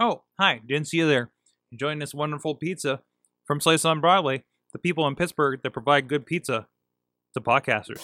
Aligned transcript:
Oh, 0.00 0.22
hi. 0.38 0.60
Didn't 0.66 0.88
see 0.88 0.98
you 0.98 1.06
there. 1.08 1.30
Enjoying 1.70 1.98
this 1.98 2.14
wonderful 2.14 2.54
pizza 2.54 3.00
from 3.46 3.60
Slice 3.60 3.84
on 3.84 4.00
Broadway, 4.00 4.44
the 4.72 4.78
people 4.78 5.06
in 5.06 5.14
Pittsburgh 5.14 5.60
that 5.62 5.70
provide 5.72 6.08
good 6.08 6.26
pizza 6.26 6.66
to 7.34 7.40
podcasters. 7.40 8.00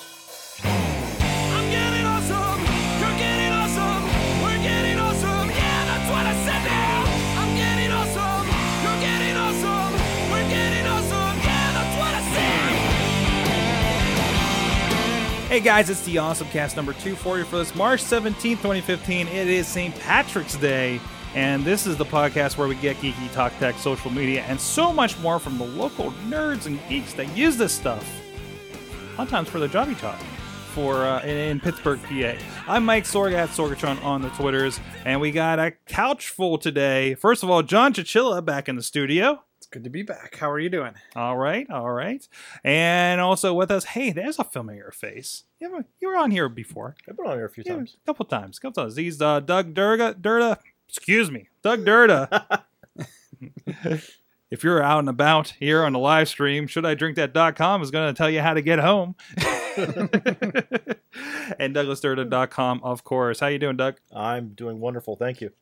I'm 0.65 1.71
getting 1.71 2.05
awesome. 2.05 2.61
You're 3.01 3.19
getting 3.19 3.53
awesome. 3.53 4.05
We're 4.43 4.63
getting 4.63 4.99
awesome. 4.99 5.49
Yeah, 5.51 5.85
that's 5.85 6.11
what 6.11 6.27
I 6.27 6.35
said 6.45 6.65
now. 6.65 7.05
I'm 7.41 7.57
getting 7.57 7.91
awesome. 7.91 8.47
You're 8.85 9.01
getting 9.01 9.37
awesome. 9.37 9.93
We're 10.31 10.49
getting 10.49 10.87
awesome. 10.87 11.39
Yeah, 11.41 11.73
that's 11.73 11.97
what 11.99 12.15
I 12.15 12.23
said. 12.35 12.69
Hey 15.49 15.61
guys, 15.61 15.89
it's 15.91 16.03
the 16.05 16.19
Awesome 16.19 16.49
Cast 16.49 16.77
number 16.77 16.93
240 16.93 17.45
for 17.45 17.57
this 17.59 17.75
March 17.75 18.03
17th, 18.03 18.61
2015. 18.61 19.29
It 19.29 19.49
is 19.49 19.67
St. 19.67 19.99
Patrick's 20.01 20.57
Day, 20.57 21.01
and 21.35 21.65
this 21.65 21.87
is 21.87 21.97
the 21.97 22.05
podcast 22.05 22.57
where 22.57 22.69
we 22.69 22.75
get 22.77 22.97
geeky, 22.99 23.33
talk 23.33 23.53
tech, 23.59 23.77
social 23.79 24.11
media, 24.11 24.43
and 24.49 24.61
so 24.61 24.93
much 24.93 25.19
more 25.19 25.39
from 25.39 25.59
the 25.59 25.65
local 25.65 26.11
nerds 26.29 26.67
and 26.67 26.79
geeks 26.89 27.13
that 27.15 27.35
use 27.37 27.57
this 27.57 27.73
stuff. 27.73 28.09
Sometimes 29.17 29.49
for 29.49 29.59
their 29.59 29.69
jobby 29.69 29.99
talk. 29.99 30.19
For 30.75 31.05
uh, 31.07 31.23
in, 31.23 31.37
in 31.37 31.61
Pittsburgh, 31.61 31.99
PA. 32.05 32.35
I'm 32.69 32.85
Mike 32.85 33.03
Sorg 33.05 33.33
at 33.35 33.49
Sorgatron 33.49 34.03
on 34.05 34.23
the 34.23 34.29
Twitters, 34.31 34.79
and 35.05 35.21
we 35.21 35.33
got 35.33 35.59
a 35.59 35.73
couch 35.87 36.29
full 36.29 36.57
today. 36.57 37.15
First 37.15 37.43
of 37.43 37.51
all, 37.51 37.63
John 37.65 37.93
Chichilla 37.93 38.45
back 38.45 38.69
in 38.69 38.77
the 38.77 38.83
studio. 38.83 39.43
It's 39.57 39.67
good 39.67 39.83
to 39.85 39.91
be 39.91 40.03
back. 40.03 40.37
How 40.37 40.49
are 40.51 40.59
you 40.61 40.69
doing? 40.69 40.93
All 41.17 41.37
right, 41.37 41.69
all 41.69 41.91
right. 41.91 42.27
And 42.63 43.21
also 43.21 43.55
with 43.55 43.73
us, 43.73 43.87
hey, 43.87 44.13
there's 44.13 44.39
a 44.39 44.45
familiar 44.45 44.93
face. 44.93 45.45
You, 45.59 45.67
ever, 45.67 45.85
you 46.01 46.09
were 46.09 46.17
on 46.17 46.31
here 46.31 46.49
before. 46.49 46.95
I've 47.09 47.17
been 47.17 47.27
on 47.27 47.37
here 47.39 47.47
a 47.47 47.51
few 47.51 47.65
Yeah, 47.67 47.75
times. 47.75 47.97
a 48.01 48.07
couple 48.07 48.27
times, 48.27 48.59
couple 48.61 48.85
times. 48.85 48.95
These 48.95 49.21
uh, 49.21 49.41
Doug 49.41 49.75
Durga, 49.75 50.15
Durda. 50.15 50.59
Excuse 50.89 51.31
me, 51.31 51.49
Doug 51.63 51.85
Durda. 51.85 52.65
if 54.51 54.65
you're 54.65 54.83
out 54.83 55.01
and 55.01 55.09
about 55.09 55.55
here 55.61 55.85
on 55.85 55.93
the 55.93 55.99
live 55.99 56.29
stream, 56.29 56.67
should 56.67 56.87
I 56.87 56.95
drink 56.95 57.17
that.com 57.17 57.83
is 57.83 57.91
going 57.91 58.13
to 58.13 58.17
tell 58.17 58.31
you 58.31 58.41
how 58.41 58.55
to 58.55 58.63
get 58.63 58.79
home. 58.79 59.15
and 61.59 61.75
DouglasDurda.com, 61.75 62.81
of 62.83 63.05
course. 63.05 63.41
How 63.41 63.49
you 63.49 63.59
doing, 63.59 63.77
Doug? 63.77 63.97
I'm 64.15 64.51
doing 64.51 64.81
wonderful. 64.81 65.17
Thank 65.17 65.41
you. 65.41 65.53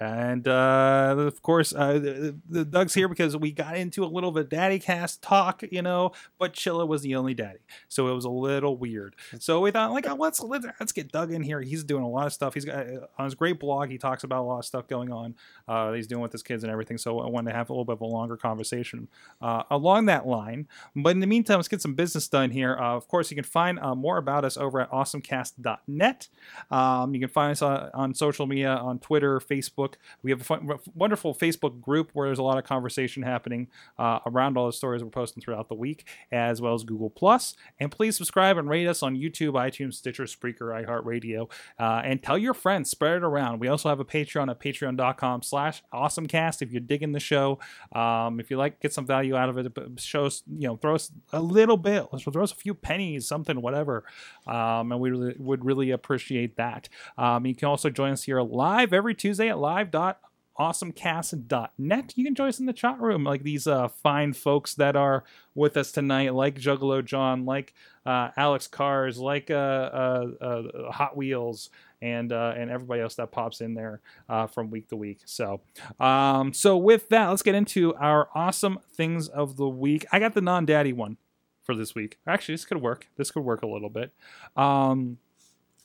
And 0.00 0.48
uh, 0.48 1.14
of 1.16 1.42
course, 1.42 1.74
uh, 1.74 1.92
the, 1.94 2.36
the 2.48 2.64
Doug's 2.64 2.94
here 2.94 3.08
because 3.08 3.36
we 3.36 3.52
got 3.52 3.76
into 3.76 4.04
a 4.04 4.06
little 4.06 4.32
bit 4.32 4.48
daddy 4.48 4.78
cast 4.78 5.22
talk, 5.22 5.62
you 5.70 5.82
know. 5.82 6.12
But 6.38 6.54
Chilla 6.54 6.88
was 6.88 7.02
the 7.02 7.14
only 7.14 7.34
daddy, 7.34 7.60
so 7.88 8.08
it 8.08 8.14
was 8.14 8.24
a 8.24 8.30
little 8.30 8.76
weird. 8.76 9.14
So 9.38 9.60
we 9.60 9.70
thought, 9.70 9.92
like, 9.92 10.08
oh, 10.08 10.14
let's 10.14 10.40
let's, 10.40 10.66
let's 10.80 10.92
get 10.92 11.12
Doug 11.12 11.32
in 11.32 11.42
here. 11.42 11.60
He's 11.60 11.84
doing 11.84 12.02
a 12.02 12.08
lot 12.08 12.26
of 12.26 12.32
stuff. 12.32 12.54
He's 12.54 12.64
got 12.64 12.86
uh, 12.86 13.06
on 13.18 13.26
his 13.26 13.34
great 13.34 13.60
blog. 13.60 13.90
He 13.90 13.98
talks 13.98 14.24
about 14.24 14.42
a 14.42 14.46
lot 14.46 14.60
of 14.60 14.64
stuff 14.64 14.88
going 14.88 15.12
on. 15.12 15.34
Uh, 15.68 15.92
he's 15.92 16.06
doing 16.06 16.22
with 16.22 16.32
his 16.32 16.42
kids 16.42 16.64
and 16.64 16.72
everything. 16.72 16.98
So 16.98 17.20
I 17.20 17.28
wanted 17.28 17.50
to 17.50 17.56
have 17.56 17.70
a 17.70 17.72
little 17.72 17.84
bit 17.84 17.94
of 17.94 18.00
a 18.00 18.06
longer 18.06 18.36
conversation 18.36 19.08
uh, 19.40 19.64
along 19.70 20.06
that 20.06 20.26
line. 20.26 20.66
But 20.96 21.10
in 21.10 21.20
the 21.20 21.26
meantime, 21.26 21.58
let's 21.58 21.68
get 21.68 21.82
some 21.82 21.94
business 21.94 22.28
done 22.28 22.50
here. 22.50 22.76
Uh, 22.76 22.96
of 22.96 23.06
course, 23.08 23.30
you 23.30 23.34
can 23.34 23.44
find 23.44 23.78
more 23.96 24.16
about 24.16 24.44
us 24.44 24.56
over 24.56 24.80
at 24.80 24.90
awesomecast.net. 24.90 26.28
Um, 26.70 27.14
you 27.14 27.20
can 27.20 27.28
find 27.28 27.52
us 27.52 27.62
on, 27.62 27.90
on 27.94 28.14
social 28.14 28.46
media 28.46 28.70
on 28.70 28.98
Twitter, 28.98 29.38
Facebook. 29.38 29.81
We 30.22 30.30
have 30.30 30.40
a 30.40 30.44
fun, 30.44 30.68
wonderful 30.94 31.34
Facebook 31.34 31.80
group 31.80 32.10
where 32.12 32.28
there's 32.28 32.38
a 32.38 32.42
lot 32.42 32.58
of 32.58 32.64
conversation 32.64 33.22
happening 33.22 33.68
uh, 33.98 34.20
around 34.26 34.56
all 34.56 34.66
the 34.66 34.72
stories 34.72 35.02
we're 35.02 35.10
posting 35.10 35.42
throughout 35.42 35.68
the 35.68 35.74
week, 35.74 36.06
as 36.30 36.60
well 36.60 36.74
as 36.74 36.84
Google 36.84 37.10
Plus. 37.10 37.54
And 37.78 37.90
please 37.90 38.16
subscribe 38.16 38.58
and 38.58 38.68
rate 38.68 38.86
us 38.86 39.02
on 39.02 39.16
YouTube, 39.16 39.52
iTunes, 39.52 39.94
Stitcher, 39.94 40.24
Spreaker, 40.24 40.84
iHeartRadio, 40.86 41.50
uh, 41.78 42.02
and 42.04 42.22
tell 42.22 42.38
your 42.38 42.54
friends. 42.54 42.90
Spread 42.90 43.16
it 43.16 43.22
around. 43.24 43.60
We 43.60 43.68
also 43.68 43.88
have 43.88 44.00
a 44.00 44.04
Patreon 44.04 44.50
at 44.50 44.60
patreon.com/slash 44.60 45.82
awesomecast. 45.92 46.62
If 46.62 46.70
you're 46.70 46.80
digging 46.80 47.12
the 47.12 47.20
show, 47.20 47.58
um, 47.92 48.40
if 48.40 48.50
you 48.50 48.56
like, 48.56 48.80
get 48.80 48.92
some 48.92 49.06
value 49.06 49.36
out 49.36 49.48
of 49.48 49.58
it, 49.58 49.72
show 49.98 50.26
us, 50.26 50.42
you 50.46 50.68
know, 50.68 50.76
throw 50.76 50.94
us 50.94 51.10
a 51.32 51.40
little 51.40 51.76
bit, 51.76 52.06
throw 52.32 52.42
us 52.42 52.52
a 52.52 52.56
few 52.56 52.74
pennies, 52.74 53.26
something, 53.26 53.60
whatever, 53.60 54.04
um, 54.46 54.92
and 54.92 55.00
we 55.00 55.10
really, 55.10 55.34
would 55.38 55.64
really 55.64 55.90
appreciate 55.90 56.56
that. 56.56 56.88
Um, 57.18 57.46
you 57.46 57.54
can 57.54 57.68
also 57.68 57.90
join 57.90 58.12
us 58.12 58.24
here 58.24 58.40
live 58.40 58.92
every 58.92 59.14
Tuesday 59.14 59.48
at 59.48 59.58
live.awesomecast.net. 59.72 62.12
You 62.14 62.24
can 62.24 62.34
join 62.34 62.48
us 62.48 62.60
in 62.60 62.66
the 62.66 62.74
chat 62.74 63.00
room, 63.00 63.24
like 63.24 63.42
these 63.42 63.66
uh, 63.66 63.88
fine 63.88 64.34
folks 64.34 64.74
that 64.74 64.96
are 64.96 65.24
with 65.54 65.78
us 65.78 65.92
tonight, 65.92 66.34
like 66.34 66.60
Juggalo 66.60 67.02
John, 67.02 67.46
like 67.46 67.72
uh, 68.04 68.28
Alex 68.36 68.66
Cars, 68.66 69.16
like 69.18 69.50
uh, 69.50 69.54
uh, 69.54 70.26
uh, 70.40 70.92
Hot 70.92 71.16
Wheels, 71.16 71.70
and 72.02 72.32
uh, 72.32 72.52
and 72.54 72.70
everybody 72.70 73.00
else 73.00 73.14
that 73.14 73.30
pops 73.30 73.62
in 73.62 73.72
there 73.74 74.00
uh, 74.28 74.46
from 74.46 74.70
week 74.70 74.88
to 74.88 74.96
week. 74.96 75.20
So, 75.24 75.62
um, 75.98 76.52
so 76.52 76.76
with 76.76 77.08
that, 77.08 77.28
let's 77.28 77.42
get 77.42 77.54
into 77.54 77.94
our 77.94 78.28
awesome 78.34 78.78
things 78.92 79.28
of 79.28 79.56
the 79.56 79.68
week. 79.68 80.04
I 80.12 80.18
got 80.18 80.34
the 80.34 80.42
non-daddy 80.42 80.92
one 80.92 81.16
for 81.62 81.74
this 81.74 81.94
week. 81.94 82.18
Actually, 82.26 82.56
this 82.56 82.66
could 82.66 82.82
work. 82.82 83.06
This 83.16 83.30
could 83.30 83.44
work 83.44 83.62
a 83.62 83.68
little 83.68 83.88
bit. 83.88 84.12
Um, 84.54 85.16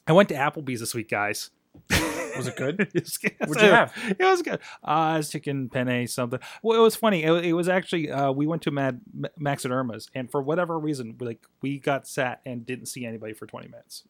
I 0.07 0.11
went 0.11 0.27
to 0.29 0.35
Applebee's 0.35 0.81
this 0.81 0.93
week, 0.93 1.09
guys. 1.09 1.51
Was 2.37 2.47
it 2.47 2.55
good? 2.55 2.81
It's- 2.95 3.17
What'd 3.39 3.63
you 3.63 3.69
have? 3.71 3.93
It 4.19 4.23
was 4.23 4.41
good. 4.43 4.59
Uh, 4.83 4.87
I 4.87 5.17
was 5.17 5.29
chicken 5.29 5.69
penne 5.69 6.07
something. 6.07 6.39
Well, 6.61 6.77
it 6.79 6.81
was 6.83 6.95
funny. 6.95 7.23
It, 7.23 7.45
it 7.45 7.53
was 7.53 7.67
actually 7.67 8.11
uh, 8.11 8.31
we 8.31 8.45
went 8.45 8.61
to 8.63 8.71
Mad 8.71 9.01
Max 9.37 9.65
and 9.65 9.73
Erma's, 9.73 10.09
and 10.13 10.29
for 10.29 10.41
whatever 10.41 10.77
reason, 10.77 11.15
like 11.19 11.43
we 11.61 11.79
got 11.79 12.07
sat 12.07 12.41
and 12.45 12.65
didn't 12.65 12.85
see 12.87 13.05
anybody 13.05 13.33
for 13.33 13.47
twenty 13.47 13.67
minutes. 13.67 14.03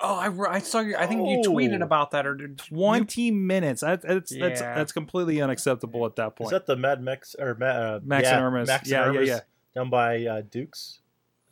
Oh, 0.00 0.16
I, 0.16 0.56
I 0.56 0.58
saw 0.58 0.80
you. 0.80 0.96
I 0.96 1.06
think 1.06 1.28
you 1.28 1.40
Oh. 1.46 1.50
tweeted 1.52 1.80
about 1.80 2.10
that, 2.10 2.26
or 2.26 2.34
did 2.34 2.60
you- 2.68 2.76
Twenty 2.76 3.30
minutes. 3.30 3.80
That, 3.82 4.02
that's 4.02 4.36
that's 4.36 4.60
Yeah. 4.60 4.74
that's 4.74 4.92
completely 4.92 5.40
unacceptable 5.40 6.04
at 6.04 6.16
that 6.16 6.34
point. 6.36 6.48
Is 6.48 6.50
that 6.50 6.66
the 6.66 6.76
Mad 6.76 7.00
Max 7.00 7.34
or 7.38 7.54
Ma- 7.54 7.66
uh, 7.66 8.00
Max 8.02 8.24
yeah, 8.24 8.36
and 8.36 8.44
Erma's. 8.44 8.66
Max 8.68 8.90
Yeah, 8.90 9.04
and 9.04 9.14
yeah, 9.14 9.18
Erma's 9.20 9.28
yeah. 9.28 9.40
Down 9.74 9.90
by 9.90 10.24
uh, 10.26 10.42
Duke's. 10.42 11.00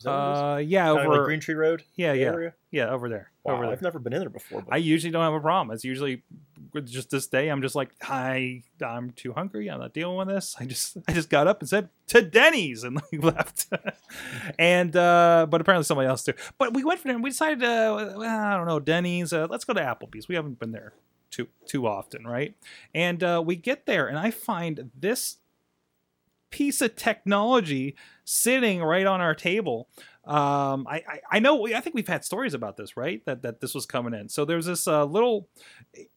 Uh, 0.05 0.61
yeah, 0.63 0.87
Kinda 0.87 1.01
over 1.01 1.17
like 1.17 1.25
Green 1.25 1.39
Tree 1.39 1.55
Road. 1.55 1.83
yeah, 1.95 2.13
yeah, 2.13 2.25
area? 2.27 2.53
yeah, 2.71 2.89
over 2.89 3.09
there, 3.09 3.31
Wow, 3.43 3.55
over 3.55 3.63
there. 3.65 3.73
I've 3.73 3.81
never 3.81 3.99
been 3.99 4.13
in 4.13 4.19
there 4.19 4.29
before. 4.29 4.61
But 4.61 4.73
I 4.73 4.77
usually 4.77 5.11
don't 5.11 5.23
have 5.23 5.33
a 5.33 5.39
problem. 5.39 5.73
It's 5.73 5.83
usually 5.83 6.23
just 6.85 7.09
this 7.09 7.27
day. 7.27 7.49
I'm 7.49 7.61
just 7.61 7.75
like, 7.75 7.91
hi, 8.01 8.63
I'm 8.81 9.11
too 9.11 9.33
hungry. 9.33 9.69
I'm 9.69 9.79
not 9.79 9.93
dealing 9.93 10.17
with 10.17 10.27
this. 10.27 10.55
I 10.59 10.65
just, 10.65 10.97
I 11.07 11.13
just 11.13 11.29
got 11.29 11.47
up 11.47 11.59
and 11.61 11.69
said 11.69 11.89
to 12.07 12.21
Denny's 12.21 12.83
and 12.83 13.01
we 13.11 13.17
left. 13.19 13.67
and 14.57 14.95
uh, 14.95 15.45
but 15.49 15.61
apparently 15.61 15.83
somebody 15.83 16.07
else 16.07 16.23
too. 16.23 16.33
But 16.57 16.73
we 16.73 16.83
went 16.83 16.99
for 16.99 17.09
and 17.09 17.23
we 17.23 17.29
decided 17.29 17.59
to, 17.59 18.15
well, 18.17 18.23
I 18.23 18.57
don't 18.57 18.67
know, 18.67 18.79
Denny's. 18.79 19.33
Uh, 19.33 19.47
let's 19.49 19.65
go 19.65 19.73
to 19.73 19.81
Applebee's. 19.81 20.27
We 20.27 20.35
haven't 20.35 20.59
been 20.59 20.71
there 20.71 20.93
too 21.29 21.47
too 21.65 21.87
often, 21.87 22.25
right? 22.25 22.55
And 22.93 23.23
uh, 23.23 23.41
we 23.45 23.55
get 23.55 23.85
there 23.85 24.07
and 24.07 24.17
I 24.17 24.31
find 24.31 24.91
this 24.99 25.37
piece 26.53 26.83
of 26.83 26.95
technology 26.95 27.95
sitting 28.23 28.83
right 28.83 29.07
on 29.07 29.19
our 29.19 29.33
table. 29.33 29.89
Um, 30.25 30.87
I, 30.89 31.03
I 31.07 31.19
I 31.31 31.39
know 31.39 31.67
I 31.67 31.81
think 31.81 31.95
we've 31.95 32.07
had 32.07 32.23
stories 32.23 32.53
about 32.53 32.77
this, 32.77 32.95
right? 32.95 33.23
That 33.25 33.41
that 33.41 33.59
this 33.59 33.75
was 33.75 33.85
coming 33.85 34.13
in. 34.13 34.29
So 34.29 34.45
there's 34.45 34.65
this 34.65 34.87
uh, 34.87 35.03
little, 35.03 35.49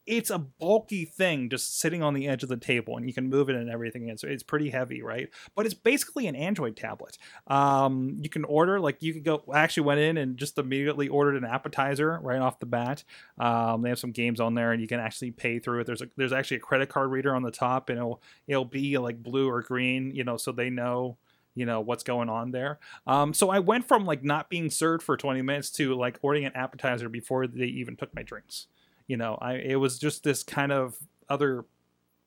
it's 0.07 0.31
a 0.31 0.39
bulky 0.39 1.05
thing 1.05 1.51
just 1.51 1.81
sitting 1.81 2.05
on 2.05 2.15
the 2.15 2.29
edge 2.29 2.45
of 2.45 2.49
the 2.49 2.57
table, 2.57 2.97
and 2.97 3.07
you 3.07 3.13
can 3.13 3.29
move 3.29 3.49
it 3.49 3.57
and 3.57 3.69
everything. 3.69 4.09
And 4.09 4.19
so 4.21 4.29
it's 4.29 4.45
pretty 4.45 4.71
heavy, 4.71 5.03
right? 5.03 5.29
But 5.57 5.67
it's 5.67 5.75
basically 5.75 6.29
an 6.29 6.37
Android 6.37 6.77
tablet. 6.77 7.19
Um, 7.49 8.19
you 8.21 8.29
can 8.29 8.45
order 8.45 8.79
like 8.79 9.03
you 9.03 9.13
could 9.13 9.25
go. 9.25 9.43
I 9.53 9.61
actually 9.61 9.85
went 9.85 9.99
in 10.01 10.19
and 10.19 10.37
just 10.37 10.57
immediately 10.57 11.09
ordered 11.09 11.37
an 11.37 11.45
appetizer 11.45 12.21
right 12.23 12.41
off 12.41 12.61
the 12.61 12.67
bat. 12.67 13.03
Um, 13.39 13.83
they 13.83 13.89
have 13.89 13.99
some 13.99 14.13
games 14.13 14.39
on 14.39 14.55
there, 14.55 14.71
and 14.71 14.81
you 14.81 14.87
can 14.87 15.01
actually 15.01 15.33
pay 15.33 15.59
through 15.59 15.81
it. 15.81 15.87
There's 15.87 16.03
a 16.03 16.09
there's 16.17 16.33
actually 16.33 16.59
a 16.59 16.61
credit 16.61 16.89
card 16.91 17.11
reader 17.11 17.35
on 17.35 17.43
the 17.43 17.51
top, 17.51 17.91
and 17.91 17.99
it'll 17.99 18.23
it'll 18.47 18.65
be 18.65 18.97
like 18.99 19.21
blue 19.21 19.49
or 19.51 19.63
green, 19.63 20.15
you 20.15 20.23
know, 20.23 20.37
so 20.37 20.53
they 20.53 20.71
know 20.71 21.17
you 21.57 21.67
know 21.67 21.81
what's 21.81 22.05
going 22.05 22.29
on 22.29 22.53
there. 22.53 22.79
Um, 23.07 23.35
so 23.35 23.51
I 23.51 23.59
went 23.59 23.89
from 23.89 24.05
like 24.05 24.23
not 24.23 24.49
being 24.49 24.71
served 24.71 25.03
for 25.03 25.17
20 25.17 25.43
minutes 25.43 25.71
to 25.73 25.95
like 25.95 26.19
ordering 26.23 26.45
an 26.45 26.53
appetizer 26.55 27.09
before 27.09 27.49
they 27.49 27.65
even 27.65 27.97
took 27.97 28.15
my 28.15 28.23
drinks. 28.23 28.69
You 29.09 29.17
know, 29.17 29.39
I 29.41 29.55
it 29.55 29.77
was 29.77 29.99
just 29.99 30.23
this 30.23 30.45
kind 30.45 30.71
of 30.71 30.99
other 31.29 31.65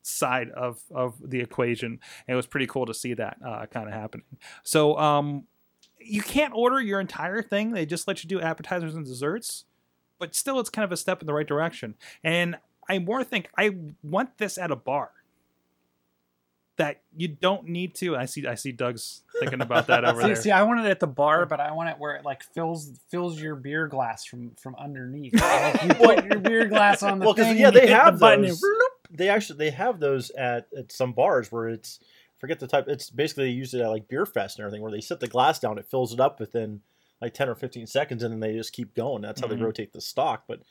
side 0.02 0.50
of 0.50 0.82
of 0.94 1.16
the 1.24 1.40
equation. 1.40 2.00
And 2.28 2.34
it 2.34 2.36
was 2.36 2.48
pretty 2.48 2.68
cool 2.68 2.86
to 2.88 2.94
see 2.94 3.14
that 3.14 3.38
uh, 3.46 3.68
kind 3.68 3.88
of 3.88 3.94
happening. 3.94 4.26
So 4.64 4.98
um, 4.98 5.46
you 6.00 6.22
can't 6.22 6.54
order 6.54 6.82
your 6.82 7.00
entire 7.00 7.42
thing. 7.42 7.72
They 7.72 7.86
just 7.86 8.08
let 8.08 8.24
you 8.24 8.28
do 8.28 8.42
appetizers 8.42 8.96
and 8.96 9.06
desserts, 9.06 9.66
but 10.18 10.36
still, 10.36 10.60
it's 10.60 10.70
kind 10.70 10.84
of 10.86 10.92
a 10.92 10.98
step 10.98 11.22
in 11.22 11.28
the 11.28 11.34
right 11.34 11.48
direction. 11.48 11.96
And 12.24 12.58
I 12.90 13.00
more 13.00 13.24
think 13.24 13.50
I 13.58 13.76
want 14.02 14.38
this 14.38 14.58
at 14.58 14.72
a 14.72 14.76
bar. 14.76 15.12
That 16.80 17.02
you 17.16 17.28
don't 17.28 17.68
need 17.68 17.94
to. 17.96 18.16
I 18.16 18.26
see. 18.26 18.48
I 18.48 18.56
see. 18.56 18.72
Doug's 18.72 19.22
thinking 19.40 19.62
about 19.62 19.88
that 19.88 20.04
over 20.06 20.22
See, 20.22 20.28
there. 20.28 20.36
see, 20.38 20.52
I 20.52 20.64
want 20.64 20.80
it 20.80 20.86
at 20.90 21.00
the 21.00 21.08
bar, 21.08 21.46
but 21.46 21.60
I 21.60 21.74
want 21.74 21.90
it 21.90 22.00
where 22.00 22.16
it 22.16 22.24
like 22.26 22.42
fills 22.42 22.98
fills 23.12 23.40
your 23.40 23.56
beer 23.56 23.88
glass 23.88 24.26
from 24.26 24.52
from 24.56 24.76
underneath. 24.76 25.34
Like, 25.40 25.84
you 25.84 25.90
put 25.94 26.26
your 26.26 26.40
beer 26.40 26.66
glass 26.68 27.04
on 27.04 27.20
the 27.20 27.26
Well, 27.26 27.36
'cause, 27.36 27.46
thing. 27.46 27.58
yeah, 27.58 27.68
and 27.68 27.76
they 27.76 27.82
hit 27.82 27.90
have 27.90 28.14
the 28.16 28.20
button 28.22 28.42
those. 28.46 28.64
They 29.12 29.28
actually 29.30 29.58
they 29.60 29.72
have 29.72 30.00
those 30.00 30.30
at, 30.32 30.68
at 30.78 30.92
some 30.92 31.12
bars 31.14 31.52
where 31.52 31.68
it's 31.68 32.00
forget 32.40 32.60
the 32.60 32.68
type. 32.68 32.86
It's 32.88 33.10
basically 33.10 33.46
they 33.46 33.50
use 33.52 33.74
it 33.74 33.82
at 33.82 33.90
like 33.90 34.08
beer 34.08 34.26
fest 34.26 34.58
and 34.58 34.64
everything 34.66 34.82
where 34.82 34.92
they 34.92 35.02
set 35.02 35.20
the 35.20 35.28
glass 35.28 35.60
down, 35.60 35.78
it 35.78 35.86
fills 35.92 36.14
it 36.14 36.20
up 36.22 36.40
within 36.40 36.80
like 37.22 37.34
ten 37.34 37.50
or 37.50 37.56
fifteen 37.56 37.88
seconds, 37.88 38.24
and 38.24 38.32
then 38.32 38.40
they 38.40 38.54
just 38.56 38.72
keep 38.72 38.96
going. 38.96 39.22
That's 39.22 39.42
how 39.42 39.48
Mhm. 39.48 39.50
they 39.50 39.56
rotate 39.58 39.92
the 39.92 40.00
stock. 40.00 40.46
But 40.48 40.62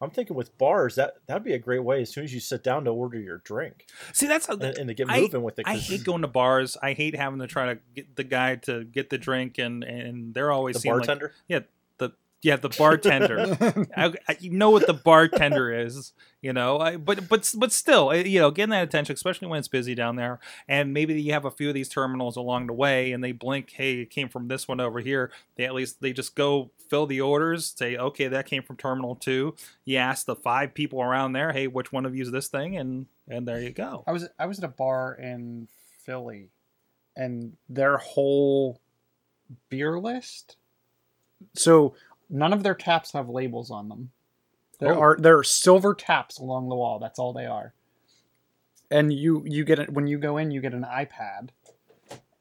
I'm 0.00 0.10
thinking 0.10 0.36
with 0.36 0.56
bars 0.58 0.94
that 0.94 1.14
that'd 1.26 1.42
be 1.42 1.54
a 1.54 1.58
great 1.58 1.82
way 1.82 2.02
as 2.02 2.10
soon 2.10 2.22
as 2.24 2.32
you 2.32 2.38
sit 2.40 2.62
down 2.62 2.84
to 2.84 2.90
order 2.90 3.18
your 3.18 3.38
drink 3.38 3.86
See, 4.12 4.26
that's 4.28 4.46
how 4.46 4.52
and, 4.54 4.62
and 4.78 4.88
to 4.88 4.94
get 4.94 5.10
I- 5.10 5.20
moving 5.20 5.42
with 5.42 5.58
it. 5.58 5.66
I 5.66 5.76
hate 5.76 6.04
going 6.04 6.22
to 6.22 6.28
bars. 6.28 6.76
I 6.82 6.92
hate 6.92 7.16
having 7.16 7.40
to 7.40 7.46
try 7.46 7.74
to 7.74 7.80
get 7.94 8.14
the 8.16 8.24
guy 8.24 8.56
to 8.56 8.84
get 8.84 9.10
the 9.10 9.18
drink, 9.18 9.58
and 9.58 9.82
and 9.82 10.34
they're 10.34 10.52
always 10.52 10.74
the 10.76 10.80
seem 10.80 10.92
like 10.92 11.00
bartender. 11.06 11.32
yeah 11.48 11.60
the 11.60 11.66
yeah 12.42 12.56
the 12.56 12.68
bartender. 12.68 13.56
I, 13.96 14.12
I, 14.28 14.36
you 14.40 14.50
know 14.50 14.70
what 14.70 14.86
the 14.86 14.94
bartender 14.94 15.72
is, 15.72 16.12
you 16.40 16.52
know. 16.52 16.78
I, 16.78 16.96
but 16.96 17.28
but 17.28 17.52
but 17.56 17.72
still, 17.72 18.14
you 18.14 18.40
know, 18.40 18.50
getting 18.50 18.70
that 18.70 18.84
attention, 18.84 19.14
especially 19.14 19.48
when 19.48 19.58
it's 19.58 19.68
busy 19.68 19.94
down 19.94 20.16
there, 20.16 20.38
and 20.68 20.92
maybe 20.92 21.20
you 21.20 21.32
have 21.32 21.44
a 21.44 21.50
few 21.50 21.68
of 21.68 21.74
these 21.74 21.88
terminals 21.88 22.36
along 22.36 22.68
the 22.68 22.72
way, 22.72 23.12
and 23.12 23.22
they 23.22 23.32
blink, 23.32 23.70
hey, 23.70 24.00
it 24.00 24.10
came 24.10 24.28
from 24.28 24.48
this 24.48 24.68
one 24.68 24.80
over 24.80 25.00
here. 25.00 25.30
They 25.56 25.64
at 25.64 25.74
least 25.74 26.00
they 26.00 26.12
just 26.12 26.34
go 26.34 26.70
fill 26.88 27.06
the 27.06 27.20
orders, 27.20 27.74
say, 27.76 27.96
okay, 27.96 28.28
that 28.28 28.46
came 28.46 28.62
from 28.62 28.76
terminal 28.76 29.14
two. 29.14 29.54
You 29.84 29.98
ask 29.98 30.26
the 30.26 30.36
five 30.36 30.74
people 30.74 31.02
around 31.02 31.32
there, 31.32 31.52
hey, 31.52 31.66
which 31.66 31.92
one 31.92 32.06
of 32.06 32.14
you 32.14 32.22
is 32.22 32.30
this 32.30 32.48
thing, 32.48 32.76
and 32.76 33.06
and 33.28 33.46
there 33.46 33.60
you 33.60 33.70
go. 33.70 34.04
I 34.06 34.12
was 34.12 34.28
I 34.38 34.46
was 34.46 34.58
at 34.58 34.64
a 34.64 34.68
bar 34.68 35.14
in 35.14 35.68
Philly, 36.04 36.50
and 37.16 37.56
their 37.68 37.98
whole 37.98 38.80
beer 39.68 39.98
list. 39.98 40.56
So 41.54 41.94
none 42.30 42.52
of 42.52 42.62
their 42.62 42.74
taps 42.74 43.12
have 43.12 43.28
labels 43.28 43.70
on 43.70 43.88
them. 43.88 44.10
There 44.78 44.94
Oh. 44.94 45.00
are 45.00 45.16
there 45.18 45.38
are 45.38 45.44
silver 45.44 45.94
taps 45.94 46.38
along 46.38 46.68
the 46.68 46.74
wall. 46.76 46.98
That's 46.98 47.18
all 47.18 47.32
they 47.32 47.46
are. 47.46 47.72
And 48.90 49.12
you 49.12 49.42
you 49.46 49.64
get 49.64 49.78
it 49.78 49.92
when 49.92 50.06
you 50.06 50.18
go 50.18 50.36
in. 50.38 50.50
You 50.50 50.60
get 50.60 50.72
an 50.74 50.84
iPad, 50.84 51.50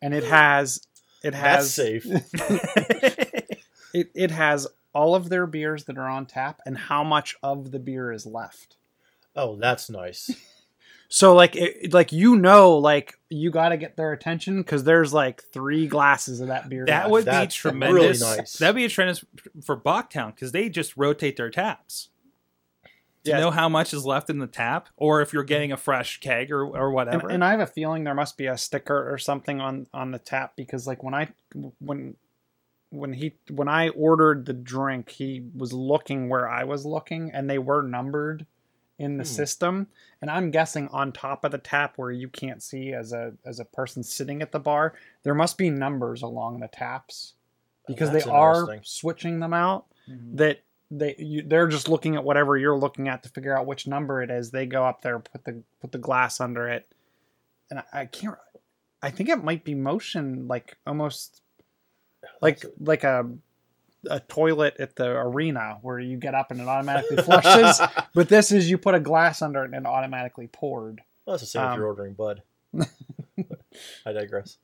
and 0.01 0.13
it 0.13 0.23
has 0.23 0.85
it 1.23 1.31
That's 1.31 1.41
has 1.41 1.73
safe. 1.73 2.05
it 3.93 4.11
it 4.13 4.31
has 4.31 4.67
all 4.93 5.15
of 5.15 5.29
their 5.29 5.45
beers 5.47 5.85
that 5.85 5.97
are 5.97 6.07
on 6.07 6.25
tap 6.25 6.59
and 6.65 6.77
how 6.77 7.03
much 7.03 7.35
of 7.43 7.71
the 7.71 7.79
beer 7.79 8.11
is 8.11 8.25
left. 8.25 8.75
oh, 9.35 9.55
that's 9.55 9.89
nice. 9.89 10.31
So 11.09 11.33
like 11.35 11.55
it, 11.55 11.93
like 11.93 12.11
you 12.11 12.35
know 12.35 12.77
like 12.77 13.13
you 13.29 13.49
got 13.49 13.69
to 13.69 13.77
get 13.77 13.95
their 13.95 14.11
attention 14.11 14.57
because 14.61 14.83
there's 14.83 15.13
like 15.13 15.41
three 15.53 15.87
glasses 15.87 16.41
of 16.41 16.47
that 16.47 16.67
beer. 16.69 16.85
That 16.85 17.03
left. 17.03 17.11
would 17.11 17.25
be 17.25 17.31
That's 17.31 17.63
really 17.65 17.79
tremendous. 17.79 18.21
nice. 18.21 18.53
That'd 18.57 18.75
be 18.75 18.85
a 18.85 18.89
tremendous 18.89 19.23
for 19.63 19.77
Bocktown 19.77 20.35
because 20.35 20.51
they 20.51 20.67
just 20.69 20.97
rotate 20.97 21.37
their 21.37 21.49
taps. 21.49 22.09
Do 23.23 23.31
Yeah. 23.31 23.37
you 23.37 23.43
know 23.45 23.51
how 23.51 23.67
much 23.69 23.93
is 23.93 24.05
left 24.05 24.29
in 24.29 24.39
the 24.39 24.47
tap, 24.47 24.87
or 24.97 25.21
if 25.21 25.33
you're 25.33 25.43
getting 25.43 25.71
a 25.71 25.77
fresh 25.77 26.19
keg 26.19 26.51
or 26.51 26.65
or 26.65 26.87
and, 26.87 26.93
whatever? 26.93 27.29
and 27.29 27.43
I 27.43 27.51
have 27.51 27.59
a 27.61 27.67
feeling 27.67 28.03
there 28.03 28.13
must 28.13 28.37
be 28.37 28.45
a 28.47 28.57
sticker 28.57 29.11
or 29.11 29.17
something 29.17 29.59
on 29.61 29.87
on 29.93 30.11
the 30.11 30.19
tap 30.19 30.53
because 30.57 30.87
like 30.87 31.03
when 31.03 31.13
I 31.13 31.29
when 31.79 32.15
when 32.89 33.13
he 33.13 33.35
when 33.49 33.67
I 33.67 33.89
ordered 33.89 34.45
the 34.45 34.53
drink 34.53 35.09
he 35.09 35.43
was 35.55 35.73
looking 35.73 36.29
where 36.29 36.47
I 36.49 36.63
was 36.63 36.85
looking 36.85 37.31
and 37.33 37.49
they 37.49 37.57
were 37.59 37.81
numbered 37.81 38.45
in 38.99 39.17
the 39.17 39.23
Hmm. 39.23 39.27
system 39.27 39.87
and 40.21 40.31
I'm 40.31 40.49
guessing 40.51 40.87
on 40.89 41.11
top 41.11 41.43
of 41.45 41.51
the 41.51 41.57
tap 41.59 41.97
where 41.97 42.11
you 42.11 42.27
can't 42.29 42.63
see 42.63 42.93
as 42.93 43.13
a 43.13 43.33
as 43.45 43.59
a 43.59 43.65
person 43.65 44.03
sitting 44.03 44.41
at 44.41 44.51
the 44.51 44.59
bar 44.59 44.93
there 45.23 45.35
must 45.35 45.57
be 45.57 45.69
numbers 45.69 46.23
along 46.23 46.59
the 46.59 46.67
taps 46.67 47.33
because 47.87 48.09
they 48.11 48.23
Oh, 48.23 48.31
are 48.31 48.79
switching 48.83 49.39
them 49.39 49.53
out 49.53 49.85
Mhm. 50.09 50.37
that 50.37 50.61
they 50.89 51.15
you, 51.19 51.41
they're 51.43 51.67
just 51.67 51.87
looking 51.89 52.15
at 52.15 52.23
whatever 52.23 52.57
you're 52.57 52.77
looking 52.77 53.07
at 53.07 53.21
to 53.23 53.29
figure 53.29 53.55
out 53.57 53.65
which 53.67 53.87
number 53.87 54.21
it 54.23 54.31
is. 54.31 54.51
They 54.51 54.65
go 54.65 54.83
up 54.85 55.01
there, 55.01 55.19
put 55.19 55.43
the 55.43 55.61
put 55.81 55.91
the 55.91 55.97
glass 55.97 56.39
under 56.39 56.67
it, 56.69 56.87
and 57.69 57.79
I, 57.79 57.83
I 58.01 58.05
can't. 58.05 58.37
I 59.01 59.11
think 59.11 59.27
it 59.29 59.43
might 59.43 59.63
be 59.65 59.75
motion, 59.75 60.47
like 60.47 60.77
almost 60.87 61.41
like 62.41 62.63
like 62.79 63.03
a 63.03 63.29
a 64.09 64.19
toilet 64.21 64.75
at 64.79 64.95
the 64.95 65.07
arena 65.09 65.77
where 65.81 65.99
you 65.99 66.17
get 66.17 66.33
up 66.35 66.51
and 66.51 66.59
it 66.61 66.67
automatically 66.67 67.17
flushes. 67.17 67.81
but 68.13 68.29
this 68.29 68.51
is 68.51 68.69
you 68.69 68.77
put 68.77 68.95
a 68.95 68.99
glass 68.99 69.41
under 69.41 69.63
it 69.63 69.73
and 69.73 69.75
it 69.75 69.85
automatically 69.85 70.47
poured. 70.47 71.01
Well, 71.25 71.33
that's 71.35 71.43
the 71.43 71.47
same 71.47 71.63
if 71.63 71.69
Um, 71.71 71.77
you're 71.79 71.87
ordering 71.87 72.13
Bud. 72.13 72.41
I 74.05 74.11
digress. 74.11 74.57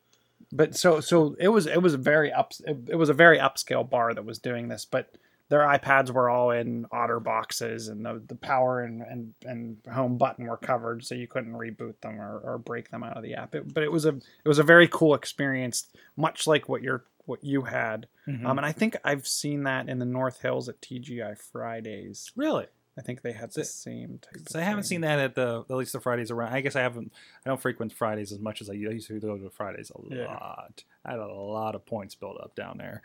but 0.52 0.76
so 0.76 1.00
so 1.00 1.36
it 1.40 1.50
was 1.50 1.68
it 1.68 1.82
was 1.82 1.94
a 1.94 1.98
very 1.98 2.32
up 2.32 2.54
it, 2.66 2.78
it 2.90 2.96
was 2.96 3.10
a 3.10 3.14
very 3.14 3.38
upscale 3.40 3.88
bar 3.88 4.14
that 4.14 4.26
was 4.26 4.40
doing 4.40 4.68
this 4.68 4.86
but 4.86 5.16
their 5.50 5.62
ipads 5.62 6.10
were 6.10 6.30
all 6.30 6.52
in 6.52 6.86
otter 6.92 7.20
boxes 7.20 7.88
and 7.88 8.06
the, 8.06 8.22
the 8.28 8.36
power 8.36 8.82
and, 8.82 9.02
and 9.02 9.34
and 9.46 9.78
home 9.94 10.18
button 10.18 10.46
were 10.48 10.58
covered 10.58 11.04
so 11.04 11.14
you 11.16 11.28
couldn't 11.28 11.54
reboot 11.54 11.94
them 12.02 12.20
or, 12.20 12.40
or 12.40 12.58
break 12.58 12.90
them 12.92 13.04
out 13.04 13.18
of 13.18 13.24
the 13.24 13.34
app 13.36 13.54
it, 13.56 13.74
but 13.74 13.84
it 13.84 13.92
was 13.92 14.06
a 14.06 14.10
it 14.10 14.48
was 14.48 14.60
a 14.60 14.64
very 14.64 14.88
cool 14.88 15.14
experience 15.14 15.88
much 16.18 16.48
like 16.48 16.68
what 16.70 16.82
you're 16.82 17.06
what 17.26 17.44
you 17.44 17.64
had 17.64 18.08
Mhm. 18.28 18.46
um 18.46 18.58
and 18.58 18.66
i 18.66 18.72
think 18.72 18.96
i've 19.04 19.26
seen 19.28 19.64
that 19.64 19.88
in 19.90 20.00
the 20.00 20.06
north 20.06 20.42
hills 20.42 20.68
at 20.70 20.82
tgi 20.82 21.38
fridays 21.38 22.32
really, 22.36 22.68
i 22.98 23.02
think 23.02 23.22
they 23.22 23.32
had 23.32 23.52
the 23.54 23.64
same 23.66 24.20
type 24.22 24.36
of 24.42 24.50
so 24.50 24.60
I 24.60 24.64
haven't 24.64 24.84
thing. 24.84 24.90
seen 24.90 25.02
that 25.02 25.20
at 25.20 25.36
the 25.36 25.64
at 25.70 25.76
least 25.76 25.94
the 25.94 26.00
Fridays 26.00 26.30
around. 26.32 26.54
I 26.54 26.62
guess 26.62 26.76
I 26.76 26.82
haven't. 26.82 27.12
I 27.46 27.50
don't 27.50 27.60
frequent 27.62 27.92
Fridays 27.94 28.32
as 28.32 28.40
much 28.40 28.62
as 28.62 28.70
I 28.70 28.74
used 28.74 29.08
to 29.08 29.20
go 29.20 29.38
to 29.38 29.50
Fridays 29.50 29.92
a 29.92 30.14
Yeah. 30.16 30.26
lot. 30.28 30.84
I 31.06 31.12
had 31.12 31.20
a 31.20 31.26
lot 31.28 31.74
of 31.76 31.86
points 31.86 32.14
built 32.16 32.38
up 32.40 32.54
down 32.56 32.78
there, 32.78 33.02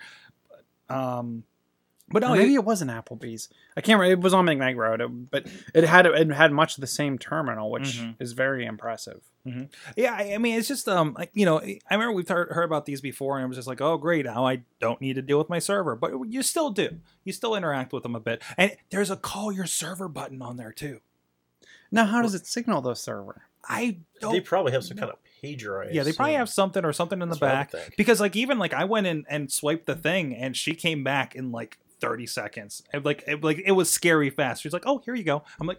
but 0.48 0.94
um, 0.94 1.44
but 2.10 2.20
no, 2.22 2.32
Or 2.32 2.36
maybe 2.36 2.52
it- 2.54 2.58
it 2.58 2.64
was 2.64 2.80
an 2.82 2.88
Applebee's. 2.88 3.48
I 3.76 3.80
can't 3.80 3.98
remember. 4.00 4.20
It 4.20 4.22
was 4.24 4.34
on 4.34 4.46
McKnight 4.46 4.76
Road, 4.76 5.00
it- 5.00 5.30
but 5.30 5.46
it 5.74 5.84
had 5.84 6.06
it 6.06 6.30
had 6.30 6.52
much 6.52 6.76
the 6.76 6.86
same 6.86 7.18
terminal, 7.18 7.70
which 7.70 7.98
Mhm. 8.00 8.16
is 8.18 8.32
very 8.32 8.64
impressive. 8.64 9.20
Yeah, 9.96 10.12
I, 10.12 10.34
I 10.34 10.38
mean, 10.38 10.58
it's 10.58 10.68
just 10.68 10.86
um, 10.88 11.14
like 11.18 11.30
you 11.32 11.46
know, 11.46 11.58
I 11.60 11.78
remember 11.90 12.12
we've 12.12 12.28
heard, 12.28 12.50
heard 12.50 12.64
about 12.64 12.84
these 12.84 13.00
before, 13.00 13.38
and 13.38 13.44
it 13.44 13.48
was 13.48 13.56
just 13.56 13.66
like, 13.68 13.80
oh, 13.80 13.96
great, 13.96 14.26
now 14.26 14.46
I 14.46 14.60
don't 14.78 15.00
need 15.00 15.14
to 15.14 15.22
deal 15.22 15.38
with 15.38 15.48
my 15.48 15.58
server, 15.58 15.96
but 15.96 16.12
you 16.28 16.42
still 16.42 16.68
do. 16.70 16.98
You 17.24 17.32
still 17.32 17.54
interact 17.54 17.94
with 17.94 18.02
them 18.02 18.14
a 18.14 18.20
bit, 18.20 18.42
and 18.58 18.76
there's 18.90 19.10
a 19.10 19.16
call 19.16 19.50
your 19.50 19.64
server 19.66 20.06
button 20.06 20.42
on 20.42 20.58
there 20.58 20.72
too. 20.72 21.00
Now, 21.90 22.04
how 22.04 22.20
does 22.20 22.34
it 22.34 22.46
signal 22.46 22.82
the 22.82 22.94
server? 22.94 23.42
I 23.66 23.98
don't. 24.20 24.32
They 24.34 24.40
probably 24.40 24.72
have 24.72 24.84
some 24.84 24.98
kind 24.98 25.10
of 25.10 25.16
pager. 25.42 25.86
I 25.86 25.92
yeah, 25.92 26.02
they 26.02 26.12
probably 26.12 26.34
have 26.34 26.50
something 26.50 26.84
or 26.84 26.92
something 26.92 27.22
in 27.22 27.28
the 27.30 27.34
That's 27.36 27.40
what 27.40 27.50
I 27.50 27.58
would 27.60 27.70
back 27.88 27.96
because, 27.96 28.20
like, 28.20 28.36
even 28.36 28.58
like 28.58 28.74
I 28.74 28.84
went 28.84 29.06
in 29.06 29.24
and 29.30 29.50
swiped 29.50 29.86
the 29.86 29.96
thing, 29.96 30.34
and 30.36 30.54
she 30.54 30.74
came 30.74 31.02
back 31.02 31.34
in 31.34 31.52
like 31.52 31.78
30 32.00 32.26
seconds. 32.26 32.82
And, 32.92 33.04
like, 33.04 33.24
it, 33.26 33.42
like 33.42 33.62
it 33.64 33.72
was 33.72 33.90
scary 33.90 34.30
fast. 34.30 34.62
She's 34.62 34.72
like, 34.72 34.84
oh, 34.86 34.98
here 35.04 35.14
you 35.14 35.24
go. 35.24 35.42
I'm 35.60 35.66
like, 35.66 35.78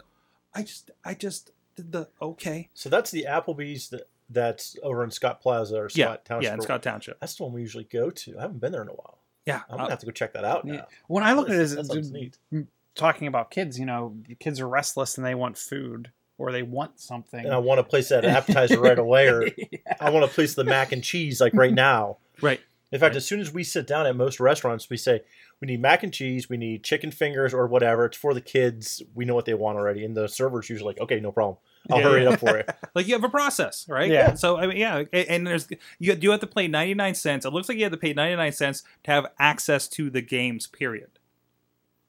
I 0.54 0.62
just, 0.62 0.90
I 1.04 1.14
just 1.14 1.52
did 1.76 1.92
the 1.92 2.08
okay. 2.20 2.68
So 2.74 2.88
that's 2.88 3.10
the 3.10 3.26
Applebee's 3.28 3.88
that 3.90 4.08
that's 4.28 4.76
over 4.82 5.02
in 5.04 5.10
Scott 5.10 5.40
Plaza 5.40 5.76
or 5.76 5.88
Scott 5.88 5.98
Yeah, 5.98 6.16
Township. 6.24 6.48
yeah, 6.50 6.54
in 6.54 6.60
Scott 6.60 6.82
Township. 6.82 7.20
That's 7.20 7.34
the 7.34 7.44
one 7.44 7.52
we 7.52 7.60
usually 7.60 7.84
go 7.84 8.10
to. 8.10 8.38
I 8.38 8.42
haven't 8.42 8.60
been 8.60 8.72
there 8.72 8.82
in 8.82 8.88
a 8.88 8.92
while. 8.92 9.18
Yeah, 9.46 9.62
I'm 9.68 9.74
uh, 9.74 9.78
gonna 9.78 9.90
have 9.90 9.98
to 10.00 10.06
go 10.06 10.12
check 10.12 10.34
that 10.34 10.44
out 10.44 10.64
now. 10.64 10.74
Yeah. 10.74 10.84
When 11.08 11.24
I 11.24 11.32
look 11.32 11.48
at 11.48 11.56
it 11.56 11.60
as 11.60 11.74
That 11.74 12.10
neat. 12.52 12.66
talking 12.94 13.26
about 13.26 13.50
kids, 13.50 13.78
you 13.78 13.86
know, 13.86 14.14
kids 14.38 14.60
are 14.60 14.68
restless 14.68 15.16
and 15.16 15.26
they 15.26 15.34
want 15.34 15.56
food 15.58 16.10
or 16.38 16.52
they 16.52 16.62
want 16.62 17.00
something. 17.00 17.44
And 17.44 17.52
I 17.54 17.58
want 17.58 17.78
to 17.78 17.82
place 17.82 18.10
that 18.10 18.24
appetizer 18.24 18.80
right 18.80 18.98
away, 18.98 19.28
or 19.28 19.48
I 20.00 20.10
want 20.10 20.26
to 20.26 20.32
place 20.32 20.54
the 20.54 20.64
mac 20.64 20.92
and 20.92 21.02
cheese 21.02 21.40
like 21.40 21.54
right 21.54 21.72
now. 21.74 22.18
right. 22.40 22.60
In 22.92 22.98
fact, 22.98 23.14
as 23.14 23.24
soon 23.24 23.38
as 23.38 23.52
we 23.52 23.62
sit 23.62 23.86
down 23.86 24.06
at 24.06 24.16
most 24.16 24.40
restaurants, 24.40 24.90
we 24.90 24.96
say 24.96 25.22
we 25.60 25.66
need 25.66 25.80
mac 25.80 26.02
and 26.02 26.12
cheese, 26.12 26.48
we 26.48 26.56
need 26.56 26.82
chicken 26.82 27.12
fingers 27.12 27.54
or 27.54 27.66
whatever. 27.68 28.06
It's 28.06 28.16
for 28.16 28.34
the 28.34 28.40
kids. 28.40 29.00
We 29.14 29.24
know 29.24 29.34
what 29.36 29.44
they 29.44 29.54
want 29.54 29.78
already, 29.78 30.04
and 30.04 30.16
the 30.16 30.26
server's 30.28 30.68
usually 30.68 30.94
like, 30.94 31.00
"Okay, 31.00 31.20
no 31.20 31.30
problem. 31.30 31.58
I'll 31.88 31.98
Yeah, 31.98 32.04
hurry 32.04 32.22
yeah. 32.24 32.28
it 32.30 32.32
up 32.34 32.40
for 32.40 32.56
you." 32.58 32.64
like 32.94 33.06
you 33.06 33.14
have 33.14 33.22
a 33.22 33.28
process, 33.28 33.86
right? 33.88 34.10
Yeah. 34.10 34.34
So 34.34 34.56
I 34.56 34.66
mean, 34.66 34.76
yeah, 34.78 35.04
and 35.12 35.46
there's 35.46 35.68
you 36.00 36.14
you 36.20 36.30
have 36.32 36.40
to 36.40 36.46
pay 36.48 36.66
ninety 36.66 36.94
nine 36.94 37.14
cents. 37.14 37.46
It 37.46 37.50
looks 37.52 37.68
like 37.68 37.78
you 37.78 37.84
have 37.84 37.92
to 37.92 37.98
pay 37.98 38.12
ninety 38.12 38.34
nine 38.36 38.52
cents 38.52 38.82
to 39.04 39.10
have 39.12 39.26
access 39.38 39.86
to 39.90 40.10
the 40.10 40.20
games. 40.22 40.66
Period. 40.66 41.10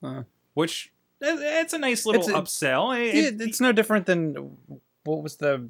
Uh. 0.02 0.24
Which 0.56 0.92
it's 1.22 1.74
a 1.74 1.78
nice 1.78 2.08
little 2.08 2.22
It's 2.22 2.30
a- 2.32 2.34
upsell. 2.34 2.98
It- 3.00 3.16
it- 3.36 3.42
it's 3.42 3.62
no 3.62 3.72
different 3.72 4.08
than 4.08 4.58
what 5.04 5.22
was 5.22 5.38
the 5.38 5.70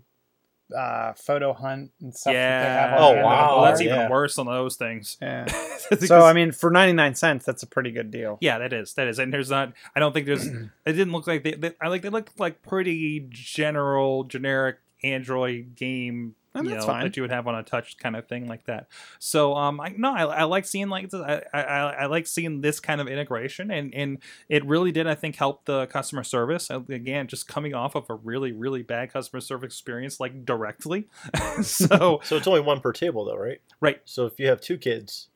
uh, 0.73 1.13
photo 1.13 1.53
hunt 1.53 1.91
and 2.01 2.15
stuff. 2.15 2.33
that 2.33 2.37
they 2.37 2.39
yeah. 2.39 2.89
have 2.91 2.99
Oh, 2.99 3.03
the 3.03 3.09
end 3.09 3.17
of 3.17 3.21
the 3.21 3.25
wow. 3.25 3.55
Well, 3.55 3.65
that's 3.65 3.81
even 3.81 3.95
yeah. 3.95 4.09
worse 4.09 4.37
on 4.37 4.45
those 4.45 4.75
things. 4.75 5.17
Yeah. 5.21 5.45
So 5.99 6.21
I 6.21 6.31
mean, 6.31 6.53
for 6.53 6.71
ninety 6.71 6.93
nine 6.93 7.15
cents, 7.15 7.43
that's 7.43 7.63
a 7.63 7.67
pretty 7.67 7.91
good 7.91 8.11
deal. 8.11 8.37
yeah, 8.39 8.59
that 8.59 8.71
is 8.71 8.93
that 8.93 9.07
is, 9.07 9.19
and 9.19 9.33
there's 9.33 9.49
not. 9.49 9.73
I 9.93 9.99
don't 9.99 10.13
think 10.13 10.25
there's. 10.25 10.45
it 10.85 10.93
didn't 10.93 11.11
look 11.11 11.27
like 11.27 11.43
they. 11.43 11.53
they 11.53 11.73
I 11.81 11.89
like 11.89 12.01
they 12.01 12.09
looked 12.09 12.39
like 12.39 12.61
pretty 12.61 13.27
general, 13.29 14.23
generic 14.23 14.77
Android 15.03 15.75
game 15.75 16.35
And 16.53 16.65
you 16.65 16.71
that's 16.71 16.85
know, 16.85 16.91
fine. 16.91 17.03
that 17.03 17.15
you 17.15 17.23
would 17.23 17.31
have 17.31 17.47
on 17.47 17.55
a 17.55 17.63
touch 17.63 17.97
kind 17.97 18.15
of 18.15 18.27
thing 18.27 18.47
like 18.47 18.65
that. 18.65 18.87
So 19.19 19.55
um, 19.55 19.79
I 19.79 19.93
no, 19.97 20.13
I, 20.13 20.23
I 20.23 20.43
like 20.43 20.65
seeing 20.65 20.89
like 20.89 21.09
this, 21.09 21.21
I, 21.21 21.41
I 21.53 21.61
I 21.61 22.05
like 22.07 22.27
seeing 22.27 22.61
this 22.61 22.79
kind 22.79 22.99
of 22.99 23.07
integration, 23.07 23.71
and 23.71 23.93
and 23.93 24.17
it 24.49 24.65
really 24.65 24.91
did 24.91 25.07
I 25.07 25.15
think 25.15 25.35
help 25.37 25.65
the 25.65 25.85
customer 25.87 26.23
service. 26.23 26.69
Uh, 26.69 26.81
Again, 26.89 27.27
just 27.27 27.47
coming 27.47 27.73
off 27.73 27.95
of 27.95 28.09
a 28.09 28.15
really 28.15 28.51
really 28.51 28.81
bad 28.83 29.11
customer 29.13 29.39
service 29.39 29.67
experience 29.73 30.19
like 30.19 30.45
directly. 30.45 31.07
so 31.61 32.19
So 32.23 32.35
it's 32.35 32.47
only 32.47 32.61
one 32.61 32.79
per 32.81 32.91
table, 32.91 33.25
though, 33.25 33.37
right? 33.37 33.61
right, 33.79 34.01
So 34.05 34.25
if 34.25 34.39
you 34.39 34.47
have 34.47 34.59
two 34.61 34.77
kids, 34.77 35.29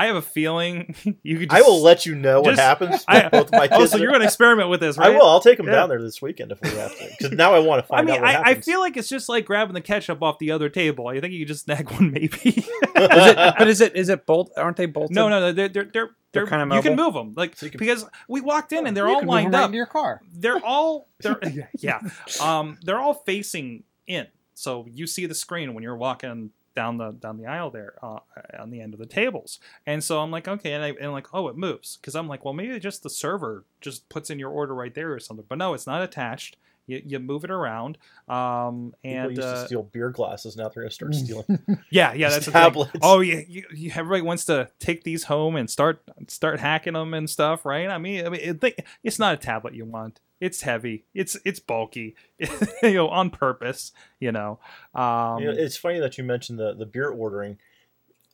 I 0.00 0.06
have 0.06 0.16
a 0.16 0.22
feeling 0.22 0.94
you 1.22 1.38
could. 1.38 1.50
Just, 1.50 1.62
I 1.62 1.66
will 1.66 1.82
let 1.82 2.06
you 2.06 2.14
know 2.14 2.40
what 2.40 2.56
happens. 2.56 3.04
I- 3.06 3.28
both 3.28 3.52
my 3.52 3.68
kids. 3.68 3.72
Oh, 3.80 3.86
so 3.86 3.96
you're 3.98 4.08
going 4.10 4.20
to 4.20 4.26
experiment 4.26 4.68
with 4.68 4.80
this, 4.80 4.96
right? 4.98 5.08
I 5.10 5.16
will. 5.16 5.26
I'll 5.26 5.40
take 5.40 5.56
them 5.58 5.66
Yeah. 5.66 5.72
down 5.72 5.88
there 5.90 6.00
this 6.02 6.20
weekend 6.22 6.52
if 6.52 6.60
we 6.62 6.70
have 6.70 6.96
to. 6.98 7.08
Because 7.18 7.32
now 7.32 7.54
I 7.54 7.58
want 7.60 7.82
to 7.82 7.86
find 7.86 8.08
I 8.10 8.12
find 8.14 8.22
mean, 8.22 8.30
out 8.34 8.38
what 8.40 8.46
I, 8.48 8.50
I 8.52 8.60
feel 8.60 8.80
like 8.80 8.96
it's 8.96 9.08
just 9.08 9.28
like 9.28 9.44
grabbing 9.44 9.74
the 9.74 9.80
ketchup 9.80 10.22
off 10.22 10.38
the 10.38 10.50
other 10.50 10.68
table. 10.68 11.08
I 11.08 11.20
think 11.20 11.32
you 11.34 11.40
could 11.40 11.48
just 11.48 11.64
snag 11.64 11.90
one, 11.92 12.10
maybe. 12.12 12.38
Is 12.44 12.66
it, 12.96 13.54
but 13.58 13.68
is 13.68 13.80
it 13.80 13.94
is 13.96 14.08
it 14.08 14.26
bolt? 14.26 14.52
Aren't 14.56 14.76
they 14.76 14.86
bolted? 14.86 15.14
no, 15.14 15.28
no, 15.28 15.40
no, 15.40 15.52
they're 15.52 15.68
they're 15.68 15.84
they're, 15.84 16.10
they're, 16.32 16.46
kinda 16.46 16.74
you 16.76 16.82
can 16.82 16.96
move 16.96 17.14
them, 17.14 17.34
like 17.36 17.56
So 17.56 17.68
can- 17.68 17.78
because 17.78 18.04
we 18.28 18.40
walked 18.40 18.72
in 18.72 18.86
and 18.86 18.96
they're 18.96 19.06
You 19.08 19.14
all 19.14 19.20
can 19.20 19.26
move 19.26 19.36
'em 19.36 19.42
lined 19.44 19.54
right 19.54 19.60
up. 19.60 19.66
into 19.66 19.76
your 19.76 19.86
car. 19.86 20.20
They're 20.32 20.64
all 20.64 21.08
they're 21.20 21.40
yeah, 21.78 22.00
um, 22.40 22.78
they're 22.82 23.00
all 23.00 23.14
facing 23.14 23.82
in, 24.06 24.26
so 24.54 24.86
you 24.90 25.06
see 25.06 25.26
the 25.26 25.34
screen 25.34 25.74
when 25.74 25.82
you're 25.82 25.96
walking 25.96 26.50
down 26.80 26.96
the 26.96 27.10
down 27.10 27.36
the 27.36 27.44
aisle 27.46 27.70
there 27.70 27.92
uh, 28.02 28.20
on 28.58 28.70
the 28.70 28.80
end 28.80 28.94
of 28.94 29.00
the 29.00 29.04
tables. 29.04 29.58
And 29.84 30.02
so 30.02 30.20
I'm 30.20 30.30
like, 30.30 30.48
okay, 30.48 30.72
and 30.72 30.82
I 30.82 30.94
and 30.98 31.12
like, 31.12 31.26
oh, 31.34 31.48
it 31.48 31.56
moves 31.56 31.98
because 31.98 32.14
I'm 32.16 32.26
like, 32.26 32.42
well, 32.42 32.54
maybe 32.54 32.78
just 32.80 33.02
the 33.02 33.10
server 33.10 33.64
just 33.82 34.08
puts 34.08 34.30
in 34.30 34.38
your 34.38 34.48
order 34.50 34.74
right 34.74 34.94
there 34.94 35.12
or 35.12 35.20
something. 35.20 35.44
But 35.46 35.58
no, 35.58 35.74
it's 35.74 35.86
not 35.86 36.02
attached. 36.02 36.56
You, 36.86 37.02
you 37.04 37.18
move 37.20 37.44
it 37.44 37.50
around, 37.50 37.98
um, 38.28 38.94
People 39.04 39.18
and 39.20 39.30
used 39.36 39.42
uh, 39.42 39.60
to 39.60 39.66
steal 39.66 39.82
beer 39.84 40.08
glasses. 40.10 40.56
Now 40.56 40.64
they're 40.70 40.82
going 40.82 40.88
to 40.88 40.94
start 40.94 41.14
stealing. 41.24 41.44
Yeah, 41.90 42.14
yeah, 42.14 42.28
These 42.28 42.32
that's 42.32 42.46
the 42.46 42.52
thing. 42.52 42.62
tablets. 42.62 42.90
Oh 43.02 43.20
yeah, 43.20 43.42
you, 43.46 43.64
you, 43.74 43.92
everybody 43.94 44.22
wants 44.22 44.46
to 44.46 44.70
take 44.80 45.04
these 45.04 45.24
home 45.24 45.54
and 45.56 45.68
start 45.68 46.02
start 46.28 46.58
hacking 46.60 46.94
them 46.94 47.12
and 47.12 47.28
stuff, 47.28 47.64
right? 47.66 47.88
I 47.88 47.98
mean, 47.98 48.26
I 48.26 48.30
mean, 48.30 48.40
it, 48.42 48.86
it's 49.04 49.18
not 49.18 49.34
a 49.34 49.36
tablet 49.36 49.74
you 49.74 49.84
want. 49.84 50.18
It's 50.40 50.62
heavy. 50.62 51.04
It's 51.14 51.36
it's 51.44 51.60
bulky, 51.60 52.16
you 52.82 52.94
know, 52.94 53.08
on 53.08 53.30
purpose. 53.30 53.92
You 54.18 54.32
know, 54.32 54.58
um, 54.94 55.40
You 55.40 55.46
know, 55.46 55.54
it's 55.56 55.76
funny 55.76 56.00
that 56.00 56.16
you 56.18 56.24
mentioned 56.24 56.58
the, 56.58 56.74
the 56.74 56.86
beer 56.86 57.10
ordering. 57.10 57.58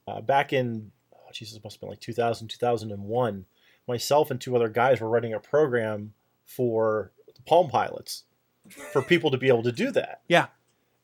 Uh, 0.08 0.20
back 0.20 0.52
in, 0.52 0.92
oh, 1.12 1.18
Jesus, 1.32 1.56
it 1.56 1.64
must 1.64 1.76
have 1.76 1.80
been 1.80 1.90
like 1.90 2.00
2000, 2.00 2.46
2001, 2.46 3.44
myself 3.88 4.30
and 4.30 4.40
two 4.40 4.54
other 4.54 4.68
guys 4.68 5.00
were 5.00 5.08
writing 5.08 5.34
a 5.34 5.40
program 5.40 6.12
for 6.44 7.10
the 7.34 7.42
Palm 7.42 7.68
Pilots 7.68 8.22
for 8.92 9.02
people 9.02 9.30
to 9.32 9.36
be 9.36 9.48
able 9.48 9.64
to 9.64 9.72
do 9.72 9.90
that. 9.90 10.22
Yeah. 10.28 10.46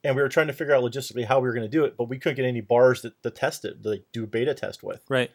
And 0.05 0.17
we 0.17 0.23
were 0.23 0.29
trying 0.29 0.49
to 0.49 0.53
figure 0.53 0.75
out 0.75 0.83
logistically 0.83 1.27
how 1.27 1.41
we 1.41 1.49
were 1.49 1.55
going 1.55 1.69
to 1.69 1.77
do 1.77 1.85
it, 1.85 1.97
but 1.97 2.09
we 2.09 2.19
couldn't 2.19 2.37
get 2.37 2.45
any 2.45 2.61
bars 2.61 3.03
that, 3.03 3.21
that 3.23 3.35
test 3.35 3.65
it, 3.65 3.85
like 3.85 4.05
do 4.13 4.25
a 4.25 4.27
beta 4.27 4.55
test 4.55 4.83
with. 4.83 5.03
right. 5.09 5.31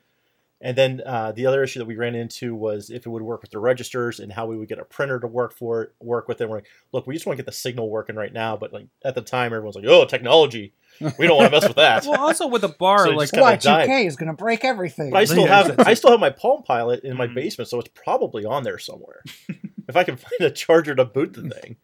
And 0.59 0.75
then 0.75 1.01
uh, 1.05 1.31
the 1.33 1.45
other 1.45 1.61
issue 1.63 1.77
that 1.79 1.85
we 1.85 1.95
ran 1.97 2.15
into 2.15 2.55
was 2.55 2.89
if 2.89 3.05
it 3.05 3.09
would 3.09 3.21
work 3.21 3.43
with 3.43 3.51
the 3.51 3.59
registers 3.59 4.19
and 4.19 4.31
how 4.33 4.47
we 4.47 4.57
would 4.57 4.67
get 4.67 4.79
a 4.79 4.85
printer 4.85 5.19
to 5.19 5.27
work 5.27 5.53
for 5.53 5.83
it, 5.83 5.93
work 5.99 6.27
with 6.27 6.41
it. 6.41 6.49
We're 6.49 6.57
like, 6.57 6.67
look, 6.91 7.05
we 7.05 7.13
just 7.13 7.27
want 7.27 7.37
to 7.37 7.43
get 7.43 7.45
the 7.45 7.55
signal 7.55 7.89
working 7.91 8.15
right 8.15 8.33
now. 8.33 8.57
But 8.57 8.73
like 8.73 8.87
at 9.05 9.13
the 9.13 9.21
time, 9.21 9.53
everyone's 9.53 9.75
like, 9.75 9.85
oh, 9.87 10.05
technology, 10.05 10.73
we 11.19 11.27
don't 11.27 11.37
want 11.37 11.51
to 11.51 11.55
mess 11.59 11.67
with 11.67 11.77
that. 11.77 12.05
Well, 12.07 12.19
also 12.19 12.47
with 12.47 12.61
the 12.63 12.69
bar, 12.69 12.97
So 13.05 13.11
like 13.11 13.29
just 13.31 13.33
kinda. 13.35 13.57
Y2K 13.87 14.05
is 14.07 14.15
going 14.15 14.31
to 14.31 14.35
break 14.35 14.65
everything. 14.65 15.11
But 15.11 15.17
I 15.19 15.25
still 15.25 15.45
have 15.45 15.75
I 15.79 15.93
still 15.93 16.09
have 16.09 16.19
my 16.19 16.31
Palm 16.31 16.63
Pilot 16.63 17.03
in 17.03 17.15
my 17.17 17.27
Mhm. 17.27 17.35
basement, 17.35 17.69
so 17.69 17.79
it's 17.79 17.89
probably 17.93 18.43
on 18.43 18.63
there 18.63 18.79
somewhere. 18.79 19.21
if 19.87 19.95
I 19.95 20.03
can 20.03 20.17
find 20.17 20.41
a 20.41 20.49
charger 20.49 20.95
to 20.95 21.05
boot 21.05 21.33
the 21.33 21.47
thing, 21.49 21.75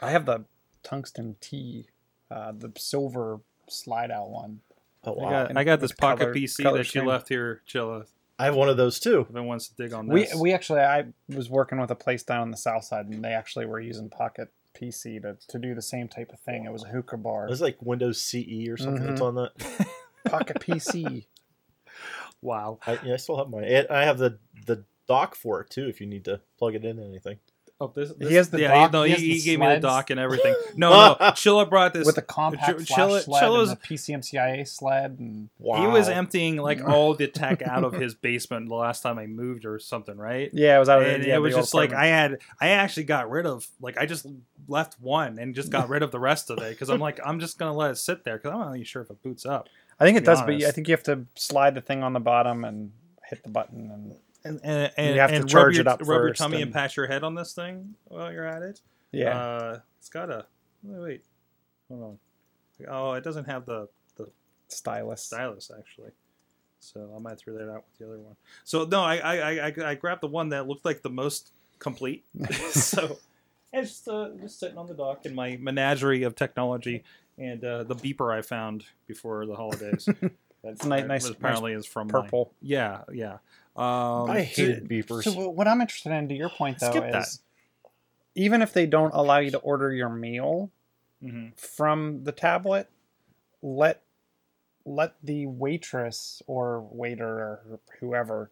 I 0.00 0.12
have 0.12 0.24
the 0.24 0.46
tungsten 0.82 1.36
T, 1.42 1.88
uh, 2.30 2.52
the 2.56 2.72
silver 2.78 3.40
slide 3.68 4.10
out 4.10 4.30
one. 4.30 4.60
Oh 5.04 5.18
I 5.20 5.30
got, 5.30 5.56
I 5.56 5.64
got 5.64 5.80
this 5.80 5.92
pocket 5.92 6.20
color- 6.20 6.34
PC 6.34 6.62
color 6.62 6.78
that 6.78 6.94
you 6.94 7.04
left 7.04 7.28
here, 7.28 7.62
Chilla. 7.68 8.06
I 8.38 8.46
have 8.46 8.54
one 8.56 8.68
of 8.68 8.76
those 8.76 8.98
too. 8.98 9.20
If 9.20 9.30
anyone 9.30 9.46
wants 9.46 9.68
to 9.68 9.74
dig 9.76 9.92
on 9.92 10.06
We 10.08 10.22
this, 10.24 10.34
we 10.34 10.52
actually 10.52 10.80
I 10.80 11.04
was 11.28 11.48
working 11.50 11.78
with 11.80 11.90
a 11.90 11.94
place 11.94 12.22
down 12.22 12.40
on 12.40 12.50
the 12.50 12.56
south 12.56 12.84
side, 12.84 13.06
and 13.06 13.24
they 13.24 13.32
actually 13.32 13.66
were 13.66 13.78
using 13.80 14.08
Pocket 14.08 14.48
PC 14.74 15.20
to, 15.22 15.36
to 15.48 15.58
do 15.58 15.74
the 15.74 15.82
same 15.82 16.08
type 16.08 16.32
of 16.32 16.40
thing. 16.40 16.64
It 16.64 16.72
was 16.72 16.82
a 16.82 16.88
hookah 16.88 17.18
bar. 17.18 17.46
It's 17.48 17.60
like 17.60 17.76
Windows 17.80 18.20
CE 18.20 18.68
or 18.68 18.76
something 18.76 19.04
that's 19.06 19.20
Mhm. 19.20 19.24
on 19.26 19.34
that. 19.36 19.86
Pocket 20.24 20.60
PC. 20.60 21.26
wow. 22.40 22.78
I, 22.86 22.98
yeah, 23.04 23.14
I 23.14 23.16
still 23.16 23.36
have 23.38 23.48
mine. 23.48 23.64
I 23.90 24.04
have 24.04 24.18
the 24.18 24.38
the 24.66 24.84
dock 25.08 25.34
for 25.34 25.60
it 25.60 25.70
too. 25.70 25.88
If 25.88 26.00
you 26.00 26.06
need 26.06 26.24
to 26.24 26.40
plug 26.58 26.74
it 26.74 26.84
into 26.84 27.02
anything. 27.04 27.38
Oh, 27.82 27.92
this, 27.94 28.12
He 28.20 28.34
has 28.34 28.48
the 28.50 28.60
yeah, 28.60 28.68
dock- 28.68 28.92
no, 28.92 29.02
he 29.02 29.14
he, 29.14 29.34
he 29.34 29.40
gave 29.40 29.58
me 29.58 29.66
the 29.66 29.80
dock 29.80 30.10
and 30.10 30.20
everything. 30.20 30.54
No, 30.76 30.90
no, 30.90 31.14
Chilla 31.32 31.68
brought 31.68 31.92
this 31.92 32.06
with 32.06 32.14
the 32.14 32.22
compact 32.22 32.84
Ch- 32.84 32.86
flash 32.86 32.98
Chilla- 32.98 33.22
sled 33.22 33.42
Chilla's- 33.42 33.70
and 33.70 33.78
the 33.78 33.82
PCMCIA 33.86 34.68
sled, 34.68 35.16
and 35.18 35.48
Wow. 35.58 35.80
He 35.80 35.86
was 35.88 36.08
emptying 36.08 36.56
like 36.56 36.82
all 36.88 37.14
the 37.14 37.26
tech 37.26 37.62
out 37.62 37.84
of 37.84 37.92
his 37.94 38.14
basement 38.14 38.68
the 38.68 38.74
last 38.74 39.02
time 39.02 39.18
I 39.18 39.26
moved 39.26 39.64
or 39.64 39.78
something, 39.78 40.16
right? 40.16 40.50
yeah, 40.52 40.76
it 40.76 40.78
was 40.78 40.88
out 40.88 41.02
of 41.02 41.08
and 41.08 41.24
yeah, 41.24 41.34
it 41.36 41.40
was 41.40 41.54
just 41.54 41.74
like 41.74 41.92
I 41.92 42.06
had, 42.06 42.38
I 42.60 42.68
actually 42.68 43.04
got 43.04 43.28
rid 43.30 43.46
of, 43.46 43.66
like 43.80 43.98
I 43.98 44.06
just 44.06 44.26
left 44.68 45.00
one 45.00 45.38
and 45.38 45.54
just 45.54 45.70
got 45.70 45.88
rid 45.88 46.02
of 46.02 46.10
the 46.12 46.20
rest 46.20 46.50
of 46.50 46.58
it 46.58 46.70
because 46.70 46.88
I'm 46.88 47.00
like, 47.00 47.18
I'm 47.24 47.40
just 47.40 47.58
gonna 47.58 47.74
let 47.76 47.90
it 47.90 47.96
sit 47.96 48.24
there 48.24 48.36
because 48.38 48.52
I'm 48.52 48.58
not 48.60 48.66
really 48.70 48.84
sure 48.84 49.02
if 49.02 49.10
it 49.10 49.22
boots 49.22 49.44
up. 49.44 49.68
I 49.98 50.04
think 50.04 50.16
it 50.18 50.24
does, 50.24 50.40
but 50.40 50.54
I 50.62 50.70
think 50.70 50.88
you 50.88 50.94
have 50.94 51.02
to 51.04 51.26
slide 51.34 51.74
the 51.74 51.80
thing 51.80 52.02
on 52.02 52.12
the 52.12 52.20
bottom 52.20 52.64
and 52.64 52.92
hit 53.28 53.42
the 53.44 53.50
button, 53.50 53.90
and 53.90 54.16
And 54.44 54.60
and, 54.64 54.92
and 54.96 55.14
You 55.14 55.20
have 55.20 55.30
to 55.30 55.44
charge 55.44 55.78
rub 55.78 55.86
it 55.86 55.86
your, 55.86 55.88
up 55.88 56.00
rub 56.00 56.08
your 56.22 56.32
tummy 56.34 56.56
and 56.56 56.64
and- 56.64 56.72
pat 56.72 56.96
your 56.96 57.06
head 57.06 57.22
on 57.24 57.34
this 57.34 57.52
thing 57.52 57.94
while 58.04 58.32
you're 58.32 58.46
at 58.46 58.62
it. 58.62 58.80
yeah, 59.12 59.38
uh, 59.40 59.78
it's 59.98 60.08
got 60.08 60.30
a 60.30 60.46
wait, 60.82 61.00
wait, 61.02 61.24
hold 61.88 62.02
on. 62.02 62.18
Oh, 62.88 63.12
it 63.12 63.22
doesn't 63.24 63.44
have 63.44 63.64
the 63.66 63.88
the 64.16 64.28
stylus. 64.68 65.22
stylus 65.22 65.70
actually. 65.76 66.10
So 66.80 67.12
I 67.16 67.20
might 67.20 67.38
throw 67.38 67.54
that 67.54 67.70
out 67.70 67.84
with 67.88 67.98
the 67.98 68.06
other 68.06 68.18
one. 68.18 68.34
So 68.64 68.84
no, 68.84 69.02
I 69.02 69.16
I, 69.18 69.36
I, 69.36 69.66
I- 69.68 69.90
I 69.90 69.94
grabbed 69.94 70.22
the 70.22 70.26
one 70.28 70.48
that 70.48 70.66
looked 70.66 70.84
like 70.84 71.02
the 71.02 71.10
most 71.10 71.52
complete. 71.78 72.24
so 72.72 73.18
it's 73.72 73.90
just, 73.90 74.08
uh, 74.08 74.30
just 74.40 74.58
sitting 74.58 74.76
on 74.78 74.86
the 74.88 74.94
dock 74.94 75.24
in 75.24 75.34
my 75.34 75.56
menagerie 75.60 76.24
of 76.24 76.34
technology 76.34 77.04
and 77.38 77.64
uh, 77.64 77.84
the 77.84 77.94
beeper 77.94 78.36
I 78.36 78.42
found 78.42 78.84
before 79.06 79.46
the 79.46 79.54
holidays. 79.54 80.08
That's 80.62 80.84
nice- 80.84 81.06
nice- 81.06 81.28
apparently 81.28 81.72
is 81.72 81.86
from 81.86 82.06
my- 82.08 82.12
Purple. 82.22 82.52
yeah, 82.60 83.02
yeah. 83.12 83.38
Um, 83.74 84.30
I 84.30 84.42
hated 84.42 84.88
beepers. 84.88 85.24
So 85.24 85.48
what 85.48 85.66
I'm 85.66 85.80
interested 85.80 86.12
in, 86.12 86.28
to 86.28 86.34
your 86.34 86.50
point 86.50 86.78
though, 86.78 86.90
Skip 86.90 87.10
that. 87.10 87.22
is 87.22 87.40
even 88.34 88.62
if 88.62 88.72
they 88.72 88.86
don't 88.86 89.12
allow 89.14 89.38
you 89.38 89.50
to 89.50 89.58
order 89.58 89.92
your 89.92 90.08
meal 90.10 90.70
mhm. 91.22 91.58
from 91.58 92.24
the 92.24 92.32
tablet, 92.32 92.88
let 93.62 94.02
let 94.84 95.14
the 95.22 95.46
waitress 95.46 96.42
or 96.46 96.80
waiter 96.90 97.28
or 97.28 97.80
whoever 98.00 98.50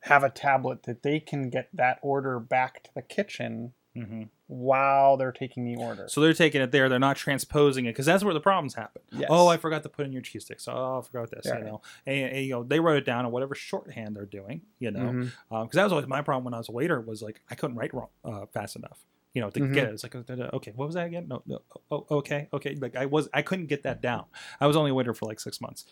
have 0.00 0.22
a 0.24 0.30
tablet 0.30 0.84
that 0.84 1.02
they 1.02 1.18
can 1.20 1.50
get 1.50 1.68
that 1.72 1.98
order 2.02 2.38
back 2.40 2.82
to 2.84 2.94
the 2.94 3.02
kitchen 3.02 3.72
Mhm. 3.96 4.28
While 4.52 5.16
they're 5.16 5.32
taking 5.32 5.64
the 5.64 5.76
order. 5.76 6.06
So 6.08 6.20
they're 6.20 6.34
taking 6.34 6.60
it 6.60 6.70
there. 6.72 6.88
They're 6.88 6.98
not 6.98 7.16
transposing 7.16 7.86
it 7.86 7.90
because 7.90 8.06
that's 8.06 8.22
where 8.22 8.34
the 8.34 8.40
problems 8.40 8.74
happen. 8.74 9.02
Yes. 9.10 9.28
Oh, 9.30 9.48
I 9.48 9.56
forgot 9.56 9.82
to 9.84 9.88
put 9.88 10.04
in 10.06 10.12
your 10.12 10.22
cheese 10.22 10.44
sticks. 10.44 10.68
Oh, 10.68 10.98
I 11.02 11.06
forgot 11.06 11.30
this. 11.30 11.46
Yeah. 11.46 11.58
You 11.58 11.64
know, 11.64 11.82
and, 12.06 12.32
and, 12.32 12.44
you 12.44 12.50
know 12.52 12.62
they 12.62 12.78
wrote 12.80 12.98
it 12.98 13.04
down 13.06 13.24
in 13.24 13.32
whatever 13.32 13.54
shorthand 13.54 14.14
they're 14.14 14.26
doing. 14.26 14.62
You 14.78 14.90
know, 14.90 15.28
because 15.48 15.70
that 15.72 15.84
was 15.84 15.92
always 15.92 16.06
my 16.06 16.22
problem 16.22 16.44
when 16.44 16.54
I 16.54 16.58
was 16.58 16.68
a 16.68 16.72
waiter 16.72 17.00
was 17.00 17.22
like 17.22 17.40
I 17.50 17.54
couldn't 17.54 17.76
write 17.76 17.94
wrong, 17.94 18.08
uh, 18.24 18.46
fast 18.46 18.76
enough. 18.76 18.98
You 19.34 19.40
know, 19.40 19.48
to 19.48 19.60
Mhm. 19.60 19.72
get 19.72 19.84
it. 19.88 19.94
It's 19.94 20.02
like 20.02 20.14
uh, 20.14 20.22
okay, 20.52 20.72
what 20.76 20.84
was 20.84 20.94
that 20.94 21.06
again? 21.06 21.26
No, 21.28 21.42
no. 21.46 21.62
Oh, 21.90 22.04
okay, 22.10 22.48
okay. 22.52 22.74
Like 22.74 22.96
I 22.96 23.06
was, 23.06 23.30
I 23.32 23.40
couldn't 23.40 23.66
get 23.66 23.82
that 23.84 24.02
down. 24.02 24.26
I 24.60 24.66
was 24.66 24.76
only 24.76 24.90
a 24.90 24.94
waiter 24.94 25.14
for 25.14 25.24
like 25.24 25.40
six 25.40 25.58
months. 25.60 25.86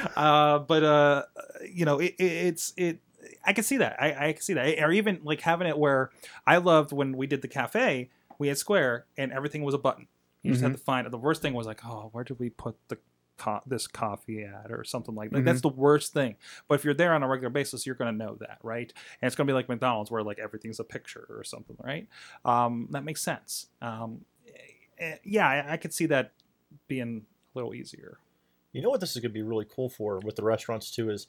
uh, 0.17 0.59
but 0.61 0.83
uh, 0.85 1.23
you 1.71 1.85
know, 1.85 1.99
it, 1.99 2.15
it, 2.19 2.25
it's 2.33 2.73
it. 2.77 3.01
I 3.47 3.53
can 3.53 3.65
see 3.65 3.79
that. 3.79 3.97
I, 4.01 4.29
I 4.29 4.33
can 4.33 4.43
see 4.43 4.55
that. 4.55 4.83
Or 4.83 4.93
even 4.93 5.21
like 5.23 5.41
having 5.41 5.69
it 5.69 5.79
where 5.79 6.11
I 6.47 6.59
loved 6.59 6.93
when 6.93 7.17
we 7.17 7.27
did 7.27 7.43
the 7.43 7.49
cafe. 7.49 8.11
We 8.39 8.49
had 8.49 8.59
Square, 8.59 9.07
and 9.17 9.33
everything 9.33 9.63
was 9.63 9.75
a 9.75 9.79
button. 9.79 10.09
You 10.43 10.53
just 10.53 10.63
had 10.63 10.73
to 10.73 10.79
find 10.79 11.07
it. 11.07 11.11
The 11.11 11.19
worst 11.19 11.43
thing 11.43 11.55
was 11.55 11.67
like, 11.67 11.85
oh, 11.85 12.11
where 12.13 12.23
did 12.23 12.39
we 12.39 12.51
put 12.51 12.77
the 12.89 12.99
co- 13.37 13.61
this 13.67 13.87
coffee 13.87 14.45
at, 14.45 14.71
or 14.71 14.85
something 14.85 15.15
like 15.15 15.31
that. 15.31 15.45
That's 15.45 15.61
the 15.61 15.69
worst 15.69 16.13
thing. 16.13 16.37
But 16.69 16.77
if 16.77 16.85
you're 16.85 16.95
there 16.95 17.15
on 17.15 17.23
a 17.23 17.29
regular 17.29 17.51
basis, 17.51 17.87
you're 17.87 17.95
going 17.95 18.13
to 18.13 18.25
know 18.25 18.37
that, 18.41 18.59
right? 18.63 18.93
And 19.21 19.27
it's 19.27 19.37
going 19.37 19.47
to 19.47 19.51
be 19.51 19.55
like 19.55 19.69
McDonald's, 19.69 20.11
where 20.11 20.23
like 20.23 20.39
everything's 20.39 20.81
a 20.81 20.85
picture 20.85 21.27
or 21.31 21.45
something, 21.45 21.77
right? 21.83 22.09
Um, 22.45 22.89
that 22.91 23.05
makes 23.05 23.23
sense. 23.23 23.67
Um, 23.83 24.25
eh, 24.99 25.17
yeah, 25.25 25.49
I, 25.49 25.73
I 25.73 25.77
could 25.77 25.93
see 25.93 26.07
that 26.07 26.33
being 26.89 27.23
a 27.55 27.59
little 27.59 27.75
easier. 27.75 28.19
You 28.73 28.83
know 28.83 28.91
what 28.91 29.01
this 29.01 29.17
is 29.17 29.23
going 29.23 29.31
to 29.31 29.35
be 29.35 29.43
really 29.43 29.67
cool 29.69 29.89
for 29.89 30.19
with 30.21 30.37
the 30.37 30.45
restaurants 30.45 30.91
too 30.91 31.11
is 31.11 31.29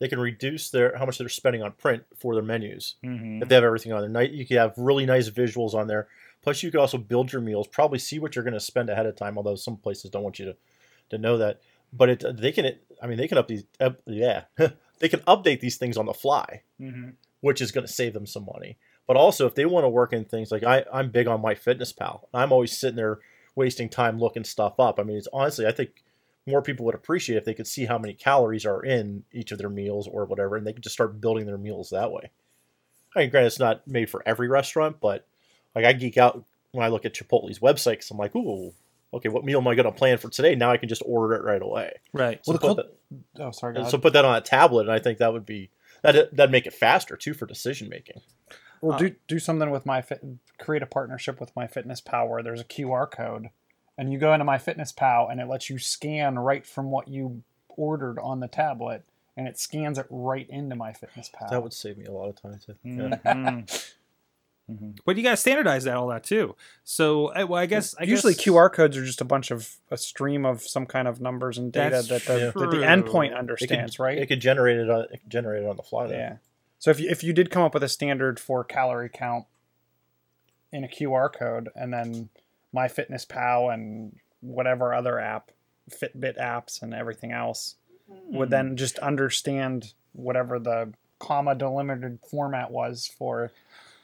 they 0.00 0.08
can 0.08 0.20
reduce 0.20 0.70
their 0.70 0.96
how 0.96 1.04
much 1.06 1.18
they're 1.18 1.28
spending 1.28 1.62
on 1.62 1.72
print 1.72 2.04
for 2.16 2.34
their 2.34 2.42
menus 2.42 2.94
Mm-hmm. 3.04 3.42
if 3.42 3.48
they 3.48 3.54
have 3.54 3.64
everything 3.64 3.92
on 3.92 4.00
there. 4.00 4.08
Night 4.10 4.30
you 4.32 4.46
can 4.46 4.56
have 4.58 4.74
really 4.76 5.06
nice 5.06 5.28
visuals 5.30 5.74
on 5.74 5.86
there. 5.86 6.08
Plus, 6.42 6.62
you 6.62 6.70
can 6.70 6.78
also 6.80 6.98
build 6.98 7.32
your 7.32 7.42
meals. 7.42 7.66
Probably 7.66 7.98
see 7.98 8.18
what 8.20 8.36
you're 8.36 8.44
going 8.44 8.54
to 8.54 8.60
spend 8.60 8.88
ahead 8.90 9.06
of 9.06 9.16
time. 9.16 9.36
Although 9.36 9.56
some 9.56 9.76
places 9.76 10.10
don't 10.10 10.22
want 10.22 10.38
you 10.38 10.44
to, 10.46 10.56
to 11.10 11.18
know 11.18 11.36
that. 11.38 11.60
But 11.92 12.08
it 12.10 12.24
they 12.36 12.52
can. 12.52 12.76
I 13.02 13.06
mean, 13.06 13.18
they 13.18 13.26
can 13.28 13.38
up 13.38 13.48
these. 13.48 13.64
Up, 13.80 13.96
yeah, 14.06 14.42
they 15.00 15.08
can 15.08 15.20
update 15.20 15.60
these 15.60 15.76
things 15.78 15.96
on 15.96 16.06
the 16.06 16.14
fly, 16.14 16.62
Mm-hmm. 16.80 17.10
which 17.40 17.60
is 17.60 17.72
going 17.72 17.86
to 17.86 17.92
save 17.92 18.12
them 18.14 18.26
some 18.26 18.44
money. 18.52 18.76
But 19.06 19.16
also, 19.16 19.46
if 19.46 19.54
they 19.54 19.64
want 19.64 19.84
to 19.84 19.88
work 19.88 20.12
in 20.12 20.24
things 20.26 20.52
like 20.52 20.62
I, 20.64 20.84
I'm 20.92 21.10
big 21.10 21.26
on 21.26 21.42
MyFitnessPal. 21.42 22.24
I'm 22.34 22.52
always 22.52 22.76
sitting 22.78 22.96
there 22.96 23.18
wasting 23.56 23.88
time 23.88 24.18
looking 24.20 24.44
stuff 24.44 24.78
up. 24.78 25.00
I 25.00 25.02
mean, 25.02 25.16
it's 25.16 25.28
honestly, 25.32 25.66
I 25.66 25.72
think 25.72 26.04
more 26.48 26.62
people 26.62 26.86
would 26.86 26.94
appreciate 26.94 27.36
if 27.36 27.44
they 27.44 27.54
could 27.54 27.66
see 27.66 27.84
how 27.84 27.98
many 27.98 28.14
calories 28.14 28.66
are 28.66 28.82
in 28.84 29.24
each 29.32 29.52
of 29.52 29.58
their 29.58 29.70
meals 29.70 30.08
or 30.08 30.24
whatever, 30.24 30.56
and 30.56 30.66
they 30.66 30.72
could 30.72 30.82
just 30.82 30.94
start 30.94 31.20
building 31.20 31.46
their 31.46 31.58
meals 31.58 31.90
that 31.90 32.10
way. 32.10 32.30
I 33.14 33.20
mean, 33.20 33.30
granted, 33.30 33.48
it's 33.48 33.58
not 33.58 33.86
made 33.86 34.10
for 34.10 34.22
every 34.26 34.48
restaurant, 34.48 34.96
but 35.00 35.26
like 35.74 35.84
I 35.84 35.92
geek 35.92 36.16
out 36.16 36.44
when 36.72 36.84
I 36.84 36.88
look 36.88 37.04
at 37.04 37.14
Chipotle's 37.14 37.58
website 37.60 37.92
because 37.92 38.10
I'm 38.10 38.18
like, 38.18 38.34
ooh, 38.36 38.72
okay, 39.14 39.28
what 39.28 39.44
meal 39.44 39.60
am 39.60 39.68
I 39.68 39.74
going 39.74 39.86
to 39.86 39.92
plan 39.92 40.18
for 40.18 40.28
today? 40.28 40.54
Now 40.54 40.70
I 40.70 40.76
can 40.76 40.88
just 40.88 41.02
order 41.06 41.34
it 41.34 41.42
right 41.42 41.62
away. 41.62 41.94
Right. 42.12 42.44
So, 42.44 42.52
Well, 42.52 42.58
the 42.58 42.66
put, 42.74 42.76
cult- 42.76 42.94
Oh, 43.40 43.50
sorry. 43.52 43.74
That, 43.74 43.90
so 43.90 43.98
put 43.98 44.12
that 44.12 44.24
on 44.24 44.36
a 44.36 44.40
tablet, 44.40 44.82
and 44.82 44.92
I 44.92 44.98
think 44.98 45.18
that 45.18 45.32
would 45.32 45.46
be 45.46 45.70
that 46.02 46.34
that'd 46.36 46.52
make 46.52 46.66
it 46.66 46.74
faster 46.74 47.16
too 47.16 47.32
for 47.34 47.46
decision 47.46 47.88
making. 47.88 48.20
or 48.82 48.94
uh, 48.94 48.98
do 48.98 49.14
do 49.26 49.38
something 49.38 49.70
with 49.70 49.86
my 49.86 50.02
fit, 50.02 50.22
create 50.58 50.82
a 50.82 50.86
partnership 50.86 51.40
with 51.40 51.54
my 51.56 51.66
fitness 51.66 52.00
Power. 52.00 52.42
there's 52.42 52.60
a 52.60 52.64
qr 52.64 53.10
code 53.10 53.48
and 53.98 54.10
you 54.12 54.18
go 54.18 54.32
into 54.32 54.46
MyFitnessPal 54.46 55.30
and 55.30 55.40
it 55.40 55.48
lets 55.48 55.68
you 55.68 55.78
scan 55.78 56.38
right 56.38 56.64
from 56.64 56.90
what 56.90 57.08
you 57.08 57.42
ordered 57.68 58.18
on 58.18 58.40
the 58.40 58.48
tablet 58.48 59.04
and 59.36 59.46
it 59.46 59.58
scans 59.58 59.98
it 59.98 60.06
right 60.10 60.48
into 60.48 60.74
MyFitnessPal 60.76 61.50
That 61.50 61.62
would 61.62 61.72
save 61.74 61.98
me 61.98 62.06
a 62.06 62.12
lot 62.12 62.28
of 62.30 62.40
time 62.40 62.58
too. 62.64 62.74
Yeah. 62.84 63.18
Mhm. 63.34 63.94
Mhm. 64.70 64.98
But 65.06 65.16
you 65.16 65.22
got 65.22 65.30
to 65.30 65.36
standardize 65.38 65.84
that 65.84 65.96
all 65.96 66.08
that 66.08 66.24
too. 66.24 66.54
So, 66.84 67.28
I- 67.28 67.44
well, 67.44 67.58
I 67.58 67.64
guess 67.64 67.94
I 67.98 68.02
usually 68.02 68.34
guess, 68.34 68.44
qr 68.44 68.70
codes 68.70 68.98
are 68.98 69.04
just 69.04 69.22
a 69.22 69.24
bunch 69.24 69.50
of 69.50 69.76
a 69.90 69.96
stream 69.96 70.44
of 70.44 70.60
some 70.60 70.84
kind 70.84 71.08
of 71.08 71.22
numbers 71.22 71.56
and 71.56 71.72
data 71.72 72.02
that 72.06 72.22
the, 72.26 72.34
that 72.34 72.52
the 72.54 72.66
true. 72.66 72.82
endpoint 72.82 73.28
It 73.30 73.38
understands 73.38 73.96
could, 73.96 74.02
right 74.02 74.18
It 74.18 74.26
could 74.26 74.40
generate 74.40 74.76
it 74.76 74.90
on 74.90 75.04
it 75.10 75.20
could 75.22 75.30
generate 75.30 75.62
it 75.62 75.66
on 75.70 75.76
the 75.76 75.82
fly. 75.82 76.06
Though. 76.08 76.12
yeah 76.12 76.36
so 76.78 76.90
if 76.90 77.00
you, 77.00 77.08
if 77.08 77.24
you 77.24 77.32
did 77.32 77.50
come 77.50 77.62
up 77.62 77.72
with 77.72 77.82
a 77.82 77.88
standard 77.88 78.38
for 78.38 78.62
calorie 78.62 79.08
count 79.08 79.46
in 80.70 80.84
a 80.84 80.88
qr 80.88 81.32
code 81.32 81.70
and 81.74 81.90
then 81.90 82.28
MyFitnessPal 82.74 83.72
and 83.72 84.16
whatever 84.40 84.94
other 84.94 85.18
app 85.18 85.50
fitbit 85.90 86.38
apps 86.38 86.82
and 86.82 86.92
everything 86.94 87.32
else 87.32 87.76
would 88.08 88.50
then 88.50 88.76
just 88.76 88.98
understand 88.98 89.92
whatever 90.12 90.58
the 90.58 90.92
comma 91.18 91.54
delimited 91.54 92.18
format 92.30 92.70
was 92.70 93.06
for 93.18 93.50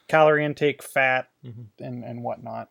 calorie 0.08 0.44
intake 0.44 0.82
fat 0.82 1.28
Mhm. 1.44 1.66
and, 1.78 2.04
and 2.04 2.22
whatnot 2.22 2.68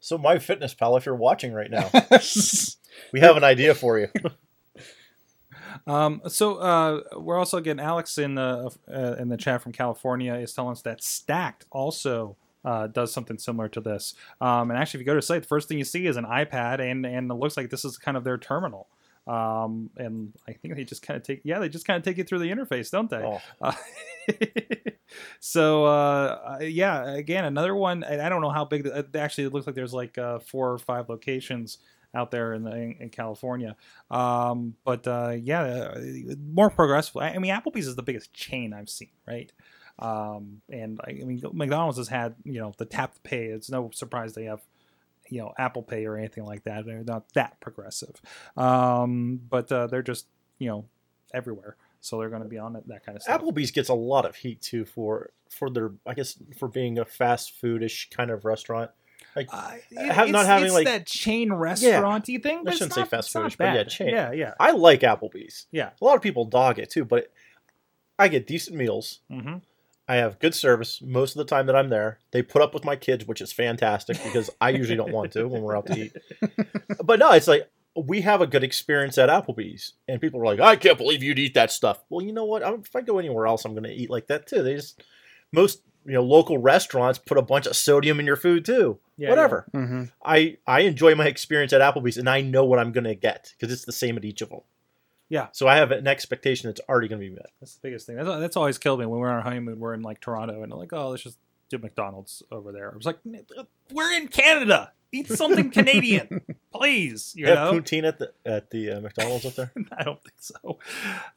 So 0.00 0.18
MyFitnessPal, 0.18 0.96
if 0.98 1.06
you're 1.06 1.14
watching 1.14 1.52
right 1.52 1.70
now, 1.70 1.90
we 3.12 3.20
have 3.20 3.36
an 3.36 3.44
idea 3.44 3.74
for 3.74 3.98
you. 3.98 4.08
Um, 5.86 6.22
so 6.28 6.56
uh, 6.56 7.00
we're 7.16 7.38
also 7.38 7.60
getting 7.60 7.80
Alex 7.82 8.18
in 8.18 8.34
the 8.34 8.70
uh, 8.92 9.14
in 9.18 9.28
the 9.28 9.36
chat 9.36 9.62
from 9.62 9.72
California 9.72 10.34
is 10.34 10.52
telling 10.52 10.72
us 10.72 10.82
that 10.82 11.02
Stacked 11.02 11.66
also 11.70 12.36
uh, 12.68 12.86
does 12.86 13.10
something 13.10 13.38
similar 13.38 13.66
to 13.66 13.80
this. 13.80 14.14
Um, 14.42 14.70
and 14.70 14.78
actually, 14.78 14.98
if 14.98 15.02
you 15.02 15.06
go 15.06 15.14
to 15.14 15.18
the 15.18 15.22
site, 15.22 15.42
the 15.42 15.48
first 15.48 15.68
thing 15.68 15.78
you 15.78 15.84
see 15.84 16.06
is 16.06 16.18
an 16.18 16.26
iPad, 16.26 16.80
and 16.80 17.06
and 17.06 17.30
it 17.30 17.34
looks 17.34 17.56
like 17.56 17.70
this 17.70 17.82
is 17.82 17.96
kind 17.96 18.14
of 18.14 18.24
their 18.24 18.36
terminal. 18.36 18.88
Um, 19.26 19.90
and 19.96 20.34
I 20.46 20.52
think 20.52 20.74
they 20.74 20.84
just 20.84 21.02
kind 21.02 21.16
of 21.16 21.22
take 21.22 21.42
yeah 21.44 21.58
they 21.58 21.68
just 21.68 21.86
kind 21.86 21.98
of 21.98 22.02
take 22.02 22.16
you 22.18 22.24
through 22.24 22.40
the 22.40 22.50
interface, 22.50 22.90
don't 22.90 23.08
they? 23.08 23.22
Oh, 23.22 23.40
Uh, 23.62 23.72
so 25.40 25.86
uh, 25.86 26.58
yeah, 26.60 27.08
again, 27.08 27.46
another 27.46 27.74
one. 27.74 28.04
I 28.04 28.28
don't 28.28 28.42
know 28.42 28.50
how 28.50 28.66
big. 28.66 28.84
The, 28.84 29.08
actually, 29.18 29.44
it 29.44 29.54
looks 29.54 29.66
like 29.66 29.74
there's 29.74 29.94
like 29.94 30.18
uh, 30.18 30.38
four 30.38 30.70
or 30.70 30.78
five 30.78 31.08
locations 31.08 31.78
out 32.14 32.30
there 32.30 32.52
in 32.52 32.64
the, 32.64 32.74
in, 32.74 32.96
in 33.00 33.08
California. 33.08 33.76
Um, 34.10 34.74
but 34.84 35.06
uh, 35.06 35.36
yeah, 35.40 35.62
uh, 35.62 36.00
more 36.52 36.68
progressive. 36.68 37.16
I, 37.16 37.30
I 37.30 37.38
mean, 37.38 37.52
Applebee's 37.52 37.86
is 37.86 37.96
the 37.96 38.02
biggest 38.02 38.34
chain 38.34 38.74
I've 38.74 38.90
seen, 38.90 39.10
right? 39.26 39.52
Um, 39.98 40.60
and 40.70 41.00
I, 41.04 41.10
I 41.10 41.24
mean, 41.24 41.42
McDonald's 41.52 41.98
has 41.98 42.08
had 42.08 42.34
you 42.44 42.60
know 42.60 42.72
the 42.78 42.84
tap 42.84 43.14
to 43.14 43.20
pay. 43.20 43.46
It's 43.46 43.70
no 43.70 43.90
surprise 43.92 44.34
they 44.34 44.44
have 44.44 44.60
you 45.28 45.38
know 45.40 45.52
Apple 45.58 45.82
Pay 45.82 46.06
or 46.06 46.16
anything 46.16 46.44
like 46.44 46.64
that. 46.64 46.86
They're 46.86 47.02
not 47.04 47.24
that 47.34 47.58
progressive, 47.60 48.20
um, 48.56 49.40
but 49.48 49.70
uh, 49.72 49.86
they're 49.88 50.02
just 50.02 50.26
you 50.58 50.68
know 50.68 50.84
everywhere. 51.34 51.76
So 52.00 52.18
they're 52.20 52.28
going 52.28 52.42
to 52.44 52.48
be 52.48 52.58
on 52.58 52.76
it, 52.76 52.86
that 52.88 53.04
kind 53.04 53.16
of 53.16 53.22
stuff. 53.22 53.42
Applebee's 53.42 53.72
gets 53.72 53.88
a 53.88 53.94
lot 53.94 54.24
of 54.24 54.36
heat 54.36 54.62
too 54.62 54.84
for 54.84 55.30
for 55.50 55.68
their 55.68 55.90
I 56.06 56.14
guess 56.14 56.36
for 56.58 56.68
being 56.68 56.98
a 56.98 57.04
fast 57.04 57.60
foodish 57.60 58.08
kind 58.10 58.30
of 58.30 58.44
restaurant. 58.44 58.90
Like 59.34 59.48
Uh, 59.52 59.72
have- 59.96 60.30
not 60.30 60.46
having, 60.46 60.66
it's 60.66 60.74
like- 60.74 60.86
that 60.86 61.06
chain 61.06 61.50
restauranty 61.52 62.38
thing. 62.38 62.62
I 62.66 62.70
shouldn't 62.72 62.94
say 62.94 63.04
fast 63.04 63.34
not 63.34 63.50
foodish, 63.50 63.56
but 63.58 63.74
yeah, 63.74 63.84
chain. 63.84 64.08
Yeah, 64.10 64.30
yeah, 64.32 64.54
I 64.60 64.70
like 64.70 65.00
Applebee's. 65.00 65.66
yeah. 65.72 65.90
A 66.00 66.04
lot 66.04 66.14
of 66.16 66.22
people 66.22 66.44
dog 66.44 66.78
it 66.78 66.88
too, 66.90 67.04
but 67.04 67.32
I 68.18 68.28
get 68.28 68.46
decent 68.46 68.76
meals. 68.76 69.20
hmm 69.30 69.56
I 70.08 70.16
have 70.16 70.38
good 70.38 70.54
service 70.54 71.02
most 71.02 71.36
of 71.36 71.38
the 71.38 71.44
time 71.44 71.66
that 71.66 71.76
I'm 71.76 71.90
there. 71.90 72.18
They 72.32 72.42
put 72.42 72.62
up 72.62 72.72
with 72.72 72.84
my 72.84 72.96
kids, 72.96 73.26
which 73.26 73.42
is 73.42 73.52
fantastic 73.52 74.22
because 74.24 74.48
I 74.60 74.70
usually 74.70 74.96
don't 74.96 75.12
want 75.12 75.32
to 75.32 75.46
when 75.46 75.62
we're 75.62 75.76
out 75.76 75.86
to 75.86 75.98
eat. 75.98 76.16
But 77.04 77.18
no, 77.18 77.30
it's 77.32 77.48
like 77.48 77.70
we 77.94 78.22
have 78.22 78.40
a 78.40 78.46
good 78.46 78.64
experience 78.64 79.18
at 79.18 79.28
Applebee's, 79.28 79.92
and 80.08 80.20
people 80.20 80.40
are 80.40 80.44
like, 80.44 80.60
"I 80.60 80.76
can't 80.76 80.98
believe 80.98 81.22
you'd 81.22 81.38
eat 81.38 81.54
that 81.54 81.70
stuff." 81.70 82.02
Well, 82.08 82.24
you 82.24 82.32
know 82.32 82.44
what? 82.44 82.64
I'm, 82.64 82.80
if 82.80 82.94
I 82.94 83.00
go 83.02 83.18
anywhere 83.18 83.46
else, 83.46 83.64
I'm 83.64 83.72
going 83.72 83.84
to 83.84 83.92
eat 83.92 84.10
like 84.10 84.26
that 84.28 84.46
too. 84.46 84.62
They 84.62 84.74
just 84.74 85.02
most 85.52 85.82
you 86.04 86.12
know 86.12 86.22
local 86.22 86.58
restaurants 86.58 87.18
put 87.18 87.38
a 87.38 87.42
bunch 87.42 87.66
of 87.66 87.76
sodium 87.76 88.20
in 88.20 88.26
your 88.26 88.36
food 88.36 88.64
too. 88.64 88.98
Yeah, 89.16 89.30
Whatever. 89.30 89.66
mm-hmm. 89.74 90.04
I 90.24 90.56
I 90.66 90.80
enjoy 90.80 91.14
my 91.14 91.26
experience 91.26 91.72
at 91.72 91.80
Applebee's, 91.80 92.16
and 92.16 92.28
I 92.28 92.40
know 92.40 92.64
what 92.64 92.78
I'm 92.78 92.92
going 92.92 93.04
to 93.04 93.14
get 93.14 93.52
because 93.58 93.72
it's 93.72 93.84
the 93.84 93.92
same 93.92 94.16
at 94.16 94.24
each 94.24 94.42
of 94.42 94.50
them. 94.50 94.60
Yeah. 95.28 95.48
So 95.52 95.68
I 95.68 95.76
have 95.76 95.90
an 95.90 96.06
expectation 96.06 96.68
that's 96.68 96.80
already 96.88 97.08
going 97.08 97.20
to 97.20 97.28
be 97.28 97.34
met. 97.34 97.50
That's 97.60 97.74
the 97.74 97.80
biggest 97.82 98.06
thing. 98.06 98.16
That's, 98.16 98.28
that's 98.28 98.56
always 98.56 98.78
killed 98.78 99.00
me 99.00 99.06
when 99.06 99.20
we're 99.20 99.28
on 99.28 99.36
our 99.36 99.42
honeymoon. 99.42 99.78
We're 99.78 99.94
in 99.94 100.02
like 100.02 100.20
Toronto, 100.20 100.62
and 100.62 100.72
like, 100.72 100.92
oh, 100.92 101.10
let's 101.10 101.22
just 101.22 101.38
do 101.68 101.78
McDonald's 101.78 102.42
over 102.50 102.72
there. 102.72 102.90
I 102.92 102.96
was 102.96 103.06
like, 103.06 103.18
we're 103.92 104.12
in 104.12 104.28
Canada. 104.28 104.92
Eat 105.10 105.28
something 105.28 105.70
Canadian, 105.70 106.42
please. 106.72 107.32
You 107.34 107.46
You 107.46 107.52
have 107.52 107.72
poutine 107.72 108.06
at 108.06 108.18
the 108.18 108.32
at 108.44 108.70
the 108.70 108.92
uh, 108.92 109.00
McDonald's 109.00 109.46
up 109.46 109.54
there. 109.54 109.72
I 109.92 110.04
don't 110.04 110.22
think 110.22 110.34
so. 110.38 110.78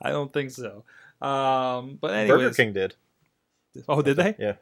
I 0.01 0.09
don't 0.09 0.33
think 0.33 0.51
so. 0.51 0.83
Um, 1.25 1.97
but 2.01 2.11
anyways, 2.11 2.29
Burger 2.29 2.53
King 2.53 2.73
did. 2.73 2.95
Oh, 3.87 4.01
did 4.01 4.17
they? 4.17 4.35
Yeah. 4.37 4.55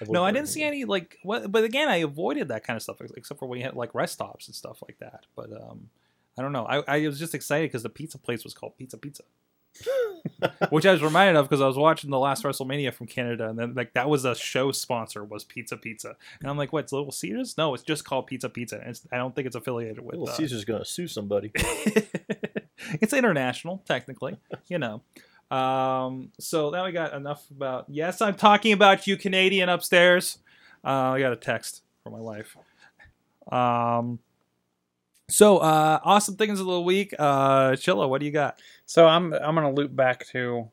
I 0.00 0.06
No, 0.08 0.24
I 0.24 0.32
didn't 0.32 0.48
see 0.48 0.64
any 0.64 0.84
like 0.84 1.18
what. 1.22 1.52
But 1.52 1.62
again, 1.62 1.88
I 1.88 1.98
avoided 1.98 2.48
that 2.48 2.64
kind 2.64 2.76
of 2.76 2.82
stuff 2.82 3.00
except 3.16 3.38
for 3.38 3.46
when 3.46 3.60
you 3.60 3.64
had 3.64 3.76
like 3.76 3.94
rest 3.94 4.14
stops 4.14 4.48
and 4.48 4.56
stuff 4.56 4.82
like 4.82 4.98
that. 4.98 5.26
But 5.36 5.52
um, 5.52 5.90
I 6.38 6.42
don't 6.42 6.52
know. 6.52 6.64
I, 6.64 6.82
I 6.86 7.06
was 7.06 7.18
just 7.18 7.34
excited 7.34 7.70
because 7.70 7.82
the 7.82 7.90
pizza 7.90 8.18
place 8.18 8.44
was 8.44 8.54
called 8.54 8.76
Pizza 8.78 8.96
Pizza, 8.96 9.24
which 10.70 10.86
I 10.86 10.92
was 10.92 11.02
reminded 11.02 11.36
of 11.36 11.48
because 11.48 11.60
I 11.60 11.66
was 11.66 11.76
watching 11.76 12.10
the 12.10 12.18
last 12.18 12.42
WrestleMania 12.42 12.94
from 12.94 13.06
Canada, 13.06 13.48
and 13.48 13.58
then 13.58 13.74
like 13.74 13.92
that 13.94 14.08
was 14.08 14.24
a 14.24 14.34
show 14.34 14.72
sponsor 14.72 15.24
was 15.24 15.44
Pizza 15.44 15.76
Pizza, 15.76 16.16
and 16.40 16.50
I'm 16.50 16.56
like, 16.56 16.72
what? 16.72 16.84
It's 16.84 16.92
Little 16.92 17.12
Caesars? 17.12 17.56
No, 17.58 17.74
it's 17.74 17.82
just 17.82 18.04
called 18.04 18.26
Pizza 18.26 18.48
Pizza. 18.48 18.78
And 18.78 18.90
it's, 18.90 19.06
I 19.12 19.16
don't 19.18 19.34
think 19.34 19.46
it's 19.46 19.56
affiliated 19.56 20.00
with. 20.00 20.14
Little 20.14 20.28
uh, 20.28 20.32
Caesar's 20.32 20.64
going 20.64 20.80
to 20.80 20.88
sue 20.88 21.06
somebody. 21.06 21.52
it's 21.56 23.12
international, 23.12 23.82
technically, 23.86 24.38
you 24.68 24.78
know. 24.78 25.02
Um, 25.54 26.30
so 26.40 26.70
now 26.70 26.86
we 26.86 26.92
got 26.92 27.12
enough 27.12 27.44
about. 27.50 27.86
Yes, 27.88 28.22
I'm 28.22 28.36
talking 28.36 28.72
about 28.72 29.06
you, 29.06 29.18
Canadian 29.18 29.68
upstairs. 29.68 30.38
Uh, 30.84 31.12
I 31.12 31.20
got 31.20 31.32
a 31.32 31.36
text 31.36 31.82
from 32.02 32.14
my 32.14 32.20
wife. 32.20 32.56
Um, 33.50 34.18
so 35.32 35.58
uh, 35.58 35.98
awesome 36.04 36.36
things 36.36 36.60
of 36.60 36.66
the 36.66 36.80
week. 36.80 37.14
Uh, 37.18 37.70
Chilla, 37.72 38.08
what 38.08 38.20
do 38.20 38.26
you 38.26 38.32
got? 38.32 38.60
So 38.86 39.06
I'm 39.06 39.32
I'm 39.32 39.54
gonna 39.54 39.72
loop 39.72 39.94
back 39.96 40.26
to 40.28 40.68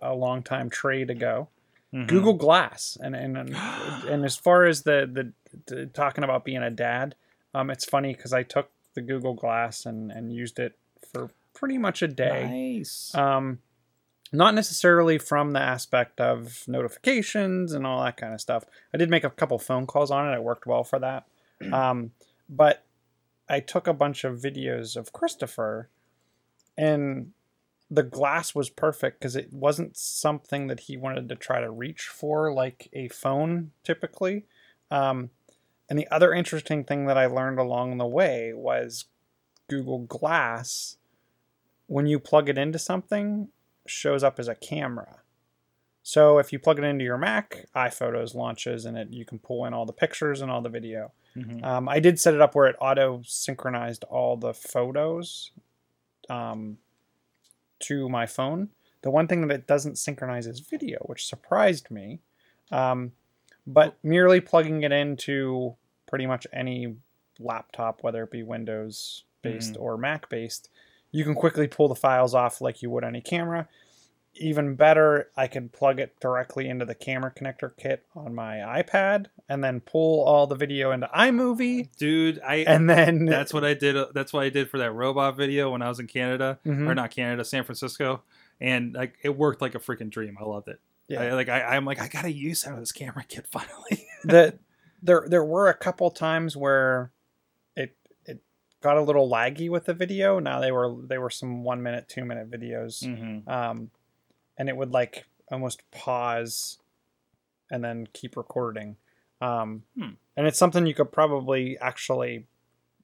a- 0.00 0.14
long 0.14 0.42
time 0.42 0.68
trade 0.70 1.10
ago. 1.10 1.48
Mhm. 1.94 2.06
Google 2.08 2.34
Glass, 2.34 2.96
and 3.02 3.14
and 3.16 3.36
and, 3.36 3.54
and 4.08 4.24
as 4.24 4.36
far 4.36 4.64
as 4.66 4.82
the, 4.82 5.08
the 5.12 5.32
the 5.74 5.86
talking 5.86 6.24
about 6.24 6.44
being 6.44 6.62
a 6.62 6.70
dad, 6.70 7.14
um, 7.54 7.70
it's 7.70 7.84
funny 7.84 8.14
because 8.14 8.32
I 8.32 8.42
took 8.42 8.70
the 8.94 9.02
Google 9.02 9.34
Glass 9.34 9.86
and 9.86 10.10
and 10.12 10.32
used 10.32 10.58
it 10.58 10.76
for 11.12 11.30
pretty 11.54 11.78
much 11.78 12.02
a 12.02 12.08
day. 12.08 12.46
Nice. 12.78 13.14
Um, 13.14 13.58
not 14.34 14.54
necessarily 14.54 15.18
from 15.18 15.52
the 15.52 15.60
aspect 15.60 16.18
of 16.20 16.64
notifications 16.66 17.72
and 17.74 17.86
all 17.86 18.02
that 18.02 18.16
kind 18.16 18.32
of 18.32 18.40
stuff. 18.40 18.64
I 18.94 18.96
did 18.96 19.10
make 19.10 19.24
a 19.24 19.30
couple 19.30 19.58
phone 19.58 19.86
calls 19.86 20.10
on 20.10 20.26
it. 20.32 20.34
It 20.34 20.42
worked 20.42 20.66
well 20.66 20.84
for 20.84 20.98
that. 20.98 21.24
Um, 21.72 22.10
but 22.48 22.82
I 23.52 23.60
took 23.60 23.86
a 23.86 23.92
bunch 23.92 24.24
of 24.24 24.40
videos 24.40 24.96
of 24.96 25.12
Christopher, 25.12 25.90
and 26.74 27.32
the 27.90 28.02
glass 28.02 28.54
was 28.54 28.70
perfect 28.70 29.20
because 29.20 29.36
it 29.36 29.52
wasn't 29.52 29.94
something 29.94 30.68
that 30.68 30.80
he 30.80 30.96
wanted 30.96 31.28
to 31.28 31.36
try 31.36 31.60
to 31.60 31.70
reach 31.70 32.04
for 32.04 32.50
like 32.50 32.88
a 32.94 33.08
phone 33.08 33.72
typically. 33.84 34.46
Um, 34.90 35.28
and 35.90 35.98
the 35.98 36.08
other 36.10 36.32
interesting 36.32 36.84
thing 36.84 37.04
that 37.04 37.18
I 37.18 37.26
learned 37.26 37.58
along 37.58 37.98
the 37.98 38.06
way 38.06 38.54
was 38.54 39.04
Google 39.68 39.98
Glass, 39.98 40.96
when 41.88 42.06
you 42.06 42.18
plug 42.18 42.48
it 42.48 42.56
into 42.56 42.78
something, 42.78 43.48
shows 43.86 44.24
up 44.24 44.38
as 44.38 44.48
a 44.48 44.54
camera. 44.54 45.21
So 46.02 46.38
if 46.38 46.52
you 46.52 46.58
plug 46.58 46.78
it 46.78 46.84
into 46.84 47.04
your 47.04 47.18
Mac, 47.18 47.66
iPhotos 47.76 48.34
launches 48.34 48.84
and 48.86 48.96
it 48.96 49.08
you 49.10 49.24
can 49.24 49.38
pull 49.38 49.64
in 49.66 49.72
all 49.74 49.86
the 49.86 49.92
pictures 49.92 50.40
and 50.40 50.50
all 50.50 50.60
the 50.60 50.68
video. 50.68 51.12
Mhm. 51.36 51.62
Um, 51.64 51.88
I 51.88 52.00
did 52.00 52.18
set 52.18 52.34
it 52.34 52.40
up 52.40 52.54
where 52.54 52.66
it 52.66 52.76
auto 52.80 53.22
synchronized 53.24 54.04
all 54.04 54.36
the 54.36 54.52
photos 54.52 55.52
um, 56.28 56.78
to 57.80 58.08
my 58.08 58.26
phone. 58.26 58.70
The 59.02 59.10
one 59.10 59.26
thing 59.26 59.46
that 59.46 59.54
it 59.54 59.66
doesn't 59.66 59.96
synchronize 59.98 60.46
is 60.46 60.60
video, 60.60 60.98
which 61.06 61.26
surprised 61.26 61.90
me. 61.90 62.20
Um, 62.70 63.12
but 63.66 63.96
merely 64.02 64.40
plugging 64.40 64.82
it 64.82 64.92
into 64.92 65.76
pretty 66.06 66.26
much 66.26 66.46
any 66.52 66.96
laptop, 67.38 68.02
whether 68.02 68.22
it 68.24 68.30
be 68.30 68.42
Windows 68.42 69.24
based 69.42 69.76
or 69.80 69.96
Mac 69.96 70.28
based, 70.28 70.68
you 71.10 71.24
can 71.24 71.34
quickly 71.34 71.66
pull 71.66 71.88
the 71.88 71.94
files 71.94 72.34
off 72.34 72.60
like 72.60 72.82
you 72.82 72.90
would 72.90 73.04
any 73.04 73.20
camera. 73.20 73.68
Even 74.34 74.76
better, 74.76 75.28
I 75.36 75.46
can 75.46 75.68
plug 75.68 76.00
it 76.00 76.18
directly 76.18 76.68
into 76.68 76.84
the 76.86 76.94
camera 76.94 77.30
connector 77.30 77.70
kit 77.76 78.04
on 78.16 78.34
my 78.34 78.56
iPad 78.56 79.26
and 79.48 79.62
then 79.62 79.80
pull 79.80 80.24
all 80.24 80.46
the 80.46 80.54
video 80.54 80.90
into 80.90 81.06
iMovie. 81.14 81.94
dude. 81.96 82.40
I 82.40 82.56
And 82.66 82.88
then 82.88 83.26
that's 83.26 83.52
what 83.52 83.62
I 83.64 83.74
did. 83.74 83.96
uh, 83.96 84.06
That's 84.14 84.32
what 84.32 84.44
I 84.44 84.48
did 84.48 84.70
for 84.70 84.78
that 84.78 84.92
robot 84.92 85.36
video 85.36 85.70
when 85.70 85.82
I 85.82 85.88
was 85.88 86.00
in 86.00 86.06
Canada, 86.06 86.58
Mhm. 86.64 86.88
or 86.88 86.94
not 86.94 87.10
Canada, 87.10 87.44
San 87.44 87.62
Francisco, 87.64 88.22
and 88.60 88.94
like 88.94 89.14
it 89.22 89.36
worked 89.36 89.60
like 89.60 89.74
a 89.74 89.78
freaking 89.78 90.08
dream. 90.10 90.36
I 90.40 90.44
loved 90.44 90.68
it. 90.68 90.80
Yeah. 91.08 91.22
I, 91.24 91.32
like 91.34 91.50
I, 91.50 91.60
I'm 91.76 91.84
like 91.84 92.00
I 92.00 92.08
gotta 92.08 92.32
use 92.32 92.60
some 92.62 92.72
of 92.72 92.80
this 92.80 92.92
camera 92.92 93.24
kit 93.28 93.46
finally. 93.46 94.06
that 94.24 94.58
there 95.02 95.24
there 95.28 95.44
were 95.44 95.68
a 95.68 95.74
couple 95.74 96.10
times 96.10 96.56
where 96.56 97.10
it 97.76 97.94
it 98.24 98.40
got 98.80 98.96
a 98.96 99.02
little 99.02 99.28
laggy 99.28 99.68
with 99.68 99.84
the 99.84 99.92
video. 99.94 100.38
Now 100.38 100.58
they 100.60 100.72
were 100.72 100.94
they 101.06 101.18
were 101.18 101.28
some 101.28 101.64
one 101.64 101.82
minute, 101.82 102.08
two 102.08 102.24
minute 102.24 102.50
videos, 102.50 103.04
mm-hmm. 103.04 103.46
um, 103.50 103.90
and 104.58 104.68
it 104.68 104.76
would 104.76 104.90
like 104.92 105.24
almost 105.50 105.82
pause 105.90 106.78
and 107.70 107.82
then 107.84 108.06
keep 108.12 108.36
recording. 108.36 108.96
Um, 109.40 109.82
Hmm. 109.96 110.10
And 110.36 110.46
it's 110.46 110.58
something 110.58 110.86
you 110.86 110.94
could 110.94 111.12
probably 111.12 111.76
actually, 111.78 112.46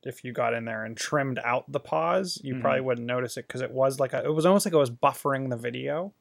if 0.03 0.25
you 0.25 0.33
got 0.33 0.55
in 0.55 0.65
there 0.65 0.85
and 0.85 0.97
trimmed 0.97 1.39
out 1.45 1.71
the 1.71 1.81
pause, 1.81 2.41
you 2.43 2.55
Mhm. 2.55 2.61
probably 2.63 2.81
wouldn't 2.81 3.07
notice 3.07 3.37
it 3.37 3.47
because 3.47 3.61
it 3.61 3.71
was 3.71 3.99
like 4.01 4.13
a, 4.15 4.25
it 4.25 4.33
was 4.33 4.47
almost 4.47 4.65
like 4.65 4.73
it 4.73 4.79
was 4.79 4.91
buffering 4.91 5.51
the 5.51 5.57
video. 5.57 6.13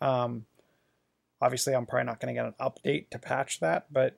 Um, 0.00 0.46
obviously, 1.40 1.74
I'm 1.74 1.86
probably 1.86 2.06
not 2.06 2.20
going 2.20 2.34
to 2.34 2.38
get 2.40 2.46
an 2.46 2.54
update 2.60 3.10
to 3.10 3.18
patch 3.18 3.60
that, 3.60 3.86
but 3.92 4.16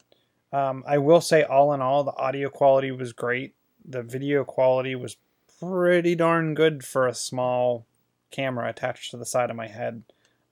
um, 0.52 0.84
I 0.86 0.98
will 0.98 1.20
say, 1.22 1.42
all 1.42 1.72
in 1.72 1.80
all, 1.80 2.04
the 2.04 2.14
audio 2.16 2.48
quality 2.50 2.90
was 2.90 3.12
great. 3.12 3.54
The 3.84 4.02
video 4.02 4.44
quality 4.44 4.94
was 4.94 5.16
pretty 5.58 6.14
darn 6.14 6.54
good 6.54 6.84
for 6.84 7.06
a 7.06 7.14
small 7.14 7.86
camera 8.30 8.68
attached 8.68 9.10
to 9.12 9.16
the 9.16 9.24
side 9.26 9.50
of 9.50 9.56
my 9.56 9.68
head. 9.68 10.02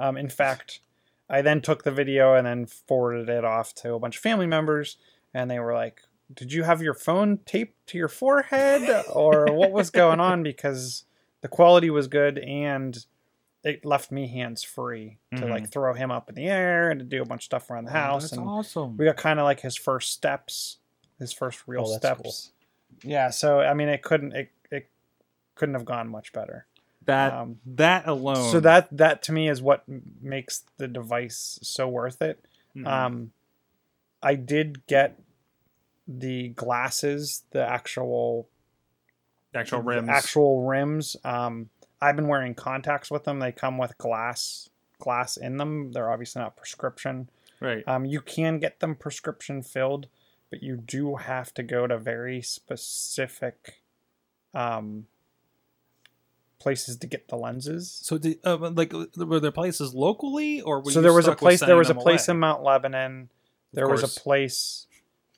Um, 0.01 0.17
in 0.17 0.29
fact, 0.29 0.81
I 1.29 1.43
then 1.43 1.61
took 1.61 1.85
the 1.85 1.93
video 1.93 2.35
and 2.35 2.45
then 2.47 2.67
forwarded 2.67 3.29
it 3.29 3.45
off 3.45 3.75
to 3.77 3.95
a 3.95 3.99
bunch 4.01 4.17
of 4.17 4.23
family 4.23 4.47
members, 4.49 4.97
and 5.33 5.49
they 5.51 5.61
were 5.61 5.75
like, 5.75 6.01
"Did 6.35 6.53
you 6.53 6.65
have 6.65 6.83
your 6.83 6.95
phone 6.95 7.39
taped 7.47 7.87
to 7.89 7.99
your 7.99 8.09
forehead, 8.09 9.05
or 9.13 9.53
what 9.55 9.71
was 9.73 9.91
going 9.91 10.19
on?" 10.19 10.43
Because 10.43 11.05
the 11.43 11.49
quality 11.49 11.91
was 11.91 12.09
good 12.09 12.39
and 12.39 13.07
it 13.63 13.85
left 13.85 14.11
me 14.11 14.27
hands 14.27 14.63
free 14.63 15.19
to 15.37 15.43
Mhm. 15.43 15.51
like 15.51 15.71
throw 15.71 15.93
him 15.93 16.11
up 16.11 16.29
in 16.31 16.35
the 16.35 16.49
air 16.49 16.91
and 16.91 16.99
to 17.01 17.05
do 17.05 17.21
a 17.21 17.27
bunch 17.27 17.43
of 17.43 17.45
stuff 17.45 17.71
around 17.71 17.85
the 17.85 17.91
house. 17.91 18.23
That's 18.25 18.33
and 18.39 18.49
awesome. 18.49 18.97
we 18.97 19.05
got 19.05 19.19
kind 19.19 19.39
of 19.39 19.45
like 19.45 19.61
his 19.61 19.77
first 19.77 20.13
steps, 20.13 20.79
his 21.19 21.33
first 21.33 21.69
real 21.69 21.83
Oh, 21.87 21.91
that's 21.93 21.99
steps. 21.99 22.53
Yeah, 23.03 23.29
so 23.31 23.61
I 23.61 23.75
mean, 23.75 23.89
it 23.91 24.03
couldn't 24.03 24.33
it, 24.33 24.51
it 24.71 24.89
couldn't 25.57 25.75
have 25.75 25.85
gone 25.85 26.09
much 26.09 26.33
better. 26.33 26.67
That 27.07 27.33
Um, 27.33 27.61
that 27.67 28.07
alone. 28.07 28.51
so 28.51 28.61
that 28.61 28.89
that 28.97 29.23
to 29.25 29.33
me 29.33 29.49
is 29.49 29.63
what 29.63 29.85
makes 29.89 30.65
the 30.77 30.87
device 30.89 31.59
so 31.63 31.89
worth 31.89 32.21
it. 32.23 32.45
Mhm. 32.77 32.87
Um, 32.87 33.33
I 34.23 34.35
did 34.35 34.87
get 34.87 35.19
the 36.07 36.49
glasses, 36.51 37.45
the 37.51 37.65
actual 37.65 38.49
actual 39.55 39.81
rims. 39.81 40.09
actual 40.09 40.67
rims. 40.67 41.17
Um, 41.25 41.71
I've 42.01 42.17
been 42.17 42.29
wearing 42.29 42.55
contacts 42.55 43.11
with 43.11 43.25
them. 43.25 43.39
They 43.41 43.53
come 43.53 43.79
with 43.79 43.97
glass 43.99 44.69
glass 44.99 45.37
in 45.39 45.57
them. 45.57 45.93
They're 45.93 46.11
obviously 46.11 46.43
not 46.43 46.57
prescription. 46.57 47.31
right. 47.61 47.87
Um, 47.89 48.05
you 48.05 48.21
can 48.21 48.59
get 48.59 48.81
them 48.81 48.95
prescription 48.95 49.63
filled, 49.63 50.09
but 50.51 50.63
you 50.63 50.77
do 50.77 51.17
have 51.17 51.53
to 51.55 51.63
go 51.63 51.87
to 51.87 51.99
very 51.99 52.41
specific 52.43 53.83
um, 54.55 55.07
places 56.61 56.97
to 56.99 57.07
get 57.07 57.27
the 57.29 57.37
lenses. 57.37 57.99
So, 58.03 58.19
did, 58.19 58.39
uh, 58.45 58.57
like, 58.57 58.93
were 59.17 59.41
there 59.41 59.51
places 59.51 59.95
locally, 59.95 60.61
or 60.61 60.81
were 60.81 60.93
so 60.93 61.01
you 61.01 61.03
there 61.03 61.13
was 61.13 61.27
a 61.27 61.31
stuck 61.31 61.41
with 61.41 61.41
place. 61.41 61.61
There 61.61 61.77
was 61.77 61.91
a 61.91 61.95
place 61.95 62.29
away? 62.29 62.37
in 62.37 62.41
Mount 62.41 62.63
Lebanon. 62.63 63.31
There 63.73 63.89
was 63.89 64.03
a 64.03 64.21
place 64.21 64.87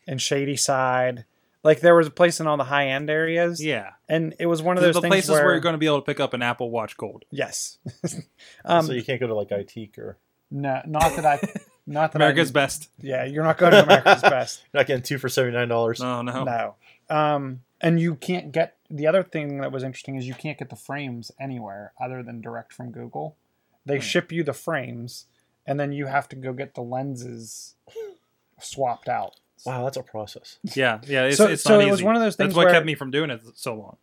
in 0.06 0.18
Shadyside. 0.18 1.24
Like 1.64 1.80
there 1.80 1.94
was 1.94 2.08
a 2.08 2.10
place 2.10 2.40
in 2.40 2.48
all 2.48 2.56
the 2.56 2.64
high 2.64 2.88
end 2.88 3.08
areas. 3.08 3.64
Yeah, 3.64 3.90
and 4.08 4.34
it 4.40 4.46
was 4.46 4.60
one 4.60 4.76
of 4.76 4.82
the, 4.82 4.88
those 4.88 4.96
the 4.96 5.02
things 5.02 5.12
places 5.12 5.30
where, 5.30 5.44
where, 5.44 5.52
you're 5.52 5.60
going 5.60 5.74
to 5.74 5.78
be 5.78 5.86
able 5.86 6.00
to 6.00 6.04
pick 6.04 6.18
up 6.18 6.34
an 6.34 6.42
Apple 6.42 6.70
Watch 6.70 6.96
Gold. 6.96 7.24
Yes. 7.30 7.78
um, 8.64 8.86
so 8.86 8.92
you 8.92 9.04
can't 9.04 9.20
go 9.20 9.28
to 9.28 9.34
like 9.34 9.50
Eyetique 9.50 9.96
or 9.96 10.18
no, 10.50 10.82
not 10.86 11.14
that 11.16 11.24
I. 11.24 11.40
Not 11.86 12.12
that 12.12 12.18
America's 12.18 12.50
I, 12.50 12.52
best. 12.52 12.90
Yeah, 13.00 13.24
you're 13.24 13.42
not 13.42 13.58
going 13.58 13.72
to 13.72 13.82
America's 13.82 14.22
Best. 14.22 14.62
you're 14.72 14.80
not 14.80 14.86
getting 14.86 15.02
two 15.02 15.18
for 15.18 15.28
seventy 15.28 15.56
nine 15.56 15.68
dollars. 15.68 16.00
No, 16.00 16.22
no. 16.22 16.44
No. 16.44 16.74
Um, 17.08 17.62
and 17.82 18.00
you 18.00 18.14
can't 18.14 18.52
get 18.52 18.76
the 18.88 19.06
other 19.06 19.22
thing 19.22 19.60
that 19.60 19.72
was 19.72 19.82
interesting 19.82 20.14
is 20.14 20.26
you 20.26 20.34
can't 20.34 20.58
get 20.58 20.70
the 20.70 20.76
frames 20.76 21.32
anywhere 21.40 21.92
other 22.00 22.22
than 22.22 22.40
direct 22.40 22.72
from 22.72 22.92
Google. 22.92 23.36
They 23.84 23.96
hmm. 23.96 24.02
ship 24.02 24.30
you 24.30 24.44
the 24.44 24.52
frames, 24.52 25.26
and 25.66 25.78
then 25.80 25.92
you 25.92 26.06
have 26.06 26.28
to 26.28 26.36
go 26.36 26.52
get 26.52 26.74
the 26.74 26.82
lenses 26.82 27.74
swapped 28.60 29.08
out. 29.08 29.40
Wow, 29.66 29.84
that's 29.84 29.96
a 29.96 30.02
process. 30.02 30.58
Yeah, 30.74 31.00
yeah. 31.06 31.24
It's, 31.24 31.36
So- 31.36 31.48
it's 31.48 31.62
so 31.62 31.78
not 31.78 31.88
it 31.88 31.90
was 31.90 32.02
one 32.02 32.16
of 32.16 32.22
those 32.22 32.36
things 32.36 32.48
That's 32.48 32.56
what 32.56 32.66
where- 32.66 32.74
kept 32.74 32.86
me 32.86 32.94
from 32.94 33.10
doing 33.10 33.30
it 33.30 33.42
so 33.54 33.74
long. 33.74 33.96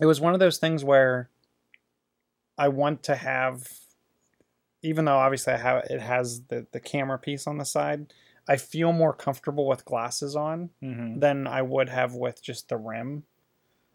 It 0.00 0.06
was 0.06 0.20
one 0.20 0.34
of 0.34 0.40
those 0.40 0.58
things 0.58 0.82
where 0.82 1.28
I 2.58 2.68
want 2.68 3.04
to 3.04 3.14
have, 3.14 3.68
even 4.82 5.04
though 5.04 5.16
obviously 5.16 5.52
I 5.52 5.58
have 5.58 5.84
it 5.84 6.00
has 6.00 6.42
the 6.44 6.66
the 6.72 6.80
camera 6.80 7.18
piece 7.18 7.46
on 7.46 7.58
the 7.58 7.64
side. 7.64 8.12
I 8.46 8.56
feel 8.56 8.92
more 8.92 9.12
comfortable 9.12 9.66
with 9.66 9.84
glasses 9.84 10.36
on 10.36 10.70
Mm-hmm. 10.82 11.20
than 11.20 11.46
I 11.46 11.62
would 11.62 11.88
have 11.88 12.14
with 12.14 12.42
just 12.42 12.68
the 12.68 12.76
rim. 12.76 13.24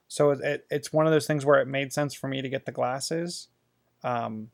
So 0.07 0.31
it, 0.31 0.39
it, 0.41 0.65
it's 0.71 0.91
one 0.91 1.05
of 1.05 1.11
those 1.11 1.27
things 1.27 1.45
where 1.45 1.59
it 1.61 1.67
made 1.67 1.93
sense 1.93 2.15
for 2.15 2.27
me 2.27 2.41
to 2.41 2.49
get 2.49 2.65
the 2.65 2.71
glasses, 2.71 3.47
um, 4.03 4.49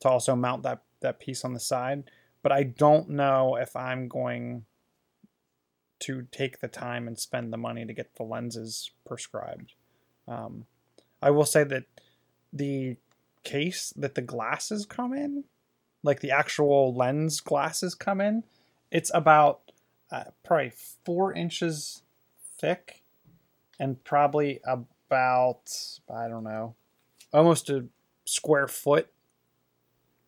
to 0.00 0.08
also 0.08 0.34
mount 0.34 0.62
that 0.62 0.80
that 1.00 1.20
piece 1.20 1.44
on 1.44 1.52
the 1.52 1.60
side. 1.60 2.04
But 2.42 2.52
I 2.52 2.62
don't 2.62 3.10
know 3.10 3.56
if 3.56 3.76
I'm 3.76 4.08
going 4.08 4.64
to 6.00 6.26
take 6.30 6.60
the 6.60 6.68
time 6.68 7.06
and 7.06 7.18
spend 7.18 7.52
the 7.52 7.56
money 7.58 7.84
to 7.84 7.92
get 7.92 8.14
the 8.14 8.22
lenses 8.22 8.90
prescribed. 9.04 9.74
Um, 10.26 10.66
I 11.20 11.30
will 11.30 11.44
say 11.44 11.64
that 11.64 11.84
the 12.52 12.96
case 13.44 13.92
that 13.96 14.14
the 14.14 14.22
glasses 14.22 14.86
come 14.86 15.12
in, 15.12 15.44
like 16.02 16.20
the 16.20 16.30
actual 16.30 16.94
lens 16.94 17.40
glasses 17.40 17.94
come 17.94 18.20
in, 18.20 18.44
it's 18.90 19.10
about 19.14 19.60
uh, 20.10 20.24
probably 20.44 20.72
four 21.04 21.32
inches 21.32 22.02
thick 22.58 23.02
and 23.78 24.02
probably 24.04 24.60
about 24.66 25.70
I 26.12 26.28
don't 26.28 26.44
know, 26.44 26.74
almost 27.32 27.70
a 27.70 27.86
square 28.24 28.68
foot 28.68 29.08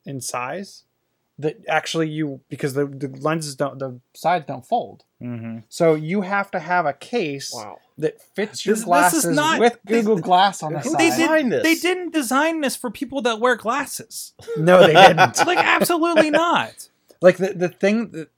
in 0.04 0.20
size. 0.20 0.84
That 1.38 1.56
actually 1.66 2.10
you 2.10 2.42
because 2.50 2.74
the, 2.74 2.84
the 2.84 3.08
lenses 3.08 3.54
don't 3.54 3.78
the 3.78 3.98
sides 4.12 4.44
don't 4.46 4.66
fold, 4.66 5.04
Mm-hmm. 5.22 5.60
so 5.70 5.94
you 5.94 6.20
have 6.20 6.50
to 6.50 6.58
have 6.58 6.84
a 6.84 6.92
case 6.92 7.52
Wow. 7.54 7.78
that 7.96 8.20
fits 8.34 8.66
your 8.66 8.74
This- 8.74 8.80
this 8.80 8.82
is 8.82 8.84
glasses 8.84 9.26
not- 9.36 9.58
with 9.58 9.78
they- 9.84 10.02
Google 10.02 10.18
Glass 10.18 10.62
on 10.62 10.74
the 10.74 10.80
Who 10.80 10.90
side. 10.90 10.98
They 11.00 11.08
Designed 11.10 11.50
did. 11.50 11.62
this. 11.64 11.82
They 11.82 11.88
didn't 11.88 12.12
design 12.12 12.60
this 12.60 12.76
for 12.76 12.90
people 12.90 13.22
that 13.22 13.40
wear 13.40 13.56
glasses. 13.56 14.34
No, 14.58 14.86
they 14.86 14.92
didn't. 14.92 15.38
like 15.46 15.56
absolutely 15.56 16.28
not. 16.30 16.90
Like 17.20 17.36
the 17.36 17.52
the 17.52 17.68
thing 17.68 18.10
that 18.10 18.28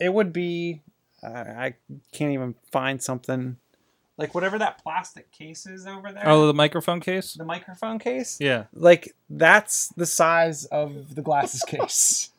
it 0.00 0.12
would 0.12 0.32
be 0.32 0.82
uh, 1.22 1.28
I 1.28 1.74
can't 2.12 2.32
even 2.32 2.54
find 2.70 3.02
something 3.02 3.56
like 4.16 4.34
whatever 4.34 4.58
that 4.58 4.82
plastic 4.82 5.30
case 5.32 5.66
is 5.66 5.86
over 5.86 6.12
there. 6.12 6.28
Oh, 6.28 6.46
the 6.46 6.54
microphone 6.54 7.00
case. 7.00 7.34
the 7.34 7.44
microphone 7.44 7.98
case. 7.98 8.38
Yeah. 8.40 8.64
Like 8.72 9.14
that's 9.28 9.88
the 9.96 10.06
size 10.06 10.66
of 10.66 11.14
the 11.14 11.22
glasses 11.22 11.62
case. 11.66 12.30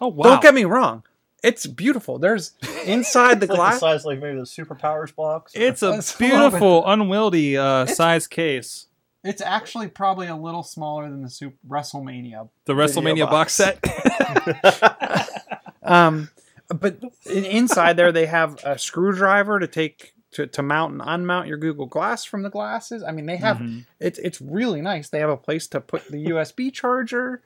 Oh 0.00 0.08
wow. 0.08 0.24
Don't 0.24 0.42
get 0.42 0.54
me 0.54 0.64
wrong. 0.64 1.02
It's 1.42 1.66
beautiful. 1.66 2.18
There's 2.18 2.52
inside 2.86 2.86
the 2.86 2.96
It's 2.96 3.06
like 3.30 3.40
the 3.40 3.46
glass. 3.48 3.80
size 3.80 4.04
like 4.04 4.18
maybe 4.18 4.36
the 4.38 4.44
superpowers 4.44 5.14
box. 5.14 5.52
It's 5.54 5.82
a 5.82 5.92
It's 5.94 6.18
a 6.18 6.22
little 6.22 6.38
beautiful, 6.50 6.86
unwieldy 6.86 7.56
uh, 7.58 7.86
size 7.86 8.26
case. 8.26 8.86
It's 9.24 9.40
actually 9.42 9.88
probably 9.88 10.26
a 10.26 10.36
little 10.36 10.62
smaller 10.62 11.08
than 11.10 11.22
the 11.22 11.30
Super 11.30 11.56
WrestleMania. 11.68 12.48
The 12.66 12.74
WrestleMania 12.74 13.28
box 13.30 13.58
box. 13.58 13.78
set. 13.80 15.30
Um, 15.82 16.30
but 16.68 16.98
inside 17.26 17.98
there 17.98 18.10
they 18.10 18.24
have 18.24 18.58
a 18.64 18.78
screwdriver 18.78 19.58
to 19.58 19.66
take 19.66 20.14
to, 20.32 20.46
to 20.46 20.62
mount 20.62 20.92
and 20.92 21.02
unmount 21.02 21.46
your 21.46 21.58
Google 21.58 21.84
Glass 21.86 22.24
from 22.24 22.42
the 22.42 22.48
glasses. 22.48 23.02
I 23.02 23.12
mean, 23.12 23.26
they 23.26 23.36
have 23.36 23.58
Mhm. 23.58 23.84
it's 24.00 24.18
it's 24.18 24.40
really 24.40 24.80
nice. 24.80 25.10
They 25.10 25.20
have 25.20 25.28
a 25.30 25.36
place 25.36 25.66
to 25.68 25.80
put 25.82 26.08
the 26.08 26.28
USB 26.28 26.72
charger. 26.72 27.42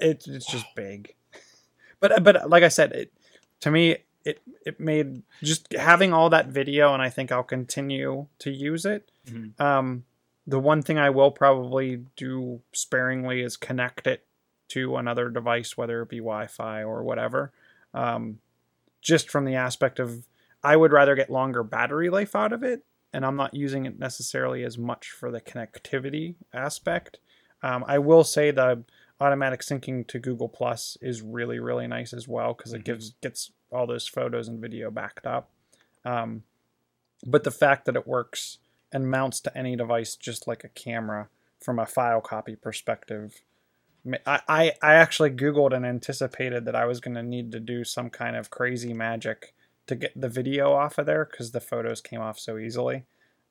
It's 0.00 0.28
it's 0.28 0.44
just 0.46 0.66
big, 0.76 1.14
but 1.98 2.22
but 2.22 2.50
like 2.50 2.62
I 2.62 2.68
said, 2.68 2.92
it 2.92 3.12
to 3.60 3.70
me 3.70 3.96
it 4.26 4.42
it 4.66 4.78
made 4.78 5.22
just 5.42 5.72
having 5.72 6.12
all 6.12 6.28
that 6.28 6.48
video, 6.48 6.92
and 6.92 7.00
I 7.02 7.08
think 7.08 7.32
I'll 7.32 7.42
continue 7.42 8.26
to 8.40 8.50
use 8.50 8.84
it. 8.84 9.10
Mhm. 9.26 9.58
Um, 9.58 10.04
the 10.46 10.58
one 10.58 10.82
thing 10.82 10.98
I 10.98 11.10
will 11.10 11.30
probably 11.30 12.04
do 12.16 12.60
sparingly 12.72 13.42
is 13.42 13.56
connect 13.56 14.06
it 14.06 14.24
to 14.68 14.96
another 14.96 15.28
device, 15.30 15.76
whether 15.76 16.02
it 16.02 16.08
be 16.08 16.18
Wi-Fi 16.18 16.82
or 16.82 17.02
whatever. 17.02 17.52
um, 17.94 18.38
just 19.00 19.28
from 19.28 19.44
the 19.44 19.56
aspect 19.56 19.98
of 19.98 20.26
I 20.62 20.76
would 20.76 20.92
rather 20.92 21.14
get 21.16 21.30
longer 21.30 21.62
battery 21.64 22.08
life 22.08 22.36
out 22.36 22.52
of 22.52 22.62
it, 22.62 22.84
and 23.12 23.26
I'm 23.26 23.36
not 23.36 23.54
using 23.54 23.84
it 23.84 23.98
necessarily 23.98 24.64
as 24.64 24.78
much 24.78 25.10
for 25.10 25.30
the 25.30 25.40
connectivity 25.40 26.36
aspect. 26.54 27.18
Um, 27.62 27.84
I 27.86 27.98
will 27.98 28.24
say 28.24 28.50
the 28.50 28.84
automatic 29.20 29.60
syncing 29.60 30.06
to 30.08 30.18
Google 30.18 30.48
Plus 30.48 30.96
is 31.00 31.22
really 31.22 31.58
really 31.58 31.86
nice 31.86 32.12
as 32.12 32.26
well 32.26 32.54
because 32.54 32.72
it 32.72 32.84
gives 32.84 33.10
gets 33.20 33.50
all 33.70 33.86
those 33.86 34.06
photos 34.06 34.48
and 34.48 34.60
video 34.60 34.90
backed 34.90 35.26
up. 35.26 35.50
Um, 36.04 36.44
but 37.24 37.44
the 37.44 37.50
fact 37.50 37.84
that 37.86 37.96
it 37.96 38.06
works 38.06 38.58
and 38.92 39.10
mounts 39.10 39.40
to 39.40 39.56
any 39.56 39.76
device 39.76 40.16
just 40.16 40.46
like 40.46 40.64
a 40.64 40.68
camera 40.68 41.28
from 41.60 41.78
a 41.78 41.86
file 41.86 42.20
copy 42.20 42.56
perspective. 42.56 43.42
I, 44.26 44.40
I, 44.48 44.72
I 44.82 44.94
actually 44.94 45.30
Googled 45.30 45.72
and 45.74 45.86
anticipated 45.86 46.64
that 46.64 46.74
I 46.74 46.86
was 46.86 47.00
going 47.00 47.14
to 47.14 47.22
need 47.22 47.52
to 47.52 47.60
do 47.60 47.84
some 47.84 48.10
kind 48.10 48.36
of 48.36 48.50
crazy 48.50 48.92
magic 48.92 49.54
to 49.86 49.94
get 49.94 50.12
the 50.20 50.28
video 50.28 50.72
off 50.72 50.98
of 50.98 51.06
there 51.06 51.24
because 51.24 51.52
the 51.52 51.60
photos 51.60 52.00
came 52.00 52.20
off 52.20 52.38
so 52.38 52.58
easily 52.58 53.04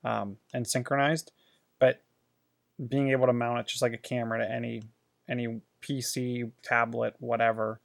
um, 0.04 0.36
and 0.52 0.66
synchronized. 0.66 1.32
But 1.78 2.02
being 2.88 3.10
able 3.10 3.26
to 3.26 3.32
mount 3.32 3.60
it 3.60 3.66
just 3.66 3.82
like 3.82 3.92
a 3.92 3.98
camera 3.98 4.38
to 4.38 4.50
any 4.50 4.82
any 5.28 5.60
PC, 5.82 6.50
tablet, 6.62 7.14
whatever, 7.18 7.80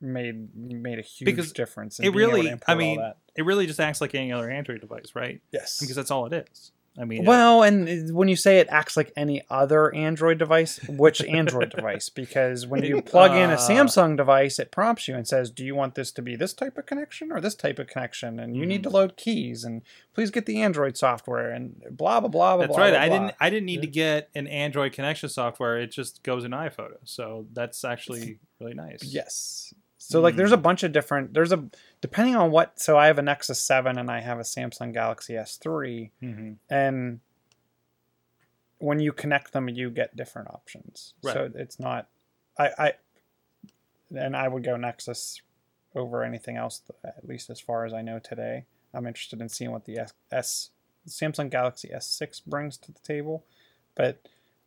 made 0.00 0.54
made 0.54 0.98
a 0.98 1.02
huge 1.02 1.26
Because 1.26 1.52
difference. 1.52 1.98
in 1.98 2.04
it 2.04 2.12
being 2.12 2.22
able 2.28 2.36
to 2.38 2.42
really, 2.44 2.60
I 2.66 2.74
mean, 2.74 3.12
it 3.34 3.44
really 3.44 3.66
just 3.66 3.80
acts 3.80 4.00
like 4.00 4.14
any 4.14 4.32
other 4.32 4.50
Android 4.50 4.80
device, 4.80 5.12
right? 5.14 5.40
yes, 5.52 5.80
Because 5.80 5.96
that's 5.96 6.10
all 6.10 6.26
it 6.26 6.46
is. 6.50 6.72
I 6.98 7.06
mean, 7.06 7.24
Well, 7.24 7.62
and 7.62 8.14
when 8.14 8.28
you 8.28 8.36
say 8.36 8.58
it 8.58 8.68
acts 8.68 8.98
like 8.98 9.12
any 9.16 9.42
other 9.48 9.94
Android 9.94 10.36
device, 10.36 10.78
which 10.88 11.22
Android 11.24 11.70
device? 11.74 12.10
Because 12.10 12.66
when 12.66 12.82
you 12.84 13.00
plug 13.00 13.30
in 13.30 13.48
a 13.48 13.54
Uh, 13.54 13.56
Samsung 13.56 14.14
device, 14.14 14.58
it 14.58 14.70
prompts 14.70 15.08
you 15.08 15.14
and 15.14 15.26
says, 15.26 15.50
"Do 15.50 15.64
you 15.64 15.74
want 15.74 15.94
this 15.94 16.12
to 16.12 16.20
be 16.20 16.36
this 16.36 16.52
type 16.52 16.76
of 16.76 16.84
connection 16.84 17.32
or 17.32 17.40
this 17.40 17.54
type 17.54 17.78
of 17.78 17.86
connection?" 17.86 18.38
And 18.38 18.54
you 18.54 18.62
Mm-hmm. 18.62 18.68
need 18.68 18.82
to 18.82 18.90
load 18.90 19.16
keys, 19.16 19.64
and 19.64 19.80
please 20.12 20.30
get 20.30 20.44
the 20.44 20.60
Android 20.60 20.98
software, 20.98 21.50
and 21.50 21.82
blah 21.90 22.20
blah 22.20 22.28
blah 22.28 22.56
blah. 22.56 22.66
that's 22.66 22.76
blah, 22.76 22.84
right. 22.84 22.90
blah, 22.90 23.00
I 23.00 23.08
blah. 23.08 23.18
didn't. 23.20 23.34
I 23.40 23.48
didn't 23.48 23.66
need 23.66 23.80
to 23.80 23.88
get 23.88 24.28
an 24.34 24.46
Android 24.46 24.92
connection 24.92 25.30
software. 25.30 25.78
It 25.78 25.92
just 25.92 26.22
goes 26.22 26.44
in 26.44 26.50
iPhoto. 26.50 26.96
So 27.04 27.46
that's 27.54 27.84
actually 27.86 28.38
really 28.60 28.74
nice. 28.74 29.02
Yes. 29.02 29.72
So 30.12 30.20
like, 30.20 30.36
there's 30.36 30.52
a 30.52 30.56
Hmm. 30.56 30.62
bunch 30.62 30.82
of 30.82 30.92
different. 30.92 31.34
There's 31.34 31.52
a 31.52 31.64
depending 32.00 32.36
on 32.36 32.50
what. 32.50 32.78
So 32.78 32.96
I 32.98 33.06
have 33.08 33.18
a 33.18 33.22
Nexus 33.22 33.60
Seven 33.60 33.98
and 33.98 34.10
I 34.10 34.20
have 34.20 34.38
a 34.38 34.42
Samsung 34.42 34.92
Galaxy 34.92 35.34
S3, 35.34 36.10
hmm 36.20 36.52
and 36.70 37.20
when 38.78 38.98
you 38.98 39.12
connect 39.12 39.52
them 39.52 39.68
you 39.68 39.90
get 39.90 40.16
different 40.16 40.48
options 40.50 41.14
Right. 41.22 41.34
so 41.34 41.50
it's 41.54 41.78
not 41.78 42.08
i 42.58 42.70
i 42.78 42.92
and 44.12 44.36
i 44.36 44.48
would 44.48 44.64
go 44.64 44.76
nexus 44.76 45.40
over 45.94 46.24
anything 46.24 46.56
else 46.56 46.82
at 47.04 47.24
least 47.24 47.48
as 47.48 47.60
far 47.60 47.84
as 47.84 47.92
i 47.94 48.02
know 48.02 48.18
today 48.18 48.64
i'm 48.92 49.06
interested 49.06 49.40
in 49.40 49.48
seeing 49.48 49.70
what 49.70 49.84
the 49.84 49.98
s, 49.98 50.12
S 50.32 50.70
samsung 51.08 51.48
galaxy 51.48 51.90
s6 51.94 52.44
brings 52.44 52.76
to 52.78 52.90
the 52.90 52.98
table 53.00 53.44
but 53.94 54.26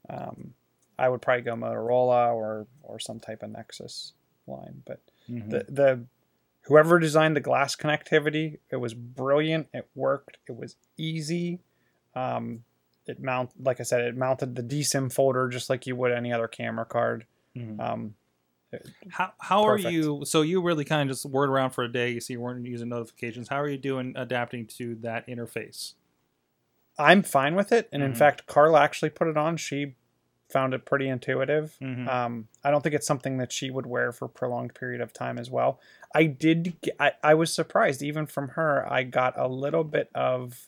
um, 0.09 0.53
i 0.97 1.09
would 1.09 1.21
probably 1.21 1.41
go 1.43 1.53
motorola 1.55 2.33
or 2.33 2.67
or 2.83 2.99
some 2.99 3.19
type 3.19 3.43
of 3.43 3.49
nexus 3.49 4.13
line 4.47 4.81
but 4.85 5.01
Mm-hmm. 5.29 5.49
the 5.49 5.65
the 5.69 6.05
whoever 6.61 6.99
designed 6.99 7.35
the 7.35 7.41
glass 7.41 7.75
connectivity 7.75 8.59
it 8.71 8.77
was 8.77 8.93
brilliant 8.93 9.67
it 9.73 9.87
worked 9.95 10.37
it 10.47 10.55
was 10.55 10.75
easy 10.97 11.59
um 12.15 12.63
it 13.07 13.21
mount 13.21 13.51
like 13.61 13.79
i 13.79 13.83
said 13.83 14.01
it 14.01 14.15
mounted 14.17 14.55
the 14.55 14.63
DCIM 14.63 15.11
folder 15.13 15.47
just 15.49 15.69
like 15.69 15.85
you 15.87 15.95
would 15.95 16.11
any 16.11 16.31
other 16.33 16.47
camera 16.47 16.85
card 16.85 17.25
Mhm. 17.55 17.79
um 17.79 18.15
How 19.09 19.31
how 19.39 19.63
are 19.63 19.77
you? 19.77 20.23
So 20.25 20.41
you 20.41 20.61
really 20.61 20.83
kind 20.83 21.01
of 21.09 21.15
just 21.15 21.25
word 21.25 21.49
around 21.49 21.69
for 21.71 21.83
a 21.85 21.91
day. 21.91 22.09
You 22.09 22.19
see, 22.19 22.33
you 22.33 22.41
weren't 22.41 22.65
using 22.65 22.89
notifications. 22.89 23.47
How 23.47 23.61
are 23.61 23.69
you 23.69 23.77
doing 23.77 24.13
adapting 24.17 24.65
to 24.77 24.95
that 24.95 25.25
interface? 25.27 25.93
i'm 26.97 27.23
fine 27.23 27.55
with 27.55 27.71
it 27.73 27.89
and 27.91 28.01
in 28.01 28.13
Mhm. 28.13 28.17
fact 28.17 28.45
carla 28.47 28.79
actually 28.81 29.09
put 29.09 29.27
it 29.27 29.35
on 29.37 29.57
she 29.57 29.95
found 30.49 30.73
it 30.73 30.85
pretty 30.85 31.07
intuitive. 31.09 31.75
Mhm. 31.81 32.07
um 32.07 32.47
i 32.63 32.69
don't 32.71 32.81
think 32.81 32.93
it's 32.95 33.07
something 33.07 33.37
that 33.37 33.51
she 33.51 33.71
would 33.71 33.85
wear 33.85 34.11
for 34.11 34.25
a 34.25 34.29
prolonged 34.29 34.73
period 34.75 35.01
of 35.01 35.11
time 35.13 35.37
as 35.37 35.49
well. 35.49 35.79
I 36.13 36.25
did 36.25 36.75
I, 36.99 37.13
I 37.23 37.33
was 37.33 37.51
surprised 37.53 38.01
even 38.03 38.25
from 38.25 38.49
her 38.49 38.85
i 38.91 39.03
got 39.03 39.33
a 39.37 39.47
little 39.47 39.83
bit 39.83 40.09
of 40.15 40.67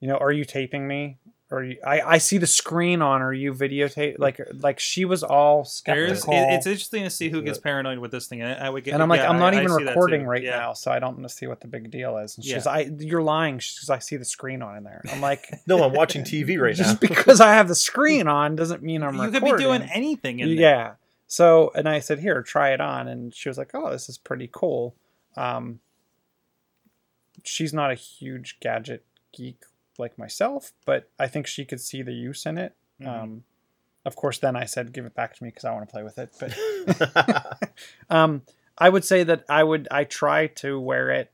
you 0.00 0.08
know 0.08 0.16
are 0.16 0.32
you 0.32 0.44
taping 0.44 0.86
me 0.88 1.18
or 1.52 1.64
you, 1.64 1.78
I, 1.84 2.00
I 2.00 2.18
see 2.18 2.38
the 2.38 2.46
screen 2.46 3.02
on 3.02 3.22
are 3.22 3.32
you 3.32 3.52
videotape 3.52 4.20
like 4.20 4.40
like 4.60 4.78
she 4.78 5.04
was 5.04 5.22
all 5.24 5.64
There's, 5.84 6.20
skeptical 6.20 6.32
it, 6.34 6.54
it's 6.54 6.66
interesting 6.66 7.02
to 7.04 7.10
see 7.10 7.28
who 7.28 7.42
gets 7.42 7.58
paranoid 7.58 7.98
with 7.98 8.12
this 8.12 8.28
thing. 8.28 8.40
I, 8.42 8.66
I 8.66 8.70
would 8.70 8.84
get, 8.84 8.94
and 8.94 9.02
I'm 9.02 9.08
like, 9.08 9.18
yeah, 9.18 9.28
I'm 9.30 9.38
not 9.40 9.52
I- 9.54 9.58
I 9.58 9.62
even 9.64 9.76
see 9.78 9.84
recording 9.84 10.24
right 10.26 10.42
Yeah. 10.42 10.58
now, 10.58 10.72
so 10.74 10.92
I 10.92 11.00
don't 11.00 11.16
want 11.16 11.28
to 11.28 11.34
see 11.34 11.46
what 11.48 11.60
the 11.60 11.66
big 11.66 11.90
deal 11.90 12.18
is. 12.18 12.36
And 12.36 12.44
she's, 12.44 12.66
Yeah. 12.66 12.70
I, 12.70 12.90
you're 12.98 13.20
lying. 13.22 13.58
She's, 13.58 13.90
I 13.90 13.98
see 13.98 14.16
the 14.16 14.24
screen 14.24 14.62
on 14.62 14.76
in 14.76 14.84
there. 14.84 15.02
I'm 15.12 15.20
like, 15.20 15.44
No, 15.66 15.82
I'm 15.82 15.92
watching 15.92 16.22
TV 16.22 16.56
right 16.60 16.70
now. 16.78 16.84
just 16.84 17.00
because 17.00 17.40
I 17.40 17.54
have 17.54 17.66
the 17.66 17.74
screen 17.74 18.28
on 18.28 18.54
doesn't 18.54 18.82
mean 18.82 19.02
I'm 19.02 19.16
You 19.16 19.22
recording. 19.22 19.48
could 19.50 19.56
be 19.56 19.62
doing 19.62 19.82
anything 19.92 20.38
in 20.40 20.48
there. 20.50 20.56
yeah. 20.56 20.92
So, 21.26 21.70
and 21.74 21.88
I 21.88 22.00
said, 22.00 22.18
here, 22.20 22.42
try 22.42 22.70
it 22.72 22.80
on, 22.80 23.06
and 23.06 23.32
she 23.34 23.48
was 23.48 23.56
like, 23.58 23.70
oh, 23.74 23.90
this 23.90 24.08
is 24.08 24.18
pretty 24.18 24.48
cool. 24.52 24.94
Um, 25.36 25.78
she's 27.44 27.72
not 27.72 27.90
a 27.90 27.94
huge 27.94 28.58
gadget 28.60 29.04
geek 29.32 29.62
like 30.00 30.18
myself, 30.18 30.72
but 30.84 31.08
I 31.18 31.28
think 31.28 31.46
she 31.46 31.64
could 31.64 31.80
see 31.80 32.02
the 32.02 32.12
use 32.12 32.46
in 32.46 32.58
it. 32.58 32.74
Mhm. 33.00 33.06
Um, 33.06 33.44
of 34.04 34.16
course, 34.16 34.38
then 34.38 34.56
I 34.56 34.64
said, 34.64 34.92
give 34.92 35.04
it 35.04 35.14
back 35.14 35.34
to 35.36 35.44
me 35.44 35.50
because 35.50 35.64
I 35.64 35.72
want 35.72 35.86
to 35.88 35.92
play 35.92 36.02
with 36.02 36.18
it. 36.18 36.30
But 36.40 37.70
um, 38.10 38.42
I 38.78 38.88
would 38.88 39.04
say 39.04 39.22
that 39.24 39.44
I 39.48 39.62
would 39.62 39.86
I 39.90 40.04
try 40.04 40.46
to 40.48 40.80
wear 40.80 41.10
it 41.10 41.30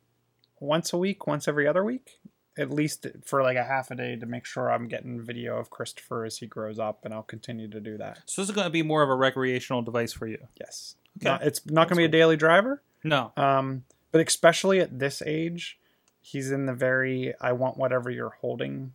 once 0.61 0.93
a 0.93 0.99
week, 0.99 1.27
once 1.27 1.47
every 1.49 1.67
other 1.67 1.85
week, 1.85 2.19
at 2.59 2.71
least 2.71 3.07
for 3.25 3.43
like 3.43 3.57
a 3.57 3.65
half 3.65 3.91
a 3.91 3.95
day 3.95 4.17
to 4.17 4.27
make 4.27 4.45
sure 4.47 4.71
I'm 4.73 4.89
getting 4.89 5.21
video 5.21 5.59
of 5.59 5.71
Christopher 5.71 6.25
as 6.25 6.39
he 6.39 6.47
grows 6.47 6.79
up, 6.79 7.05
and 7.05 7.15
I'll 7.15 7.23
continue 7.23 7.69
to 7.69 7.81
do 7.81 7.97
that. 7.99 8.21
So 8.27 8.43
this 8.43 8.49
is 8.49 8.55
going 8.55 8.67
to 8.67 8.71
be 8.71 8.83
more 8.83 9.03
of 9.03 9.11
a 9.11 9.15
recreational 9.15 9.83
device 9.83 10.13
for 10.13 10.27
you. 10.27 10.39
Yes, 10.59 10.97
Okay. 11.19 11.29
Not- 11.31 11.43
it's 11.43 11.65
not 11.67 11.89
going 11.89 11.97
to 11.97 12.01
be 12.01 12.05
a 12.05 12.09
daily 12.09 12.37
driver, 12.37 12.83
No. 13.05 13.33
um, 13.37 13.85
but 14.13 14.27
especially 14.27 14.81
at 14.81 14.99
this 14.99 15.23
age, 15.25 15.79
he's 16.27 16.51
in 16.51 16.67
the 16.67 16.75
very 16.75 17.35
I 17.41 17.53
want 17.53 17.77
whatever 17.77 18.11
you're 18.11 18.37
holding 18.41 18.93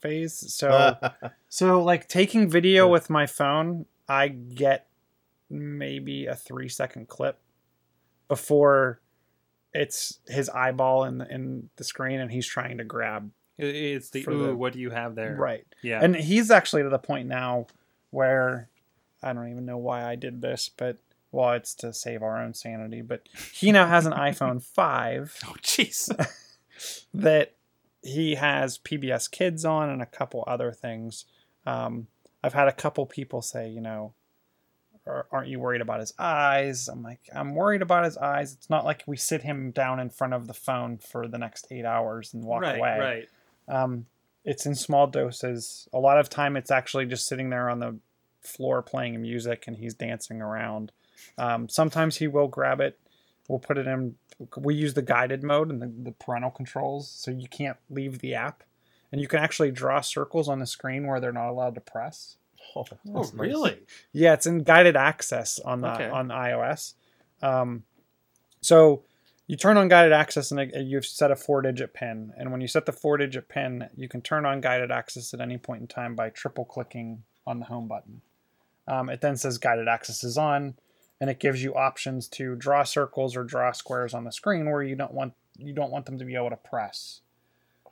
phase. 0.00 0.52
So. 0.54 0.96
So, 1.52 1.82
like 1.82 2.06
taking 2.06 2.48
video 2.48 2.86
with 2.86 3.10
my 3.10 3.26
phone, 3.26 3.86
I 4.08 4.28
get 4.28 4.86
maybe 5.50 6.26
a 6.26 6.36
three 6.36 6.68
second 6.68 7.08
clip 7.08 7.40
before 8.28 9.00
it's 9.74 10.20
his 10.28 10.48
eyeball 10.48 11.04
in 11.04 11.18
the, 11.18 11.28
in 11.28 11.70
the 11.74 11.82
screen 11.82 12.20
and 12.20 12.30
he's 12.30 12.46
trying 12.46 12.78
to 12.78 12.84
grab. 12.84 13.32
It's 13.58 14.10
the 14.10 14.24
ooh, 14.28 14.46
the- 14.46 14.56
what 14.56 14.72
do 14.72 14.78
you 14.78 14.90
have 14.90 15.16
there? 15.16 15.34
Right. 15.36 15.66
Yeah. 15.82 15.98
And 16.00 16.14
he's 16.14 16.52
actually 16.52 16.84
to 16.84 16.88
the 16.88 17.00
point 17.00 17.26
now 17.26 17.66
where 18.10 18.68
I 19.20 19.32
don't 19.32 19.50
even 19.50 19.66
know 19.66 19.78
why 19.78 20.04
I 20.04 20.14
did 20.14 20.40
this, 20.40 20.70
but 20.74 20.98
well, 21.32 21.52
it's 21.54 21.74
to 21.76 21.92
save 21.92 22.22
our 22.22 22.40
own 22.40 22.54
sanity. 22.54 23.02
But 23.02 23.28
he 23.52 23.72
now 23.72 23.88
has 23.88 24.06
an 24.06 24.12
iPhone 24.28 24.62
5 24.62 25.36
oh, 25.48 25.54
jeez. 25.62 26.10
that 27.12 27.54
he 28.02 28.36
has 28.36 28.78
PBS 28.78 29.30
Kids 29.30 29.64
on 29.64 29.90
and 29.90 30.02
a 30.02 30.06
couple 30.06 30.44
other 30.46 30.72
things. 30.72 31.26
Um, 31.66 32.06
I've 32.42 32.54
had 32.54 32.68
a 32.68 32.72
couple 32.72 33.04
people 33.06 33.42
say, 33.42 33.68
you 33.68 33.80
know, 33.80 34.14
aren't 35.06 35.48
you 35.48 35.58
worried 35.58 35.80
about 35.80 36.00
his 36.00 36.14
eyes? 36.18 36.88
I'm 36.88 37.02
like, 37.02 37.20
I'm 37.34 37.54
worried 37.54 37.82
about 37.82 38.04
his 38.04 38.16
eyes. 38.16 38.52
It's 38.52 38.70
not 38.70 38.84
like 38.84 39.02
we 39.06 39.16
sit 39.16 39.42
him 39.42 39.70
down 39.70 39.98
in 39.98 40.10
front 40.10 40.34
of 40.34 40.46
the 40.46 40.54
phone 40.54 40.98
for 40.98 41.26
the 41.26 41.38
next 41.38 41.66
eight 41.70 41.84
hours 41.84 42.32
and 42.32 42.44
walk 42.44 42.62
right. 42.62 42.78
away. 42.78 42.98
Right. 42.98 43.28
Um, 43.68 44.06
it's 44.44 44.66
in 44.66 44.74
small 44.74 45.06
doses. 45.06 45.88
A 45.92 45.98
lot 45.98 46.18
of 46.18 46.28
time, 46.28 46.56
it's 46.56 46.70
actually 46.70 47.06
just 47.06 47.26
sitting 47.26 47.50
there 47.50 47.68
on 47.68 47.80
the 47.80 47.98
floor 48.40 48.82
playing 48.82 49.20
music 49.20 49.64
and 49.66 49.76
he's 49.76 49.94
dancing 49.94 50.40
around. 50.40 50.92
Um, 51.36 51.68
sometimes 51.68 52.16
he 52.16 52.26
will 52.26 52.48
grab 52.48 52.80
it. 52.80 52.98
We'll 53.50 53.58
put 53.58 53.78
it 53.78 53.86
in. 53.88 54.14
We 54.56 54.74
use 54.76 54.94
the 54.94 55.02
guided 55.02 55.42
mode 55.42 55.70
and 55.70 55.82
the, 55.82 55.92
the 56.04 56.12
parental 56.12 56.50
controls, 56.50 57.10
so 57.10 57.30
you 57.32 57.48
can't 57.48 57.76
leave 57.90 58.20
the 58.20 58.34
app, 58.34 58.62
and 59.10 59.20
you 59.20 59.26
can 59.26 59.40
actually 59.40 59.72
draw 59.72 60.00
circles 60.00 60.48
on 60.48 60.60
the 60.60 60.66
screen 60.66 61.06
where 61.06 61.18
they're 61.20 61.32
not 61.32 61.50
allowed 61.50 61.74
to 61.74 61.80
press. 61.80 62.36
oh, 62.76 62.84
Oh, 63.08 63.22
that's 63.22 63.34
nice. 63.34 63.40
really? 63.40 63.78
Yeah, 64.12 64.34
it's 64.34 64.46
in 64.46 64.58
guided 64.62 64.96
access 64.96 65.58
on 65.58 65.80
the 65.80 65.92
Okay. 65.92 66.08
on 66.08 66.28
iOS. 66.28 66.94
Um, 67.42 67.82
so 68.60 69.02
you 69.48 69.56
turn 69.56 69.76
on 69.76 69.88
guided 69.88 70.12
access 70.12 70.52
and 70.52 70.70
you've 70.88 71.06
set 71.06 71.32
a 71.32 71.36
four 71.36 71.60
digit 71.62 71.92
pin. 71.92 72.32
And 72.36 72.52
when 72.52 72.60
you 72.60 72.68
set 72.68 72.86
the 72.86 72.92
four 72.92 73.16
digit 73.16 73.48
pin, 73.48 73.88
you 73.96 74.08
can 74.08 74.20
turn 74.22 74.46
on 74.46 74.60
guided 74.60 74.92
access 74.92 75.34
at 75.34 75.40
any 75.40 75.58
point 75.58 75.80
in 75.80 75.86
time 75.88 76.14
by 76.14 76.30
triple 76.30 76.64
clicking 76.64 77.24
on 77.46 77.58
the 77.58 77.66
home 77.66 77.88
button. 77.88 78.20
Um, 78.86 79.08
it 79.08 79.20
then 79.20 79.36
says 79.36 79.58
guided 79.58 79.88
access 79.88 80.22
is 80.22 80.38
on, 80.38 80.74
and 81.20 81.28
it 81.28 81.38
gives 81.38 81.62
you 81.62 81.74
options 81.74 82.26
to 82.28 82.56
draw 82.56 82.82
circles 82.82 83.36
or 83.36 83.44
draw 83.44 83.72
squares 83.72 84.14
on 84.14 84.24
the 84.24 84.32
screen 84.32 84.70
where 84.70 84.82
you 84.82 84.96
don't 84.96 85.12
want 85.12 85.34
you 85.58 85.72
don't 85.72 85.90
want 85.90 86.06
them 86.06 86.18
to 86.18 86.24
be 86.24 86.34
able 86.34 86.50
to 86.50 86.56
press. 86.56 87.20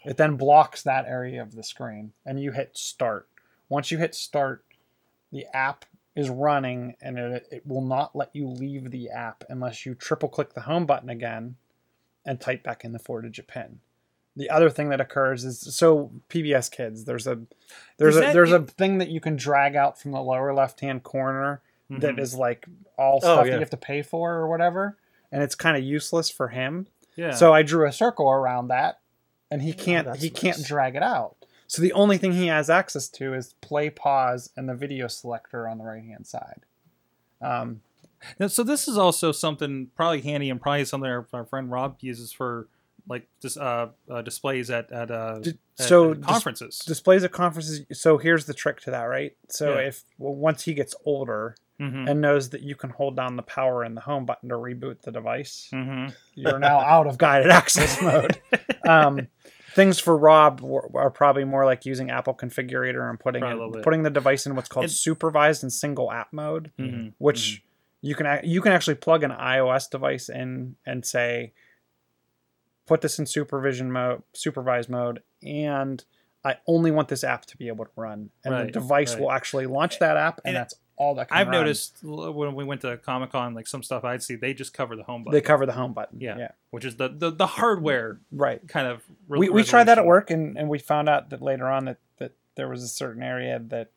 It 0.05 0.17
then 0.17 0.37
blocks 0.37 0.83
that 0.83 1.07
area 1.07 1.43
of 1.43 1.55
the 1.55 1.63
screen, 1.63 2.13
and 2.25 2.41
you 2.41 2.53
hit 2.53 2.77
start. 2.77 3.29
Once 3.69 3.91
you 3.91 3.99
hit 3.99 4.15
start, 4.15 4.65
the 5.31 5.47
app 5.53 5.85
is 6.17 6.31
running 6.31 6.97
and 7.01 7.17
it, 7.17 7.47
it 7.53 7.67
will 7.67 7.83
not 7.83 8.17
let 8.17 8.31
you 8.35 8.49
leave 8.49 8.91
the 8.91 9.09
app 9.09 9.45
unless 9.49 9.87
you 9.87 9.95
triple 9.95 10.29
click 10.29 10.53
the 10.53 10.63
home 10.63 10.85
button 10.85 11.09
again 11.09 11.55
and 12.27 12.41
type 12.41 12.65
back 12.65 12.85
in 12.85 12.93
the 12.93 12.99
four 12.99 13.23
digit 13.23 13.47
pin. 13.47 13.79
The 14.35 14.51
other 14.51 14.69
thing 14.69 14.89
that 14.89 15.01
occurs 15.01 15.45
is 15.45 15.61
so 15.77 16.11
PBS 16.29 16.71
Kids. 16.71 17.05
There's 17.05 17.27
a 17.27 17.41
there's 17.99 18.17
Is 18.17 18.21
a 18.21 18.25
that 18.25 18.33
there's 18.33 18.53
a 18.53 18.63
thing 18.63 18.99
that 18.99 19.11
you 19.11 19.21
can 19.21 19.37
drag 19.37 19.77
out 19.77 20.01
from 20.01 20.13
the 20.13 20.21
lower 20.21 20.53
left 20.53 20.81
hand 20.81 21.03
corner 21.03 21.61
that 21.91 22.17
Mhm. 22.17 22.21
is 22.21 22.35
like 22.35 22.67
all 22.99 23.17
Oh, 23.17 23.21
stuff 23.21 23.39
that 23.45 23.47
yeah. 23.49 23.55
you 23.55 23.61
have 23.61 23.71
to 23.71 23.77
pay 23.77 24.03
for 24.03 24.35
or 24.35 24.49
whatever, 24.49 24.97
and 25.33 25.43
it's 25.43 25.55
kind 25.55 25.77
of 25.77 25.83
useless 25.83 26.31
for 26.31 26.49
him. 26.49 26.87
yeah. 27.17 27.33
So 27.33 27.53
I 27.55 27.63
drew 27.63 27.87
a 27.87 27.93
circle 27.93 28.31
around 28.31 28.69
that, 28.69 29.01
and 29.51 29.63
he 29.63 29.73
can't 29.73 30.07
that's 30.07 30.23
he 30.23 30.31
can't 30.31 30.63
drag 30.65 30.95
it 30.97 31.03
out. 31.03 31.37
So 31.67 31.83
the 31.83 31.93
only 31.93 32.17
thing 32.19 32.33
he 32.33 32.47
has 32.47 32.71
access 32.71 33.09
to 33.11 33.35
is 33.35 33.53
play, 33.61 33.91
pause, 33.91 34.51
and 34.57 34.69
the 34.69 34.75
video 34.75 35.07
selector 35.07 35.69
on 35.69 35.79
the 35.79 35.85
right 35.85 36.03
hand 36.03 36.27
side. 36.27 36.61
Um, 37.41 37.83
Now, 38.41 38.49
so 38.49 38.65
this 38.65 38.89
is 38.89 38.99
also 38.99 39.31
something 39.31 39.91
probably 39.95 40.23
handy 40.23 40.51
and 40.51 40.61
probably 40.61 40.85
something 40.85 41.09
our, 41.09 41.27
our 41.33 41.45
friend 41.45 41.71
Rob 41.71 41.99
uses 42.01 42.33
for 42.33 42.67
like 43.09 43.29
dis, 43.41 43.57
uh, 43.57 43.91
uh, 44.11 44.23
displays 44.23 44.71
at 44.71 44.91
at, 44.91 45.11
uh, 45.11 45.39
D- 45.39 45.51
at- 45.79 45.87
so 45.87 46.11
at 46.13 46.17
dis- 46.21 46.27
conferences. 46.27 46.79
displays 46.81 47.23
at 47.25 47.31
conferences. 47.33 47.83
So 47.93 48.19
here's 48.19 48.47
the 48.47 48.55
trick 48.55 48.81
to 48.83 48.91
that, 48.91 49.05
right? 49.05 49.37
So 49.49 49.75
Yeah. 49.75 49.87
if 49.87 50.05
well, 50.19 50.35
once 50.35 50.65
he 50.65 50.75
gets 50.75 50.95
older 51.05 51.55
Mhm. 51.81 52.11
and 52.11 52.21
knows 52.21 52.51
that 52.51 52.63
you 52.63 52.75
can 52.75 52.91
hold 52.91 53.15
down 53.17 53.37
the 53.37 53.43
power 53.43 53.85
and 53.85 53.97
the 53.97 54.01
home 54.01 54.27
button 54.27 54.49
to 54.49 54.57
reboot 54.57 55.03
the 55.03 55.13
device, 55.13 55.69
Mhm. 55.73 56.13
you're 56.35 56.59
now 56.59 56.81
out 56.81 57.07
of 57.07 57.19
guided 57.19 57.51
access 57.51 58.01
mode. 58.03 58.41
Um, 58.85 59.29
things 59.75 60.01
for 60.01 60.17
Rob 60.19 60.61
are 60.95 61.11
probably 61.11 61.45
more 61.45 61.65
like 61.65 61.87
using 61.87 62.11
Apple 62.11 62.35
Configurator 62.35 63.09
and 63.09 63.21
putting 63.21 63.43
Probably 63.43 63.79
in- 63.79 63.85
putting 63.85 64.03
the 64.03 64.11
device 64.11 64.45
in 64.45 64.57
what's 64.57 64.69
called 64.69 64.87
It- 64.87 64.91
supervised 64.91 65.63
and 65.63 65.73
single 65.73 66.11
app 66.11 66.33
mode, 66.33 66.73
Mhm. 66.79 67.13
which 67.19 67.63
you 68.01 68.15
can 68.17 68.41
you 68.45 68.61
can 68.61 68.73
actually 68.73 68.97
plug 68.97 69.23
an 69.23 69.31
iOS 69.31 69.89
device 69.89 70.29
in 70.29 70.75
and 70.85 71.07
say, 71.07 71.53
put 72.87 73.03
this 73.03 73.19
in 73.19 73.27
supervision 73.27 73.93
mode, 73.93 74.23
supervised 74.33 74.89
mode, 74.89 75.23
and 75.45 76.05
I 76.45 76.57
only 76.67 76.91
want 76.91 77.09
this 77.09 77.23
app 77.23 77.45
to 77.47 77.57
be 77.57 77.69
able 77.69 77.85
to 77.85 77.91
run, 77.97 78.31
and 78.45 78.55
Right, 78.55 78.67
the 78.67 78.73
device 78.73 79.13
right. 79.15 79.21
will 79.23 79.31
actually 79.33 79.67
launch 79.67 79.99
that 79.99 80.17
app, 80.17 80.39
and, 80.45 80.49
And 80.49 80.57
that's 80.57 80.75
all 80.99 81.15
that. 81.15 81.29
Can 81.29 81.39
I've 81.39 81.47
run. 81.47 81.57
noticed 81.57 81.99
when 82.03 82.55
we 82.55 82.65
went 82.65 82.83
to 82.83 82.97
Comic 82.99 83.31
Con, 83.33 83.55
like 83.55 83.67
some 83.67 83.83
stuff 83.83 84.05
I'd 84.05 84.23
see, 84.23 84.35
they 84.35 84.53
just 84.53 84.75
cover 84.75 84.97
the 84.97 85.05
home 85.05 85.25
button. 85.25 85.35
they 85.35 85.41
cover 85.41 85.65
the 85.65 85.73
home 85.73 85.95
button. 85.95 86.21
yeah, 86.21 86.37
yeah, 86.37 86.51
which 86.71 86.85
is 86.85 86.97
the, 86.97 87.09
the 87.09 87.31
the 87.31 87.47
hardware 87.47 88.21
right. 88.33 88.67
kind 88.69 88.87
of. 88.87 89.03
re- 89.29 89.39
we, 89.39 89.49
we 89.49 89.65
tried 89.65 89.85
that 89.85 89.99
at 89.99 90.05
work 90.05 90.31
and, 90.31 90.59
and 90.59 90.69
we 90.69 90.79
found 90.79 91.09
out 91.09 91.31
that 91.31 91.41
later 91.41 91.69
on 91.69 91.87
that, 91.87 91.99
that 92.19 92.33
there 92.57 92.69
was 92.69 92.83
a 92.83 92.89
certain 92.89 93.23
area 93.23 93.61
that 93.69 93.91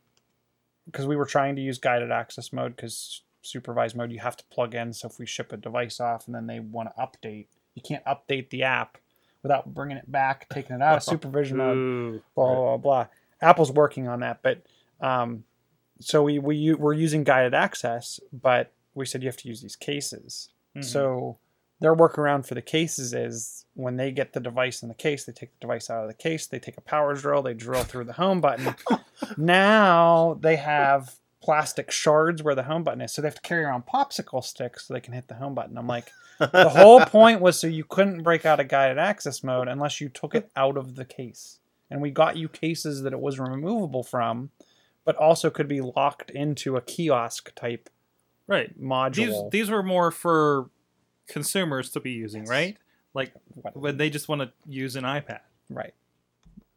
because 0.85 1.05
we 1.05 1.15
were 1.15 1.25
trying 1.25 1.55
to 1.55 1.61
use 1.61 1.77
guided 1.79 2.11
access 2.11 2.53
mode 2.53 2.75
because 2.75 3.23
supervised 3.41 3.95
mode 3.95 4.11
you 4.11 4.19
have 4.19 4.37
to 4.37 4.43
plug 4.45 4.75
in 4.75 4.93
so 4.93 5.07
if 5.07 5.17
we 5.17 5.25
ship 5.25 5.51
a 5.51 5.57
device 5.57 5.99
off 5.99 6.27
and 6.27 6.35
then 6.35 6.45
they 6.45 6.59
want 6.59 6.87
to 6.87 7.01
update 7.01 7.47
you 7.73 7.81
can't 7.81 8.05
update 8.05 8.51
the 8.51 8.61
app 8.61 8.99
without 9.41 9.73
bringing 9.73 9.97
it 9.97 10.11
back 10.11 10.47
taking 10.49 10.75
it 10.75 10.81
out 10.81 10.97
of 10.97 11.03
supervision 11.03 11.57
mode 11.57 12.21
blah 12.35 12.45
blah 12.45 12.55
blah, 12.55 12.77
blah. 12.77 13.07
apple's 13.41 13.71
working 13.71 14.07
on 14.07 14.19
that 14.19 14.39
but 14.43 14.61
um 15.01 15.43
so 16.01 16.23
we 16.23 16.39
we 16.39 16.73
we're 16.73 16.93
using 16.93 17.23
guided 17.23 17.53
access 17.53 18.19
but 18.33 18.71
we 18.95 19.05
said 19.05 19.21
you 19.23 19.29
have 19.29 19.37
to 19.37 19.47
use 19.47 19.61
these 19.61 19.75
cases 19.75 20.49
Mhm. 20.75 20.83
so 20.85 21.37
their 21.79 21.95
workaround 21.95 22.45
for 22.45 22.53
the 22.55 22.61
cases 22.61 23.13
is 23.13 23.65
when 23.73 23.97
they 23.97 24.11
get 24.11 24.33
the 24.33 24.39
device 24.39 24.83
in 24.83 24.87
the 24.89 24.93
case, 24.93 25.23
they 25.25 25.33
take 25.33 25.49
the 25.53 25.61
device 25.61 25.89
out 25.89 26.03
of 26.03 26.07
the 26.07 26.13
case, 26.13 26.45
they 26.45 26.59
take 26.59 26.77
a 26.77 26.81
power 26.81 27.15
drill, 27.15 27.41
they 27.41 27.55
drill 27.55 27.83
through 27.83 28.03
the 28.03 28.13
home 28.13 28.39
button. 28.39 28.75
now 29.37 30.37
they 30.39 30.57
have 30.57 31.15
plastic 31.41 31.89
shards 31.91 32.43
where 32.43 32.53
the 32.55 32.63
home 32.63 32.83
button 32.83 33.01
is. 33.01 33.11
So 33.11 33.21
they 33.21 33.27
have 33.27 33.35
to 33.35 33.41
carry 33.41 33.63
around 33.63 33.85
popsicle 33.87 34.43
sticks 34.43 34.85
so 34.87 34.93
they 34.93 34.99
can 34.99 35.13
hit 35.13 35.27
the 35.27 35.33
home 35.35 35.55
button. 35.55 35.77
I'm 35.77 35.87
like, 35.87 36.11
the 36.39 36.69
whole 36.69 37.01
point 37.05 37.41
was 37.41 37.59
so 37.59 37.65
you 37.67 37.83
couldn't 37.83 38.21
break 38.23 38.45
out 38.45 38.59
of 38.59 38.67
guided 38.67 38.99
access 38.99 39.43
mode 39.43 39.67
unless 39.67 39.99
you 39.99 40.09
took 40.09 40.35
it 40.35 40.51
out 40.55 40.77
of 40.77 40.95
the 40.95 41.05
case. 41.05 41.57
And 41.89 42.01
we 42.01 42.11
got 42.11 42.37
you 42.37 42.47
cases 42.47 43.01
that 43.01 43.11
it 43.13 43.19
was 43.19 43.39
removable 43.39 44.03
from, 44.03 44.51
but 45.05 45.15
also 45.15 45.49
could 45.49 45.67
be 45.67 45.81
locked 45.81 46.31
into 46.31 46.75
a 46.77 46.81
kiosk 46.81 47.53
type 47.55 47.89
right. 48.47 48.79
Module. 48.79 49.15
these 49.15 49.49
these 49.51 49.69
were 49.69 49.83
more 49.83 50.11
for 50.11 50.69
consumers 51.27 51.89
to 51.91 51.99
be 51.99 52.11
using, 52.11 52.45
right? 52.45 52.77
Like 53.13 53.33
when 53.73 53.97
they 53.97 54.09
just 54.09 54.27
want 54.29 54.41
to 54.41 54.51
use 54.65 54.95
an 54.95 55.03
iPad. 55.03 55.39
Right. 55.69 55.93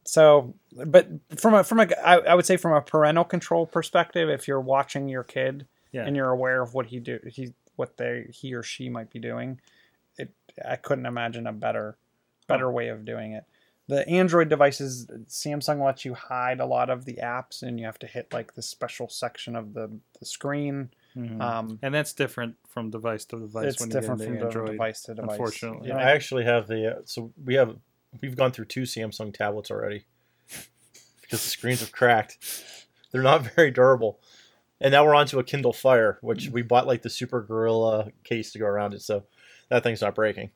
So, 0.07 0.53
but 0.85 1.07
from 1.35 1.55
a 1.55 1.63
from 1.63 1.79
a 1.79 1.87
I, 2.03 2.17
I 2.19 2.35
would 2.35 2.45
say 2.45 2.57
from 2.57 2.73
a 2.73 2.81
parental 2.81 3.23
control 3.23 3.65
perspective, 3.65 4.29
if 4.29 4.47
you're 4.47 4.61
watching 4.61 5.09
your 5.09 5.23
kid 5.23 5.67
Yeah. 5.91 6.05
and 6.05 6.15
you're 6.15 6.29
aware 6.29 6.61
of 6.61 6.73
what 6.73 6.87
he 6.87 6.99
do 6.99 7.19
he 7.27 7.53
what 7.75 7.97
they 7.97 8.27
he 8.31 8.53
or 8.53 8.63
she 8.63 8.89
might 8.89 9.09
be 9.09 9.19
doing, 9.19 9.59
it 10.17 10.31
I 10.67 10.75
couldn't 10.75 11.05
imagine 11.05 11.47
a 11.47 11.53
better 11.53 11.97
better 12.47 12.71
way 12.71 12.89
of 12.89 13.03
doing 13.05 13.33
it. 13.33 13.45
The 13.87 14.07
Android 14.09 14.49
devices, 14.49 15.05
Samsung 15.27 15.83
lets 15.85 16.05
you 16.05 16.15
hide 16.15 16.59
a 16.59 16.65
lot 16.65 16.89
of 16.89 17.05
the 17.05 17.19
apps, 17.21 17.61
and 17.61 17.79
you 17.79 17.85
have 17.85 17.99
to 17.99 18.07
hit 18.07 18.33
like 18.33 18.55
the 18.55 18.61
special 18.63 19.07
section 19.09 19.55
of 19.55 19.73
the, 19.73 19.91
the 20.19 20.25
screen. 20.25 20.89
Mhm. 21.15 21.39
Um, 21.39 21.79
and 21.81 21.93
that's 21.93 22.11
different 22.13 22.55
from 22.67 22.89
device 22.89 23.25
to 23.25 23.39
device. 23.39 23.65
it's 23.73 23.79
when 23.79 23.89
different 23.89 24.19
you 24.21 24.25
from 24.27 24.33
get 24.35 24.43
into 24.43 24.53
the 24.53 24.59
Android. 24.59 24.71
device 24.71 25.01
to 25.03 25.13
device. 25.13 25.31
unfortunately. 25.31 25.87
Yeah, 25.89 25.97
I 25.97 26.11
actually 26.11 26.43
have 26.45 26.67
the. 26.67 26.97
Uh, 26.97 27.01
so 27.05 27.31
we 27.43 27.53
have 27.55 27.75
we've 28.21 28.35
gone 28.35 28.51
through 28.51 28.65
two 28.65 28.83
Samsung 28.83 29.33
tablets 29.33 29.69
already 29.71 30.05
because 31.21 31.43
the 31.43 31.49
screens 31.49 31.79
have 31.81 31.91
cracked. 31.91 32.37
They're 33.11 33.21
not 33.21 33.43
very 33.55 33.71
durable, 33.71 34.19
and 34.81 34.91
now 34.91 35.05
we're 35.05 35.15
onto 35.15 35.39
a 35.39 35.43
Kindle 35.43 35.73
Fire, 35.73 36.17
which 36.21 36.49
we 36.49 36.61
bought 36.63 36.87
like 36.87 37.01
the 37.01 37.09
Super 37.09 37.41
Gorilla 37.41 38.11
case 38.23 38.51
to 38.53 38.59
go 38.59 38.65
around 38.65 38.93
it, 38.93 39.01
so 39.01 39.23
that 39.69 39.83
thing's 39.83 40.01
not 40.01 40.15
breaking. 40.15 40.51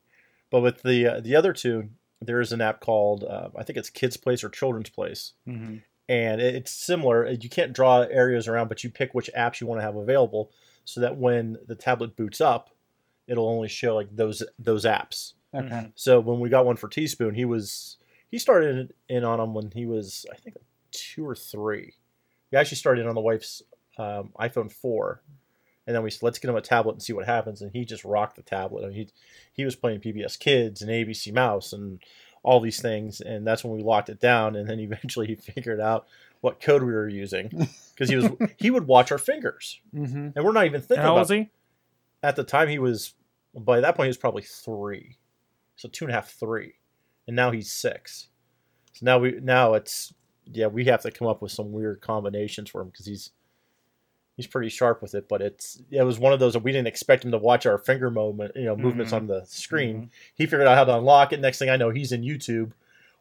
But 0.49 0.59
with 0.61 0.81
the 0.81 1.07
uh, 1.07 1.19
the 1.21 1.35
other 1.37 1.53
two, 1.53 1.89
there 2.21 2.41
is 2.41 2.51
an 2.51 2.61
app 2.61 2.81
called 2.81 3.23
uh, 3.23 3.49
I 3.57 3.63
think 3.63 3.77
it's 3.77 3.89
Kids 3.89 4.17
Place 4.17 4.43
or 4.43 4.49
Children's 4.49 4.89
Place, 4.89 5.33
Mhm. 5.47 5.81
and 6.07 6.41
it's 6.41 6.71
similar. 6.71 7.29
You 7.29 7.49
can't 7.49 7.73
draw 7.73 8.01
areas 8.01 8.47
around, 8.47 8.67
but 8.67 8.83
you 8.83 8.89
pick 8.89 9.13
which 9.13 9.29
apps 9.37 9.61
you 9.61 9.67
want 9.67 9.79
to 9.79 9.83
have 9.85 9.95
available, 9.95 10.51
so 10.85 10.99
that 11.01 11.17
when 11.17 11.57
the 11.67 11.75
tablet 11.75 12.15
boots 12.15 12.41
up, 12.41 12.71
it'll 13.27 13.47
only 13.47 13.67
show 13.69 13.95
like 13.95 14.15
those 14.15 14.43
those 14.57 14.85
apps. 14.85 15.33
okay. 15.53 15.91
So 15.95 16.19
when 16.19 16.39
we 16.39 16.49
got 16.49 16.65
one 16.65 16.75
for 16.75 16.89
Teaspoon, 16.89 17.35
he 17.35 17.45
was 17.45 17.97
he 18.29 18.37
started 18.37 18.93
in 19.07 19.23
on 19.23 19.39
them 19.39 19.53
when 19.53 19.71
he 19.71 19.85
was 19.85 20.25
I 20.31 20.35
think 20.35 20.57
two 20.91 21.25
or 21.27 21.35
three. 21.35 21.93
He 22.51 22.57
actually 22.57 22.77
started 22.77 23.05
on 23.07 23.15
the 23.15 23.21
wife's 23.21 23.61
um, 23.97 24.31
iPhone 24.39 24.71
four, 24.71 25.21
and 25.89 25.95
then 25.95 26.03
we 26.03 26.11
said 26.11 26.21
let's 26.21 26.37
get 26.37 26.49
him 26.49 26.55
a 26.55 26.61
tablet 26.61 26.93
and 26.93 27.01
see 27.01 27.13
what 27.13 27.25
happens, 27.25 27.61
and 27.63 27.71
he 27.73 27.83
just 27.83 28.05
rocked 28.05 28.35
the 28.35 28.43
tablet. 28.43 28.83
I 28.85 28.89
mean, 28.89 28.95
he 28.95 29.07
he 29.53 29.65
was 29.65 29.75
playing 29.75 30.01
PBS 30.01 30.37
Kids 30.37 30.83
and 30.83 30.91
ABC 30.91 31.33
Mouse 31.33 31.73
and 31.73 31.99
all 32.43 32.59
these 32.59 32.79
things, 32.81 33.19
and 33.21 33.45
that's 33.45 33.63
when 33.63 33.75
we 33.75 33.81
locked 33.81 34.09
it 34.09 34.19
down. 34.19 34.55
And 34.55 34.69
then 34.69 34.79
eventually 34.79 35.25
he 35.27 35.35
figured 35.35 35.79
out 35.81 36.05
what 36.41 36.61
code 36.61 36.83
we 36.83 36.93
were 36.93 37.09
using 37.09 37.49
because 37.95 38.09
he 38.09 38.15
was 38.15 38.29
he 38.57 38.69
would 38.69 38.85
watch 38.85 39.11
our 39.11 39.17
fingers, 39.17 39.79
Mm-hmm. 39.95 40.29
and 40.35 40.45
we're 40.45 40.51
not 40.51 40.65
even 40.67 40.81
thinking 40.81 41.03
how 41.03 41.13
about 41.13 41.29
old 41.29 41.31
is 41.31 41.37
he? 41.45 41.49
at 42.21 42.35
the 42.35 42.43
time 42.43 42.67
he 42.69 42.77
was 42.79 43.15
by 43.55 43.79
that 43.79 43.95
point 43.95 44.05
he 44.05 44.09
was 44.09 44.17
probably 44.17 44.43
three 44.43 45.17
so 45.75 45.89
two 45.89 46.05
and 46.05 46.11
a 46.11 46.15
half 46.15 46.29
three 46.29 46.73
and 47.27 47.35
now 47.35 47.49
he's 47.51 47.71
six 47.71 48.27
so 48.93 49.05
now 49.05 49.17
we 49.17 49.39
now 49.41 49.73
it's 49.73 50.13
yeah 50.45 50.67
we 50.67 50.85
have 50.85 51.01
to 51.01 51.09
come 51.11 51.27
up 51.27 51.41
with 51.41 51.51
some 51.51 51.71
weird 51.71 51.99
combinations 52.01 52.69
for 52.69 52.81
him 52.81 52.89
because 52.89 53.05
he's 53.05 53.31
he's 54.39 54.47
pretty 54.47 54.69
sharp 54.69 55.01
with 55.01 55.13
it 55.13 55.27
but 55.27 55.41
it's 55.41 55.81
it 55.91 56.01
was 56.03 56.17
one 56.17 56.31
of 56.31 56.39
those 56.39 56.53
that 56.53 56.63
we 56.63 56.71
didn't 56.71 56.87
expect 56.87 57.25
him 57.25 57.31
to 57.31 57.37
watch 57.37 57.65
our 57.65 57.77
finger 57.77 58.09
moment 58.09 58.53
you 58.55 58.63
know 58.63 58.75
movements 58.75 59.11
Mhm. 59.11 59.17
on 59.17 59.27
the 59.27 59.43
screen 59.45 60.09
he 60.35 60.45
figured 60.45 60.65
out 60.65 60.77
how 60.77 60.85
to 60.85 60.97
unlock 60.97 61.33
it 61.33 61.41
next 61.41 61.59
thing 61.59 61.69
i 61.69 61.75
know 61.75 61.89
he's 61.89 62.13
in 62.13 62.21
youtube 62.21 62.71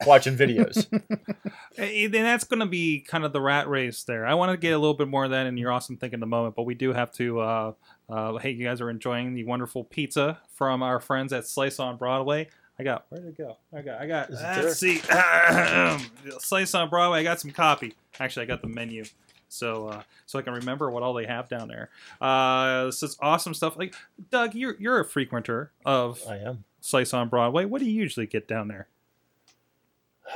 watching 0.07 0.37
videos 0.37 0.87
and 1.77 2.15
that's 2.15 2.45
going 2.45 2.61
to 2.61 2.67
be 2.67 3.01
kind 3.01 3.25
of 3.25 3.33
the 3.33 3.41
rat 3.41 3.69
race 3.69 4.05
there. 4.05 4.25
I 4.25 4.35
want 4.35 4.53
to 4.53 4.57
get 4.57 4.71
a 4.73 4.79
little 4.79 4.95
bit 4.95 5.09
more 5.09 5.25
of 5.25 5.33
that 5.33 5.47
in 5.47 5.57
your 5.57 5.73
awesome 5.73 5.97
thing 5.97 6.13
in 6.13 6.21
the 6.21 6.27
moment, 6.27 6.55
but 6.55 6.63
we 6.63 6.75
do 6.75 6.93
have 6.93 7.11
to. 7.15 7.41
Uh, 7.41 7.73
uh, 8.09 8.37
hey, 8.39 8.51
you 8.51 8.65
guys 8.65 8.81
are 8.81 8.91
enjoying 8.91 9.35
the 9.35 9.43
wonderful 9.43 9.83
pizza 9.83 10.39
from 10.55 10.85
our 10.85 11.01
friends 11.01 11.33
at 11.33 11.49
Slice 11.49 11.81
on 11.81 11.97
Broadway. 11.97 12.49
I 12.79 12.85
got 12.85 13.07
where 13.09 13.21
did 13.21 13.31
it 13.31 13.39
go? 13.39 13.57
I 13.77 13.83
got 13.83 14.01
I 14.01 14.07
got. 14.07 14.31
Let's 14.31 14.79
see, 14.79 14.99
Slice 16.39 16.75
on 16.75 16.89
Broadway. 16.91 17.19
I 17.19 17.23
got 17.25 17.41
some 17.41 17.51
copy. 17.51 17.95
Actually, 18.21 18.45
I 18.45 18.47
got 18.47 18.63
the 18.63 18.69
menu, 18.69 19.05
so 19.49 19.89
uh, 19.89 20.03
so 20.27 20.39
I 20.39 20.43
can 20.43 20.53
remember 20.55 20.91
what 20.91 21.03
all 21.03 21.15
they 21.15 21.27
have 21.27 21.49
down 21.49 21.69
there. 21.69 21.91
Uh, 22.21 22.87
this 22.87 23.03
is 23.03 23.17
awesome 23.21 23.55
stuff. 23.55 23.77
Like 23.79 23.95
Doug, 24.31 24.55
you're 24.55 24.77
you're 24.79 25.01
a 25.01 25.05
frequenter 25.05 25.69
of 25.85 26.23
i 26.29 26.37
am 26.37 26.65
Slice 26.81 27.13
on 27.13 27.29
Broadway. 27.29 27.65
What 27.65 27.81
do 27.81 27.87
you 27.87 27.93
usually 28.01 28.27
get 28.27 28.47
down 28.47 28.69
there? 28.69 28.89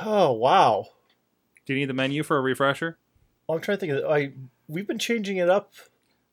oh 0.01 0.31
wow 0.31 0.87
Do 1.65 1.73
you 1.73 1.79
need 1.79 1.89
the 1.89 1.93
menu 1.93 2.23
for 2.23 2.37
a 2.37 2.41
refresher? 2.41 2.97
i'm 3.49 3.59
trying 3.61 3.77
to 3.77 3.79
think 3.85 3.93
of 3.93 4.09
i 4.09 4.31
we've 4.67 4.87
been 4.87 4.97
changing 4.97 5.37
it 5.37 5.49
up 5.49 5.73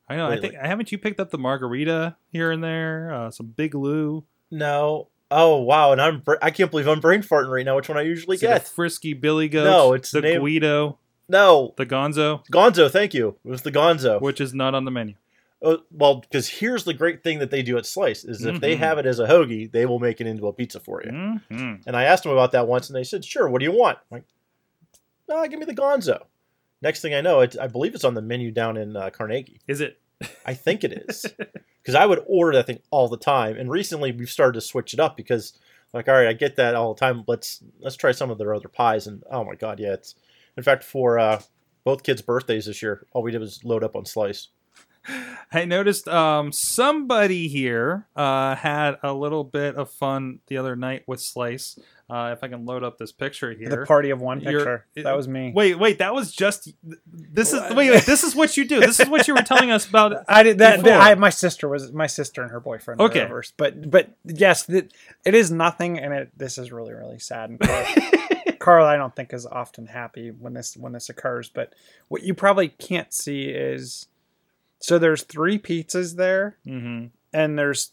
I 0.08 0.16
know. 0.16 0.26
I 0.28 0.40
think 0.40 0.54
haven't 0.54 0.90
you 0.90 0.98
picked 0.98 1.20
up 1.20 1.30
the 1.30 1.38
margarita 1.38 2.16
here 2.32 2.50
and 2.50 2.64
there? 2.64 3.12
Uh, 3.14 3.30
some 3.30 3.46
Big 3.48 3.74
Lou. 3.74 4.24
no 4.50 5.08
oh 5.30 5.58
wow 5.58 5.92
and 5.92 6.00
i'm 6.00 6.22
i 6.42 6.50
can't 6.50 6.70
believe 6.70 6.88
i'm 6.88 6.98
brain 7.00 7.22
farting 7.22 7.50
right 7.50 7.64
now 7.64 7.76
which 7.76 7.88
one 7.88 7.96
i 7.98 8.02
usually 8.02 8.36
Is 8.36 8.42
it 8.42 8.46
a 8.46 8.48
get 8.54 8.66
frisky 8.66 9.12
Billy 9.12 9.48
Goat. 9.48 9.64
No, 9.64 9.92
it's 9.92 10.10
the 10.10 10.20
named- 10.22 10.40
Guido. 10.40 10.98
No, 11.30 11.74
The 11.76 11.86
Gonzo, 11.86 12.44
Gonzo. 12.52 12.90
Thank 12.90 13.14
you. 13.14 13.36
It 13.44 13.48
was 13.48 13.62
the 13.62 13.72
Gonzo. 13.72 14.20
which 14.20 14.40
is 14.40 14.52
not 14.52 14.74
on 14.74 14.84
the 14.84 14.90
menu. 14.90 15.14
Uh, 15.62 15.76
well, 15.92 16.16
because 16.16 16.48
here's 16.48 16.84
the 16.84 16.94
great 16.94 17.22
thing 17.22 17.38
that 17.38 17.50
they 17.50 17.62
do 17.62 17.76
at 17.76 17.84
Slice 17.86 18.24
is 18.24 18.44
if 18.46 18.60
they 18.60 18.74
Mhm. 18.76 18.78
have 18.78 18.96
it 18.98 19.04
as 19.06 19.18
a 19.20 19.26
hoagie, 19.26 19.70
they 19.70 19.84
will 19.84 19.98
make 19.98 20.20
it 20.20 20.26
into 20.26 20.46
a 20.48 20.52
pizza 20.52 20.80
for 20.80 21.02
you. 21.04 21.10
hmm 21.10 21.74
And 21.86 21.94
I 21.96 22.04
asked 22.04 22.22
them 22.24 22.32
about 22.32 22.52
that 22.52 22.66
once, 22.66 22.88
and 22.88 22.96
they 22.96 23.04
said, 23.04 23.24
"Sure. 23.24 23.48
What 23.48 23.58
do 23.60 23.64
you 23.66 23.72
want?" 23.72 23.98
I'm 24.10 24.16
like, 24.16 24.24
"Ah, 25.30 25.46
give 25.46 25.58
me 25.58 25.66
the 25.66 25.74
Gonzo." 25.74 26.24
Next 26.82 27.02
thing 27.02 27.14
I 27.14 27.20
know, 27.20 27.40
it, 27.40 27.56
I 27.60 27.66
believe 27.66 27.94
it's 27.94 28.04
on 28.04 28.14
the 28.14 28.22
menu 28.22 28.50
down 28.50 28.76
in 28.78 28.96
uh, 28.96 29.10
Carnegie. 29.10 29.60
Is 29.68 29.80
it? 29.82 29.98
I 30.46 30.54
think 30.54 30.82
it 30.82 30.92
is 31.08 31.26
because 31.82 31.94
I 31.94 32.06
would 32.06 32.22
order 32.26 32.56
that 32.56 32.66
thing 32.66 32.80
all 32.90 33.08
the 33.08 33.16
time. 33.18 33.56
And 33.58 33.70
recently, 33.70 34.12
we've 34.12 34.30
started 34.30 34.54
to 34.54 34.60
switch 34.62 34.94
it 34.94 35.00
up 35.00 35.14
because, 35.16 35.52
like, 35.92 36.08
all 36.08 36.14
right, 36.14 36.26
I 36.28 36.32
get 36.32 36.56
that 36.56 36.74
all 36.74 36.94
the 36.94 37.00
time. 37.00 37.22
Let's 37.26 37.62
let's 37.80 37.96
try 37.96 38.12
some 38.12 38.30
of 38.30 38.38
their 38.38 38.54
other 38.54 38.68
pies. 38.68 39.06
And 39.06 39.22
oh 39.30 39.44
my 39.44 39.54
god, 39.56 39.78
yeah, 39.78 39.92
it's 39.92 40.14
in 40.56 40.62
fact 40.62 40.84
for 40.84 41.18
uh, 41.18 41.40
both 41.84 42.02
kids' 42.02 42.22
birthdays 42.22 42.66
this 42.66 42.82
year, 42.82 43.06
all 43.12 43.22
we 43.22 43.30
did 43.30 43.40
was 43.40 43.64
load 43.64 43.82
up 43.84 43.96
on 43.96 44.04
Slice. 44.04 44.48
I 45.52 45.64
noticed 45.64 46.06
um, 46.08 46.52
somebody 46.52 47.48
here 47.48 48.06
uh, 48.14 48.54
had 48.54 48.96
a 49.02 49.12
little 49.12 49.44
bit 49.44 49.74
of 49.76 49.90
fun 49.90 50.40
the 50.46 50.58
other 50.58 50.76
night 50.76 51.04
with 51.06 51.20
Slice. 51.20 51.78
Uh, 52.08 52.32
if 52.32 52.42
I 52.42 52.48
can 52.48 52.66
load 52.66 52.82
up 52.82 52.98
this 52.98 53.12
picture 53.12 53.52
here. 53.52 53.68
The 53.68 53.86
party 53.86 54.10
of 54.10 54.20
one 54.20 54.40
You're- 54.40 54.56
picture. 54.58 54.86
that 54.96 55.16
was 55.16 55.28
me. 55.28 55.52
Wait, 55.54 55.76
wait, 55.78 55.98
that 55.98 56.12
was 56.12 56.32
just. 56.32 56.72
This 57.06 57.52
is 57.52 57.60
wait, 57.72 57.90
wait. 57.90 58.04
This 58.04 58.24
is 58.24 58.34
what 58.34 58.56
you 58.56 58.66
do. 58.66 58.80
This 58.80 58.98
is 58.98 59.08
what 59.08 59.28
you 59.28 59.34
were 59.34 59.42
telling 59.42 59.70
us 59.70 59.88
about. 59.88 60.24
I 60.28 60.42
did 60.42 60.58
that. 60.58 60.82
before. 60.82 60.98
I, 60.98 61.14
my 61.14 61.30
sister 61.30 61.68
was 61.68 61.92
my 61.92 62.08
sister 62.08 62.42
and 62.42 62.50
her 62.50 62.58
boyfriend. 62.58 63.00
Okay. 63.00 63.26
were 63.26 63.44
but 63.56 63.88
but 63.90 64.10
yes, 64.24 64.68
it, 64.68 64.92
it 65.24 65.34
is 65.34 65.52
nothing, 65.52 65.98
and 66.00 66.12
it 66.12 66.30
this 66.36 66.58
is 66.58 66.72
really 66.72 66.92
really 66.92 67.20
sad. 67.20 67.50
And 67.50 67.60
Carl, 68.70 68.86
I 68.86 68.96
don't 68.96 69.16
think 69.16 69.32
is 69.32 69.46
often 69.46 69.88
happy 69.88 70.30
when 70.30 70.54
this 70.54 70.76
when 70.76 70.92
this 70.92 71.08
occurs. 71.08 71.48
But 71.48 71.74
what 72.06 72.22
you 72.22 72.34
probably 72.34 72.68
can't 72.68 73.12
see 73.12 73.46
is 73.46 74.06
so 74.78 74.96
there's 74.96 75.24
three 75.24 75.58
pizzas 75.58 76.14
there, 76.14 76.56
hmm 76.64 77.06
and 77.32 77.58
there's 77.58 77.90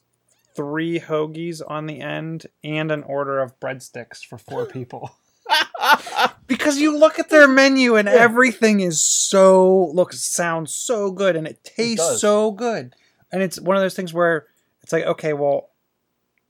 three 0.56 1.00
hoagies 1.00 1.64
on 1.68 1.88
the 1.88 2.00
end, 2.00 2.46
and 2.64 2.92
an 2.92 3.02
order 3.02 3.40
of 3.40 3.60
breadsticks 3.60 4.24
for 4.24 4.38
four 4.38 4.66
people. 4.78 5.16
because 6.48 6.78
you 6.78 6.96
look 6.96 7.18
at 7.18 7.30
their 7.30 7.48
menu 7.48 7.96
and 7.96 8.08
everything 8.08 8.82
is 8.82 9.02
so 9.02 9.88
looks 9.96 10.22
sounds 10.22 10.76
so 10.76 11.10
good 11.10 11.36
and 11.36 11.48
it 11.48 11.64
tastes 11.64 12.06
does. 12.06 12.20
so 12.22 12.52
good 12.52 12.94
and 13.32 13.42
it's 13.42 13.58
one 13.58 13.78
of 13.78 13.82
those 13.82 13.94
things 13.96 14.14
where 14.14 14.46
it's 14.84 14.92
like 14.92 15.06
okay 15.06 15.32
well 15.32 15.70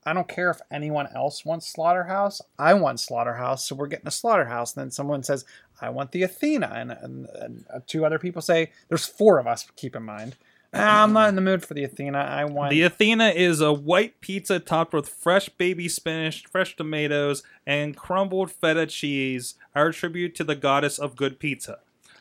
i 0.08 0.12
don't 0.12 0.28
care 0.28 0.50
if 0.50 0.60
anyone 0.70 1.06
else 1.14 1.44
wants 1.44 1.66
slaughterhouse 1.70 2.40
i 2.58 2.72
want 2.74 2.98
slaughterhouse 2.98 3.64
so 3.66 3.74
we're 3.74 3.86
getting 3.86 4.06
a 4.08 4.10
slaughterhouse 4.10 4.74
and 4.74 4.82
then 4.82 4.90
someone 4.90 5.22
says 5.22 5.44
i 5.80 5.88
want 5.88 6.12
the 6.12 6.22
athena 6.22 6.70
and, 6.74 6.90
and, 6.90 7.26
and 7.40 7.64
two 7.86 8.04
other 8.04 8.18
people 8.18 8.42
say 8.42 8.70
there's 8.88 9.06
four 9.06 9.38
of 9.38 9.46
us 9.46 9.66
keep 9.76 9.94
in 9.94 10.02
mind 10.02 10.36
"Ah, 10.74 11.02
i'm 11.02 11.12
not 11.12 11.28
in 11.28 11.34
the 11.34 11.40
mood 11.40 11.64
for 11.64 11.74
the 11.74 11.84
athena 11.84 12.18
i 12.18 12.44
want 12.44 12.70
The 12.70 12.82
Athena 12.82 13.28
is 13.28 13.60
a 13.60 13.72
white 13.72 14.20
pizza 14.20 14.58
topped 14.60 14.92
with 14.92 15.08
fresh 15.08 15.48
baby 15.48 15.88
spinach, 15.88 16.44
fresh 16.46 16.76
tomatoes, 16.76 17.42
and 17.66 17.96
crumbled 17.96 18.50
feta 18.50 18.86
cheese. 18.86 19.54
Our 19.74 19.92
tribute 19.92 20.34
to 20.36 20.44
the 20.44 20.54
goddess 20.54 20.98
of 20.98 21.16
good 21.16 21.38
pizza. 21.38 21.78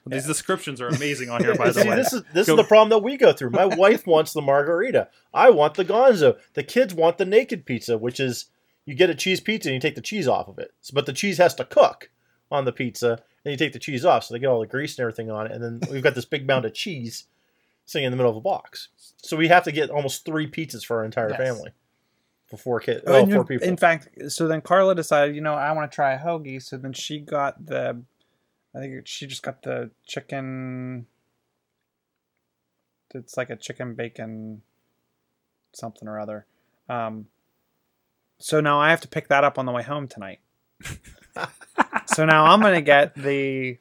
These 0.10 0.26
descriptions 0.28 0.82
are 0.82 0.88
amazing 0.88 1.30
on 1.30 1.41
here, 1.43 1.55
by 1.55 1.68
the 1.72 1.82
See, 1.82 1.89
way. 1.89 1.95
this 1.95 2.14
is 2.14 2.24
this 2.34 2.47
Go- 2.47 2.53
is 2.53 2.58
the 2.58 2.64
problem 2.68 2.89
that 2.89 2.99
we 2.99 3.18
go 3.18 3.34
through. 3.34 3.51
My 3.51 3.66
wife 3.76 4.05
wants 4.08 4.34
the 4.34 4.41
margarita. 4.41 5.10
I 5.34 5.49
want 5.49 5.76
the 5.76 5.86
Gonzo. 5.86 6.38
The 6.53 6.64
kids 6.64 6.93
want 6.93 7.18
the 7.18 7.26
naked 7.26 7.66
pizza, 7.66 7.97
which 7.97 8.20
is 8.20 8.45
you 8.86 8.95
get 8.95 9.10
a 9.10 9.16
cheese 9.16 9.39
pizza 9.41 9.70
and 9.70 9.74
you 9.76 9.80
take 9.82 9.95
the 9.95 10.01
cheese 10.01 10.28
off 10.28 10.47
of 10.47 10.60
it. 10.60 10.72
So- 10.82 10.93
But 10.93 11.05
the 11.05 11.14
cheese 11.14 11.38
has 11.38 11.53
to 11.55 11.66
cook 11.66 12.10
on 12.49 12.64
the 12.66 12.72
pizza, 12.72 13.20
and 13.43 13.51
you 13.51 13.58
take 13.58 13.74
the 13.74 13.80
cheese 13.80 14.05
off, 14.05 14.24
so 14.24 14.34
they 14.34 14.39
get 14.39 14.47
all 14.47 14.62
the 14.62 14.68
grease 14.68 14.97
and 14.97 15.03
everything 15.03 15.30
on 15.30 15.47
it. 15.47 15.51
And 15.51 15.62
then 15.64 15.82
we've 15.91 16.03
got 16.03 16.16
this 16.16 16.26
big 16.26 16.47
mound 16.47 16.64
of 16.66 16.74
cheese 16.74 17.26
sitting 17.86 18.05
in 18.05 18.12
the 18.12 18.18
middle 18.18 18.32
of 18.32 18.38
a 18.38 18.41
box. 18.41 18.88
So 19.22 19.36
we 19.38 19.47
have 19.49 19.64
to 19.64 19.72
get 19.72 19.89
almost 19.89 20.26
three 20.26 20.49
pizzas 20.49 20.86
for 20.86 20.97
our 20.97 21.05
entire 21.05 21.30
Yes. 21.30 21.38
family 21.38 21.72
for 22.49 22.55
four 22.58 22.80
kids. 22.80 23.01
Oh, 23.08 23.14
Oh, 23.16 23.24
and 23.24 23.34
four 23.34 23.43
people. 23.45 23.68
In 23.68 23.76
fact, 23.76 24.08
so 24.30 24.47
then 24.47 24.62
Carla 24.62 24.95
decided, 24.95 25.36
you 25.36 25.41
know, 25.41 25.53
I 25.53 25.72
want 25.74 25.91
to 25.91 25.95
try 25.95 26.14
a 26.14 26.20
hoagie. 26.20 26.62
So 26.64 26.78
then 26.78 26.93
she 26.93 27.20
got 27.20 27.66
the, 27.66 28.01
I 28.78 28.82
think 28.82 29.07
she 29.07 29.25
just 29.25 29.41
got 29.41 29.63
the 29.63 29.89
chicken. 30.05 31.07
It's 33.13 33.36
like 33.38 33.49
a 33.49 33.55
chicken 33.55 33.95
bacon, 33.95 34.61
something 35.73 36.07
or 36.07 36.19
other. 36.19 36.45
Um, 36.88 37.28
so 38.38 38.61
now 38.61 38.80
I 38.80 38.91
have 38.91 39.01
to 39.01 39.07
pick 39.07 39.30
that 39.30 39.43
up 39.43 39.57
on 39.57 39.65
the 39.65 39.71
way 39.71 39.82
home 39.82 40.07
tonight. 40.07 40.39
so 42.05 42.25
now 42.25 42.45
I'm 42.45 42.61
gonna 42.61 42.82
get 42.82 43.15
the, 43.15 43.78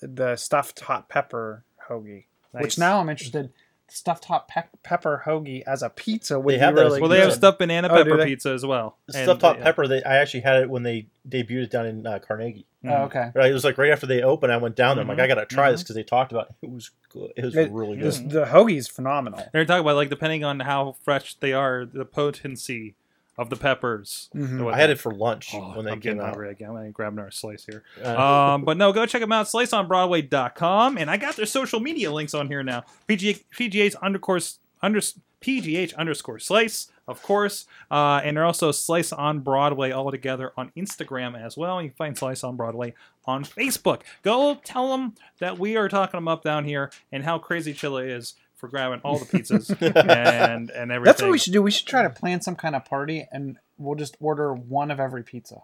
the 0.00 0.36
stuffed 0.36 0.80
hot 0.80 1.08
pepper 1.10 1.64
hoagie, 1.88 2.24
Nice. 2.54 2.62
which 2.62 2.78
now 2.78 3.00
I'm 3.00 3.10
interested. 3.10 3.52
Stuffed 3.94 4.24
hot 4.24 4.48
pe- 4.48 4.62
pepper 4.82 5.22
hoagie 5.26 5.62
as 5.66 5.82
a 5.82 5.90
pizza 5.90 6.40
would 6.40 6.54
They 6.54 6.58
have 6.58 6.74
that 6.76 6.86
as 6.86 6.90
really 6.92 7.00
well, 7.02 7.10
they 7.10 7.18
have 7.18 7.28
good. 7.28 7.34
stuffed 7.36 7.58
banana 7.58 7.88
Oh, 7.90 7.96
pepper 7.96 8.16
they? 8.16 8.24
pizza 8.24 8.50
as 8.50 8.64
well. 8.64 8.96
The 9.06 9.18
And, 9.18 9.24
stuffed 9.26 9.42
hot 9.42 9.60
uh, 9.60 9.62
pepper. 9.62 9.86
They, 9.86 10.02
I 10.02 10.16
actually 10.16 10.40
had 10.40 10.62
it 10.62 10.70
when 10.70 10.82
they 10.82 11.08
debuted 11.28 11.64
it 11.64 11.70
down 11.70 11.86
in 11.86 12.06
uh, 12.06 12.18
Carnegie. 12.18 12.66
Oh, 12.84 12.88
mhm. 12.88 13.00
okay. 13.06 13.30
Right, 13.34 13.50
it 13.50 13.54
was 13.54 13.64
like 13.64 13.76
right 13.78 13.90
after 13.92 14.06
they 14.06 14.22
opened. 14.22 14.50
I 14.52 14.56
went 14.56 14.74
down 14.76 14.96
there. 14.96 15.02
I'm 15.02 15.08
like, 15.08 15.18
Mhm, 15.18 15.22
I 15.22 15.26
gotta 15.28 15.46
try 15.46 15.70
this 15.70 15.82
because 15.82 15.94
they 15.94 16.02
talked 16.02 16.32
about 16.32 16.48
it. 16.50 16.66
It 16.66 16.70
was 16.70 16.90
good. 17.10 17.32
It 17.36 17.44
was 17.44 17.54
It- 17.56 17.70
really 17.70 17.96
this- 17.98 18.18
good. 18.18 18.30
the 18.30 18.44
hoagie 18.46 18.76
is 18.78 18.88
phenomenal. 18.88 19.44
They're 19.52 19.64
talking 19.66 19.82
about 19.82 19.96
like 19.96 20.08
depending 20.10 20.42
on 20.42 20.60
how 20.60 20.96
fresh 21.04 21.34
they 21.34 21.52
are, 21.52 21.84
the 21.84 22.04
potency 22.04 22.94
of 23.38 23.48
the 23.50 23.56
peppers. 23.56 24.28
Mhm. 24.34 24.72
I 24.72 24.76
had 24.76 24.90
it 24.90 24.98
for 25.00 25.12
lunch 25.12 25.50
Oh, 25.54 25.74
when 25.74 25.84
they 25.86 25.92
I'm 25.92 25.96
came 26.00 26.16
getting 26.16 26.20
out. 26.20 26.26
hungry 26.30 26.50
again. 26.50 26.68
I'm 26.70 26.74
gonna 26.76 26.90
grab 26.90 27.14
another 27.14 27.30
slice 27.30 27.64
here. 27.64 27.82
Uh, 28.04 28.20
um, 28.54 28.64
but 28.64 28.76
no, 28.76 28.92
go 28.92 29.06
check 29.06 29.20
them 29.22 29.32
out. 29.32 29.46
SliceOnBroadway.com, 29.46 30.98
and 30.98 31.10
I 31.10 31.16
got 31.16 31.36
their 31.36 31.46
social 31.46 31.80
media 31.80 32.12
links 32.12 32.34
on 32.34 32.46
here 32.48 32.62
now. 32.62 32.84
PGA, 33.08 33.42
PGA's 33.56 33.94
underscore 33.96 34.40
under 34.82 35.00
PGH 35.40 35.94
underscore 35.96 36.38
Slice, 36.38 36.88
of 37.08 37.20
course, 37.22 37.66
uh, 37.90 38.20
and 38.22 38.36
they're 38.36 38.44
also 38.44 38.70
Slice 38.70 39.12
on 39.12 39.40
Broadway 39.40 39.90
all 39.90 40.10
together 40.10 40.52
on 40.56 40.70
Instagram 40.76 41.36
as 41.40 41.56
well. 41.56 41.82
You 41.82 41.88
can 41.88 41.96
find 41.96 42.18
Slice 42.18 42.44
on 42.44 42.56
Broadway 42.56 42.94
on 43.24 43.44
Facebook. 43.44 44.02
Go 44.22 44.56
tell 44.62 44.90
them 44.92 45.14
that 45.40 45.58
we 45.58 45.76
are 45.76 45.88
talking 45.88 46.18
them 46.18 46.28
up 46.28 46.42
down 46.44 46.64
here 46.64 46.90
and 47.10 47.24
how 47.24 47.38
crazy 47.38 47.72
Chilla 47.74 48.08
is 48.08 48.34
for 48.62 48.68
grabbing 48.68 49.00
all 49.02 49.18
the 49.18 49.24
pizzas 49.38 49.70
and 49.82 50.70
and 50.70 50.92
everything. 50.92 51.04
That's 51.04 51.20
what 51.20 51.32
we 51.32 51.38
should 51.38 51.52
do. 51.52 51.60
We 51.60 51.72
should 51.72 51.88
try 51.88 52.02
to 52.02 52.10
plan 52.10 52.40
some 52.40 52.54
kind 52.54 52.76
of 52.76 52.84
party, 52.84 53.26
and 53.32 53.58
we'll 53.76 53.96
just 53.96 54.16
order 54.20 54.54
one 54.54 54.92
of 54.92 55.00
every 55.00 55.24
pizza. 55.24 55.62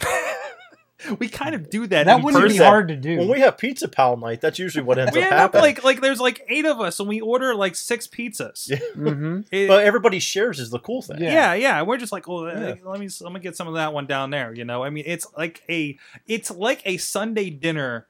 We 1.18 1.30
kind 1.30 1.54
of 1.54 1.70
do 1.70 1.86
that. 1.86 2.04
That 2.04 2.18
in 2.18 2.22
wouldn't 2.22 2.46
be 2.50 2.58
hard 2.58 2.88
to 2.88 2.96
do. 2.96 3.16
when 3.20 3.28
we 3.30 3.40
have 3.40 3.56
pizza 3.56 3.88
pal 3.88 4.18
night, 4.18 4.42
that's 4.42 4.58
usually 4.58 4.84
what 4.84 4.98
ends 4.98 5.14
We 5.14 5.20
up 5.22 5.24
end 5.24 5.32
up 5.34 5.40
happening. 5.54 5.62
like 5.62 5.82
like 5.82 6.00
there's 6.02 6.20
like 6.20 6.44
eight 6.50 6.66
of 6.66 6.78
us 6.78 7.00
and 7.00 7.08
we 7.08 7.22
order 7.22 7.54
like 7.54 7.74
six 7.74 8.06
pizzas. 8.06 8.68
Yeah. 8.68 8.76
hmm 8.94 9.40
It- 9.50 9.66
but 9.66 9.82
everybody 9.82 10.18
shares 10.18 10.60
is 10.60 10.68
the 10.68 10.78
cool 10.78 11.00
thing. 11.00 11.16
Yeah. 11.18 11.32
yeah, 11.32 11.54
yeah. 11.54 11.82
We're 11.82 11.96
just 11.96 12.12
like, 12.12 12.28
well, 12.28 12.48
uh, 12.48 12.52
Yeah. 12.52 12.74
let 12.84 13.00
me 13.00 13.08
let 13.22 13.32
me 13.32 13.40
get 13.40 13.56
some 13.56 13.66
of 13.66 13.74
that 13.74 13.94
one 13.94 14.04
down 14.06 14.28
there. 14.28 14.52
You 14.52 14.66
know, 14.66 14.84
I 14.84 14.90
mean, 14.90 15.04
it's 15.06 15.26
like 15.38 15.62
a 15.70 15.96
it's 16.26 16.50
like 16.50 16.82
a 16.84 16.98
Sunday 16.98 17.48
dinner 17.48 18.06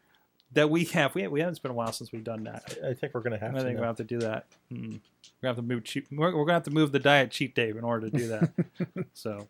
that 0.53 0.69
we 0.71 0.85
have. 0.87 1.15
We 1.15 1.27
we 1.29 1.41
haven't. 1.41 1.53
It's 1.53 1.59
been 1.59 1.71
a 1.71 1.75
while 1.75 1.93
since 1.93 2.13
we've 2.13 2.25
done 2.25 2.45
that. 2.45 2.77
I 2.85 2.95
think 2.95 3.15
we're 3.15 3.21
gonna 3.21 3.39
have 3.39 3.55
I 3.55 3.59
to. 3.59 3.65
think 3.65 3.75
now. 3.75 3.81
gonna 3.81 3.87
have 3.89 3.97
to 3.97 4.05
do 4.05 4.19
that. 4.21 4.47
Mm. 4.73 4.93
We're 4.93 5.49
gonna 5.49 5.55
have 5.55 5.57
to 5.57 5.63
move 5.63 5.85
cheap. 5.85 6.07
We're, 6.11 6.35
we're 6.37 6.45
gonna 6.45 6.55
have 6.55 6.65
to 6.65 6.71
move 6.71 6.93
the 6.93 6.99
diet 6.99 7.31
cheat 7.31 7.55
day 7.55 7.71
in 7.71 7.85
order 7.85 8.11
to 8.11 8.17
do 8.17 8.29
that. 8.29 8.51
so, 9.15 9.49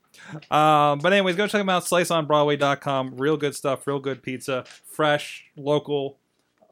um, 0.50 0.98
but 1.00 1.12
anyways, 1.12 1.36
go 1.36 1.46
check 1.46 1.60
them 1.60 1.68
out. 1.68 1.84
SliceOnBroadway.com. 1.84 3.16
Real 3.16 3.36
good 3.36 3.54
stuff. 3.54 3.86
Real 3.86 3.98
good 3.98 4.22
pizza. 4.22 4.64
Fresh, 4.86 5.46
local, 5.56 6.18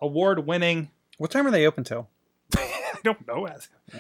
award 0.00 0.46
winning. 0.46 0.90
What 1.18 1.30
time 1.30 1.46
are 1.46 1.50
they 1.50 1.66
open 1.66 1.84
till? 1.84 2.08
I 2.56 2.94
don't 3.04 3.26
know. 3.26 3.48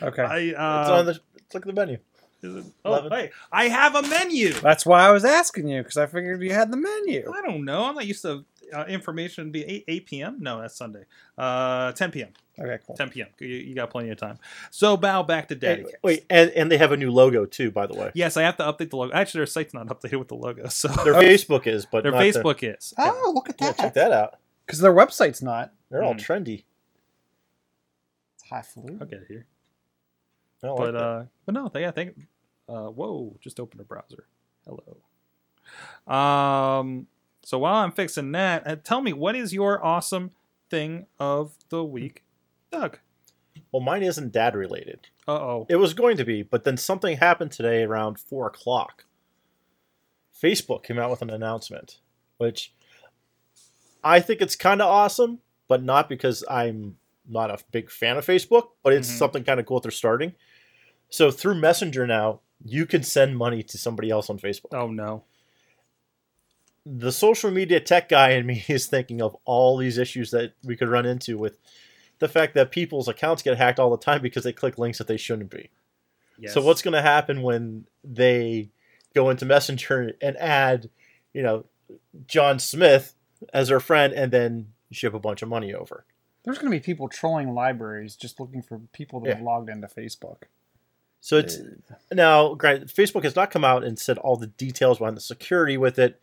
Okay, 0.02 0.22
I 0.22 0.38
It's 0.38 0.58
uh, 0.58 0.94
on 0.98 1.06
the. 1.06 1.12
Let's 1.12 1.54
look 1.54 1.66
at 1.66 1.74
the 1.74 1.80
menu. 1.80 1.98
is 2.42 2.66
it- 2.66 2.72
oh, 2.84 3.08
hey, 3.08 3.30
I 3.50 3.68
have 3.68 3.94
a 3.94 4.02
menu. 4.02 4.52
that's 4.52 4.84
why 4.84 5.00
I 5.06 5.10
was 5.10 5.24
asking 5.24 5.68
you 5.68 5.82
because 5.82 5.96
I 5.96 6.06
figured 6.06 6.42
you 6.42 6.52
had 6.52 6.70
the 6.70 6.76
menu. 6.76 7.32
I 7.34 7.40
don't 7.42 7.64
know. 7.64 7.84
I'm 7.84 7.94
not 7.94 8.06
used 8.06 8.22
to 8.22 8.44
uh, 8.74 8.84
information 8.86 9.50
be 9.50 9.64
8, 9.64 9.84
8 9.88 10.06
p.m. 10.06 10.36
No, 10.40 10.60
that's 10.60 10.76
Sunday. 10.76 11.04
Uh, 11.36 11.92
10 11.92 12.10
p.m. 12.10 12.28
Okay, 12.58 12.78
cool. 12.86 12.96
10 12.96 13.10
p.m. 13.10 13.28
You, 13.38 13.48
you 13.48 13.74
got 13.74 13.90
plenty 13.90 14.10
of 14.10 14.18
time. 14.18 14.38
So 14.70 14.96
bow 14.96 15.22
back 15.22 15.48
to 15.48 15.54
daddy. 15.54 15.84
Wait, 15.84 15.94
wait, 16.02 16.24
and 16.28 16.50
and 16.50 16.70
they 16.72 16.76
have 16.78 16.90
a 16.92 16.96
new 16.96 17.10
logo 17.10 17.46
too, 17.46 17.70
by 17.70 17.86
the 17.86 17.94
way. 17.94 18.10
Yes, 18.14 18.36
I 18.36 18.42
have 18.42 18.56
to 18.56 18.64
update 18.64 18.90
the 18.90 18.96
logo. 18.96 19.12
Actually, 19.14 19.40
their 19.40 19.46
site's 19.46 19.72
not 19.74 19.86
updated 19.86 20.18
with 20.18 20.28
the 20.28 20.34
logo, 20.34 20.66
so 20.68 20.88
Their 20.88 21.14
Facebook 21.14 21.66
is, 21.66 21.86
but 21.86 22.02
their 22.02 22.12
not 22.12 22.20
the- 22.20 22.30
Facebook 22.32 22.76
is. 22.76 22.92
Oh, 22.98 23.32
look 23.34 23.48
at 23.48 23.56
yeah, 23.60 23.68
that. 23.68 23.76
check 23.78 23.94
that 23.94 24.12
out. 24.12 24.38
Because 24.66 24.80
their 24.80 24.92
website's 24.92 25.40
not. 25.40 25.72
They're 25.90 26.02
all 26.02 26.12
Hmm. 26.14 26.18
trendy. 26.18 26.64
It's 28.34 28.48
highfalutin. 28.50 28.98
I'll 29.00 29.06
get 29.06 29.20
it 29.20 29.26
here. 29.28 29.46
I 30.62 30.66
like 30.68 30.76
But 30.78 30.92
that. 30.92 31.02
uh, 31.02 31.24
but 31.46 31.52
no, 31.54 31.70
yeah, 31.76 31.90
thank. 31.92 32.16
Uh, 32.68 32.88
whoa, 32.88 33.36
just 33.40 33.60
open 33.60 33.80
a 33.80 33.84
browser. 33.84 34.26
Hello. 34.66 34.96
Um. 36.06 37.06
So 37.48 37.58
while 37.58 37.76
I'm 37.76 37.92
fixing 37.92 38.30
that, 38.32 38.66
uh, 38.66 38.76
tell 38.76 39.00
me 39.00 39.14
what 39.14 39.34
is 39.34 39.54
your 39.54 39.82
awesome 39.82 40.32
thing 40.68 41.06
of 41.18 41.54
the 41.70 41.82
week, 41.82 42.22
Doug? 42.70 42.98
well, 43.72 43.80
mine 43.80 44.02
isn't 44.02 44.32
dad 44.32 44.54
related. 44.54 45.08
Uh 45.26 45.32
oh. 45.32 45.66
It 45.70 45.76
was 45.76 45.94
going 45.94 46.18
to 46.18 46.26
be, 46.26 46.42
but 46.42 46.64
then 46.64 46.76
something 46.76 47.16
happened 47.16 47.50
today 47.50 47.84
around 47.84 48.18
four 48.20 48.46
o'clock. 48.48 49.06
Facebook 50.38 50.82
came 50.82 50.98
out 50.98 51.10
with 51.10 51.22
an 51.22 51.30
announcement, 51.30 52.00
which 52.36 52.74
I 54.04 54.20
think 54.20 54.42
it's 54.42 54.54
kind 54.54 54.82
of 54.82 54.88
awesome, 54.88 55.38
but 55.68 55.82
not 55.82 56.10
because 56.10 56.44
I'm 56.50 56.98
not 57.26 57.50
a 57.50 57.64
big 57.72 57.90
fan 57.90 58.18
of 58.18 58.26
Facebook, 58.26 58.64
but 58.82 58.92
it's 58.92 59.08
Mhm. 59.10 59.16
something 59.16 59.44
kind 59.44 59.58
of 59.58 59.64
cool 59.64 59.78
that 59.80 59.84
they're 59.84 59.90
starting. 59.90 60.34
So 61.08 61.30
through 61.30 61.54
Messenger 61.54 62.06
now, 62.06 62.40
you 62.62 62.84
can 62.84 63.02
send 63.02 63.38
money 63.38 63.62
to 63.62 63.78
somebody 63.78 64.10
else 64.10 64.28
on 64.28 64.38
Facebook. 64.38 64.74
Oh 64.74 64.88
no. 64.88 65.24
The 66.90 67.12
social 67.12 67.50
media 67.50 67.80
tech 67.80 68.08
guy 68.08 68.30
in 68.30 68.46
me 68.46 68.64
is 68.68 68.86
thinking 68.86 69.20
of 69.20 69.36
all 69.44 69.76
these 69.76 69.98
issues 69.98 70.30
that 70.30 70.54
we 70.64 70.76
could 70.76 70.88
run 70.88 71.06
into 71.06 71.36
with 71.36 71.58
the 72.18 72.28
fact 72.28 72.54
that 72.54 72.70
people's 72.70 73.08
accounts 73.08 73.42
get 73.42 73.56
hacked 73.58 73.78
all 73.78 73.90
the 73.90 73.96
time 73.96 74.22
because 74.22 74.44
they 74.44 74.52
click 74.52 74.78
links 74.78 74.98
that 74.98 75.06
they 75.06 75.16
shouldn't 75.16 75.50
be. 75.50 75.70
Yes. 76.38 76.54
So 76.54 76.62
what's 76.62 76.82
going 76.82 76.94
to 76.94 77.02
happen 77.02 77.42
when 77.42 77.86
they 78.02 78.70
go 79.14 79.30
into 79.30 79.44
Messenger 79.44 80.12
and 80.22 80.36
add, 80.38 80.88
you 81.32 81.42
know, 81.42 81.64
John 82.26 82.58
Smith 82.58 83.14
as 83.52 83.68
their 83.68 83.80
friend 83.80 84.12
and 84.12 84.32
then 84.32 84.72
ship 84.90 85.14
a 85.14 85.18
bunch 85.18 85.42
of 85.42 85.48
money 85.48 85.74
over? 85.74 86.04
There's 86.44 86.58
going 86.58 86.72
to 86.72 86.76
be 86.76 86.82
people 86.82 87.08
trolling 87.08 87.54
libraries 87.54 88.16
just 88.16 88.40
looking 88.40 88.62
for 88.62 88.80
people 88.92 89.20
that 89.20 89.28
Yeah. 89.28 89.34
have 89.34 89.44
logged 89.44 89.68
into 89.68 89.86
Facebook. 89.88 90.44
So 91.20 91.36
it's 91.36 91.58
uh, 91.58 91.94
now, 92.12 92.54
granted, 92.54 92.88
Facebook 92.88 93.24
has 93.24 93.36
not 93.36 93.50
come 93.50 93.64
out 93.64 93.84
and 93.84 93.98
said 93.98 94.18
all 94.18 94.36
the 94.36 94.46
details 94.46 94.98
behind 94.98 95.16
the 95.16 95.20
security 95.20 95.76
with 95.76 95.98
it, 95.98 96.20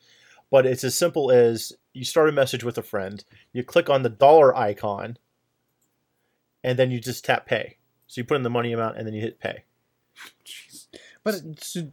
but 0.52 0.66
it's 0.66 0.84
as 0.84 0.96
simple 0.96 1.32
as 1.32 1.74
you 1.94 2.04
start 2.04 2.30
a 2.30 2.32
message 2.32 2.64
with 2.64 2.78
a 2.78 2.84
friend, 2.84 3.24
you 3.54 3.64
click 3.64 3.90
on 3.90 4.04
the 4.04 4.10
dollar 4.10 4.56
icon, 4.56 5.18
and 6.64 6.78
then 6.80 6.92
you 6.92 7.00
just 7.00 7.24
tap 7.26 7.46
pay. 7.46 7.78
So 8.08 8.22
you 8.22 8.26
put 8.26 8.38
in 8.38 8.44
the 8.44 8.50
money 8.50 8.72
amount 8.72 8.98
and 8.98 9.06
then 9.08 9.14
you 9.14 9.22
hit 9.22 9.40
pay. 9.40 9.64
Jeez. 10.46 10.88
But 11.24 11.42
so, 11.64 11.92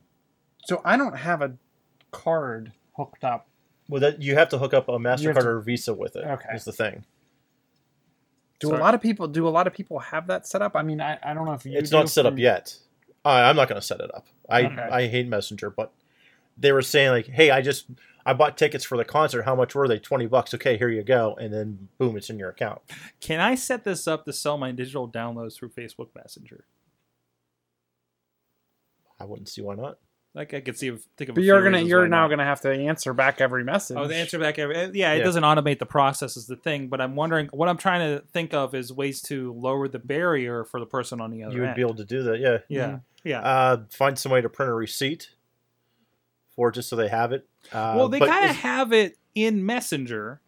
so 0.65 0.81
I 0.85 0.97
don't 0.97 1.17
have 1.17 1.41
a 1.43 1.55
card 2.11 2.73
hooked 2.97 3.25
up. 3.25 3.49
Well, 3.89 4.01
that 4.01 4.23
you 4.23 4.35
have 4.35 4.49
to 4.51 4.59
hook 4.59 4.75
up 4.75 4.89
a 4.89 4.93
Mastercard 4.93 5.41
to- 5.41 5.49
or 5.49 5.61
Visa 5.61 5.95
with 5.95 6.17
it. 6.17 6.25
Okay. 6.25 6.49
is 6.55 6.65
the 6.65 6.73
thing. 6.73 7.05
Do 8.61 8.69
Sorry. 8.69 8.79
a 8.79 8.83
lot 8.83 8.95
of 8.95 9.01
people 9.01 9.27
do 9.27 9.49
a 9.49 9.51
lot 9.51 9.67
of 9.67 9.73
people 9.73 9.99
have 9.99 10.29
that 10.29 10.47
set 10.47 10.63
up? 10.63 10.77
I 10.77 10.83
mean, 10.83 11.01
I, 11.01 11.19
I 11.23 11.35
don't 11.35 11.47
know 11.47 11.53
if 11.53 11.65
you 11.67 11.77
it's 11.77 11.91
do 11.91 11.97
not 11.97 12.09
set 12.09 12.27
up 12.27 12.39
yet. 12.39 12.77
I, 13.25 13.43
I'm 13.43 13.57
not 13.57 13.69
going 13.69 13.81
to 13.81 13.87
set 13.87 14.01
it 14.01 14.15
up. 14.15 14.27
I 14.49 14.65
Okay. 14.67 14.81
I 14.81 15.07
hate 15.09 15.27
Messenger, 15.27 15.71
but 15.71 15.93
they 16.57 16.73
were 16.73 16.83
saying 16.83 17.11
like, 17.11 17.27
"Hey, 17.27 17.51
I 17.51 17.61
just 17.63 17.87
I 18.25 18.33
bought 18.35 18.57
tickets 18.59 18.85
for 18.85 18.97
the 18.97 19.05
concert. 19.05 19.43
How 19.43 19.55
much 19.55 19.75
were 19.75 19.89
they? 19.89 19.99
Twenty 19.99 20.27
bucks. 20.27 20.55
Okay, 20.55 20.77
here 20.77 20.89
you 20.89 21.03
go." 21.03 21.35
And 21.41 21.53
then 21.53 21.89
boom, 21.99 22.17
it's 22.17 22.31
in 22.31 22.39
your 22.39 22.51
account. 22.51 22.81
Can 23.21 23.41
I 23.41 23.55
set 23.55 23.85
this 23.85 24.07
up 24.07 24.25
to 24.27 24.33
sell 24.33 24.59
my 24.59 24.73
digital 24.73 25.09
downloads 25.09 25.57
through 25.57 25.71
Facebook 25.71 26.09
Messenger? 26.15 26.65
I 29.21 29.25
wouldn't 29.25 29.49
see 29.49 29.63
why 29.63 29.75
not. 29.77 29.99
Like 30.35 30.55
I 30.55 30.61
could 30.63 30.79
see 30.79 30.89
if 30.89 31.03
think 31.19 31.29
of. 31.29 31.35
But 31.35 31.43
few 31.43 31.49
you're 31.53 31.63
gonna 31.63 31.81
you're 31.83 32.09
now 32.09 32.23
not. 32.23 32.29
gonna 32.31 32.45
have 32.45 32.63
to 32.63 32.73
answer 32.73 33.13
back 33.13 33.43
every 33.43 33.65
message. 33.65 33.99
Oh, 33.99 34.07
the 34.09 34.17
answer 34.17 34.39
back 34.39 34.59
every 34.59 34.75
yeah, 34.95 35.13
it 35.13 35.19
Yeah. 35.19 35.25
doesn't 35.25 35.43
automate 35.43 35.79
the 35.79 35.85
process 35.85 36.39
is 36.39 36.47
the 36.47 36.57
thing, 36.57 36.89
but 36.89 37.03
I'm 37.03 37.15
wondering 37.17 37.49
what 37.53 37.69
I'm 37.69 37.77
trying 37.77 38.01
to 38.17 38.25
think 38.29 38.55
of 38.55 38.75
is 38.75 38.91
ways 38.91 39.21
to 39.23 39.53
lower 39.53 39.89
the 39.89 39.99
barrier 39.99 40.65
for 40.65 40.81
the 40.81 40.87
person 40.87 41.21
on 41.21 41.31
the 41.31 41.43
other 41.43 41.49
end. 41.51 41.55
You 41.55 41.61
would 41.61 41.67
end. 41.69 41.77
be 41.77 41.83
able 41.83 41.97
to 41.97 42.05
do 42.07 42.23
that. 42.23 42.41
Yeah. 42.41 42.59
yeah, 42.69 42.99
yeah. 43.25 43.41
Uh, 43.41 43.83
find 43.91 44.19
some 44.19 44.33
way 44.33 44.41
to 44.41 44.49
print 44.49 44.71
a 44.71 44.75
receipt 44.75 45.29
for 46.57 46.71
just 46.71 46.89
so 46.89 46.97
they 46.97 47.09
have 47.09 47.33
it. 47.33 47.47
Uh, 47.73 47.95
well, 47.97 48.09
they 48.09 48.19
kind 48.19 48.49
of 48.51 48.57
have 48.57 48.93
it 48.93 49.17
in 49.35 49.65
Messenger. 49.65 50.41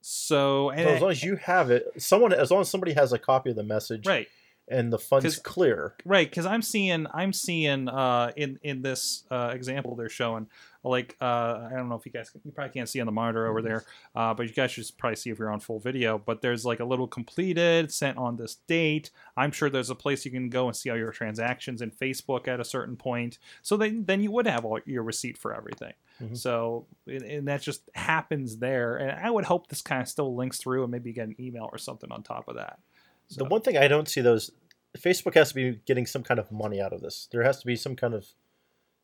So 0.00 0.70
and 0.70 0.84
well, 0.84 0.94
as 0.94 1.00
long 1.00 1.10
as 1.12 1.22
you 1.22 1.36
have 1.36 1.70
it, 1.70 1.86
someone 1.96 2.32
as 2.32 2.50
long 2.50 2.60
as 2.60 2.68
somebody 2.68 2.92
has 2.92 3.12
a 3.12 3.18
copy 3.18 3.50
of 3.50 3.56
the 3.56 3.62
message 3.62 4.06
right, 4.06 4.28
and 4.72 4.92
the 4.92 4.98
funds 4.98 5.38
clear. 5.38 5.94
right, 6.04 6.28
because 6.28 6.46
I'm 6.46 6.62
seeing 6.62 7.06
I'm 7.12 7.32
seeing 7.32 7.88
uh, 7.88 8.32
in 8.36 8.58
in 8.62 8.82
this 8.82 9.24
uh, 9.30 9.50
example 9.54 9.94
they're 9.94 10.08
showing 10.08 10.46
like 10.84 11.16
uh, 11.20 11.68
I 11.70 11.74
don't 11.76 11.88
know 11.88 11.94
if 11.94 12.04
you 12.04 12.10
guys 12.10 12.30
you 12.44 12.50
probably 12.50 12.72
can't 12.72 12.88
see 12.88 12.98
on 13.00 13.06
the 13.06 13.12
monitor 13.12 13.46
over 13.46 13.62
there, 13.62 13.84
uh, 14.16 14.34
but 14.34 14.48
you 14.48 14.52
guys 14.52 14.72
should 14.72 14.90
probably 14.98 15.16
see 15.16 15.30
if 15.30 15.38
you're 15.38 15.52
on 15.52 15.60
full 15.60 15.78
video. 15.78 16.18
But 16.18 16.42
there's 16.42 16.64
like 16.64 16.80
a 16.80 16.84
little 16.84 17.06
completed 17.06 17.92
sent 17.92 18.18
on 18.18 18.36
this 18.36 18.56
date. 18.66 19.10
I'm 19.36 19.52
sure 19.52 19.70
there's 19.70 19.90
a 19.90 19.94
place 19.94 20.24
you 20.24 20.32
can 20.32 20.48
go 20.48 20.66
and 20.66 20.76
see 20.76 20.90
all 20.90 20.96
your 20.96 21.12
transactions 21.12 21.82
in 21.82 21.92
Facebook 21.92 22.48
at 22.48 22.58
a 22.58 22.64
certain 22.64 22.96
point. 22.96 23.38
So 23.62 23.76
then 23.76 24.04
then 24.06 24.22
you 24.22 24.32
would 24.32 24.46
have 24.46 24.64
all 24.64 24.80
your 24.84 25.04
receipt 25.04 25.38
for 25.38 25.54
everything. 25.54 25.92
Mhm. 26.20 26.36
So 26.36 26.86
and, 27.06 27.22
and 27.22 27.48
that 27.48 27.62
just 27.62 27.88
happens 27.94 28.56
there. 28.56 28.96
And 28.96 29.12
I 29.12 29.30
would 29.30 29.44
hope 29.44 29.68
this 29.68 29.82
kind 29.82 30.02
of 30.02 30.08
still 30.08 30.34
links 30.34 30.58
through 30.58 30.82
and 30.82 30.90
maybe 30.90 31.10
you 31.10 31.14
get 31.14 31.28
an 31.28 31.36
email 31.38 31.68
or 31.70 31.78
something 31.78 32.10
on 32.10 32.24
top 32.24 32.48
of 32.48 32.56
that. 32.56 32.80
So, 33.28 33.38
The 33.38 33.44
one 33.44 33.62
thing 33.62 33.78
I 33.78 33.88
don't 33.88 34.08
see 34.08 34.20
those 34.20 34.50
Facebook 34.98 35.34
has 35.34 35.48
to 35.50 35.54
be 35.54 35.80
getting 35.86 36.06
some 36.06 36.22
kind 36.22 36.38
of 36.38 36.50
money 36.52 36.80
out 36.80 36.92
of 36.92 37.00
this. 37.00 37.28
There 37.32 37.42
has 37.42 37.58
to 37.60 37.66
be 37.66 37.76
some 37.76 37.96
kind 37.96 38.14
of 38.14 38.26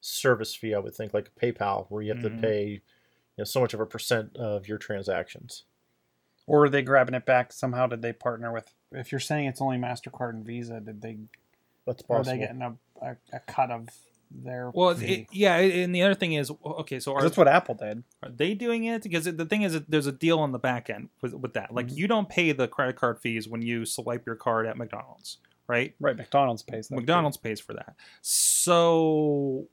service 0.00 0.54
fee, 0.54 0.74
I 0.74 0.78
would 0.78 0.94
think, 0.94 1.12
like 1.14 1.30
PayPal, 1.40 1.86
where 1.88 2.02
you 2.02 2.12
have 2.14 2.22
Mhm. 2.22 2.36
to 2.36 2.40
pay 2.42 2.66
you 2.70 2.80
know 3.38 3.44
so 3.44 3.60
much 3.60 3.72
of 3.74 3.80
a 3.80 3.86
percent 3.86 4.36
of 4.36 4.66
your 4.68 4.78
transactions. 4.78 5.64
or 6.46 6.64
are 6.64 6.68
they 6.70 6.80
grabbing 6.80 7.14
it 7.14 7.26
back 7.26 7.52
somehow? 7.52 7.86
Did 7.86 8.00
they 8.00 8.12
partner 8.12 8.50
with? 8.52 8.72
If 8.90 9.12
you're 9.12 9.18
saying 9.20 9.46
it's 9.48 9.60
only 9.60 9.76
Mastercard 9.76 10.30
and 10.30 10.46
Visa, 10.46 10.80
did 10.80 11.02
they? 11.02 11.18
That's 11.84 12.00
possible. 12.02 12.20
Are 12.20 12.24
they 12.24 12.38
getting 12.38 12.62
a, 12.62 12.74
a, 13.02 13.16
a 13.34 13.40
cut 13.40 13.70
of 13.70 13.88
their? 14.30 14.70
well, 14.74 14.94
fee? 14.94 15.06
it, 15.14 15.26
yeah, 15.30 15.56
and 15.56 15.94
the 15.94 16.02
other 16.02 16.14
thing 16.14 16.32
is, 16.32 16.50
okay, 16.64 17.00
so 17.00 17.14
are, 17.14 17.22
that's 17.22 17.36
what 17.36 17.48
Apple 17.48 17.74
did. 17.74 18.02
Are 18.22 18.30
they 18.30 18.54
doing 18.54 18.84
it? 18.84 19.02
Because 19.02 19.24
the 19.24 19.44
thing 19.44 19.60
is, 19.60 19.74
that 19.74 19.90
there's 19.90 20.06
a 20.06 20.12
deal 20.12 20.38
on 20.38 20.52
the 20.52 20.58
back 20.58 20.88
end 20.88 21.10
with, 21.20 21.34
with 21.34 21.52
that. 21.52 21.74
Like, 21.74 21.88
Mhm. 21.88 21.96
you 21.98 22.06
don't 22.08 22.28
pay 22.30 22.52
the 22.52 22.66
credit 22.66 22.96
card 22.96 23.18
fees 23.20 23.46
when 23.46 23.60
you 23.60 23.84
swipe 23.84 24.24
your 24.24 24.36
card 24.36 24.64
at 24.66 24.78
McDonald's, 24.78 25.36
right? 25.68 25.94
Right, 26.00 26.16
McDonald's 26.16 26.62
pays 26.62 26.88
that. 26.88 26.94
fee. 26.94 27.00
McDonald's 27.00 27.36
pays 27.36 27.60
for 27.60 27.74
that. 27.74 27.94
So, 28.22 29.66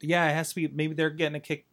yeah, 0.00 0.28
it 0.30 0.34
has 0.34 0.48
to 0.50 0.54
be. 0.56 0.68
Maybe 0.68 0.94
they're 0.94 1.10
getting 1.10 1.36
a 1.36 1.40
kick 1.40 1.66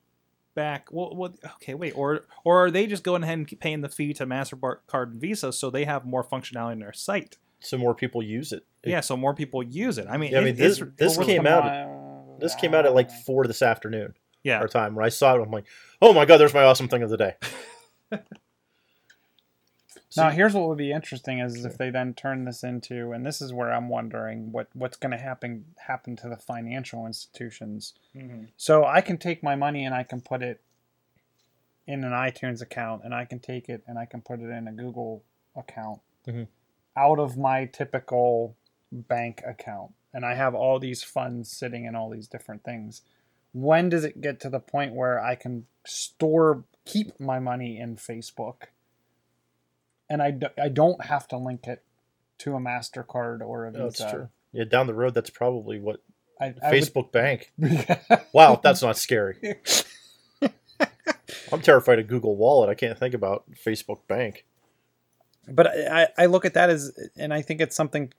back. 0.53 0.89
Well, 0.91 1.15
well, 1.15 1.33
okay, 1.55 1.73
wait, 1.73 1.91
or 1.95 2.21
or 2.43 2.65
are 2.65 2.71
they 2.71 2.85
just 2.87 3.03
going 3.03 3.23
ahead 3.23 3.37
and 3.37 3.59
paying 3.59 3.81
the 3.81 3.89
fee 3.89 4.13
to 4.15 4.25
Mastercard 4.27 4.77
and 5.11 5.19
Visa 5.21 5.51
so 5.51 5.69
they 5.69 5.85
have 5.85 6.05
more 6.05 6.23
functionality 6.23 6.73
in 6.73 6.79
their 6.79 6.93
site? 6.93 7.37
so 7.63 7.77
more 7.77 7.93
people 7.93 8.23
use 8.23 8.51
it. 8.51 8.65
It- 8.81 8.89
Yeah, 8.89 9.01
so 9.01 9.15
more 9.15 9.35
people 9.35 9.61
use 9.61 9.99
it. 9.99 10.07
I 10.09 10.17
mean, 10.17 10.31
Yeah, 10.31 10.39
I 10.39 10.43
mean, 10.43 10.55
this- 10.55 10.81
this 10.97 11.15
came 11.19 11.45
out- 11.45 11.63
on. 11.63 12.37
This 12.39 12.55
came 12.55 12.73
out 12.73 12.87
at 12.87 12.95
like 12.95 13.11
four 13.11 13.45
this 13.45 13.61
afternoon, 13.61 14.15
yeah, 14.43 14.57
our 14.59 14.67
time. 14.67 14.95
When 14.95 15.05
I 15.05 15.09
saw 15.09 15.35
it, 15.35 15.41
I'm 15.43 15.51
like, 15.51 15.65
oh 16.01 16.11
my 16.11 16.25
god, 16.25 16.37
there's 16.39 16.55
my 16.55 16.63
awesome 16.63 16.87
thing 16.87 17.03
of 17.03 17.11
the 17.11 17.17
day. 17.17 17.35
Now, 20.17 20.29
here's 20.29 20.53
what 20.53 20.67
would 20.67 20.77
be 20.77 20.91
interesting 20.91 21.39
is 21.39 21.63
if 21.63 21.77
they 21.77 21.89
then 21.89 22.13
turn 22.13 22.43
this 22.45 22.63
into, 22.63 23.11
and 23.13 23.25
this 23.25 23.41
is 23.41 23.53
where 23.53 23.71
I'm 23.71 23.87
wondering 23.89 24.51
what 24.51 24.67
what's 24.73 24.97
going 24.97 25.11
to 25.11 25.17
happen 25.17 25.65
happen 25.77 26.15
to 26.17 26.27
the 26.29 26.35
financial 26.37 27.05
institutions. 27.05 27.93
Mhm. 28.15 28.49
So 28.57 28.85
I 28.85 29.01
can 29.01 29.17
take 29.17 29.41
my 29.41 29.55
money 29.55 29.85
and 29.85 29.95
I 29.95 30.03
can 30.03 30.21
put 30.21 30.41
it 30.43 30.61
in 31.87 32.03
an 32.03 32.11
iTunes 32.11 32.61
account, 32.61 33.03
and 33.03 33.13
I 33.13 33.25
can 33.25 33.39
take 33.39 33.69
it 33.69 33.83
and 33.87 33.97
I 33.97 34.05
can 34.05 34.21
put 34.21 34.39
it 34.39 34.49
in 34.49 34.67
a 34.67 34.71
Google 34.71 35.23
account 35.55 36.01
Mhm. 36.27 36.47
out 36.95 37.19
of 37.19 37.37
my 37.37 37.65
typical 37.65 38.55
bank 38.91 39.41
account, 39.45 39.93
and 40.13 40.25
I 40.25 40.35
have 40.35 40.53
all 40.53 40.77
these 40.79 41.03
funds 41.03 41.49
sitting 41.49 41.85
in 41.85 41.95
all 41.95 42.09
these 42.09 42.27
different 42.27 42.63
things. 42.63 43.01
When 43.53 43.89
does 43.89 44.03
it 44.03 44.21
get 44.21 44.39
to 44.41 44.49
the 44.49 44.59
point 44.59 44.93
where 44.93 45.19
I 45.21 45.35
can 45.35 45.67
store, 45.85 46.63
keep 46.85 47.19
my 47.19 47.39
money 47.39 47.77
in 47.79 47.95
Facebook, 47.95 48.67
and 50.11 50.21
I, 50.21 50.31
d- 50.31 50.47
I 50.61 50.67
don't 50.69 51.03
have 51.05 51.27
to 51.29 51.37
link 51.37 51.65
it 51.67 51.81
to 52.39 52.55
a 52.55 52.59
Mastercard 52.59 53.41
or 53.41 53.65
a 53.65 53.71
Visa? 53.71 53.83
That's 53.83 54.11
true. 54.11 54.29
Yeah, 54.51 54.65
down 54.65 54.87
the 54.87 54.93
road, 54.93 55.13
that's 55.13 55.29
probably 55.29 55.79
what 55.79 56.01
I, 56.39 56.45
I 56.45 56.47
would- 56.49 56.63
Facebook 56.83 57.11
Bank. 57.11 57.51
Wow, 58.33 58.59
that's 58.63 58.81
not 58.81 58.97
scary. 58.97 59.37
I'm 61.51 61.61
terrified 61.61 61.99
of 61.99 62.07
Google 62.07 62.35
Wallet. 62.35 62.69
I 62.69 62.75
can't 62.75 62.97
think 62.97 63.13
about 63.13 63.43
Facebook 63.53 63.99
Bank. 64.07 64.45
but 65.47 65.67
I, 65.67 66.07
I 66.17 66.25
look 66.27 66.45
at 66.45 66.53
that 66.53 66.69
as 66.69 66.91
and 67.17 67.33
i 67.33 67.41
think 67.41 67.59
it's 67.61 67.75
something 67.75 68.13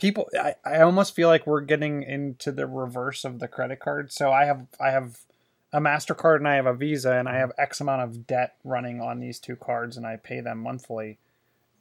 people 0.00 0.28
I, 0.38 0.54
I 0.64 0.80
almost 0.82 1.14
feel 1.14 1.28
like 1.28 1.46
we're 1.46 1.60
getting 1.60 2.02
into 2.02 2.50
the 2.50 2.66
reverse 2.66 3.24
of 3.24 3.38
the 3.38 3.46
credit 3.46 3.78
card 3.78 4.10
so 4.12 4.32
i 4.32 4.44
have 4.44 4.66
i 4.80 4.90
have 4.90 5.18
a 5.72 5.80
mastercard 5.80 6.36
and 6.36 6.48
i 6.48 6.54
have 6.54 6.66
a 6.66 6.74
visa 6.74 7.12
and 7.12 7.28
i 7.28 7.32
mm-hmm. 7.32 7.40
have 7.40 7.52
x 7.58 7.80
amount 7.80 8.02
of 8.02 8.26
debt 8.26 8.56
running 8.64 9.00
on 9.00 9.20
these 9.20 9.38
two 9.38 9.56
cards 9.56 9.96
and 9.96 10.06
i 10.06 10.16
pay 10.16 10.40
them 10.40 10.58
monthly 10.58 11.18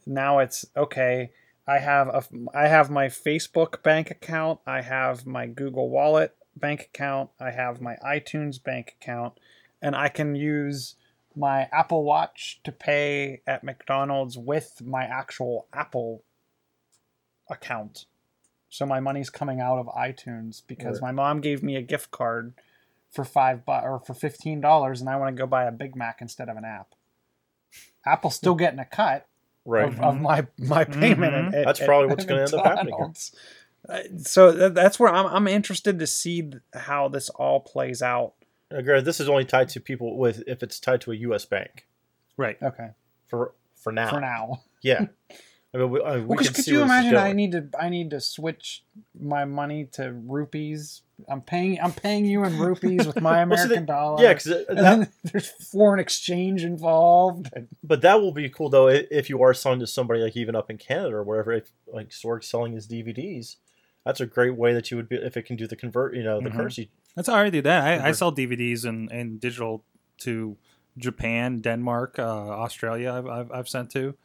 now 0.06 0.40
it's 0.40 0.66
okay 0.76 1.32
i 1.68 1.78
have 1.78 2.08
a 2.08 2.24
i 2.54 2.68
have 2.68 2.90
my 2.90 3.08
facebook 3.08 3.84
bank 3.84 4.10
account 4.10 4.60
i 4.66 4.82
have 4.82 5.26
my 5.26 5.46
google 5.46 5.90
wallet 5.90 6.36
bank 6.56 6.90
account 6.94 7.30
i 7.40 7.52
have 7.52 7.82
my 7.82 7.96
itunes 8.06 8.62
bank 8.62 8.96
account 9.00 9.34
and 9.82 9.96
i 9.96 10.08
can 10.08 10.36
use 10.36 10.96
my 11.36 11.70
Apple 11.72 12.04
Watch 12.04 12.60
to 12.64 12.72
pay 12.72 13.42
at 13.48 13.64
McDonald's 13.64 14.38
with 14.38 14.82
my 14.84 15.04
actual 15.04 15.68
Apple 15.74 16.24
account. 17.50 18.06
So 18.70 18.86
my 18.86 19.00
money's 19.00 19.30
coming 19.30 19.60
out 19.60 19.80
of 19.80 19.88
iTunes 19.88 20.62
because 20.66 21.02
Right. 21.02 21.08
my 21.08 21.12
mom 21.12 21.42
gave 21.42 21.62
me 21.62 21.76
a 21.76 21.82
gift 21.82 22.12
card 22.12 22.54
for 23.12 23.24
five 23.26 23.66
bu- 23.66 23.72
or 23.72 24.00
for 24.06 24.14
fifteen 24.14 24.62
dollars, 24.62 25.02
and 25.02 25.10
I 25.10 25.18
want 25.18 25.36
to 25.36 25.40
go 25.42 25.46
buy 25.48 25.66
a 25.66 25.72
Big 25.72 25.96
Mac 25.96 26.20
instead 26.22 26.50
of 26.50 26.58
an 26.58 26.66
app. 26.66 26.94
Apple's 28.06 28.36
still 28.36 28.56
getting 28.56 28.80
a 28.80 28.86
cut 28.86 29.28
Right. 29.66 29.88
of, 29.88 30.00
of 30.00 30.20
my 30.20 30.48
my 30.58 30.84
payment. 30.86 31.34
at- 31.34 31.54
at- 31.54 31.66
That's 31.66 31.82
at- 31.82 31.88
probably 31.88 32.08
what's 32.10 32.26
gonna 32.26 32.42
end 32.42 32.54
up 32.54 32.66
happening 32.66 32.96
here. 32.98 33.12
Uh, 33.90 34.00
So 34.24 34.52
that, 34.52 34.74
that's 34.76 35.00
where 35.00 35.12
I'm, 35.14 35.26
I'm 35.28 35.48
interested 35.48 36.00
to 36.00 36.08
see 36.08 36.52
how 36.74 37.08
this 37.08 37.30
all 37.30 37.60
plays 37.60 38.02
out. 38.02 38.34
Uh, 38.72 38.82
granted, 38.82 39.06
this 39.06 39.20
is 39.20 39.28
only 39.30 39.46
tied 39.46 39.70
to 39.70 39.80
people 39.80 40.18
with 40.18 40.44
if 40.48 40.64
it's 40.64 40.80
tied 40.80 41.02
to 41.02 41.12
a 41.12 41.16
U.S. 41.16 41.46
bank. 41.46 41.88
right. 42.38 42.58
Okay. 42.62 42.90
for 43.28 43.54
for 43.76 43.92
now. 43.92 44.10
for 44.10 44.20
now. 44.22 44.64
Yeah. 44.82 45.06
I 45.74 45.78
mean, 45.78 45.90
we, 45.90 46.02
I 46.02 46.18
mean, 46.18 46.28
Well, 46.28 46.38
because 46.38 46.48
can 46.48 46.56
could 46.56 46.66
see 46.66 46.72
you 46.72 46.80
where 46.80 46.88
this 46.88 47.06
is 47.06 47.12
imagine 47.12 47.18
I 47.18 47.32
need 47.34 47.52
to 47.54 47.70
I 47.80 47.90
need 47.90 48.10
to 48.10 48.20
switch 48.20 48.84
my 49.20 49.46
money 49.46 49.86
to 49.94 50.12
rupees. 50.12 51.02
I'm 51.30 51.42
paying 51.42 51.80
I'm 51.82 51.94
paying 51.94 52.26
you 52.26 52.44
in 52.44 52.58
rupees 52.60 53.08
with 53.08 53.22
my 53.22 53.46
Well, 53.46 53.58
see, 53.58 53.64
American 53.64 53.86
dollar. 53.86 54.24
Yeah, 54.24 54.34
because 54.34 55.08
there's 55.24 55.50
foreign 55.72 56.00
exchange 56.00 56.64
involved. 56.64 57.50
but 57.84 58.02
that 58.02 58.20
will 58.22 58.34
be 58.34 58.50
cool 58.50 58.70
though 58.70 58.88
if 58.90 59.30
you 59.30 59.42
are 59.44 59.54
selling 59.54 59.80
to 59.80 59.88
somebody 59.88 60.20
like 60.22 60.36
even 60.36 60.56
up 60.56 60.70
in 60.70 60.78
Canada 60.78 61.16
or 61.16 61.24
wherever, 61.24 61.54
if 61.54 61.72
like 61.88 62.10
Sorg 62.10 62.44
selling 62.44 62.74
his 62.74 62.88
DVDs. 62.88 63.56
That's 64.06 64.20
a 64.20 64.26
great 64.26 64.56
way 64.58 64.74
that 64.74 64.90
you 64.90 64.98
would 64.98 65.08
be 65.08 65.16
if 65.18 65.38
it 65.38 65.44
can 65.44 65.56
do 65.56 65.68
the 65.68 65.76
convert, 65.76 66.16
you 66.16 66.24
know, 66.24 66.42
the 66.42 66.50
Mhm. 66.50 66.56
currency. 66.56 66.90
That's 67.16 67.28
how 67.28 67.36
I 67.36 67.50
do 67.50 67.62
that. 67.62 67.84
I, 67.84 68.08
I 68.10 68.12
sell 68.14 68.34
DVDs 68.34 68.84
and, 68.84 69.12
and 69.12 69.40
digital 69.40 69.84
to 70.20 70.58
Japan, 70.98 71.62
Denmark, 71.62 72.18
uh, 72.18 72.24
Australia. 72.24 73.14
I've, 73.14 73.28
I've 73.28 73.52
I've 73.52 73.70
sent 73.70 73.92
to. 73.92 74.16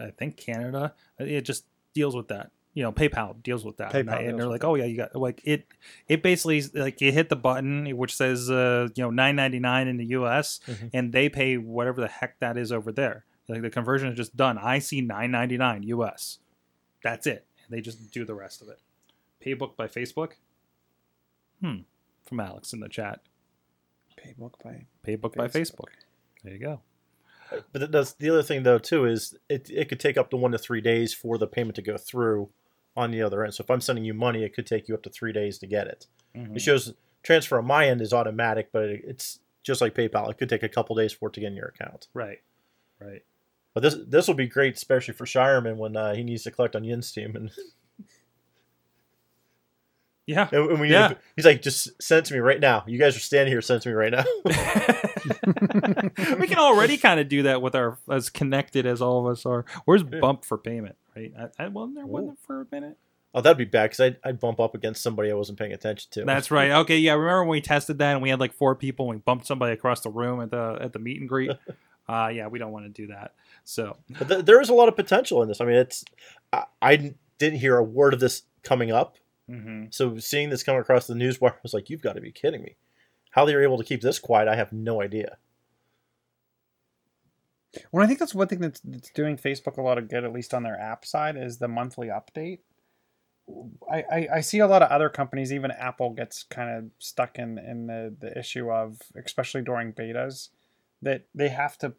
I 0.00 0.10
think 0.10 0.36
Canada. 0.36 0.94
It 1.18 1.42
just 1.42 1.64
deals 1.94 2.14
with 2.16 2.28
that. 2.28 2.50
You 2.74 2.82
know, 2.82 2.92
PayPal 2.92 3.42
deals 3.42 3.64
with 3.66 3.76
that. 3.76 3.94
and, 3.94 4.08
PayPal 4.08 4.12
I- 4.14 4.22
and 4.22 4.38
they're 4.38 4.46
like, 4.48 4.64
oh 4.64 4.74
yeah, 4.76 4.84
you 4.86 4.96
got 4.96 5.14
like 5.14 5.40
it. 5.44 5.66
It 6.08 6.22
basically 6.22 6.58
is 6.58 6.74
like 6.74 7.00
you 7.02 7.12
hit 7.12 7.28
the 7.28 7.36
button 7.36 7.94
which 7.96 8.14
says 8.14 8.50
uh, 8.50 8.88
you 8.94 9.02
know 9.04 9.10
nine 9.10 9.36
ninety 9.36 9.58
nine 9.58 9.88
in 9.88 9.98
the 9.98 10.06
U.S. 10.06 10.60
Mhm. 10.66 10.90
and 10.94 11.12
they 11.12 11.28
pay 11.28 11.56
whatever 11.58 12.00
the 12.00 12.08
heck 12.08 12.38
that 12.40 12.56
is 12.56 12.72
over 12.72 12.90
there. 12.92 13.24
Like 13.48 13.60
the 13.62 13.70
conversion 13.70 14.08
is 14.08 14.16
just 14.16 14.36
done. 14.36 14.56
I 14.56 14.78
see 14.78 15.00
nine 15.02 15.30
ninety 15.30 15.58
nine 15.58 15.82
U.S. 15.82 16.38
That's 17.02 17.26
it. 17.26 17.46
And 17.66 17.76
they 17.76 17.82
just 17.82 18.10
do 18.10 18.24
the 18.24 18.34
rest 18.34 18.62
of 18.62 18.68
it. 18.68 18.78
Paybook 19.44 19.76
by 19.76 19.86
Facebook. 19.88 20.32
Hmm. 21.60 21.78
From 22.24 22.40
Alex 22.40 22.72
in 22.72 22.80
the 22.80 22.88
chat. 22.88 23.20
Paybook 24.18 24.52
by 24.64 24.86
Paybook 25.06 25.34
by 25.36 25.48
Facebook. 25.48 25.50
Facebook. 25.50 25.88
There 26.44 26.52
you 26.54 26.58
go. 26.58 26.80
But 27.72 27.92
that's 27.92 28.12
the 28.14 28.30
other 28.30 28.42
thing 28.42 28.62
though 28.62 28.78
too 28.78 29.04
is 29.06 29.36
it 29.48 29.68
it 29.70 29.88
could 29.88 30.00
take 30.00 30.16
up 30.16 30.30
to 30.30 30.36
one 30.36 30.52
to 30.52 30.58
three 30.58 30.80
days 30.80 31.12
for 31.14 31.38
the 31.38 31.46
payment 31.46 31.76
to 31.76 31.82
go 31.82 31.96
through 31.96 32.50
on 32.96 33.10
the 33.10 33.22
other 33.22 33.42
end. 33.44 33.54
So 33.54 33.62
if 33.62 33.70
I'm 33.70 33.80
sending 33.80 34.04
you 34.04 34.14
money, 34.14 34.44
it 34.44 34.54
could 34.54 34.66
take 34.66 34.88
you 34.88 34.94
up 34.94 35.02
to 35.04 35.10
three 35.10 35.32
days 35.32 35.58
to 35.58 35.66
get 35.66 35.86
it. 35.86 36.06
Mhm. 36.36 36.56
It 36.56 36.60
shows 36.60 36.94
transfer 37.22 37.58
on 37.58 37.64
my 37.66 37.88
end 37.88 38.00
is 38.00 38.12
automatic, 38.12 38.70
but 38.72 38.84
it, 38.84 39.02
it's 39.04 39.38
just 39.62 39.80
like 39.80 39.94
PayPal. 39.94 40.30
It 40.30 40.38
could 40.38 40.48
take 40.48 40.62
a 40.62 40.68
couple 40.68 40.96
days 40.96 41.12
for 41.12 41.28
it 41.28 41.32
to 41.34 41.40
get 41.40 41.46
in 41.48 41.56
your 41.56 41.68
account. 41.68 42.08
Right. 42.14 42.40
Right. 43.00 43.24
But 43.74 43.80
this 43.82 43.96
this 44.06 44.28
will 44.28 44.34
be 44.34 44.46
great, 44.48 44.74
especially 44.76 45.14
for 45.14 45.24
Shireman 45.24 45.76
when 45.76 45.96
uh, 45.96 46.14
he 46.14 46.22
needs 46.22 46.42
to 46.44 46.50
collect 46.50 46.76
on 46.76 46.84
Yin 46.84 47.02
Steam 47.02 47.34
and, 47.36 47.50
Yeah. 50.26 50.48
and 50.52 50.80
we 50.80 50.88
Yeah. 50.90 51.08
to- 51.08 51.18
he's 51.36 51.44
like, 51.44 51.62
just 51.62 52.00
send 52.02 52.20
it 52.20 52.24
to 52.26 52.34
me 52.34 52.40
right 52.40 52.60
now. 52.60 52.84
You 52.86 52.98
guys 52.98 53.16
are 53.16 53.20
standing 53.20 53.52
here, 53.52 53.60
send 53.60 53.78
it 53.78 53.82
to 53.82 53.88
me 53.88 53.94
right 53.94 54.12
now. 54.12 54.24
we 56.38 56.46
can 56.46 56.58
already 56.58 56.96
kind 56.96 57.20
of 57.20 57.28
do 57.28 57.42
that 57.44 57.62
with 57.62 57.74
our 57.74 57.98
as 58.10 58.30
connected 58.30 58.86
as 58.86 59.02
all 59.02 59.26
of 59.26 59.32
us 59.32 59.44
are. 59.46 59.64
Where's 59.84 60.02
bump 60.02 60.44
for 60.44 60.58
payment? 60.58 60.96
Right? 61.16 61.32
I, 61.38 61.64
I 61.64 61.68
wasn't 61.68 61.96
there 61.96 62.06
wasn't 62.06 62.38
for 62.40 62.62
a 62.62 62.66
minute. 62.70 62.96
oh, 63.34 63.40
that'd 63.40 63.58
be 63.58 63.64
bad 63.64 63.84
because 63.90 64.00
I'd, 64.00 64.16
I'd 64.24 64.40
bump 64.40 64.60
up 64.60 64.74
against 64.74 65.02
somebody 65.02 65.30
I 65.30 65.34
wasn't 65.34 65.58
paying 65.58 65.72
attention 65.72 66.08
to. 66.12 66.24
That's 66.24 66.50
right. 66.50 66.70
Okay, 66.70 66.98
yeah. 66.98 67.12
Remember 67.12 67.40
when 67.44 67.50
we 67.50 67.60
tested 67.60 67.98
that 67.98 68.12
and 68.12 68.22
we 68.22 68.30
had 68.30 68.40
like 68.40 68.52
four 68.54 68.74
people 68.74 69.06
and 69.10 69.16
we 69.18 69.22
bumped 69.22 69.46
somebody 69.46 69.72
across 69.72 70.00
the 70.00 70.10
room 70.10 70.40
at 70.40 70.50
the 70.50 70.78
at 70.80 70.92
the 70.92 70.98
meet 70.98 71.20
and 71.20 71.28
greet? 71.28 71.52
Uh 72.08 72.28
yeah, 72.34 72.48
we 72.48 72.58
don't 72.58 72.72
want 72.72 72.84
to 72.84 72.88
do 72.90 73.06
that. 73.12 73.32
So 73.64 73.96
But 74.18 74.26
th- 74.28 74.44
there 74.44 74.60
is 74.60 74.68
a 74.70 74.74
lot 74.74 74.88
of 74.88 74.96
potential 74.96 75.40
in 75.40 75.46
this. 75.46 75.60
I 75.60 75.64
mean, 75.64 75.76
it's 75.76 76.04
I, 76.52 76.64
I 76.82 77.14
didn't 77.38 77.60
hear 77.60 77.76
a 77.76 77.82
word 77.82 78.12
of 78.12 78.18
this 78.18 78.42
coming 78.64 78.90
up. 78.90 79.16
Mhm. 79.52 79.94
So 79.94 80.18
seeing 80.18 80.50
this 80.50 80.62
come 80.62 80.76
across 80.76 81.06
the 81.06 81.14
news 81.14 81.40
wire, 81.40 81.52
I 81.52 81.60
was 81.62 81.74
like, 81.74 81.90
"You've 81.90 82.02
got 82.02 82.14
to 82.14 82.20
be 82.20 82.32
kidding 82.32 82.62
me!" 82.62 82.76
How 83.30 83.44
they 83.44 83.54
were 83.54 83.62
able 83.62 83.78
to 83.78 83.84
keep 83.84 84.00
this 84.00 84.18
quiet, 84.18 84.48
I 84.48 84.56
have 84.56 84.72
no 84.72 85.02
idea. 85.02 85.38
Well, 87.90 88.04
I 88.04 88.06
think 88.06 88.18
that's 88.18 88.34
one 88.34 88.48
thing 88.48 88.60
that's, 88.60 88.80
that's 88.80 89.10
doing 89.10 89.36
Facebook 89.36 89.78
a 89.78 89.82
lot 89.82 89.98
of 89.98 90.08
good, 90.08 90.24
at 90.24 90.32
least 90.32 90.52
on 90.52 90.62
their 90.62 90.78
app 90.78 91.04
side, 91.04 91.36
is 91.36 91.58
the 91.58 91.68
monthly 91.68 92.08
update. 92.08 92.60
I, 93.90 94.04
I, 94.10 94.28
I 94.34 94.40
see 94.40 94.58
a 94.58 94.66
lot 94.66 94.82
of 94.82 94.90
other 94.90 95.08
companies, 95.08 95.52
even 95.52 95.70
Apple 95.70 96.10
gets 96.10 96.42
kind 96.42 96.70
of 96.70 96.90
stuck 96.98 97.38
in, 97.38 97.58
in 97.58 97.86
the, 97.86 98.14
the 98.20 98.38
issue 98.38 98.70
of, 98.70 99.00
especially 99.16 99.62
during 99.62 99.92
betas, 99.92 100.50
that 101.00 101.24
they 101.34 101.48
have 101.48 101.78
to 101.78 101.94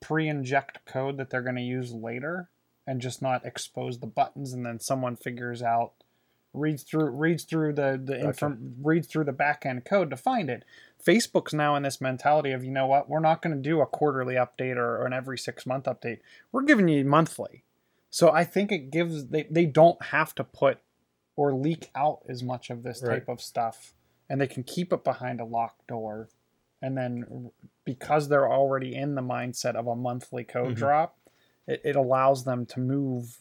pre 0.00 0.28
inject 0.28 0.84
code 0.84 1.16
that 1.16 1.30
they're 1.30 1.42
going 1.42 1.56
to 1.56 1.62
use 1.62 1.92
later 1.92 2.50
and 2.86 3.00
just 3.00 3.22
not 3.22 3.46
expose 3.46 3.98
the 3.98 4.06
buttons. 4.06 4.52
And 4.52 4.66
then 4.66 4.80
someone 4.80 5.16
figures 5.16 5.62
out, 5.62 5.95
reads 6.56 6.82
through 6.82 7.10
reads 7.10 7.44
through 7.44 7.72
the, 7.74 8.00
the 8.02 8.14
Gotcha. 8.14 8.26
inform, 8.28 8.74
reads 8.82 9.06
through 9.06 9.24
the 9.24 9.32
back 9.32 9.64
end 9.66 9.84
code 9.84 10.10
to 10.10 10.16
find 10.16 10.48
it. 10.50 10.64
Facebook's 11.04 11.52
now 11.54 11.76
in 11.76 11.82
this 11.82 12.00
mentality 12.00 12.52
of, 12.52 12.64
you 12.64 12.70
know 12.70 12.86
what, 12.86 13.08
we're 13.08 13.20
not 13.20 13.42
going 13.42 13.54
to 13.54 13.62
do 13.62 13.80
a 13.80 13.86
quarterly 13.86 14.34
update 14.34 14.76
or, 14.76 14.96
or 14.98 15.06
an 15.06 15.12
every 15.12 15.38
six 15.38 15.66
month 15.66 15.84
update. 15.84 16.18
We're 16.52 16.62
giving 16.62 16.88
you 16.88 17.04
monthly. 17.04 17.62
So 18.10 18.30
I 18.30 18.44
think 18.44 18.72
it 18.72 18.90
gives, 18.90 19.26
they, 19.26 19.44
they 19.50 19.66
don't 19.66 20.02
have 20.06 20.34
to 20.36 20.44
put 20.44 20.78
or 21.36 21.52
leak 21.54 21.90
out 21.94 22.20
as 22.28 22.42
much 22.42 22.70
of 22.70 22.82
this 22.82 23.02
Right. 23.02 23.16
type 23.16 23.28
of 23.28 23.40
stuff. 23.42 23.92
And 24.28 24.40
they 24.40 24.46
can 24.46 24.62
keep 24.64 24.92
it 24.92 25.04
behind 25.04 25.40
a 25.40 25.44
locked 25.44 25.86
door. 25.86 26.28
And 26.82 26.96
then 26.96 27.50
because 27.84 28.28
they're 28.28 28.50
already 28.50 28.94
in 28.94 29.14
the 29.14 29.22
mindset 29.22 29.74
of 29.76 29.86
a 29.86 29.94
monthly 29.94 30.44
code 30.44 30.74
Mhm. 30.74 30.78
drop, 30.78 31.18
it, 31.66 31.80
it 31.84 31.96
allows 31.96 32.44
them 32.44 32.64
to 32.66 32.80
move 32.80 33.38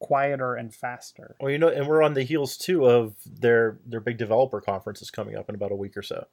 quieter 0.00 0.54
and 0.54 0.74
faster. 0.74 1.36
Well, 1.40 1.50
you 1.50 1.58
know, 1.58 1.68
and 1.68 1.86
we're 1.86 2.02
on 2.02 2.14
the 2.14 2.22
heels 2.22 2.56
too 2.56 2.86
of 2.86 3.14
their 3.26 3.78
their 3.86 4.00
big 4.00 4.16
developer 4.18 4.60
conference 4.60 5.02
is 5.02 5.10
coming 5.10 5.36
up 5.36 5.48
in 5.48 5.54
about 5.54 5.72
a 5.72 5.76
week 5.76 5.96
or 5.96 6.02
so. 6.02 6.26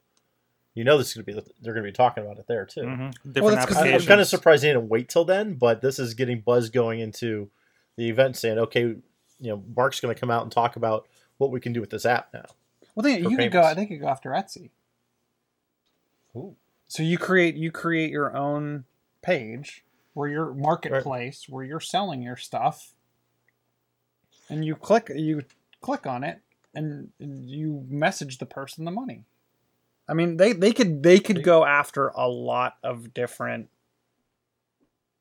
You 0.74 0.84
know, 0.84 0.98
this 0.98 1.08
is 1.10 1.14
going 1.16 1.26
to 1.26 1.42
be 1.42 1.52
they're 1.62 1.74
going 1.74 1.86
to 1.86 1.90
be 1.92 1.96
talking 1.96 2.24
about 2.24 2.38
it 2.38 2.48
there 2.48 2.66
too. 2.66 2.82
Mhm. 2.82 3.00
Well, 3.00 3.12
Different 3.34 3.56
that's 3.56 3.66
'cause 3.68 3.78
I, 3.78 3.92
I'm 3.94 4.02
kind 4.02 4.22
of 4.22 4.28
surprised 4.28 4.64
they 4.64 4.68
didn't 4.70 4.90
wait 4.90 5.10
till 5.10 5.26
then, 5.26 5.54
but 5.54 5.82
this 5.82 6.00
is 6.00 6.14
getting 6.14 6.42
buzz 6.42 6.70
going 6.70 7.00
into 7.00 7.50
the 7.96 8.10
event, 8.10 8.36
saying, 8.36 8.58
"Okay, 8.60 8.82
you 8.82 9.04
know, 9.40 9.64
Mark's 9.76 10.00
going 10.02 10.14
to 10.14 10.20
come 10.20 10.30
out 10.32 10.44
and 10.44 10.52
talk 10.52 10.76
about 10.76 11.08
what 11.38 11.50
we 11.52 11.60
can 11.62 11.72
do 11.74 11.80
with 11.82 11.90
this 11.92 12.06
app 12.06 12.34
now." 12.34 12.46
Well, 12.94 13.04
they, 13.04 13.22
For 13.24 13.30
you 13.30 13.38
could 13.38 13.52
go. 13.52 13.62
payments. 13.62 13.76
They 13.78 13.86
could 13.86 14.02
go 14.02 14.08
after 14.08 14.32
Etsy. 14.32 14.70
Ooh. 16.36 16.56
So 16.88 17.04
you 17.04 17.18
create 17.18 17.56
you 17.56 17.72
create 17.72 18.12
your 18.12 18.36
own 18.36 18.86
page 19.22 19.84
where 20.14 20.30
your 20.30 20.54
marketplace 20.54 21.48
where 21.50 21.64
you're 21.64 21.80
selling 21.80 22.22
your 22.22 22.38
stuff, 22.38 22.94
and 24.50 24.66
you 24.66 24.76
click 24.76 25.12
you 25.16 25.44
click 25.82 26.06
on 26.06 26.24
it 26.24 26.40
and 26.74 27.12
you 27.20 27.86
message 27.90 28.38
the 28.38 28.46
person 28.46 28.86
the 28.86 28.92
money. 28.92 29.24
I 30.08 30.14
mean, 30.14 30.38
they 30.38 30.54
they 30.54 30.72
could 30.72 31.02
they 31.04 31.20
could 31.20 31.44
go 31.44 31.66
after 31.66 32.10
a 32.10 32.28
lot 32.28 32.78
of 32.84 33.14
different. 33.14 33.70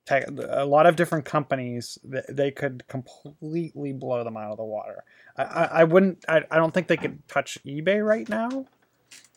Tech, 0.07 0.27
a 0.51 0.67
lot 0.67 0.85
of 0.85 0.97
different 0.97 1.25
companies 1.25 1.99
that 2.05 2.27
they 2.29 2.51
could 2.51 2.87
completely 2.89 3.95
blow 3.95 4.23
them 4.23 4.37
out 4.37 4.51
of 4.51 4.59
the 4.59 4.65
water. 4.65 5.03
I, 5.35 5.43
I, 5.43 5.65
I 5.65 5.85
wouldn't. 5.85 6.23
I, 6.29 6.43
I 6.51 6.57
don't 6.57 6.75
think 6.75 6.89
they 6.89 6.99
could 6.99 7.27
touch 7.27 7.57
eBay 7.65 8.07
right 8.07 8.29
now, 8.29 8.67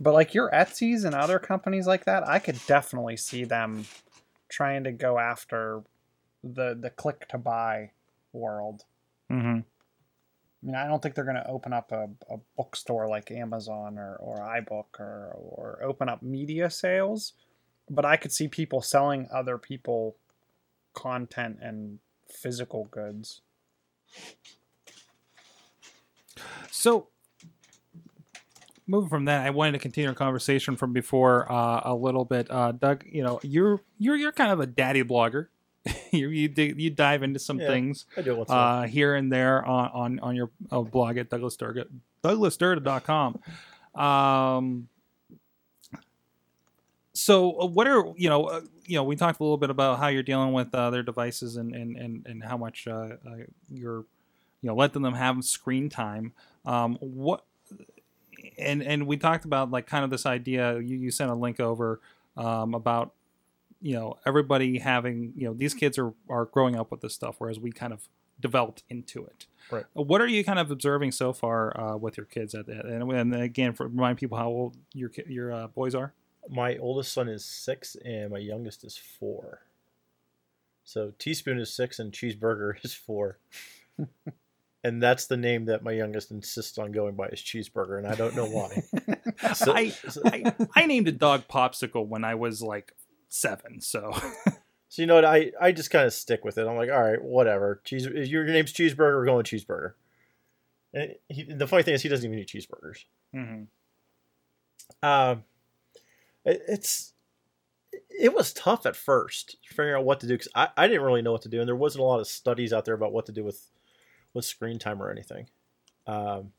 but 0.01 0.13
like 0.13 0.33
your 0.33 0.51
Etsy's 0.51 1.05
and 1.05 1.15
other 1.15 1.39
companies 1.39 1.88
like 1.88 2.03
that, 2.03 2.27
I 2.27 2.39
could 2.39 2.59
definitely 2.67 3.15
see 3.15 3.45
them 3.45 3.85
trying 4.49 4.83
to 4.83 4.91
go 4.91 5.19
after 5.19 5.83
the 6.43 6.77
the 6.77 6.89
click 6.89 7.29
to 7.29 7.38
buy 7.38 7.91
world. 8.33 8.83
Mhm. 9.31 9.63
I 10.61 10.65
mean, 10.65 10.75
I 10.75 10.87
don't 10.87 11.01
think 11.01 11.15
they're 11.15 11.23
going 11.23 11.35
to 11.35 11.47
open 11.47 11.71
up 11.71 11.91
a, 11.91 12.09
a 12.29 12.37
bookstore 12.55 13.07
like 13.07 13.29
Amazon 13.31 13.97
or, 13.97 14.15
or 14.15 14.37
iBook 14.37 14.99
or, 14.99 15.31
or 15.35 15.79
open 15.83 16.09
up 16.09 16.23
media 16.23 16.69
sales, 16.69 17.33
but 17.89 18.05
I 18.05 18.17
could 18.17 18.31
see 18.31 18.47
people 18.47 18.81
selling 18.81 19.27
other 19.31 19.57
people 19.57 20.15
content 20.93 21.59
and 21.61 21.99
physical 22.27 22.85
goods. 22.85 23.41
So, 26.71 27.07
moving 28.87 29.09
from 29.09 29.25
that, 29.25 29.45
I 29.45 29.51
wanted 29.51 29.73
to 29.73 29.79
continue 29.79 30.09
our 30.09 30.15
conversation 30.15 30.75
from 30.75 30.93
before 30.93 31.51
uh, 31.51 31.81
a 31.83 31.95
little 31.95 32.25
bit. 32.25 32.49
Uh, 32.49 32.71
Doug, 32.71 33.03
you 33.05 33.23
know, 33.23 33.39
you're 33.43 33.81
you're 33.97 34.15
you're 34.15 34.31
kind 34.31 34.51
of 34.51 34.59
a 34.59 34.65
daddy 34.65 35.03
blogger. 35.03 35.47
you 36.11 36.29
you, 36.29 36.47
dig, 36.47 36.79
you 36.79 36.89
dive 36.89 37.23
into 37.23 37.39
some 37.39 37.59
Yeah. 37.59 37.67
things 37.67 38.05
I 38.17 38.21
do 38.21 38.31
it 38.31 38.38
once 38.38 38.49
in 38.49 38.55
a 38.55 38.57
while. 38.59 38.83
uh, 38.83 38.88
here 38.88 39.15
and 39.15 39.31
there 39.31 39.65
on 39.65 39.89
on, 39.93 40.19
on 40.19 40.35
your 40.35 40.49
uh, 40.71 40.81
blog 40.81 41.17
at 41.17 41.29
Douglas 41.29 41.55
Durga. 41.57 41.85
Um, 43.95 44.89
so, 47.13 47.61
uh, 47.61 47.65
what 47.65 47.88
are 47.88 48.13
you 48.15 48.29
know? 48.29 48.45
Uh, 48.45 48.61
you 48.85 48.95
know, 48.95 49.03
we 49.03 49.15
talked 49.15 49.39
a 49.39 49.43
little 49.43 49.57
bit 49.57 49.69
about 49.69 49.99
how 49.99 50.07
you're 50.07 50.23
dealing 50.23 50.53
with 50.53 50.73
uh, 50.73 50.89
their 50.91 51.03
devices 51.03 51.55
and 51.57 51.73
and 51.73 51.97
and, 51.97 52.25
and 52.27 52.43
how 52.43 52.57
much 52.57 52.88
uh, 52.88 52.91
uh, 53.25 53.35
you're 53.71 54.05
you 54.61 54.67
know 54.69 54.75
letting 54.75 55.01
them 55.01 55.13
have 55.15 55.43
screen 55.43 55.89
time. 55.89 56.33
Um, 56.65 56.97
what 57.01 57.43
and 58.57 58.83
and 58.83 59.07
we 59.07 59.17
talked 59.17 59.45
about 59.45 59.71
like 59.71 59.88
kind 59.88 60.03
of 60.03 60.09
this 60.11 60.25
idea. 60.25 60.79
You 60.79 60.97
you 60.97 61.11
sent 61.11 61.31
a 61.31 61.35
link 61.35 61.59
over 61.59 61.99
um, 62.35 62.75
about 62.75 63.13
you 63.82 63.93
know 63.95 64.17
everybody 64.25 64.80
having 64.80 65.34
you 65.36 65.47
know 65.47 65.53
these 65.53 65.73
kids 65.73 65.97
are 65.97 66.13
are 66.30 66.45
growing 66.45 66.75
up 66.75 66.91
with 66.91 67.01
this 67.01 67.13
stuff, 67.13 67.36
whereas 67.39 67.59
we 67.59 67.71
kind 67.71 67.93
of 67.93 68.07
developed 68.39 68.84
into 68.89 69.25
it. 69.25 69.45
Right. 69.71 69.86
What 69.93 70.21
are 70.21 70.28
you 70.28 70.43
kind 70.45 70.59
of 70.59 70.71
observing 70.71 71.11
so 71.11 71.34
far 71.34 71.78
uh, 71.80 71.97
with 71.97 72.15
your 72.17 72.25
kids 72.25 72.55
at 72.55 72.67
that? 72.67 72.86
And, 72.86 73.11
and 73.11 73.36
again, 73.36 73.73
for 73.73 73.88
remind 73.88 74.17
people 74.17 74.38
how 74.38 74.47
old 74.47 74.78
your 74.93 75.11
your 75.28 75.51
uh, 75.51 75.67
boys 75.67 75.93
are. 75.95 76.13
My 76.49 76.78
oldest 76.78 77.11
son 77.11 77.28
is 77.28 77.43
six, 77.43 77.95
and 78.05 78.32
my 78.32 78.38
youngest 78.38 78.86
is 78.86 78.97
four. 78.97 79.61
So 80.86 81.11
teaspoon 81.19 81.59
is 81.59 81.73
six 81.73 81.99
and 81.99 82.13
cheeseburger 82.13 82.75
is 82.86 82.93
four. 82.93 83.39
and 84.84 85.01
that's 85.03 85.25
the 85.25 85.36
name 85.38 85.65
that 85.65 85.84
my 85.84 85.91
youngest 85.91 86.32
insists 86.32 86.78
on 86.78 86.91
going 86.93 87.15
by 87.15 87.28
is 87.28 87.41
cheeseburger, 87.41 87.97
and 87.97 88.07
I 88.07 88.15
don't 88.15 88.36
know 88.36 88.45
why. 88.47 88.84
So- 89.53 89.73
I, 89.75 89.89
so- 89.89 90.21
I 90.25 90.51
I 90.75 90.86
named 90.88 91.07
a 91.07 91.11
dog 91.11 91.47
popsicle 91.47 92.07
when 92.07 92.23
I 92.23 92.34
was 92.36 92.59
like 92.61 92.93
seven. 93.30 93.82
So 93.82 94.13
So 94.89 95.01
you 95.01 95.05
know 95.05 95.15
what? 95.15 95.25
I, 95.25 95.51
I 95.59 95.71
just 95.71 95.91
kind 95.91 96.05
of 96.05 96.13
stick 96.13 96.45
with 96.45 96.57
it. 96.57 96.65
I'm 96.65 96.78
like, 96.78 96.89
all 96.89 97.01
right, 97.01 97.21
whatever. 97.21 97.82
Cheese. 97.84 98.05
Your 98.05 98.45
name's 98.45 98.73
cheeseburger, 98.73 99.15
we're 99.17 99.25
going 99.25 99.43
cheeseburger. 99.43 99.93
And 100.93 101.15
he, 101.28 101.43
the 101.43 101.67
funny 101.67 101.84
thing 101.84 101.93
is, 101.93 102.01
he 102.01 102.09
doesn't 102.09 102.25
even 102.25 102.39
eat 102.39 102.47
cheeseburgers. 102.47 103.03
Mhm. 103.36 103.67
Um, 105.03 105.43
it, 106.45 106.61
it's 106.67 107.13
it 108.09 108.34
was 108.34 108.53
tough 108.53 108.86
at 108.86 108.95
first 108.95 109.57
figuring 109.65 109.95
out 109.95 110.05
what 110.05 110.21
to 110.21 110.28
do 110.28 110.34
because 110.34 110.47
I, 110.55 110.69
I 110.78 110.88
didn't 110.88 111.03
really 111.03 111.21
know 111.21 111.34
what 111.34 111.41
to 111.41 111.49
do, 111.49 111.59
and 111.59 111.67
there 111.67 111.75
wasn't 111.75 112.03
a 112.03 112.05
lot 112.05 112.21
of 112.21 112.28
studies 112.28 112.71
out 112.71 112.86
there 112.86 112.95
about 112.95 113.11
what 113.11 113.25
to 113.25 113.34
do 113.34 113.43
with 113.43 113.69
with 114.34 114.45
screen 114.45 114.80
time 114.80 115.03
or 115.03 115.11
anything. 115.11 115.49
Um, 116.07 116.53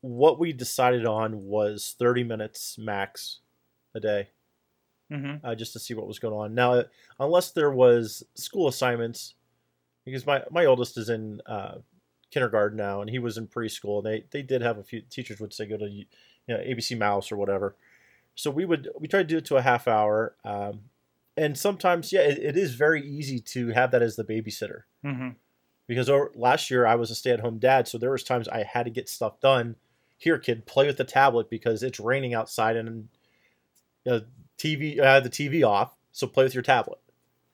what 0.00 0.38
we 0.38 0.54
decided 0.54 1.04
on 1.04 1.44
was 1.44 1.94
30 1.98 2.24
minutes 2.24 2.78
max 2.78 3.40
a 3.94 4.00
day 4.00 4.30
Mhm. 5.10 5.40
uh, 5.42 5.54
just 5.54 5.72
to 5.72 5.78
see 5.78 5.94
what 5.94 6.06
was 6.06 6.18
going 6.18 6.34
on. 6.34 6.54
Now, 6.54 6.84
unless 7.18 7.50
there 7.50 7.70
was 7.70 8.22
school 8.34 8.68
assignments, 8.68 9.34
because 10.04 10.26
my, 10.26 10.44
my 10.50 10.64
oldest 10.64 10.96
is 10.98 11.08
in 11.08 11.40
uh, 11.46 11.78
kindergarten 12.30 12.76
now, 12.76 13.00
and 13.00 13.10
he 13.10 13.18
was 13.18 13.38
in 13.38 13.46
preschool. 13.48 14.02
They 14.02 14.24
they 14.30 14.42
did 14.42 14.62
have 14.62 14.78
a 14.78 14.84
few 14.84 15.00
teachers 15.02 15.40
would 15.40 15.52
say 15.52 15.66
go 15.66 15.76
to 15.78 15.88
you 15.88 16.06
know 16.48 16.58
ABC 16.58 16.96
Mouse 16.96 17.30
or 17.32 17.36
whatever. 17.36 17.76
So 18.34 18.50
we 18.50 18.64
would 18.64 18.88
we 18.98 19.08
tried 19.08 19.22
to 19.22 19.28
do 19.28 19.38
it 19.38 19.44
to 19.46 19.56
a 19.56 19.62
half 19.62 19.88
hour, 19.88 20.36
um, 20.44 20.90
and 21.36 21.58
sometimes 21.58 22.12
yeah, 22.12 22.20
it, 22.22 22.38
it 22.38 22.56
is 22.56 22.74
very 22.74 23.02
easy 23.06 23.40
to 23.40 23.68
have 23.70 23.90
that 23.92 24.02
as 24.02 24.16
the 24.16 24.24
babysitter 24.24 24.82
Mhm. 25.04 25.36
because 25.86 26.08
over, 26.08 26.30
last 26.34 26.70
year 26.70 26.86
I 26.86 26.94
was 26.96 27.10
a 27.10 27.14
stay 27.14 27.30
at 27.32 27.40
home 27.40 27.58
dad, 27.58 27.88
so 27.88 27.98
there 27.98 28.10
was 28.10 28.22
times 28.24 28.48
I 28.48 28.62
had 28.62 28.84
to 28.84 28.90
get 28.90 29.08
stuff 29.08 29.40
done. 29.40 29.76
Here, 30.18 30.38
kid, 30.38 30.66
play 30.66 30.86
with 30.86 30.96
the 30.98 31.04
tablet 31.04 31.48
because 31.50 31.82
it's 31.82 32.00
raining 32.00 32.34
outside 32.34 32.76
and 32.76 33.08
you 34.04 34.12
know, 34.12 34.20
TV. 34.58 35.00
I 35.00 35.14
had 35.14 35.24
the 35.24 35.30
TV 35.30 35.66
off, 35.66 35.94
so 36.12 36.26
play 36.26 36.44
with 36.44 36.54
your 36.54 36.62
tablet. 36.62 36.98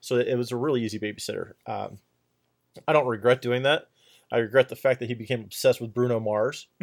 So 0.01 0.17
it 0.17 0.37
was 0.37 0.53
a 0.53 0.57
really 0.57 0.83
easy 0.83 0.99
babysitter. 0.99 1.53
Um, 1.67 1.99
I 2.87 2.93
don't 2.93 3.07
regret 3.07 3.41
doing 3.41 3.63
that. 3.63 3.89
I 4.31 4.39
regret 4.39 4.69
the 4.69 4.77
fact 4.77 5.01
that 5.01 5.07
he 5.07 5.15
became 5.15 5.41
obsessed 5.41 5.81
with 5.81 5.95
Bruno 5.95 6.21
Mars. 6.21 6.67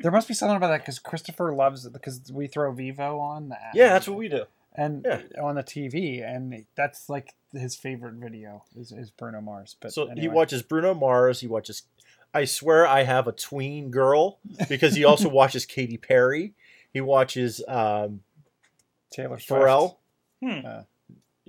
There 0.00 0.12
must 0.12 0.28
be 0.28 0.34
something 0.34 0.56
about 0.56 0.68
that 0.68 0.82
because 0.82 0.98
Christopher 0.98 1.52
loves 1.52 1.84
it 1.84 1.92
because 1.92 2.30
we 2.32 2.46
throw 2.46 2.72
Vevo 2.72 3.20
on. 3.20 3.48
The 3.48 3.56
Yeah, 3.74 3.88
that's 3.88 4.06
what 4.06 4.16
we 4.16 4.28
do. 4.28 4.44
and 4.74 5.04
yeah. 5.04 5.22
on 5.42 5.56
the 5.56 5.64
TV, 5.64 6.24
and 6.24 6.64
that's 6.76 7.08
like 7.08 7.34
his 7.52 7.74
favorite 7.74 8.14
video 8.14 8.62
is, 8.76 8.92
is 8.92 9.10
Bruno 9.10 9.40
Mars. 9.40 9.76
But 9.80 9.92
So 9.92 10.08
he 10.16 10.28
watches 10.28 10.62
Bruno 10.62 10.94
Mars. 10.94 11.40
He 11.40 11.48
watches. 11.48 11.82
I 12.32 12.44
swear 12.44 12.86
I 12.86 13.04
have 13.04 13.26
a 13.26 13.32
tween 13.32 13.90
girl 13.90 14.38
because 14.68 14.94
he 14.94 15.04
also 15.04 15.28
watches 15.30 15.66
Katy 15.66 15.96
Perry. 15.96 16.54
He 16.92 17.00
watches 17.00 17.62
um, 17.68 18.20
Taylor 19.12 19.38
Swift. 19.38 19.62
Pharrell. 19.62 19.96
Hmm. 20.42 20.60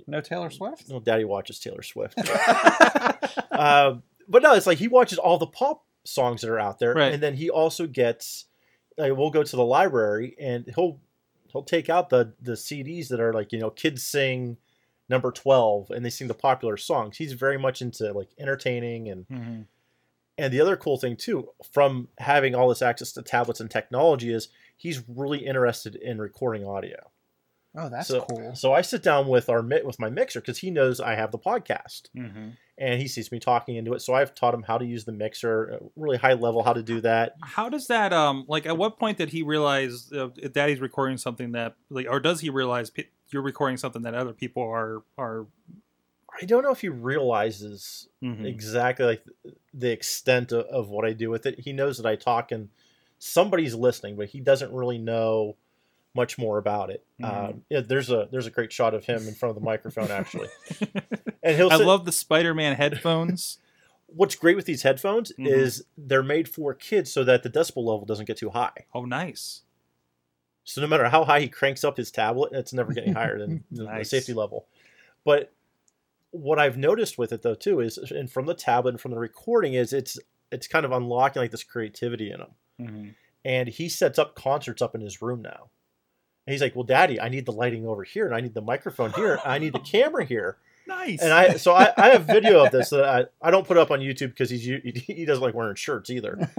No 0.06 0.20
Taylor 0.20 0.50
Swift. 0.50 0.84
Well, 0.88 1.00
Daddy 1.00 1.24
watches 1.24 1.58
Taylor 1.60 1.82
Swift. 1.82 2.18
um, 3.50 4.02
but 4.28 4.42
no, 4.42 4.54
it's 4.54 4.66
like 4.66 4.78
he 4.78 4.88
watches 4.88 5.18
all 5.18 5.38
the 5.38 5.46
pop 5.46 5.84
songs 6.04 6.40
that 6.40 6.50
are 6.50 6.58
out 6.58 6.78
there, 6.78 6.94
Right. 6.94 7.12
and 7.12 7.22
then 7.22 7.34
he 7.34 7.50
also 7.50 7.86
gets. 7.86 8.46
Like, 8.98 9.16
we'll 9.16 9.30
go 9.30 9.42
to 9.42 9.56
the 9.56 9.64
library, 9.64 10.36
and 10.40 10.66
he'll 10.74 11.00
he'll 11.52 11.62
take 11.62 11.88
out 11.88 12.10
the 12.10 12.32
the 12.40 12.52
CDs 12.52 13.08
that 13.08 13.20
are 13.20 13.32
like 13.32 13.52
you 13.52 13.58
know 13.58 13.70
kids 13.70 14.04
sing 14.04 14.56
number 15.08 15.30
twelve, 15.30 15.90
and 15.90 16.04
they 16.04 16.10
sing 16.10 16.28
the 16.28 16.34
popular 16.34 16.76
songs. 16.76 17.16
He's 17.16 17.32
very 17.32 17.58
much 17.58 17.80
into 17.82 18.12
like 18.12 18.28
entertaining 18.38 19.08
and 19.08 19.26
Mhm. 19.28 19.66
and 20.38 20.52
the 20.52 20.60
other 20.60 20.76
cool 20.76 20.98
thing 20.98 21.16
too, 21.16 21.50
from 21.72 22.08
having 22.18 22.54
all 22.54 22.68
this 22.68 22.82
access 22.82 23.12
to 23.12 23.22
tablets 23.22 23.60
and 23.60 23.70
technology, 23.70 24.32
is 24.32 24.48
he's 24.80 25.02
really 25.06 25.44
interested 25.46 25.94
in 25.94 26.18
recording 26.18 26.64
audio. 26.66 27.10
Oh, 27.76 27.88
that's 27.90 28.08
so, 28.08 28.22
cool. 28.22 28.54
So 28.54 28.72
I 28.72 28.80
sit 28.80 29.02
down 29.02 29.28
with 29.28 29.48
our 29.50 29.62
mi- 29.62 29.82
with 29.84 30.00
my 30.00 30.08
mixer 30.08 30.40
because 30.40 30.58
he 30.58 30.70
knows 30.70 31.00
I 31.00 31.14
have 31.14 31.30
the 31.32 31.38
podcast, 31.38 32.08
Mhm. 32.16 32.56
and 32.78 33.00
he 33.00 33.06
sees 33.06 33.30
me 33.30 33.38
talking 33.38 33.76
into 33.76 33.92
it. 33.92 34.00
So 34.00 34.14
I've 34.14 34.34
taught 34.34 34.54
him 34.54 34.62
how 34.64 34.78
to 34.78 34.84
use 34.84 35.04
the 35.04 35.12
mixer, 35.12 35.74
uh, 35.74 35.86
really 35.94 36.16
high 36.16 36.32
level, 36.32 36.62
how 36.64 36.72
to 36.72 36.82
do 36.82 37.00
that. 37.02 37.36
How 37.42 37.68
does 37.68 37.86
that 37.88 38.12
um 38.12 38.44
like 38.48 38.64
at 38.66 38.76
what 38.78 38.98
point 38.98 39.18
did 39.18 39.28
he 39.28 39.42
realize 39.42 40.10
uh, 40.12 40.30
he's 40.66 40.80
recording 40.80 41.16
something 41.18 41.52
that 41.52 41.74
like 41.90 42.06
or 42.10 42.18
does 42.18 42.40
he 42.40 42.48
realize 42.50 42.90
pe- 42.90 43.04
you're 43.28 43.42
recording 43.42 43.76
something 43.76 44.02
that 44.02 44.14
other 44.14 44.32
people 44.32 44.62
are 44.64 45.02
are 45.18 45.46
I 46.42 46.46
don't 46.46 46.62
know 46.64 46.72
if 46.72 46.80
he 46.80 46.88
realizes 46.88 48.08
Mhm. 48.22 48.44
exactly 48.46 49.04
like 49.06 49.24
the 49.74 49.90
extent 49.92 50.50
of, 50.52 50.64
of 50.66 50.88
what 50.88 51.04
I 51.04 51.12
do 51.12 51.30
with 51.30 51.46
it. 51.46 51.60
He 51.60 51.72
knows 51.72 51.98
that 51.98 52.06
I 52.06 52.16
talk 52.16 52.50
and 52.50 52.70
somebody's 53.20 53.74
listening, 53.76 54.16
but 54.16 54.28
he 54.30 54.40
doesn't 54.40 54.72
really 54.72 54.98
know 54.98 55.54
much 56.14 56.36
more 56.38 56.58
about 56.58 56.90
it. 56.90 57.04
Mhm. 57.22 57.48
Um, 57.50 57.64
yeah, 57.70 57.80
there's 57.80 58.10
a 58.10 58.28
there's 58.32 58.46
a 58.48 58.50
great 58.50 58.72
shot 58.72 58.94
of 58.94 59.04
him 59.04 59.28
in 59.28 59.34
front 59.34 59.50
of 59.50 59.54
the 59.62 59.64
microphone 59.64 60.10
actually, 60.10 60.48
and 61.44 61.56
he'll. 61.56 61.70
I 61.70 61.76
sit- 61.76 61.86
love 61.86 62.04
the 62.04 62.10
Spider-Man 62.12 62.74
headphones. 62.76 63.58
what's 64.12 64.34
great 64.34 64.56
with 64.56 64.64
these 64.66 64.82
headphones 64.82 65.30
Mhm. 65.38 65.46
is 65.46 65.84
they're 65.96 66.24
made 66.24 66.48
for 66.48 66.74
kids 66.74 67.12
so 67.12 67.22
that 67.22 67.44
the 67.44 67.48
decibel 67.48 67.84
level 67.84 68.04
doesn't 68.04 68.26
get 68.26 68.36
too 68.38 68.50
high. 68.50 68.72
oh, 68.92 69.04
nice. 69.04 69.62
So 70.64 70.80
no 70.80 70.88
matter 70.88 71.08
how 71.08 71.24
high 71.24 71.40
he 71.40 71.48
cranks 71.48 71.84
up 71.84 71.96
his 71.96 72.10
tablet, 72.10 72.52
it's 72.52 72.72
never 72.72 72.92
getting 72.92 73.14
higher 73.14 73.38
than 73.38 73.62
the- 73.70 73.84
the 73.86 74.04
safety 74.04 74.32
level. 74.32 74.66
But 75.24 75.52
what 76.32 76.58
I've 76.58 76.76
noticed 76.76 77.18
with 77.18 77.32
it 77.32 77.42
though 77.42 77.54
too 77.54 77.78
is, 77.80 77.98
and 77.98 78.28
from 78.28 78.46
the 78.46 78.54
tablet 78.54 78.90
and 78.94 79.00
from 79.00 79.12
the 79.12 79.18
recording, 79.18 79.74
is 79.74 79.92
it's 79.92 80.18
it's 80.50 80.66
kind 80.66 80.84
of 80.84 80.90
unlocking 80.90 81.40
like 81.42 81.52
this 81.52 81.62
creativity 81.62 82.32
in 82.32 82.40
him. 82.40 82.50
Mhm. 82.80 83.14
And 83.44 83.68
he 83.68 83.88
sets 83.88 84.18
up 84.18 84.34
concerts 84.34 84.82
up 84.82 84.94
in 84.94 85.00
his 85.00 85.22
room 85.22 85.42
now. 85.42 85.70
And 86.46 86.52
he's 86.52 86.60
like, 86.62 86.74
"Well, 86.74 86.84
Daddy, 86.84 87.20
I 87.20 87.28
need 87.28 87.46
the 87.46 87.52
lighting 87.52 87.86
over 87.86 88.02
here, 88.02 88.26
and 88.26 88.34
I 88.34 88.40
need 88.40 88.54
the 88.54 88.60
microphone 88.62 89.12
here, 89.12 89.32
and 89.34 89.40
I 89.44 89.58
need 89.58 89.72
the 89.72 89.78
camera 89.94 90.24
here." 90.24 90.56
Nice. 90.86 91.22
And 91.22 91.32
I 91.32 91.56
so 91.56 91.72
I, 91.72 91.92
I 91.96 92.08
have 92.10 92.24
video 92.24 92.64
of 92.64 92.72
this 92.72 92.90
that 92.90 93.04
I, 93.04 93.24
I 93.40 93.50
don't 93.52 93.66
put 93.66 93.76
up 93.78 93.90
on 93.92 94.00
YouTube 94.00 94.30
because 94.30 94.50
he's 94.50 94.64
he 94.64 95.24
doesn't 95.24 95.42
like 95.42 95.54
wearing 95.54 95.76
shirts 95.76 96.10
either. 96.10 96.50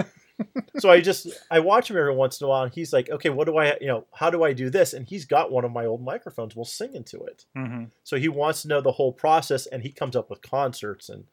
so 0.80 0.90
I 0.90 1.02
just 1.02 1.28
I 1.52 1.60
watch 1.60 1.90
him 1.90 1.98
every 1.98 2.16
once 2.16 2.40
in 2.40 2.46
a 2.46 2.48
while, 2.48 2.64
and 2.64 2.74
he's 2.74 2.94
like, 2.94 3.10
"Okay, 3.10 3.30
what 3.30 3.46
do 3.46 3.58
I 3.58 3.78
you 3.82 3.88
know 3.88 4.06
how 4.14 4.30
do 4.30 4.44
I 4.44 4.54
do 4.54 4.70
this?" 4.70 4.94
And 4.94 5.06
he's 5.06 5.26
got 5.26 5.52
one 5.52 5.66
of 5.66 5.72
my 5.72 5.86
old 5.86 6.02
microphones. 6.04 6.56
We'll 6.56 6.66
sing 6.66 6.94
into 6.96 7.22
it. 7.26 7.46
Mhm. 7.58 7.92
So 8.04 8.16
he 8.18 8.30
wants 8.30 8.62
to 8.62 8.68
know 8.70 8.80
the 8.82 8.94
whole 8.94 9.12
process, 9.12 9.66
and 9.68 9.84
he 9.84 9.92
comes 9.92 10.16
up 10.16 10.30
with 10.30 10.42
concerts 10.42 11.10
and 11.10 11.26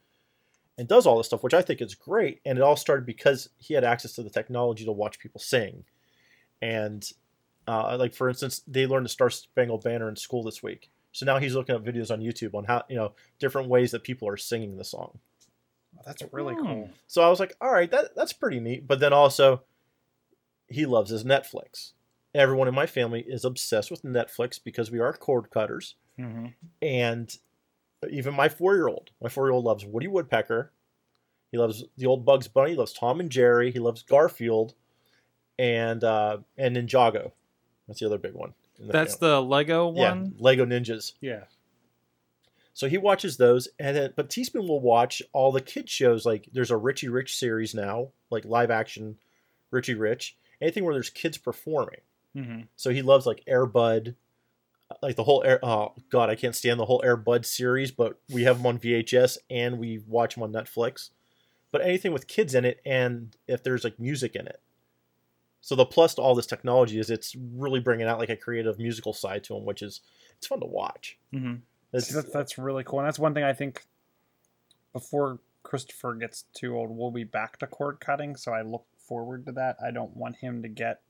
and 0.78 0.88
does 0.88 1.06
all 1.06 1.18
this 1.18 1.26
stuff, 1.26 1.42
which 1.42 1.52
I 1.54 1.60
think 1.60 1.82
is 1.82 1.94
great. 1.94 2.40
And 2.46 2.56
it 2.56 2.62
all 2.62 2.76
started 2.76 3.04
because 3.04 3.50
he 3.58 3.74
had 3.74 3.84
access 3.84 4.12
to 4.14 4.22
the 4.22 4.30
technology 4.30 4.84
to 4.86 4.92
watch 4.92 5.18
people 5.18 5.40
sing, 5.40 5.84
and 6.62 7.06
uh, 7.66 7.96
like 7.98 8.14
for 8.14 8.28
instance, 8.30 8.62
they 8.66 8.86
learned 8.86 9.04
the 9.04 9.10
Star 9.10 9.28
Spangled 9.28 9.84
Banner 9.84 10.08
in 10.08 10.16
school 10.16 10.42
this 10.42 10.62
week. 10.62 10.90
So 11.12 11.26
now 11.26 11.38
he's 11.38 11.54
looking 11.54 11.74
up 11.74 11.84
videos 11.84 12.10
on 12.10 12.20
YouTube 12.20 12.54
on 12.54 12.64
how 12.64 12.84
you 12.88 12.96
know 12.96 13.12
different 13.38 13.68
ways 13.68 13.90
that 13.90 14.04
people 14.04 14.28
are 14.28 14.36
singing 14.36 14.76
the 14.76 14.84
song. 14.84 15.18
Oh, 15.98 16.02
that's 16.06 16.22
really 16.32 16.54
Hmm. 16.54 16.62
cool. 16.66 16.90
So 17.06 17.22
I 17.22 17.28
was 17.28 17.40
like, 17.40 17.56
all 17.60 17.72
right, 17.72 17.90
that 17.90 18.14
that's 18.14 18.32
pretty 18.32 18.60
neat. 18.60 18.86
But 18.86 19.00
then 19.00 19.12
also, 19.12 19.62
he 20.68 20.86
loves 20.86 21.10
his 21.10 21.24
Netflix. 21.24 21.92
Everyone 22.34 22.68
in 22.68 22.74
my 22.74 22.86
family 22.86 23.24
is 23.26 23.44
obsessed 23.44 23.90
with 23.90 24.02
Netflix 24.02 24.60
because 24.62 24.90
we 24.90 25.00
are 25.00 25.12
cord 25.14 25.50
cutters 25.50 25.94
Mhm. 26.18 26.54
and 26.82 27.36
even 28.10 28.34
my 28.34 28.48
four 28.48 28.74
year 28.74 28.88
old, 28.88 29.10
my 29.20 29.28
four 29.28 29.46
year 29.46 29.52
old 29.52 29.64
loves 29.64 29.84
Woody 29.84 30.06
Woodpecker. 30.06 30.72
He 31.50 31.58
loves 31.58 31.84
the 31.96 32.06
old 32.06 32.24
Bugs 32.24 32.46
Bunny. 32.48 32.72
He 32.72 32.76
loves 32.76 32.92
Tom 32.92 33.20
and 33.20 33.30
Jerry. 33.30 33.70
He 33.70 33.78
loves 33.78 34.02
Garfield, 34.02 34.74
and 35.58 36.04
uh, 36.04 36.38
and 36.56 36.76
Ninjago. 36.76 37.32
That's 37.86 38.00
the 38.00 38.06
other 38.06 38.18
big 38.18 38.34
one. 38.34 38.52
That's 38.78 39.16
family. 39.16 39.30
the 39.34 39.42
Lego 39.42 39.88
one. 39.88 40.26
yeah. 40.26 40.30
Lego 40.38 40.66
Ninjas. 40.66 41.14
Yeah. 41.20 41.44
So 42.74 42.88
he 42.88 42.98
watches 42.98 43.36
those, 43.38 43.68
and 43.78 43.96
then 43.96 44.12
but 44.14 44.30
Teaspoon 44.30 44.68
will 44.68 44.80
watch 44.80 45.20
all 45.32 45.50
the 45.50 45.60
kid 45.60 45.88
shows. 45.88 46.24
Like 46.24 46.48
there's 46.52 46.70
a 46.70 46.76
Richie 46.76 47.08
Rich 47.08 47.36
series 47.36 47.74
now, 47.74 48.10
like 48.30 48.44
live 48.44 48.70
action 48.70 49.16
Richie 49.70 49.94
Rich. 49.94 50.36
Anything 50.60 50.84
where 50.84 50.94
there's 50.94 51.10
kids 51.10 51.38
performing. 51.38 52.00
hmm 52.34 52.60
So 52.76 52.90
he 52.90 53.02
loves 53.02 53.26
like 53.26 53.42
Air 53.46 53.64
Bud, 53.66 54.14
like 55.02 55.16
the 55.16 55.24
whole 55.24 55.42
Air. 55.44 55.58
Oh 55.62 55.94
God, 56.10 56.30
I 56.30 56.34
can't 56.34 56.54
stand 56.54 56.80
the 56.80 56.86
whole 56.86 57.02
Air 57.04 57.16
Bud 57.16 57.44
series, 57.46 57.90
but 57.90 58.18
we 58.32 58.44
have 58.44 58.58
them 58.58 58.66
on 58.66 58.78
VHS 58.78 59.38
and 59.50 59.78
we 59.78 60.00
watch 60.06 60.34
them 60.34 60.42
on 60.42 60.52
Netflix. 60.52 61.10
But 61.70 61.82
anything 61.82 62.12
with 62.12 62.26
kids 62.26 62.54
in 62.54 62.64
it, 62.64 62.80
and 62.86 63.36
if 63.46 63.62
there's 63.62 63.84
like 63.84 64.00
music 64.00 64.34
in 64.34 64.46
it. 64.46 64.60
So 65.60 65.74
the 65.74 65.84
plus 65.84 66.14
to 66.14 66.22
all 66.22 66.34
this 66.34 66.46
technology 66.46 66.98
is 66.98 67.10
it's 67.10 67.34
really 67.36 67.80
bringing 67.80 68.06
out 68.06 68.18
like 68.18 68.30
a 68.30 68.36
creative 68.36 68.78
musical 68.78 69.12
side 69.12 69.44
to 69.44 69.54
them, 69.54 69.64
which 69.64 69.82
is 69.82 70.00
it's 70.38 70.46
fun 70.46 70.60
to 70.60 70.66
watch. 70.66 71.18
hmm 71.32 71.56
It's, 71.92 72.08
See, 72.08 72.14
that, 72.14 72.32
that's 72.32 72.56
really 72.56 72.84
cool, 72.84 73.00
and 73.00 73.06
that's 73.06 73.18
one 73.18 73.34
thing 73.34 73.44
I 73.44 73.52
think. 73.52 73.84
Before 74.94 75.38
Christopher 75.62 76.14
gets 76.14 76.44
too 76.54 76.74
old, 76.76 76.90
we'll 76.90 77.10
be 77.10 77.24
back 77.24 77.58
to 77.58 77.66
cord 77.66 78.00
cutting. 78.00 78.36
So 78.36 78.52
I 78.52 78.62
look 78.62 78.86
forward 78.96 79.44
to 79.46 79.52
that. 79.52 79.76
I 79.84 79.90
don't 79.90 80.16
want 80.16 80.36
him 80.36 80.62
to 80.62 80.68
get 80.68 81.02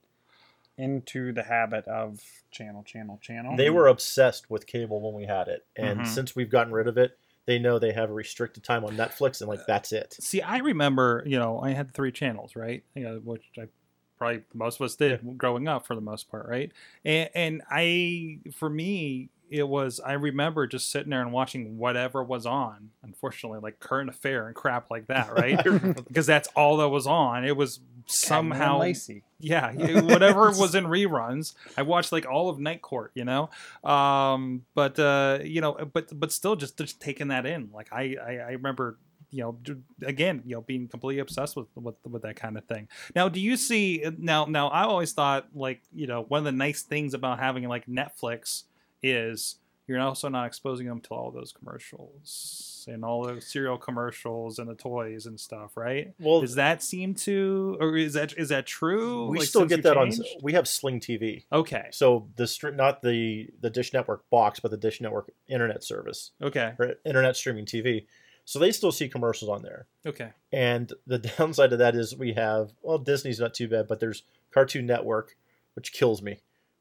into 0.78 1.32
the 1.32 1.42
habit 1.42 1.86
of 1.86 2.22
channel, 2.50 2.82
channel, 2.84 3.18
channel. 3.20 3.56
They 3.56 3.68
were 3.68 3.88
obsessed 3.88 4.48
with 4.48 4.66
cable 4.66 5.00
when 5.00 5.14
we 5.14 5.26
had 5.26 5.48
it, 5.48 5.66
and 5.76 6.00
Mhm. 6.00 6.06
since 6.06 6.34
we've 6.34 6.48
gotten 6.50 6.72
rid 6.72 6.86
of 6.86 6.96
it, 6.96 7.18
they 7.46 7.58
know 7.58 7.78
they 7.78 7.92
have 7.92 8.10
a 8.10 8.12
restricted 8.14 8.62
time 8.62 8.84
on 8.84 8.96
Netflix, 8.96 9.40
and 9.40 9.48
like 9.48 9.66
that's 9.66 9.92
it. 9.92 10.14
See, 10.20 10.40
I 10.40 10.58
remember, 10.58 11.22
you 11.26 11.38
know, 11.38 11.60
I 11.60 11.70
had 11.70 11.92
three 11.92 12.12
channels, 12.12 12.54
right? 12.56 12.84
You 12.94 13.04
know, 13.04 13.18
which 13.18 13.44
I 13.58 13.68
probably 14.16 14.42
most 14.54 14.80
of 14.80 14.84
us 14.84 14.96
did 14.96 15.38
growing 15.38 15.66
up 15.68 15.86
for 15.86 15.94
the 15.94 16.00
most 16.00 16.30
part, 16.30 16.46
right? 16.46 16.72
And, 17.04 17.30
and 17.34 17.62
I, 17.70 18.38
for 18.54 18.68
me, 18.68 19.30
it 19.51 19.68
was 19.68 20.01
I 20.01 20.12
remember 20.12 20.66
just 20.66 20.90
sitting 20.90 21.11
there 21.11 21.22
and 21.22 21.32
watching 21.32 21.78
whatever 21.78 22.22
was 22.22 22.46
on. 22.46 22.90
Unfortunately, 23.03 23.61
like 23.61 23.80
current 23.80 24.11
affair 24.11 24.46
and 24.46 24.55
crap 24.55 24.90
like 24.90 25.07
that, 25.09 25.32
right? 25.36 25.62
because 26.07 26.26
that's 26.26 26.49
all 26.55 26.78
that 26.78 26.88
was 26.88 27.07
on. 27.07 27.44
It 27.44 27.57
was 27.57 27.80
somehow 28.07 28.78
Lacey. 28.80 29.22
yeah, 29.38 29.72
whatever 30.01 30.51
was 30.59 30.74
in 30.74 30.84
reruns. 30.84 31.55
I 31.76 31.82
watched 31.82 32.12
like 32.12 32.26
all 32.26 32.49
of 32.49 32.59
Night 32.59 32.82
Court, 32.82 33.12
you 33.14 33.24
know. 33.24 33.51
Um, 33.84 34.64
but 34.74 34.99
uh, 34.99 35.38
you 35.42 35.61
know, 35.61 35.72
but 35.92 36.18
but 36.18 36.32
still, 36.32 36.57
just 36.57 36.78
just 36.78 37.01
taking 37.01 37.28
that 37.28 37.46
in. 37.46 37.70
Like 37.72 37.88
I 37.92 38.16
I, 38.22 38.32
I 38.38 38.51
remember. 38.53 38.99
You 39.30 39.42
know, 39.42 39.59
again, 40.07 40.42
you 40.46 40.55
know, 40.55 40.62
being 40.62 40.88
completely 40.88 41.20
obsessed 41.20 41.55
with, 41.55 41.66
with 41.74 41.96
with 42.09 42.22
that 42.22 42.36
kind 42.36 42.57
of 42.57 42.64
thing. 42.64 42.88
Now, 43.14 43.28
do 43.28 43.40
you 43.40 43.59
see 43.59 44.03
now? 44.16 44.46
Now, 44.46 44.68
I 44.68 44.84
always 44.84 45.12
thought 45.12 45.49
like 45.55 45.82
you 45.94 46.07
know 46.07 46.22
one 46.22 46.38
of 46.38 46.44
the 46.44 46.53
nice 46.53 46.80
things 46.80 47.12
about 47.12 47.38
having 47.38 47.68
like 47.68 47.86
Netflix 47.86 48.62
is 49.03 49.57
you're 49.86 50.01
also 50.01 50.28
not 50.28 50.46
exposing 50.46 50.86
them 50.86 51.01
to 51.01 51.11
all 51.11 51.30
those 51.30 51.51
commercials 51.53 52.86
and 52.90 53.05
all 53.05 53.24
the 53.24 53.40
cereal 53.40 53.78
commercials 53.78 54.59
and 54.59 54.68
the 54.68 54.74
toys 54.74 55.24
and 55.26 55.38
stuff, 55.40 55.76
right? 55.76 56.12
Well, 56.20 56.40
Does 56.42 56.55
that 56.57 56.82
seem 56.82 57.14
to, 57.14 57.76
or 57.80 57.96
is 57.96 58.12
that 58.14 58.34
is 58.36 58.51
that 58.51 58.66
true? 58.66 59.28
we 59.28 59.38
Like, 59.38 59.49
still 59.49 59.64
get 59.66 59.82
that 59.84 59.96
on. 59.96 60.11
We 60.42 60.53
have 60.55 60.68
Sling 60.68 61.01
TV, 61.01 61.44
Okay, 61.53 61.86
so 61.90 62.28
the 62.36 62.46
str- 62.46 62.70
not 62.70 63.03
the 63.03 63.49
the 63.61 63.70
Dish 63.70 63.92
Network 63.92 64.28
box, 64.30 64.61
but 64.61 64.70
the 64.70 64.76
Dish 64.76 65.01
Network 65.01 65.30
internet 65.49 65.82
service 65.82 66.32
okay, 66.42 66.72
or 66.78 66.94
internet 67.05 67.36
streaming 67.36 67.64
TV. 67.66 68.07
So 68.44 68.59
they 68.59 68.72
still 68.72 68.92
see 68.92 69.09
commercials 69.11 69.51
on 69.51 69.62
there. 69.62 69.86
okay. 70.07 70.30
And 70.53 70.90
the 71.07 71.18
downside 71.38 71.72
of 71.74 71.78
that 71.80 71.94
is 71.94 72.16
we 72.16 72.32
have 72.34 72.72
well 72.82 72.99
Disney's 72.99 73.40
not 73.40 73.55
too 73.55 73.68
bad, 73.68 73.88
but 73.88 74.01
there's 74.01 74.22
Cartoon 74.51 74.86
Network, 74.86 75.36
which 75.74 75.92
kills 75.92 76.22
me 76.22 76.38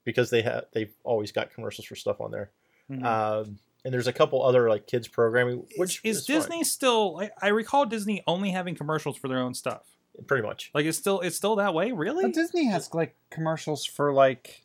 because 0.07 0.29
they 0.29 0.41
have 0.41 0.63
they've 0.71 0.93
always 1.03 1.33
got 1.33 1.53
commercials 1.53 1.85
for 1.85 1.97
stuff 1.97 2.21
on 2.21 2.31
there. 2.31 2.49
Mhm. 2.89 3.03
Um, 3.03 3.59
and 3.83 3.93
there's 3.93 4.07
a 4.07 4.13
couple 4.13 4.41
other 4.41 4.69
like 4.69 4.87
kids 4.87 5.05
programming, 5.07 5.65
which 5.75 5.99
is, 6.05 6.19
is 6.19 6.25
Disney 6.25 6.63
still? 6.63 7.19
I, 7.21 7.29
I 7.41 7.49
recall 7.49 7.85
Disney 7.85 8.23
only 8.25 8.51
having 8.51 8.73
commercials 8.73 9.17
for 9.17 9.27
their 9.27 9.39
own 9.39 9.53
stuff. 9.53 9.83
pretty 10.25 10.47
much. 10.47 10.71
Like 10.73 10.85
it's 10.85 10.97
still 10.97 11.19
it's 11.19 11.35
still 11.35 11.57
that 11.57 11.73
way, 11.73 11.91
really? 11.91 12.23
But 12.23 12.33
Disney 12.33 12.65
has 12.67 12.93
like 12.93 13.15
commercials 13.29 13.83
for 13.85 14.13
like 14.13 14.63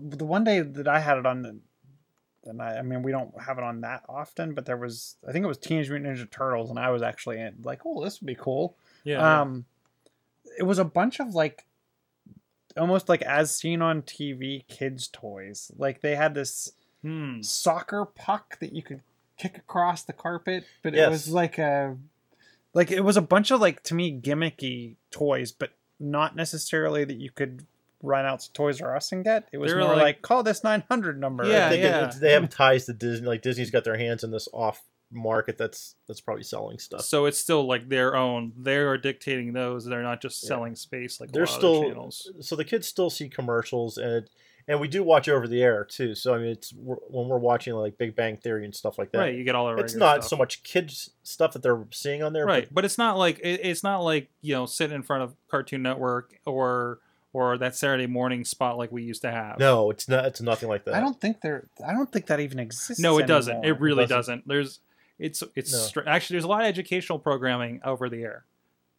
the 0.00 0.24
one 0.24 0.42
day 0.42 0.60
that 0.60 0.88
I 0.88 0.98
had 0.98 1.18
it 1.18 1.24
on 1.24 1.42
the 1.42 1.56
and 2.44 2.60
I, 2.60 2.78
I 2.78 2.82
mean 2.82 3.02
we 3.04 3.12
don't 3.12 3.32
have 3.40 3.58
it 3.58 3.64
on 3.64 3.82
that 3.82 4.02
often, 4.08 4.54
but 4.54 4.66
there 4.66 4.76
was 4.76 5.16
I 5.26 5.30
think 5.30 5.44
it 5.44 5.48
was 5.48 5.56
Teenage 5.58 5.88
Mutant 5.88 6.18
Ninja 6.18 6.28
Turtles 6.28 6.68
and 6.70 6.78
I 6.80 6.90
was 6.90 7.00
actually 7.02 7.38
in, 7.40 7.54
like, 7.62 7.82
oh, 7.86 8.02
this 8.02 8.20
would 8.20 8.26
be 8.26 8.34
cool. 8.34 8.76
yeah. 9.04 9.40
Um 9.40 9.66
it 10.58 10.64
was 10.64 10.78
a 10.80 10.84
bunch 10.84 11.20
of 11.20 11.34
like 11.34 11.64
almost 12.76 13.08
like 13.08 13.22
as 13.22 13.54
seen 13.54 13.82
on 13.82 14.02
TV 14.02 14.66
kids 14.68 15.08
toys. 15.08 15.70
Like 15.76 16.00
they 16.00 16.16
had 16.16 16.34
this 16.34 16.72
hmm. 17.02 17.40
soccer 17.40 18.04
puck 18.04 18.58
that 18.60 18.72
you 18.72 18.82
could 18.82 19.00
kick 19.38 19.58
across 19.58 20.02
the 20.02 20.12
carpet, 20.12 20.64
but 20.82 20.94
it 20.94 21.08
was 21.08 21.28
like 21.28 21.58
a 21.58 21.96
like 22.74 22.90
it 22.90 23.00
was 23.00 23.16
a 23.16 23.22
bunch 23.22 23.50
of 23.50 23.60
like 23.60 23.82
to 23.84 23.94
me 23.94 24.18
gimmicky 24.20 24.96
toys, 25.10 25.52
but 25.52 25.70
not 25.98 26.36
necessarily 26.36 27.04
that 27.04 27.16
you 27.16 27.30
could 27.30 27.66
run 28.02 28.26
out 28.26 28.40
to 28.40 28.52
Toys 28.52 28.80
R 28.80 28.96
Us 28.96 29.12
and 29.12 29.24
get. 29.24 29.48
It 29.52 29.58
was 29.58 29.72
They 29.72 29.76
were 29.76 29.84
more 29.84 29.94
like- 29.94 30.02
like, 30.02 30.22
call 30.22 30.42
this 30.42 30.62
nine 30.62 30.84
hundred 30.88 31.18
number. 31.18 31.44
Yeah, 31.44 31.70
they, 31.70 31.82
yeah. 31.82 32.12
they 32.20 32.32
have 32.32 32.50
ties 32.50 32.86
to 32.86 32.92
Disney. 32.92 33.26
Like 33.26 33.42
Disney's 33.42 33.70
got 33.70 33.84
their 33.84 33.96
hands 33.96 34.22
in 34.24 34.30
this 34.30 34.48
off 34.52 34.82
market 35.12 35.56
that's 35.56 35.94
that's 36.08 36.20
probably 36.20 36.42
selling 36.42 36.78
stuff. 36.78 37.02
So 37.02 37.26
it's 37.26 37.38
still 37.38 37.66
like 37.66 37.88
their 37.88 38.16
own. 38.16 38.52
They 38.58 38.76
are 38.76 38.98
dictating 38.98 39.52
those. 39.52 39.84
They're 39.84 40.02
not 40.02 40.20
just 40.20 40.42
Yeah. 40.42 40.48
selling 40.48 40.74
space 40.76 41.20
like 41.20 41.32
They're 41.32 41.44
a 41.44 41.46
lot 41.46 41.58
of 41.58 41.64
other 41.64 41.74
still 41.78 41.88
channels. 41.88 42.32
so 42.40 42.56
the 42.56 42.64
kids 42.64 42.86
still 42.86 43.10
see 43.10 43.28
commercials 43.28 43.98
and 43.98 44.28
and 44.68 44.80
we 44.80 44.88
do 44.88 45.04
watch 45.04 45.28
over 45.28 45.46
the 45.46 45.62
air 45.62 45.84
too. 45.84 46.16
So 46.16 46.34
I 46.34 46.38
mean, 46.38 46.48
it's 46.48 46.72
we're- 46.74 46.98
when 47.08 47.28
we're 47.28 47.38
watching 47.38 47.74
like 47.74 47.98
Big 47.98 48.16
Bang 48.16 48.36
Theory 48.36 48.64
and 48.64 48.74
stuff 48.74 48.98
like 48.98 49.12
that. 49.12 49.18
Right, 49.18 49.34
you 49.36 49.44
get 49.44 49.54
all 49.54 49.72
the 49.72 49.80
It's 49.80 49.94
not 49.94 50.24
stuff. 50.24 50.30
so 50.30 50.36
much 50.36 50.64
kids 50.64 51.10
stuff 51.22 51.52
that 51.52 51.62
they're 51.62 51.84
seeing 51.92 52.24
on 52.24 52.32
there. 52.32 52.44
right 52.44 52.64
But 52.68 52.74
but 52.74 52.84
it's 52.84 52.98
not 52.98 53.16
like 53.16 53.38
it, 53.38 53.60
it's 53.62 53.84
not 53.84 53.98
like 54.02 54.28
you 54.42 54.54
know 54.54 54.66
sitting 54.66 54.96
in 54.96 55.02
front 55.02 55.22
of 55.22 55.36
cartoon 55.48 55.82
network 55.82 56.34
or 56.44 56.98
or 57.32 57.58
that 57.58 57.76
saturday 57.76 58.06
morning 58.06 58.44
spot 58.46 58.78
like 58.78 58.90
we 58.90 59.02
used 59.04 59.20
to 59.22 59.30
have 59.30 59.58
no, 59.58 59.90
it's 59.90 60.08
not. 60.08 60.24
It's 60.24 60.40
nothing 60.40 60.68
like 60.68 60.84
that. 60.86 60.94
I 60.94 61.00
don't 61.00 61.20
think 61.20 61.42
there. 61.42 61.68
I 61.86 61.92
don't 61.92 62.10
think 62.10 62.26
that 62.26 62.40
even 62.40 62.58
exists. 62.58 63.00
no 63.00 63.18
it 63.18 63.26
doesn't 63.28 63.64
it 63.64 63.78
really 63.78 64.06
doesn't. 64.06 64.16
doesn't. 64.46 64.48
there's 64.48 64.80
it's 65.18 65.42
it's 65.54 65.72
No. 65.72 65.78
stra- 65.78 66.08
actually 66.08 66.34
there's 66.34 66.44
a 66.44 66.48
lot 66.48 66.62
of 66.62 66.66
educational 66.68 67.18
programming 67.18 67.80
over 67.84 68.08
the 68.08 68.22
air 68.22 68.44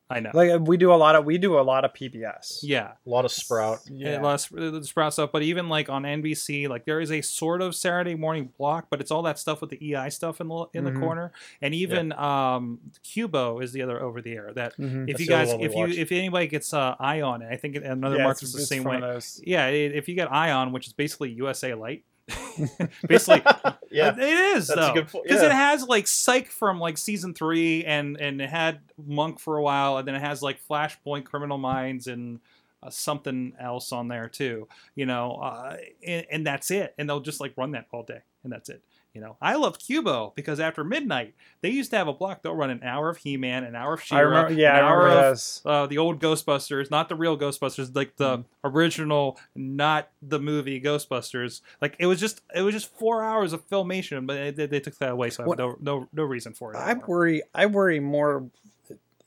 i 0.09 0.22
know 0.22 0.32
Like 0.34 0.61
we 0.61 0.78
do 0.78 0.93
a 0.93 0.95
lot 0.95 1.15
of 1.18 1.26
we 1.26 1.38
do 1.38 1.59
a 1.59 1.61
lot 1.61 1.84
of 1.84 1.91
PBS. 1.93 2.59
yeah 2.63 2.91
A 3.05 3.09
lot 3.09 3.26
of 3.26 3.32
Sprout. 3.32 3.80
yeah. 3.91 4.22
a 4.22 4.24
less 4.24 4.47
the 4.47 4.82
sprout 4.86 5.11
stuff 5.11 5.32
but 5.34 5.41
even 5.43 5.68
like 5.68 5.89
on 5.89 6.03
nbc 6.03 6.70
like 6.70 6.86
there 6.86 7.01
is 7.01 7.11
a 7.11 7.20
sort 7.22 7.61
of 7.61 7.76
saturday 7.76 8.15
morning 8.15 8.53
block 8.57 8.88
but 8.89 9.01
it's 9.01 9.11
all 9.11 9.22
that 9.24 9.38
stuff 9.38 9.59
with 9.59 9.70
the 9.70 9.93
ei 9.93 10.09
stuff 10.09 10.39
in 10.39 10.47
the 10.47 10.65
in 10.74 10.86
Mhm. 10.86 10.93
the 10.93 10.99
corner 11.01 11.34
and 11.61 11.74
even 11.76 12.13
um 12.13 12.80
Qubo 13.03 13.61
is 13.61 13.74
the 13.74 13.82
other 13.82 14.01
over 14.01 14.22
the 14.22 14.32
air 14.34 14.51
that 14.55 14.78
Mhm. 14.78 15.09
if 15.09 15.18
That's 15.18 15.20
you 15.20 15.28
guys 15.28 15.49
if 15.51 15.76
you 15.76 15.86
if 15.88 16.11
anybody 16.13 16.47
gets 16.47 16.74
uh, 16.74 16.95
eye 16.99 17.20
on 17.22 17.41
it 17.41 17.51
i 17.51 17.57
think 17.57 17.76
another 17.76 18.15
Yeah, 18.15 18.24
market's 18.24 18.53
it's- 18.55 18.61
the 18.70 18.76
same 18.76 18.84
way 18.86 19.20
yeah 19.45 19.68
if 19.68 20.07
you 20.07 20.15
get 20.15 20.32
ion 20.32 20.72
which 20.72 20.88
is 20.88 20.93
basically 20.93 21.32
usa 21.32 21.74
light 21.74 22.05
basically 23.08 23.42
yeah, 23.92 24.14
it 24.14 24.20
is 24.20 24.68
though. 24.68 24.94
because 24.94 25.16
yeah. 25.26 25.46
it 25.46 25.52
has 25.52 25.88
like 25.88 26.08
psych 26.08 26.48
from 26.48 26.80
like 26.80 26.98
season 26.98 27.34
three 27.34 27.86
and 27.86 28.20
and 28.20 28.42
it 28.42 28.50
had 28.50 28.80
monk 29.06 29.40
for 29.40 29.58
a 29.58 29.62
while 29.62 29.98
and 29.98 30.08
then 30.08 30.16
it 30.16 30.22
has 30.22 30.42
like 30.42 30.60
flashpoint 30.70 31.24
criminal 31.24 31.58
minds 31.58 32.08
and 32.08 32.40
uh, 32.84 32.90
something 32.90 33.54
else 33.60 33.92
on 33.92 34.10
there 34.10 34.28
too 34.28 34.68
you 34.96 35.06
know 35.06 35.34
uh, 35.36 35.78
and, 36.06 36.26
and 36.30 36.48
that's 36.48 36.70
it. 36.70 36.94
And 36.98 37.10
they'll 37.10 37.22
just 37.22 37.40
like 37.40 37.54
run 37.56 37.72
that 37.72 37.88
all 37.92 38.04
day 38.04 38.22
and 38.44 38.52
that's 38.52 38.70
it 38.70 38.84
you 39.18 39.24
know 39.24 39.36
i 39.41 39.55
love 39.55 39.80
Qubo 39.80 40.36
because 40.36 40.59
after 40.59 40.84
midnight 40.84 41.34
they 41.61 41.70
used 41.72 41.89
to 41.89 41.97
have 41.97 42.07
a 42.07 42.13
block 42.13 42.43
they'll 42.43 42.53
run 42.55 42.70
an 42.70 42.84
hour 42.84 43.09
of 43.09 43.18
he-man 43.18 43.63
an 43.63 43.76
hour 43.76 43.93
of 43.95 44.03
she 44.03 44.13
I 44.15 44.20
remember. 44.20 44.53
Yeah, 44.53 44.78
an 44.78 44.84
hour 44.86 45.07
of 45.09 45.41
uh, 45.65 45.88
the 45.88 45.97
old 45.97 46.22
Ghostbusters, 46.22 46.91
not 46.91 47.09
the 47.09 47.15
real 47.15 47.36
Ghostbusters, 47.38 47.95
like 47.95 48.15
the 48.18 48.38
Mm-hmm. 48.38 48.68
original, 48.78 49.39
not 49.55 50.09
the 50.22 50.39
movie 50.39 50.80
Ghostbusters. 50.80 51.61
Like 51.82 51.95
it 51.97 52.05
was 52.05 52.20
just 52.20 52.41
it 52.55 52.61
was 52.61 52.76
just 52.76 52.93
four 52.95 53.24
hours 53.24 53.53
of 53.53 53.68
filmation, 53.68 54.28
but 54.28 54.55
they, 54.55 54.65
they 54.68 54.80
took 54.80 54.97
that 54.99 55.09
away, 55.11 55.32
so 55.32 55.43
I 55.43 55.47
What- 55.47 55.59
have 55.59 55.82
no 55.82 55.99
no 55.99 56.07
no 56.13 56.24
reason 56.24 56.53
for 56.53 56.74
it. 56.74 56.78
I 56.78 56.91
anymore. 56.91 57.07
worry. 57.07 57.41
I 57.55 57.65
worry 57.65 57.99
more. 57.99 58.45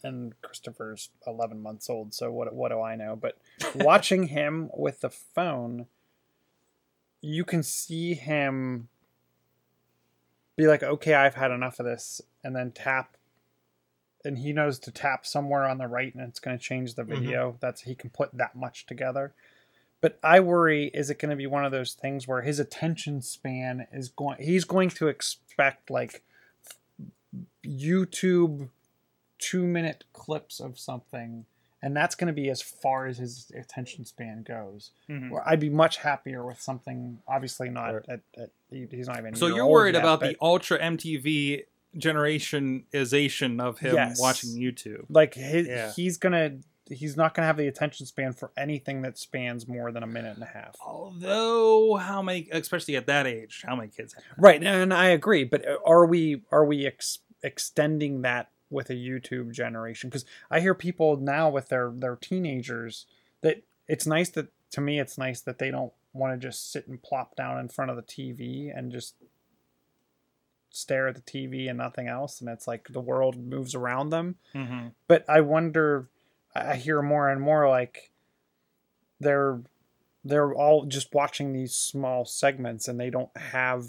And 0.04 0.32
Christopher's 0.40 1.10
eleven 1.26 1.60
months 1.60 1.90
old, 1.90 2.14
so 2.14 2.30
what? 2.30 2.54
What 2.54 2.70
do 2.70 2.80
I 2.80 2.94
know? 2.96 3.16
But 3.16 3.36
watching 3.74 4.28
him 4.28 4.70
with 4.74 5.00
the 5.00 5.10
phone, 5.10 5.86
you 7.20 7.44
can 7.44 7.62
see 7.62 8.14
him 8.14 8.88
be 10.60 10.68
like, 10.68 10.82
"Okay, 10.82 11.14
I've 11.14 11.34
had 11.34 11.50
enough 11.50 11.80
of 11.80 11.86
this," 11.86 12.20
and 12.44 12.54
then 12.54 12.70
tap, 12.72 13.16
and 14.24 14.38
he 14.38 14.52
knows 14.52 14.78
to 14.80 14.90
tap 14.90 15.24
somewhere 15.26 15.64
on 15.64 15.78
the 15.78 15.86
right, 15.88 16.14
and 16.14 16.22
it's 16.28 16.40
going 16.40 16.56
to 16.56 16.62
change 16.62 16.94
the 16.94 17.04
video. 17.04 17.56
That's 17.60 17.82
he 17.82 17.94
can 17.94 18.10
put 18.10 18.32
that 18.34 18.54
much 18.54 18.86
together. 18.86 19.32
But 20.00 20.18
I 20.22 20.40
worry: 20.40 20.86
is 20.94 21.10
it 21.10 21.18
going 21.18 21.30
to 21.30 21.36
be 21.36 21.46
one 21.46 21.64
of 21.64 21.72
those 21.72 21.94
things 21.94 22.26
where 22.26 22.42
his 22.42 22.58
attention 22.58 23.22
span 23.22 23.86
is 23.92 24.08
going? 24.08 24.42
He's 24.42 24.64
going 24.64 24.90
to 24.90 25.08
expect 25.08 25.90
like 25.90 26.22
YouTube 27.64 28.68
two 29.38 29.66
minute 29.66 30.04
clips 30.12 30.60
of 30.60 30.78
something, 30.78 31.46
and 31.82 31.96
that's 31.96 32.14
going 32.14 32.28
to 32.28 32.32
be 32.32 32.50
as 32.50 32.60
far 32.60 33.06
as 33.06 33.18
his 33.18 33.50
attention 33.54 34.04
span 34.04 34.42
goes. 34.42 34.90
Mhm. 35.08 35.30
Where 35.30 35.48
I'd 35.48 35.60
be 35.60 35.70
much 35.70 35.98
happier 35.98 36.44
with 36.44 36.60
something, 36.60 37.22
obviously 37.26 37.70
not 37.70 38.08
at, 38.08 38.20
at 38.36 38.50
he- 38.70 38.86
he's 38.90 39.06
not 39.08 39.18
even. 39.18 39.34
a 39.34 39.36
So 39.36 39.46
you're 39.48 39.62
old 39.64 39.72
worried 39.72 39.94
yet, 39.94 40.02
about 40.02 40.20
but, 40.20 40.30
the 40.30 40.36
ultra 40.40 40.78
MTV 40.78 41.64
generationization 41.96 43.60
of 43.60 43.78
him 43.78 43.94
Yes. 43.94 44.20
watching 44.20 44.50
YouTube. 44.50 45.06
like 45.08 45.34
he, 45.34 45.60
Yeah. 45.62 45.92
he's 45.92 46.16
gonna 46.16 46.58
he's 46.88 47.16
not 47.16 47.34
gonna 47.34 47.46
have 47.46 47.56
the 47.56 47.68
attention 47.68 48.04
span 48.04 48.32
for 48.32 48.50
anything 48.56 49.02
that 49.02 49.16
spans 49.16 49.68
more 49.68 49.92
than 49.92 50.02
a 50.02 50.06
minute 50.08 50.34
and 50.34 50.42
a 50.42 50.46
half. 50.46 50.74
Although, 50.84 51.94
how 51.96 52.20
many, 52.20 52.48
especially 52.50 52.96
at 52.96 53.06
that 53.06 53.28
age, 53.28 53.62
how 53.64 53.76
many 53.76 53.88
kids 53.90 54.14
have? 54.14 54.24
that? 54.24 54.42
Right, 54.42 54.62
and 54.62 54.92
I 54.92 55.06
agree. 55.10 55.44
But 55.44 55.66
uh, 55.68 55.76
are 55.86 56.04
we 56.06 56.42
are 56.50 56.64
we 56.64 56.86
ex- 56.86 57.20
extending 57.44 58.22
that 58.22 58.50
with 58.70 58.90
a 58.90 58.94
YouTube 58.94 59.52
generation? 59.52 60.10
Because 60.10 60.24
I 60.50 60.58
hear 60.60 60.74
people 60.74 61.16
now 61.16 61.48
with 61.48 61.68
their 61.68 61.90
their 61.94 62.16
teenagers 62.16 63.06
that 63.42 63.62
it's 63.86 64.06
nice 64.06 64.28
that 64.30 64.48
to 64.72 64.80
me 64.80 64.98
it's 65.00 65.16
nice 65.16 65.40
that 65.42 65.58
they 65.58 65.70
don't 65.70 65.92
want 66.12 66.32
to 66.40 66.46
just 66.46 66.72
sit 66.72 66.88
and 66.88 67.02
plop 67.02 67.36
down 67.36 67.58
in 67.58 67.68
front 67.68 67.90
of 67.90 67.96
the 67.96 68.02
TV 68.02 68.76
and 68.76 68.90
just 68.90 69.14
stare 70.70 71.08
at 71.08 71.14
the 71.14 71.20
TV 71.20 71.68
and 71.68 71.78
nothing 71.78 72.08
else, 72.08 72.40
and 72.40 72.48
it's 72.48 72.66
like 72.66 72.88
the 72.88 73.00
world 73.00 73.36
moves 73.36 73.74
around 73.74 74.10
them. 74.10 74.36
Mm-hmm. 74.54 74.88
But 75.08 75.24
I 75.28 75.40
wonder. 75.40 76.08
I 76.54 76.72
I 76.72 76.76
hear 76.76 77.00
more 77.00 77.28
and 77.28 77.40
more 77.40 77.68
like 77.68 78.10
they're 79.20 79.60
they're 80.24 80.52
all 80.52 80.84
just 80.84 81.14
watching 81.14 81.52
these 81.52 81.74
small 81.74 82.24
segments 82.24 82.88
and 82.88 82.98
they 82.98 83.10
don't 83.10 83.34
have 83.36 83.86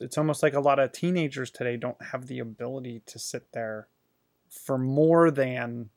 it's 0.00 0.18
almost 0.18 0.42
like 0.42 0.54
a 0.54 0.60
lot 0.60 0.78
of 0.78 0.92
teenagers 0.92 1.50
today 1.50 1.76
don't 1.76 2.00
have 2.02 2.26
the 2.26 2.38
ability 2.38 3.02
to 3.06 3.18
sit 3.18 3.52
there 3.52 3.88
for 4.50 4.78
more 4.78 5.30
than 5.30 5.90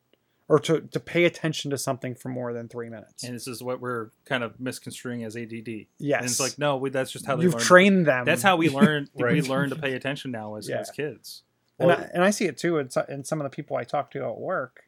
or 0.52 0.58
to, 0.58 0.82
to 0.82 1.00
pay 1.00 1.24
attention 1.24 1.70
to 1.70 1.78
something 1.78 2.14
for 2.14 2.28
more 2.28 2.52
than 2.52 2.68
three 2.68 2.90
minutes. 2.90 3.24
And 3.24 3.34
this 3.34 3.48
is 3.48 3.62
what 3.62 3.80
we're 3.80 4.10
kind 4.26 4.44
of 4.44 4.60
misconstruing 4.60 5.24
as 5.24 5.34
ADD. 5.34 5.86
yes. 5.98 6.20
And 6.20 6.24
it's 6.26 6.38
like, 6.40 6.58
no, 6.58 6.76
we, 6.76 6.90
that's 6.90 7.10
just 7.10 7.24
how 7.24 7.36
they 7.36 7.44
you've 7.44 7.54
learn. 7.54 7.62
trained 7.62 8.06
them. 8.06 8.26
That's 8.26 8.42
how 8.42 8.56
we 8.56 8.68
learn. 8.80 9.08
We 9.14 9.40
learn 9.40 9.70
to 9.70 9.76
pay 9.76 9.94
attention 9.94 10.30
now 10.30 10.56
as, 10.56 10.68
Yeah. 10.68 10.80
as 10.80 10.90
kids. 10.90 11.42
and, 11.78 11.90
I, 11.90 12.10
and 12.12 12.22
I 12.22 12.28
see 12.28 12.44
it 12.44 12.58
too 12.58 12.76
in, 12.76 12.90
in 13.08 13.24
some 13.24 13.40
of 13.40 13.44
the 13.44 13.48
people 13.54 13.78
I 13.78 13.84
talk 13.84 14.10
to 14.10 14.24
at 14.26 14.36
work. 14.36 14.82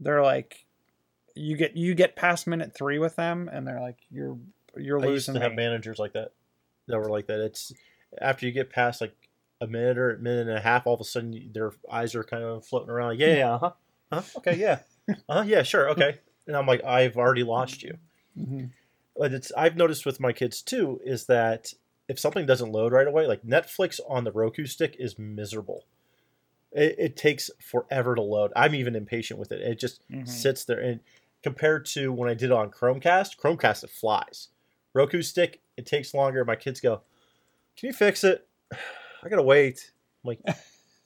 They're 0.00 0.20
like, 0.22 0.66
you 1.36 1.56
get 1.56 1.76
you 1.76 1.94
get 1.94 2.16
past 2.16 2.48
minute 2.48 2.74
three 2.74 2.98
with 2.98 3.14
them, 3.14 3.48
and 3.52 3.64
they're 3.64 3.80
like, 3.80 3.98
you're 4.10 4.36
you're 4.76 4.98
I 4.98 5.02
used 5.04 5.28
losing 5.28 5.34
to 5.34 5.40
have 5.40 5.54
managers 5.54 6.00
like 6.00 6.14
that 6.14 6.32
that 6.88 6.98
were 6.98 7.08
like 7.08 7.28
that. 7.28 7.38
It's 7.38 7.72
after 8.20 8.46
you 8.46 8.52
get 8.52 8.68
past 8.70 9.00
like 9.00 9.14
a 9.60 9.68
minute 9.68 9.96
or 9.96 10.10
a 10.10 10.18
minute 10.18 10.48
and 10.48 10.58
a 10.58 10.60
half, 10.60 10.88
all 10.88 10.94
of 10.94 11.00
a 11.00 11.04
sudden 11.04 11.50
their 11.54 11.70
eyes 11.90 12.16
are 12.16 12.24
kind 12.24 12.42
of 12.42 12.66
floating 12.66 12.90
around. 12.90 13.10
Like, 13.10 13.20
yeah, 13.20 13.34
yeah, 13.36 13.54
uh 13.54 13.70
huh, 14.12 14.18
uh 14.18 14.38
okay, 14.38 14.56
yeah, 14.56 14.80
uh 15.08 15.14
huh, 15.30 15.42
yeah, 15.46 15.62
sure, 15.62 15.90
okay. 15.90 16.18
And 16.46 16.56
I'm 16.56 16.66
like, 16.66 16.84
I've 16.84 17.16
already 17.16 17.44
lost 17.44 17.82
you. 17.82 17.96
Mhm. 18.38 18.70
But 19.16 19.32
it's 19.32 19.52
I've 19.56 19.76
noticed 19.76 20.06
with 20.06 20.20
my 20.20 20.32
kids 20.32 20.62
too 20.62 21.00
is 21.04 21.26
that 21.26 21.74
if 22.08 22.18
something 22.18 22.46
doesn't 22.46 22.72
load 22.72 22.92
right 22.92 23.06
away, 23.06 23.26
like 23.26 23.42
Netflix 23.42 24.00
on 24.08 24.24
the 24.24 24.32
Roku 24.32 24.66
stick 24.66 24.96
is 24.98 25.18
miserable. 25.18 25.84
It, 26.72 26.96
it 26.98 27.16
takes 27.16 27.50
forever 27.60 28.14
to 28.14 28.22
load. 28.22 28.50
I'm 28.56 28.74
even 28.74 28.96
impatient 28.96 29.38
with 29.38 29.52
it. 29.52 29.60
It 29.60 29.78
just 29.78 30.02
Mhm. 30.10 30.26
sits 30.28 30.64
there 30.64 30.80
and 30.80 31.00
compared 31.42 31.84
to 31.86 32.12
when 32.12 32.30
I 32.30 32.34
did 32.34 32.46
it 32.46 32.52
on 32.52 32.70
Chromecast, 32.70 33.36
Chromecast 33.36 33.84
it 33.84 33.90
flies. 33.90 34.48
Roku 34.94 35.22
stick, 35.22 35.60
it 35.76 35.86
takes 35.86 36.14
longer. 36.14 36.44
My 36.44 36.56
kids 36.56 36.80
go, 36.80 37.02
Can 37.76 37.88
you 37.88 37.92
fix 37.92 38.24
it? 38.24 38.48
I 39.22 39.28
gotta 39.28 39.42
wait. 39.42 39.92
I'm 40.24 40.28
like 40.28 40.40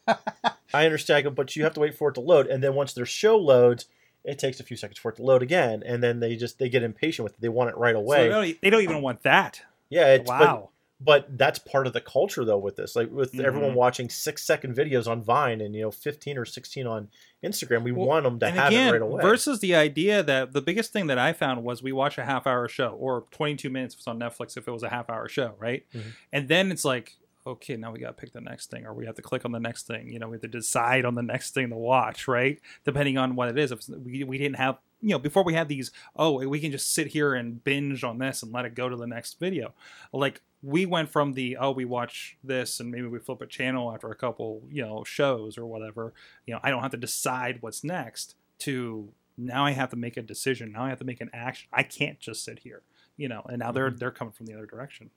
I 0.77 0.85
understand, 0.85 1.25
go, 1.25 1.31
but 1.31 1.57
you 1.57 1.65
have 1.65 1.75
to 1.75 1.81
wait 1.81 1.95
for 1.95 2.11
it 2.11 2.15
to 2.15 2.21
load. 2.21 2.47
And 2.47 2.63
then 2.63 2.75
once 2.75 2.93
their 2.93 3.07
show 3.07 3.37
loads, 3.37 3.87
it 4.25 4.39
takes 4.39 4.59
a 4.61 4.65
few 4.65 4.77
seconds 4.77 4.99
for 4.99 5.11
it 5.11 5.17
to 5.17 5.23
load 5.23 5.43
again. 5.43 5.83
And 5.87 6.03
then 6.03 6.21
they 6.21 6.37
just 6.37 6.59
they 6.59 6.69
get 6.69 6.83
impatient 6.83 7.25
with 7.25 7.35
it. 7.35 7.41
They 7.41 7.49
want 7.49 7.71
it 7.71 7.77
right 7.77 7.95
So 7.95 8.01
away. 8.01 8.23
they, 8.25 8.29
don't, 8.29 8.61
they 8.63 8.71
don't 8.71 8.83
even 8.83 9.03
want 9.03 9.23
that. 9.23 9.63
yeah, 9.89 10.15
it's 10.15 10.29
but- 10.29 10.41
wow. 10.41 10.71
but 11.01 11.37
that's 11.39 11.59
part 11.59 11.87
of 11.87 11.93
the 11.93 12.01
culture 12.01 12.43
though 12.45 12.57
with 12.59 12.75
this 12.77 12.97
like 12.97 13.11
with 13.13 13.33
Mhm. 13.35 13.45
everyone 13.45 13.75
watching 13.75 14.09
six 14.09 14.43
second 14.43 14.75
videos 14.75 15.07
on 15.07 15.23
vine 15.23 15.61
and 15.61 15.75
you 15.77 15.83
know 15.83 15.91
15 15.91 16.39
or 16.39 16.47
16 16.47 16.87
on 16.87 17.09
instagram 17.45 17.83
we 17.83 17.93
Well, 17.93 18.07
want 18.07 18.25
them 18.25 18.39
to 18.41 18.49
have 18.51 18.69
again, 18.69 18.89
it 18.89 18.93
right 18.93 19.03
away 19.03 19.21
versus 19.23 19.61
the 19.61 19.75
idea 19.75 20.23
that 20.23 20.55
the 20.55 20.63
biggest 20.63 20.95
thing 20.95 21.07
that 21.09 21.19
I 21.19 21.35
found 21.35 21.63
was 21.65 21.83
we 21.83 21.93
watch 21.93 22.17
a 22.17 22.25
half 22.25 22.47
hour 22.47 22.67
show 22.67 22.89
or 22.99 23.27
22 23.31 23.69
minutes 23.69 23.93
if 23.95 23.99
it's 24.01 24.09
on 24.09 24.19
Netflix 24.19 24.57
if 24.57 24.67
it 24.67 24.71
was 24.71 24.83
a 24.83 24.89
half 24.89 25.11
hour 25.11 25.29
show, 25.29 25.55
right? 25.59 25.85
Mhm. 25.95 26.03
And 26.33 26.49
then 26.49 26.73
it's 26.73 26.85
like, 26.85 27.17
okay, 27.47 27.77
now 27.77 27.93
we 27.93 28.01
got 28.01 28.09
to 28.09 28.13
pick 28.13 28.33
the 28.33 28.41
next 28.41 28.71
thing 28.71 28.85
or 28.87 28.93
we 28.93 29.07
have 29.07 29.15
to 29.15 29.23
click 29.23 29.45
on 29.45 29.53
the 29.53 29.61
next 29.61 29.87
thing. 29.87 30.11
You 30.11 30.19
know, 30.19 30.29
we 30.29 30.35
have 30.35 30.43
to 30.43 30.49
decide 30.49 31.05
on 31.05 31.15
the 31.15 31.23
next 31.23 31.55
thing 31.55 31.71
to 31.71 31.77
watch, 31.77 32.27
right? 32.27 32.61
Depending 32.85 33.19
on 33.19 33.37
what 33.37 33.49
it 33.49 33.59
is. 33.59 33.73
If 33.73 33.89
we, 33.89 34.25
we 34.25 34.39
didn't 34.39 34.57
have, 34.57 34.79
you 35.01 35.11
know, 35.11 35.19
before 35.19 35.45
we 35.45 35.55
had 35.55 35.69
these, 35.69 35.93
oh, 36.17 36.47
we 36.47 36.59
can 36.59 36.73
just 36.73 36.93
sit 36.93 37.09
here 37.09 37.35
and 37.35 37.63
binge 37.63 38.03
on 38.03 38.19
this 38.19 38.43
and 38.43 38.53
let 38.53 38.65
it 38.65 38.75
go 38.75 38.89
to 38.89 38.97
the 38.97 39.07
next 39.07 39.39
video. 39.39 39.75
Like 40.13 40.41
we 40.63 40.87
went 40.87 41.11
from 41.11 41.35
the, 41.35 41.57
oh, 41.59 41.71
we 41.71 41.85
watch 41.85 42.37
this 42.43 42.81
and 42.81 42.91
maybe 42.91 43.07
we 43.07 43.19
flip 43.21 43.41
a 43.41 43.47
channel 43.47 43.93
after 43.93 44.11
a 44.11 44.17
couple, 44.17 44.63
you 44.71 44.83
know, 44.83 45.05
shows 45.05 45.57
or 45.57 45.67
whatever 45.67 46.13
you 46.47 46.55
know, 46.55 46.61
I 46.63 46.71
don't 46.71 46.83
have 46.83 46.93
to 46.93 46.97
decide 46.97 47.59
what's 47.61 47.85
next 47.85 48.37
to 48.61 49.09
now 49.37 49.67
I 49.67 49.73
have 49.73 49.91
to 49.91 49.97
make 49.97 50.17
a 50.17 50.23
decision. 50.23 50.73
Now 50.73 50.85
I 50.85 50.89
have 50.89 50.99
to 51.01 51.05
make 51.05 51.21
an 51.21 51.31
action. 51.33 51.69
I 51.73 51.83
can't 51.83 52.19
just 52.19 52.45
sit 52.45 52.61
here, 52.61 52.83
you 53.17 53.29
know, 53.29 53.43
and 53.49 53.59
now 53.59 53.73
they're 53.73 53.89
mm-hmm. 53.91 53.99
they're 53.99 54.11
coming 54.11 54.33
from 54.33 54.47
the 54.47 54.55
other 54.55 54.67
direction. 54.67 55.11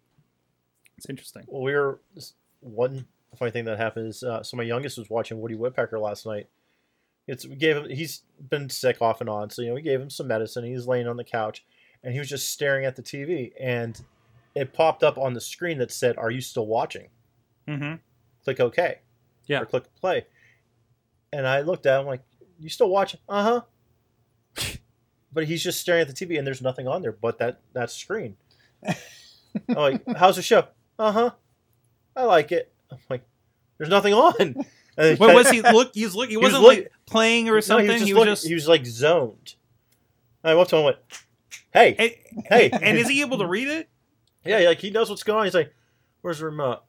It's 0.99 1.09
interesting. 1.09 1.43
well 1.47 1.61
we 1.61 1.73
were 1.73 1.99
one 2.61 3.05
funny 3.37 3.51
thing 3.51 3.65
that 3.65 3.77
happened 3.77 4.07
is 4.07 4.23
uh, 4.23 4.43
so 4.43 4.57
my 4.57 4.63
youngest 4.63 4.97
was 4.97 5.09
watching 5.09 5.39
woody 5.39 5.55
woodpecker 5.55 5.97
last 5.99 6.25
night 6.25 6.47
it's 7.27 7.45
we 7.45 7.55
gave 7.55 7.77
him 7.77 7.89
he's 7.89 8.23
been 8.49 8.69
sick 8.69 9.01
off 9.01 9.21
and 9.21 9.29
on 9.29 9.49
so 9.49 9.61
you 9.61 9.69
know 9.69 9.75
we 9.75 9.81
gave 9.81 10.01
him 10.01 10.09
some 10.09 10.27
medicine 10.27 10.63
he 10.65 10.73
was 10.73 10.87
laying 10.87 11.07
on 11.07 11.15
the 11.15 11.23
couch 11.23 11.63
and 12.03 12.11
he 12.13 12.19
was 12.19 12.27
just 12.27 12.49
staring 12.49 12.85
at 12.85 12.95
the 12.95 13.03
tv 13.03 13.51
and 13.59 14.01
it 14.55 14.73
popped 14.73 15.03
up 15.03 15.17
on 15.17 15.33
the 15.33 15.39
screen 15.41 15.77
that 15.77 15.91
said 15.91 16.17
are 16.17 16.31
you 16.31 16.41
still 16.41 16.65
watching 16.67 17.07
Mm-hmm. 17.67 17.95
click 18.43 18.59
OK. 18.59 18.97
Yeah. 19.45 19.61
Or 19.61 19.65
click 19.65 19.83
play. 19.95 20.25
And 21.31 21.45
I 21.45 21.61
looked 21.61 21.85
at 21.85 21.99
him 21.99 22.07
like, 22.07 22.21
you 22.59 22.67
still 22.67 22.89
watching? 22.89 23.19
Uh 23.29 23.61
huh. 24.55 24.65
but 25.31 25.45
he's 25.45 25.63
just 25.63 25.79
staring 25.79 26.01
at 26.01 26.07
the 26.07 26.13
TV 26.13 26.39
and 26.39 26.47
there's 26.47 26.63
nothing 26.63 26.87
on 26.87 27.03
there 27.03 27.11
but 27.11 27.37
that, 27.37 27.61
that 27.73 27.91
screen. 27.91 28.37
I'm 28.87 28.95
like, 29.75 30.01
how's 30.17 30.37
the 30.37 30.41
show? 30.41 30.65
Uh 30.99 31.11
huh. 31.11 31.31
I 32.15 32.23
like 32.25 32.51
it. 32.51 32.71
I'm 32.91 32.97
like, 33.09 33.23
there's 33.77 33.89
nothing 33.89 34.13
on. 34.13 34.55
What 35.17 35.33
was 35.33 35.49
he 35.49 35.61
look? 35.71 35.91
He's 35.93 36.13
look. 36.13 36.29
He 36.29 36.35
was 36.35 36.51
wasn't 36.51 36.63
look- 36.63 36.77
like 36.77 36.91
playing 37.05 37.47
or 37.47 37.53
No, 37.53 37.59
something. 37.61 37.85
he 37.87 37.93
was 37.93 37.99
just, 38.01 38.07
he 38.07 38.13
looking- 38.13 38.29
was 38.31 38.39
just. 38.41 38.47
he 38.49 38.53
was 38.53 38.67
like 38.67 38.85
zoned. 38.85 39.55
And 40.43 40.51
I 40.51 40.55
went 40.55 40.67
to 40.69 40.75
him 40.75 40.79
and 40.79 40.85
went, 40.87 40.97
hey, 41.71 41.95
and, 41.97 42.43
hey. 42.49 42.69
and 42.81 42.97
is 42.97 43.07
he 43.07 43.21
able 43.21 43.37
to 43.37 43.47
read 43.47 43.69
it? 43.69 43.87
yeah, 44.43 44.57
like 44.59 44.79
he 44.79 44.89
knows 44.89 45.09
what's 45.09 45.23
going 45.23 45.39
on. 45.39 45.45
He's 45.45 45.53
like, 45.53 45.73
where's 46.19 46.39
the 46.39 46.45
remote? 46.47 46.81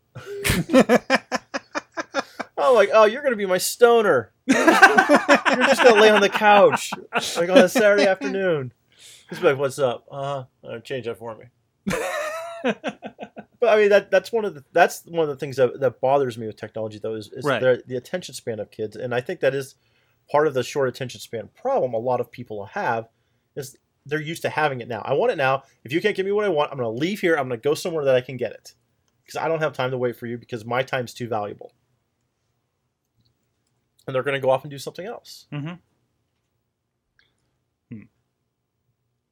I'm 2.59 2.75
like, 2.75 2.91
oh, 2.93 3.05
you're 3.05 3.23
gonna 3.23 3.37
be 3.37 3.47
my 3.47 3.59
stoner. 3.59 4.33
You're 4.47 4.57
just 4.57 5.83
gonna 5.85 6.01
lay 6.01 6.11
on 6.11 6.21
the 6.21 6.29
couch 6.29 6.91
like 7.37 7.49
on 7.49 7.59
a 7.59 7.69
Saturday 7.69 8.07
afternoon. 8.09 8.73
He's 9.29 9.41
like, 9.41 9.57
"What's 9.57 9.79
up? 9.79 10.05
Uh, 10.11 10.45
uh 10.65 10.81
change 10.81 11.07
that 11.07 11.17
for 11.19 11.37
me." 11.37 11.45
But 13.61 13.69
I 13.69 13.77
mean, 13.77 13.91
that 13.91 14.11
that's 14.11 14.33
one 14.33 14.45
of 14.45 14.55
the 14.55 14.65
that's 14.73 15.05
one 15.07 15.23
of 15.23 15.29
the 15.29 15.37
things 15.37 15.57
that, 15.57 15.79
that 15.81 16.01
bothers 16.01 16.37
me 16.39 16.47
with 16.47 16.57
technology, 16.57 16.99
though, 16.99 17.15
is, 17.15 17.31
is 17.33 17.45
Right. 17.45 17.61
the, 17.61 17.83
the 17.87 17.97
attention 17.97 18.35
span 18.35 18.59
of 18.59 18.71
kids, 18.71 18.97
and 18.97 19.15
I 19.15 19.21
think 19.21 19.41
that 19.41 19.55
is 19.55 19.75
part 20.31 20.47
of 20.47 20.55
the 20.55 20.63
short 20.63 20.89
attention 20.89 21.21
span 21.21 21.49
problem. 21.55 21.93
A 21.95 21.99
lot 21.99 22.21
of 22.21 22.31
people 22.31 22.65
have 22.67 23.09
is 23.57 23.77
they're 24.07 24.21
used 24.21 24.43
to 24.43 24.49
having 24.49 24.81
it 24.81 24.89
now. 24.89 25.03
I 25.05 25.13
want 25.13 25.33
it 25.33 25.37
now. 25.37 25.65
If 25.85 25.93
you 25.93 26.01
can't 26.01 26.17
give 26.17 26.25
me 26.25 26.33
what 26.33 26.45
I 26.45 26.49
want, 26.49 26.71
I'm 26.73 26.79
going 26.79 26.93
to 26.93 27.01
leave 27.01 27.21
here. 27.21 27.37
I'm 27.37 27.49
going 27.49 27.61
to 27.61 27.69
go 27.69 27.75
somewhere 27.75 28.05
that 28.07 28.15
I 28.15 28.21
can 28.21 28.37
get 28.37 28.53
it 28.53 28.75
because 29.25 29.37
I 29.37 29.47
don't 29.49 29.61
have 29.61 29.73
time 29.73 29.91
to 29.91 29.99
wait 29.99 30.17
for 30.17 30.27
you 30.27 30.39
because 30.39 30.65
my 30.65 30.83
time's 30.83 31.13
too 31.13 31.29
valuable. 31.29 31.73
And 34.07 34.15
they're 34.15 34.23
going 34.23 34.35
to 34.35 34.41
go 34.41 34.51
off 34.51 34.65
and 34.65 34.71
do 34.71 34.79
something 34.79 35.07
else. 35.07 35.47
Mm-hmm. 35.53 35.75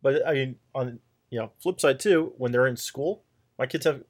But 0.03 0.27
I 0.27 0.33
mean, 0.33 0.57
on 0.75 1.01
you 1.31 1.39
know, 1.39 1.53
flip 1.61 1.81
side 1.81 2.01
too, 2.01 2.33
when 2.37 2.53
they're 2.53 2.67
in 2.67 2.77
school, 2.77 3.25
my 3.59 3.67
kids 3.67 3.85
have 3.85 4.03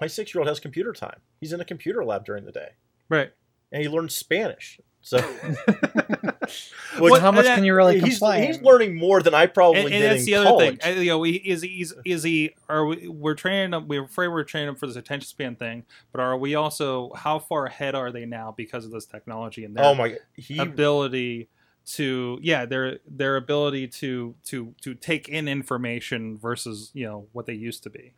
my 0.00 0.06
six 0.06 0.34
year 0.34 0.40
old 0.40 0.48
has 0.48 0.60
computer 0.60 0.92
time. 0.92 1.20
He's 1.40 1.52
in 1.52 1.60
a 1.60 1.64
computer 1.64 2.04
lab 2.04 2.24
during 2.24 2.44
the 2.44 2.52
day, 2.52 2.70
Right. 3.08 3.30
and 3.72 3.82
he 3.82 3.88
learns 3.88 4.14
Spanish. 4.14 4.80
So, 5.02 5.16
Well, 7.00 7.20
how 7.20 7.30
much 7.32 7.46
and 7.46 7.54
can 7.56 7.64
you 7.64 7.74
really 7.74 8.00
he's, 8.00 8.18
complain? 8.18 8.42
he's 8.46 8.60
learning 8.60 8.96
more 8.96 9.22
than 9.22 9.32
I 9.34 9.46
probably 9.46 9.80
and, 9.82 9.92
and 9.92 10.02
did 10.02 10.10
that's 10.10 10.20
in 10.20 10.26
the 10.26 10.34
other 10.34 10.58
thing. 10.58 10.78
I- 10.84 10.90
you 11.00 11.10
know, 11.10 11.22
he- 11.22 11.36
is 11.36 11.62
he 11.62 11.80
is, 11.80 11.94
is 12.04 12.22
he 12.22 12.54
are 12.68 12.84
we 12.84 13.08
we're 13.08 13.34
training 13.34 13.72
him? 13.72 13.88
We're 13.88 14.04
afraid 14.04 14.28
we're 14.28 14.44
training 14.44 14.70
him 14.70 14.74
for 14.76 14.86
this 14.86 14.96
attention 14.96 15.26
span 15.28 15.56
thing, 15.56 15.84
but 16.12 16.20
are 16.20 16.36
we 16.36 16.54
also 16.54 17.12
how 17.14 17.38
far 17.38 17.66
ahead 17.66 17.94
are 17.94 18.10
they 18.12 18.26
now 18.26 18.52
because 18.56 18.84
of 18.84 18.90
this 18.90 19.06
technology 19.06 19.64
and 19.64 19.74
their 19.76 19.84
oh 19.84 19.94
my, 19.94 20.16
he 20.36 20.58
ability 20.58 21.48
to 21.86 22.38
yeah 22.42 22.66
their 22.66 22.98
their 23.08 23.36
ability 23.36 23.88
to 23.88 24.34
to 24.44 24.74
to 24.82 24.94
take 24.94 25.28
in 25.28 25.48
information 25.48 26.36
versus 26.36 26.90
you 26.94 27.06
know 27.06 27.26
what 27.32 27.46
they 27.46 27.54
used 27.54 27.82
to 27.84 27.90
be. 27.90 28.12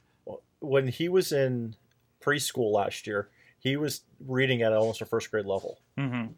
When 0.60 0.88
he 0.88 1.08
was 1.08 1.32
in 1.32 1.76
preschool 2.20 2.72
last 2.72 3.06
year, 3.06 3.28
he 3.58 3.76
was 3.76 4.02
reading 4.26 4.62
at 4.62 4.72
almost 4.72 5.00
a 5.02 5.06
first 5.06 5.30
grade 5.30 5.46
level. 5.46 5.80
Mm-hmm. 5.98 6.32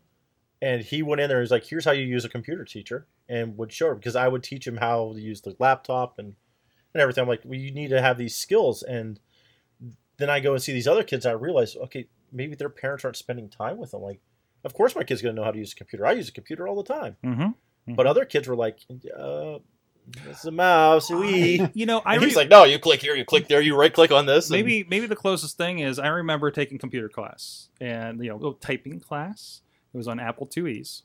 and 0.63 0.83
he 0.83 1.03
went 1.03 1.21
in 1.21 1.29
there 1.29 1.39
and 1.39 1.45
was 1.45 1.51
like, 1.51 1.67
"Here's 1.67 1.85
how 1.85 1.93
you 1.93 2.05
use 2.05 2.25
a 2.25 2.29
computer, 2.29 2.65
teacher," 2.65 3.07
and 3.29 3.57
would 3.59 3.73
show 3.73 3.91
him 3.91 3.99
because 3.99 4.17
I 4.17 4.29
would 4.29 4.43
teach 4.43 4.67
him 4.67 4.79
how 4.79 5.13
to 5.13 5.21
use 5.21 5.41
the 5.43 5.55
laptop 5.59 6.19
and 6.19 6.35
and 6.95 7.01
everything. 7.01 7.23
I'm 7.23 7.29
like, 7.29 7.43
"Well, 7.45 7.59
you 7.59 7.71
need 7.71 7.89
to 7.91 8.01
have 8.01 8.19
these 8.19 8.35
skills." 8.35 8.83
And 8.83 9.21
then 10.17 10.31
I 10.31 10.41
go 10.41 10.53
and 10.53 10.63
see 10.63 10.73
these 10.73 10.89
other 10.89 11.03
kids, 11.03 11.27
and 11.27 11.33
I 11.33 11.35
realize, 11.35 11.77
okay, 11.77 12.07
maybe 12.33 12.55
their 12.55 12.69
parents 12.69 13.05
aren't 13.05 13.17
spending 13.17 13.49
time 13.49 13.79
with 13.79 13.91
them. 13.91 14.01
Like, 14.03 14.21
of 14.65 14.73
course, 14.73 14.95
my 14.95 15.03
kid's 15.05 15.21
gonna 15.21 15.35
know 15.35 15.45
how 15.45 15.51
to 15.51 15.59
use 15.59 15.73
a 15.73 15.77
computer. 15.77 16.07
I 16.07 16.13
use 16.13 16.29
a 16.29 16.33
computer 16.33 16.69
all 16.69 16.77
the 16.81 16.95
time. 16.95 17.17
Mm-hmm. 17.25 17.95
But 17.95 18.07
other 18.07 18.25
kids 18.25 18.49
were 18.49 18.57
like, 18.57 18.79
uh, 19.17 19.59
"It's 20.29 20.45
a 20.45 20.51
mouse." 20.51 21.11
We. 21.11 21.69
You 21.75 21.87
know, 21.87 22.03
I 22.05 22.15
And 22.15 22.25
he's 22.25 22.35
re- 22.35 22.43
like, 22.43 22.51
"No, 22.51 22.65
you 22.65 22.79
click 22.79 23.01
here, 23.01 23.15
you 23.15 23.25
click 23.25 23.49
there, 23.49 23.61
you 23.61 23.77
right 23.77 23.93
click 23.93 24.11
on 24.11 24.27
this." 24.27 24.47
and- 24.51 24.53
maybe 24.57 24.85
maybe 24.89 25.07
the 25.07 25.17
closest 25.17 25.57
thing 25.57 25.79
is 25.81 25.99
I 25.99 26.09
remember 26.09 26.51
taking 26.51 26.79
computer 26.79 27.09
class 27.09 27.69
and 27.81 28.23
you 28.23 28.31
know 28.31 28.37
little 28.37 28.55
typing 28.55 29.01
class. 29.01 29.61
It 29.93 29.97
was 29.97 30.09
on 30.09 30.19
Apple 30.21 30.49
IIe's. 30.57 31.03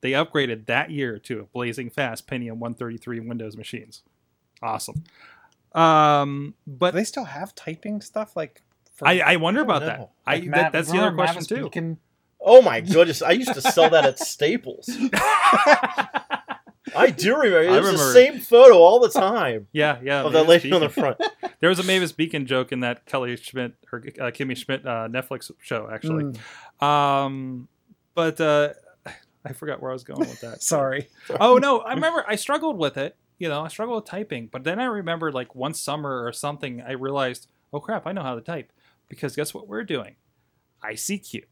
They 0.00 0.12
upgraded 0.12 0.66
that 0.66 0.90
year 0.90 1.18
to 1.20 1.48
blazing 1.52 1.90
fast 1.90 2.26
Pentium 2.26 2.56
133 2.58 3.20
Windows 3.20 3.56
machines. 3.56 4.02
Awesome. 4.62 5.04
Um, 5.74 6.54
Do 6.66 6.72
but 6.78 6.94
they 6.94 7.04
still 7.04 7.24
have 7.24 7.54
typing 7.54 8.00
stuff 8.00 8.36
like? 8.36 8.62
For, 8.94 9.08
I, 9.08 9.18
I 9.20 9.36
wonder 9.36 9.60
about 9.60 9.82
know. 9.82 9.86
that. 9.88 10.10
I 10.26 10.36
like 10.36 10.50
that, 10.52 10.72
that's 10.72 10.88
the 10.90 10.98
other 10.98 11.10
remember 11.10 11.32
question 11.32 11.44
too. 11.56 11.64
Beacon? 11.64 11.98
Oh 12.40 12.62
my 12.62 12.80
goodness! 12.80 13.22
I 13.22 13.32
used 13.32 13.54
to 13.54 13.60
sell 13.60 13.90
that 13.90 14.04
at 14.04 14.18
Staples. 14.18 14.88
I 16.94 17.10
do 17.10 17.36
remember. 17.36 17.62
It 17.62 17.68
I 17.70 17.80
was 17.80 17.86
the 17.86 17.92
remember. 17.92 18.12
same 18.12 18.38
photo 18.40 18.74
all 18.78 19.00
the 19.00 19.08
time 19.08 19.68
Yeah, 19.72 19.98
yeah. 20.02 20.22
of 20.22 20.32
that 20.32 20.46
Mavis 20.46 20.64
lady 20.64 20.72
on 20.72 20.80
the 20.80 20.88
front. 20.88 21.18
There 21.60 21.68
was 21.70 21.78
a 21.78 21.82
Mavis 21.84 22.12
Beacon 22.12 22.44
joke 22.46 22.72
in 22.72 22.80
that 22.80 23.06
Kelly 23.06 23.36
Schmidt 23.36 23.72
or 23.90 24.00
uh, 24.20 24.30
Kimmy 24.30 24.54
Schmidt 24.56 24.84
uh, 24.86 25.08
Netflix 25.08 25.50
show, 25.62 25.88
actually. 25.90 26.24
Mm, 26.82 26.84
Um, 26.84 27.68
but 28.14 28.38
uh, 28.40 28.74
I 29.46 29.52
forgot 29.54 29.80
where 29.80 29.90
I 29.90 29.94
was 29.94 30.04
going 30.04 30.20
with 30.20 30.40
that. 30.42 30.62
sorry. 30.62 31.08
oh 31.40 31.56
no, 31.56 31.78
I 31.80 31.94
remember 31.94 32.24
I 32.28 32.34
struggled 32.36 32.76
with 32.76 32.96
it. 32.98 33.16
You 33.38 33.48
know, 33.48 33.62
I 33.62 33.68
struggled 33.68 33.96
with 33.96 34.04
typing, 34.04 34.48
but 34.52 34.64
then 34.64 34.78
I 34.78 34.84
remember 34.84 35.32
like 35.32 35.54
one 35.54 35.72
summer 35.74 36.24
or 36.24 36.32
something, 36.32 36.82
I 36.82 36.92
realized, 36.92 37.46
oh 37.72 37.80
crap, 37.80 38.06
I 38.06 38.12
know 38.12 38.22
how 38.22 38.34
to 38.34 38.40
type 38.42 38.70
because 39.08 39.34
guess 39.34 39.54
what 39.54 39.66
we're 39.66 39.84
doing? 39.84 40.16
ICQ. 40.84 41.44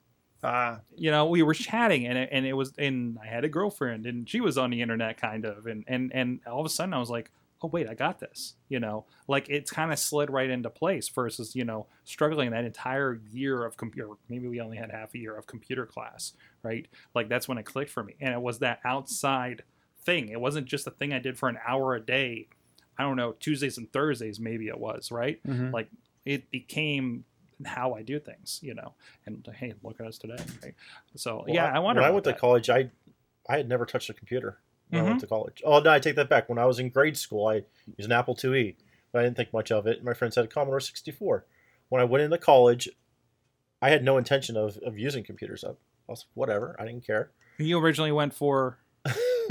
Uh, 0.42 0.78
You 0.96 1.10
know, 1.10 1.26
we 1.26 1.42
were 1.42 1.54
chatting, 1.54 2.06
and 2.06 2.18
it, 2.18 2.28
and 2.32 2.44
it 2.46 2.52
was, 2.54 2.72
and 2.78 3.18
I 3.22 3.26
had 3.26 3.44
a 3.44 3.48
girlfriend, 3.48 4.06
and 4.06 4.28
she 4.28 4.40
was 4.40 4.58
on 4.58 4.70
the 4.70 4.80
internet, 4.82 5.16
kind 5.20 5.44
of, 5.44 5.66
and 5.66 5.84
and 5.86 6.12
and 6.14 6.40
all 6.46 6.60
of 6.60 6.66
a 6.66 6.68
sudden 6.68 6.92
I 6.94 6.98
was 6.98 7.10
like, 7.10 7.30
oh 7.62 7.68
wait, 7.68 7.88
I 7.88 7.94
got 7.94 8.18
this. 8.18 8.54
You 8.68 8.80
know, 8.80 9.06
like 9.28 9.48
it's 9.48 9.70
kind 9.70 9.92
of 9.92 9.98
slid 10.00 10.30
right 10.30 10.50
into 10.50 10.68
place 10.68 11.08
versus 11.08 11.54
you 11.54 11.64
know 11.64 11.86
struggling 12.04 12.50
that 12.50 12.64
entire 12.64 13.20
year 13.30 13.64
of 13.64 13.76
computer. 13.76 14.08
Maybe 14.28 14.48
we 14.48 14.60
only 14.60 14.76
had 14.76 14.90
half 14.90 15.14
a 15.14 15.18
year 15.18 15.36
of 15.36 15.46
computer 15.46 15.86
class, 15.86 16.32
right? 16.64 16.86
Like 17.14 17.28
that's 17.28 17.46
when 17.46 17.58
it 17.58 17.64
clicked 17.64 17.90
for 17.90 18.02
me, 18.02 18.14
and 18.20 18.34
it 18.34 18.40
was 18.40 18.58
that 18.60 18.80
outside 18.84 19.62
thing. 20.04 20.28
It 20.28 20.40
wasn't 20.40 20.66
just 20.66 20.86
a 20.88 20.90
thing 20.90 21.12
I 21.12 21.20
did 21.20 21.38
for 21.38 21.48
an 21.48 21.58
hour 21.66 21.94
a 21.94 22.00
day. 22.00 22.48
I 22.98 23.04
don't 23.04 23.16
know 23.16 23.32
Tuesdays 23.38 23.78
and 23.78 23.90
Thursdays, 23.92 24.40
maybe 24.40 24.66
it 24.66 24.78
was 24.78 25.12
right. 25.12 25.40
mhm. 25.46 25.72
Like 25.72 25.88
it 26.24 26.50
became 26.50 27.24
how 27.64 27.94
I 27.94 28.02
do 28.02 28.18
things, 28.18 28.58
you 28.62 28.74
know. 28.74 28.94
And 29.26 29.46
hey, 29.54 29.74
look 29.82 30.00
at 30.00 30.06
us 30.06 30.18
today, 30.18 30.36
right? 30.62 30.74
So 31.16 31.44
Well, 31.46 31.54
yeah, 31.54 31.70
I, 31.72 31.78
wonder. 31.78 32.00
When 32.02 32.08
I 32.08 32.12
went 32.12 32.24
to 32.24 32.32
college, 32.34 32.70
I 32.70 32.90
I 33.48 33.56
had 33.56 33.68
never 33.68 33.84
touched 33.86 34.08
a 34.10 34.14
computer. 34.14 34.58
When 34.88 35.00
I 35.00 35.04
Mhm. 35.04 35.08
went 35.08 35.20
to 35.20 35.26
college. 35.26 35.62
Oh 35.64 35.80
no, 35.80 35.90
I 35.90 35.98
take 35.98 36.16
that 36.16 36.28
back. 36.28 36.48
When 36.48 36.58
I 36.58 36.66
was 36.66 36.78
in 36.78 36.90
grade 36.90 37.16
school, 37.16 37.46
I 37.46 37.64
used 37.96 38.10
an 38.10 38.12
Apple 38.12 38.34
IIe, 38.36 38.76
but 39.10 39.20
I 39.20 39.22
didn't 39.24 39.36
think 39.36 39.52
much 39.52 39.72
of 39.72 39.86
it. 39.86 40.04
My 40.04 40.12
friends 40.14 40.36
had 40.36 40.44
a 40.44 40.48
Commodore 40.48 40.80
64. 40.80 41.46
When 41.88 42.00
I 42.00 42.04
went 42.04 42.22
into 42.24 42.38
college, 42.38 42.88
I 43.80 43.90
had 43.90 44.04
no 44.04 44.16
intention 44.18 44.56
of, 44.56 44.76
of 44.78 44.98
using 44.98 45.24
computers. 45.24 45.64
I, 45.64 45.70
I 45.70 45.74
was 46.08 46.26
whatever. 46.34 46.76
I 46.78 46.84
didn't 46.84 47.06
care. 47.06 47.30
You 47.58 47.78
originally 47.78 48.12
went 48.12 48.34
for 48.34 48.78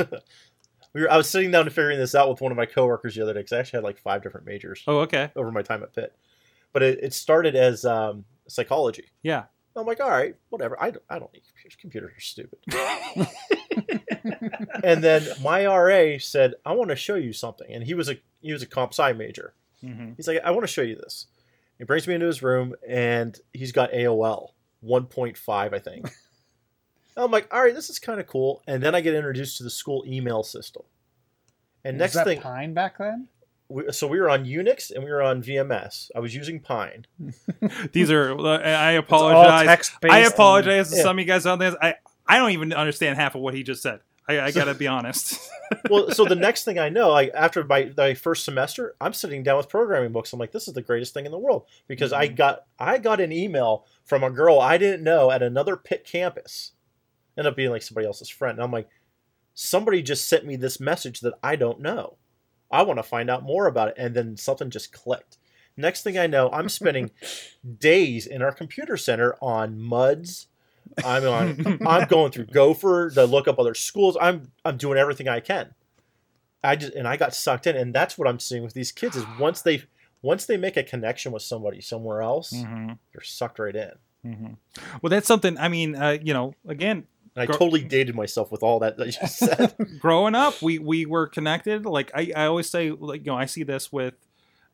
we 0.94 1.02
were, 1.02 1.12
I 1.12 1.18
was 1.18 1.30
sitting 1.30 1.52
down 1.52 1.66
and 1.66 1.74
figuring 1.74 1.98
this 1.98 2.16
out 2.16 2.30
with 2.30 2.42
one 2.42 2.52
of 2.52 2.58
my 2.58 2.66
coworkers 2.66 3.16
the 3.16 3.22
other 3.22 3.34
day 3.34 3.40
because 3.40 3.54
I 3.54 3.60
actually 3.60 3.78
had 3.78 3.84
like 3.84 3.98
five 3.98 4.24
different 4.24 4.46
majors 4.46 4.84
oh 4.88 5.00
okay 5.00 5.32
over 5.36 5.52
my 5.52 5.62
time 5.62 5.84
at 5.84 5.94
Pitt. 5.94 6.16
But 6.74 6.84
it, 6.84 7.00
it 7.04 7.14
started 7.14 7.56
as 7.56 7.86
um, 7.86 8.26
psychology. 8.48 9.06
yeah 9.24 9.44
I'm 9.76 9.86
like, 9.86 10.02
all 10.02 10.10
right, 10.10 10.36
whatever. 10.50 10.76
I 10.82 10.92
don't, 10.92 11.04
I 11.10 11.18
don't 11.18 11.32
need 11.32 11.44
computers. 11.48 11.78
Computers 11.80 12.12
are 12.18 12.20
stupid. 12.20 12.60
and 14.84 15.04
then 15.04 15.26
my 15.42 15.66
RA 15.66 16.18
said, 16.20 16.56
I 16.66 16.74
want 16.74 16.90
to 16.90 16.96
show 16.96 17.16
you 17.16 17.34
something. 17.34 17.72
And 17.72 17.84
he 17.84 17.94
was 17.94 18.10
a 18.10 18.18
he 18.42 18.52
was 18.52 18.62
a 18.62 18.66
comp 18.66 18.92
sci 18.92 19.14
major. 19.14 19.54
hmm 19.82 20.12
He's 20.18 20.28
like, 20.28 20.42
I 20.44 20.52
want 20.52 20.64
to 20.64 20.68
show 20.68 20.82
you 20.82 20.96
this. 20.96 21.28
He 21.78 21.86
brings 21.86 22.08
me 22.08 22.16
into 22.16 22.28
his 22.28 22.44
room 22.44 22.76
and 22.88 23.40
he's 23.54 23.72
got 23.72 23.92
AOL 23.92 24.50
1.5, 24.86 25.74
I 25.74 25.80
think. 25.80 26.12
I'm 27.18 27.32
like, 27.32 27.52
all 27.54 27.62
right, 27.62 27.74
this 27.74 27.90
is 27.90 27.98
kind 27.98 28.20
of 28.20 28.28
cool. 28.28 28.62
And 28.68 28.84
then 28.84 28.94
I 28.94 29.02
get 29.02 29.16
introduced 29.16 29.58
to 29.58 29.64
the 29.64 29.70
school 29.70 30.04
email 30.08 30.44
system. 30.44 30.84
And 31.84 32.00
was 32.00 32.16
next 32.16 32.26
thing, 32.26 32.42
Pine 32.42 32.74
back 32.74 32.98
then? 32.98 33.28
We, 33.72 33.92
so 33.92 34.08
we 34.08 34.20
were 34.20 34.30
on 34.30 34.46
Unix 34.46 34.92
and 34.92 35.04
we 35.04 35.10
were 35.10 35.22
on 35.22 35.42
VMS. 35.42 36.12
I 36.16 36.20
was 36.20 36.36
using 36.36 36.60
Pine. 36.60 37.06
these 37.94 38.12
are 38.12 38.38
uh, 38.38 38.58
I 38.60 38.92
apologize 38.92 39.92
I 40.04 40.20
and- 40.20 40.28
apologize 40.34 40.90
to 40.92 40.98
Yeah. 40.98 41.02
some 41.04 41.18
of 41.18 41.20
you 41.22 41.26
guys 41.28 41.46
on 41.46 41.60
this 41.60 41.76
I 41.82 41.96
I 42.28 42.38
don't 42.38 42.52
even 42.52 42.74
understand 42.74 43.18
half 43.18 43.36
of 43.36 43.42
what 43.42 43.54
he 43.54 43.64
just 43.64 43.82
said 43.82 44.00
I, 44.28 44.40
I 44.40 44.52
gotta 44.52 44.74
be 44.74 44.88
honest 44.88 45.40
well, 45.90 46.12
so 46.12 46.26
the 46.26 46.36
next 46.36 46.66
thing 46.66 46.78
I 46.80 46.90
know, 46.90 47.10
like 47.12 47.32
after 47.34 47.64
my, 47.64 47.92
my 47.98 48.14
first 48.14 48.44
semester, 48.44 48.94
I'm 49.00 49.14
sitting 49.14 49.42
down 49.42 49.56
with 49.56 49.70
programming 49.70 50.12
books. 50.12 50.34
I'm 50.34 50.40
like, 50.40 50.52
this 50.52 50.68
is 50.68 50.74
the 50.74 50.82
greatest 50.82 51.14
thing 51.14 51.26
in 51.26 51.32
the 51.32 51.40
world 51.40 51.66
because 51.88 52.12
I 52.12 52.28
got 52.28 52.66
I 52.78 52.98
got 52.98 53.22
an 53.22 53.32
email 53.32 53.86
from 54.04 54.22
a 54.24 54.30
girl 54.30 54.60
I 54.60 54.78
didn't 54.78 55.04
know 55.04 55.32
at 55.32 55.42
another 55.42 55.78
Pitt 55.78 56.06
campus, 56.06 56.74
ended 57.38 57.50
up 57.52 57.56
being 57.56 57.70
like 57.70 57.84
somebody 57.84 58.06
else's 58.06 58.28
friend. 58.30 58.58
And 58.58 58.64
I'm 58.64 58.72
like, 58.72 58.90
somebody 59.54 60.02
just 60.02 60.28
sent 60.28 60.46
me 60.46 60.56
this 60.58 60.80
message 60.80 61.22
that 61.22 61.34
I 61.42 61.56
don't 61.56 61.80
know. 61.80 62.18
I 62.72 62.84
want 62.84 62.98
to 63.00 63.04
find 63.04 63.30
out 63.30 63.44
more 63.44 63.68
about 63.68 63.90
it, 63.90 63.96
and 63.98 64.16
then 64.16 64.38
something 64.38 64.70
just 64.70 64.92
clicked. 64.94 65.38
Next 65.78 66.04
thing 66.04 66.18
I 66.18 66.28
know, 66.28 66.50
I'm 66.52 66.70
spending 66.70 67.12
days 67.80 68.26
in 68.28 68.42
our 68.42 68.52
computer 68.52 68.98
center 68.98 69.36
on 69.42 69.80
MUDs. 69.80 70.48
I'm 71.04 71.26
on. 71.26 71.80
I'm 71.88 72.08
going 72.08 72.32
through 72.32 72.48
Gopher 72.48 73.10
to 73.12 73.26
look 73.26 73.48
up 73.48 73.60
other 73.60 73.74
schools. 73.74 74.18
I'm 74.20 74.52
I'm 74.66 74.78
doing 74.78 74.98
everything 74.98 75.28
I 75.28 75.40
can. 75.40 75.74
I 76.64 76.76
just 76.76 76.94
and 76.94 77.08
I 77.08 77.18
got 77.18 77.34
sucked 77.34 77.66
in, 77.68 77.76
and 77.76 77.94
that's 77.94 78.18
what 78.18 78.28
I'm 78.28 78.40
seeing 78.40 78.64
with 78.64 78.74
these 78.74 78.92
kids 78.92 79.16
is 79.16 79.26
once 79.40 79.62
they 79.62 79.84
once 80.22 80.46
they 80.46 80.58
make 80.58 80.78
a 80.78 80.84
connection 80.84 81.32
with 81.32 81.42
somebody 81.44 81.82
somewhere 81.82 82.22
else, 82.22 82.52
Mhm, 82.54 82.98
they're 83.14 83.24
sucked 83.24 83.58
right 83.58 83.76
in. 83.76 83.92
mhm. 84.26 84.58
well 85.02 85.10
that's 85.10 85.26
something 85.28 85.58
I 85.58 85.68
mean 85.70 85.96
uh, 85.96 86.18
you 86.22 86.34
know 86.34 86.54
again 86.68 87.08
And 87.36 87.44
I 87.44 87.46
Gro- 87.46 87.58
totally 87.58 87.84
dated 87.84 88.16
myself 88.16 88.52
with 88.52 88.64
all 88.64 88.80
that 88.80 88.98
that 88.98 89.08
you 89.08 89.28
said. 89.28 89.76
growing 90.00 90.36
up 90.36 90.62
we 90.62 90.80
we 90.80 91.06
were 91.06 91.28
connected. 91.28 91.86
Like 91.86 92.12
i, 92.14 92.32
I 92.36 92.46
always 92.46 92.70
say 92.70 92.92
like 92.92 93.22
you 93.22 93.32
know 93.32 93.38
i 93.38 93.46
see 93.46 93.64
this 93.64 93.92
with 93.92 94.16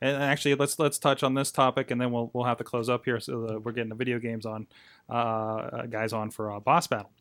and 0.02 0.22
actually 0.22 0.56
let's 0.56 0.78
let's 0.80 0.98
touch 0.98 1.24
on 1.24 1.34
this 1.34 1.52
topic 1.52 1.92
and 1.92 2.00
then 2.00 2.12
we'll 2.12 2.32
we'll 2.34 2.46
have 2.46 2.58
to 2.58 2.64
close 2.64 2.90
up 2.90 3.06
here 3.06 3.20
so 3.20 3.48
that 3.48 3.64
we're 3.64 3.72
getting 3.72 3.90
the 3.90 3.96
video 3.96 4.20
games 4.20 4.46
on 4.46 4.68
uh 5.10 5.84
guys 5.88 6.14
on 6.14 6.32
for 6.32 6.52
uh, 6.52 6.60
boss 6.60 6.88
battle. 6.88 7.12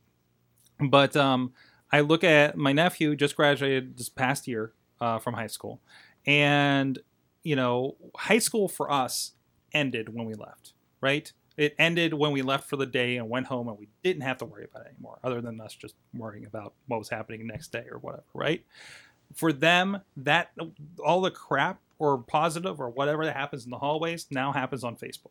But 0.81 1.17
um 1.17 1.53
i 1.93 2.01
look 2.01 2.25
at 2.25 2.57
my 2.57 2.73
nephew 2.73 3.15
just 3.17 3.37
graduated 3.37 3.97
this 3.97 4.09
past 4.09 4.49
year 4.49 4.73
uh, 5.01 5.19
from 5.19 5.35
high 5.35 5.47
school. 5.47 5.81
And 6.27 6.99
you 7.43 7.55
know 7.57 7.97
high 8.17 8.39
school 8.39 8.69
for 8.69 8.91
us 8.91 9.33
ended 9.73 10.13
when 10.15 10.27
we 10.27 10.35
left 10.35 10.73
right 11.01 11.33
it 11.57 11.75
ended 11.79 12.13
when 12.15 12.33
we 12.33 12.43
left 12.43 12.69
for 12.69 12.77
the 12.77 12.87
day 12.87 13.17
and 13.17 13.29
went 13.29 13.47
home 13.47 13.69
and 13.69 13.79
we 13.79 13.89
didn't 14.03 14.23
have 14.23 14.39
to 14.39 14.45
worry 14.45 14.65
about 14.65 14.87
it 14.87 14.93
anymore 14.93 15.19
other 15.25 15.41
than 15.41 15.61
us 15.61 15.75
just 15.75 15.95
worrying 16.15 16.45
about 16.45 16.75
what 16.87 16.99
was 16.99 17.09
happening 17.09 17.47
next 17.47 17.73
day 17.73 17.85
or 17.91 17.99
whatever 17.99 18.25
right? 18.35 18.65
For 19.35 19.53
them 19.53 20.01
that 20.19 20.51
all 21.05 21.21
the 21.21 21.31
crap 21.31 21.81
or 21.99 22.19
positive 22.19 22.81
or 22.81 22.91
whatever 22.91 23.25
that 23.25 23.37
happens 23.37 23.65
in 23.65 23.71
the 23.71 23.79
hallways 23.79 24.27
now 24.31 24.53
happens 24.53 24.85
on 24.85 24.97
facebook. 24.97 25.31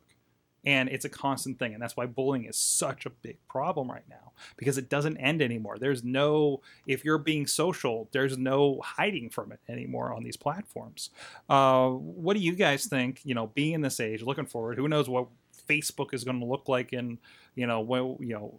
And 0.67 0.89
it's 0.89 1.05
a 1.05 1.09
constant 1.09 1.59
thing 1.59 1.73
and 1.73 1.82
that's 1.82 1.95
why 1.95 2.07
bullying 2.07 2.45
is 2.45 2.57
such 2.57 3.05
a 3.05 3.11
big 3.11 3.38
problem 3.47 3.89
right 3.89 4.07
now 4.09 4.32
because 4.57 4.80
it 4.80 4.89
doesn't 4.89 5.17
end 5.17 5.43
anymore. 5.43 5.78
There's 5.78 6.03
no 6.03 6.61
if 6.88 7.05
you're 7.05 7.19
being 7.19 7.45
social 7.45 8.09
there's 8.11 8.36
no 8.36 8.82
hiding 8.84 9.30
from 9.30 9.51
it 9.51 9.59
anymore 9.69 10.11
on 10.11 10.23
these 10.23 10.38
platforms. 10.38 11.11
Uh, 11.47 11.89
what 11.89 12.36
do 12.36 12.39
you 12.39 12.55
guys 12.55 12.86
think 12.88 13.21
you 13.23 13.36
know 13.36 13.47
being 13.53 13.73
in 13.73 13.82
this 13.82 13.99
age 13.99 14.23
looking 14.23 14.47
forward 14.47 14.78
who 14.78 14.88
knows 14.88 15.07
what 15.07 15.28
facebook 15.68 16.13
is 16.13 16.24
going 16.24 16.39
to 16.39 16.45
look 16.45 16.68
like 16.68 16.93
in 16.93 17.18
you 17.55 17.68
know 17.68 17.80
well 17.80 18.18
you 18.20 18.34
know 18.34 18.53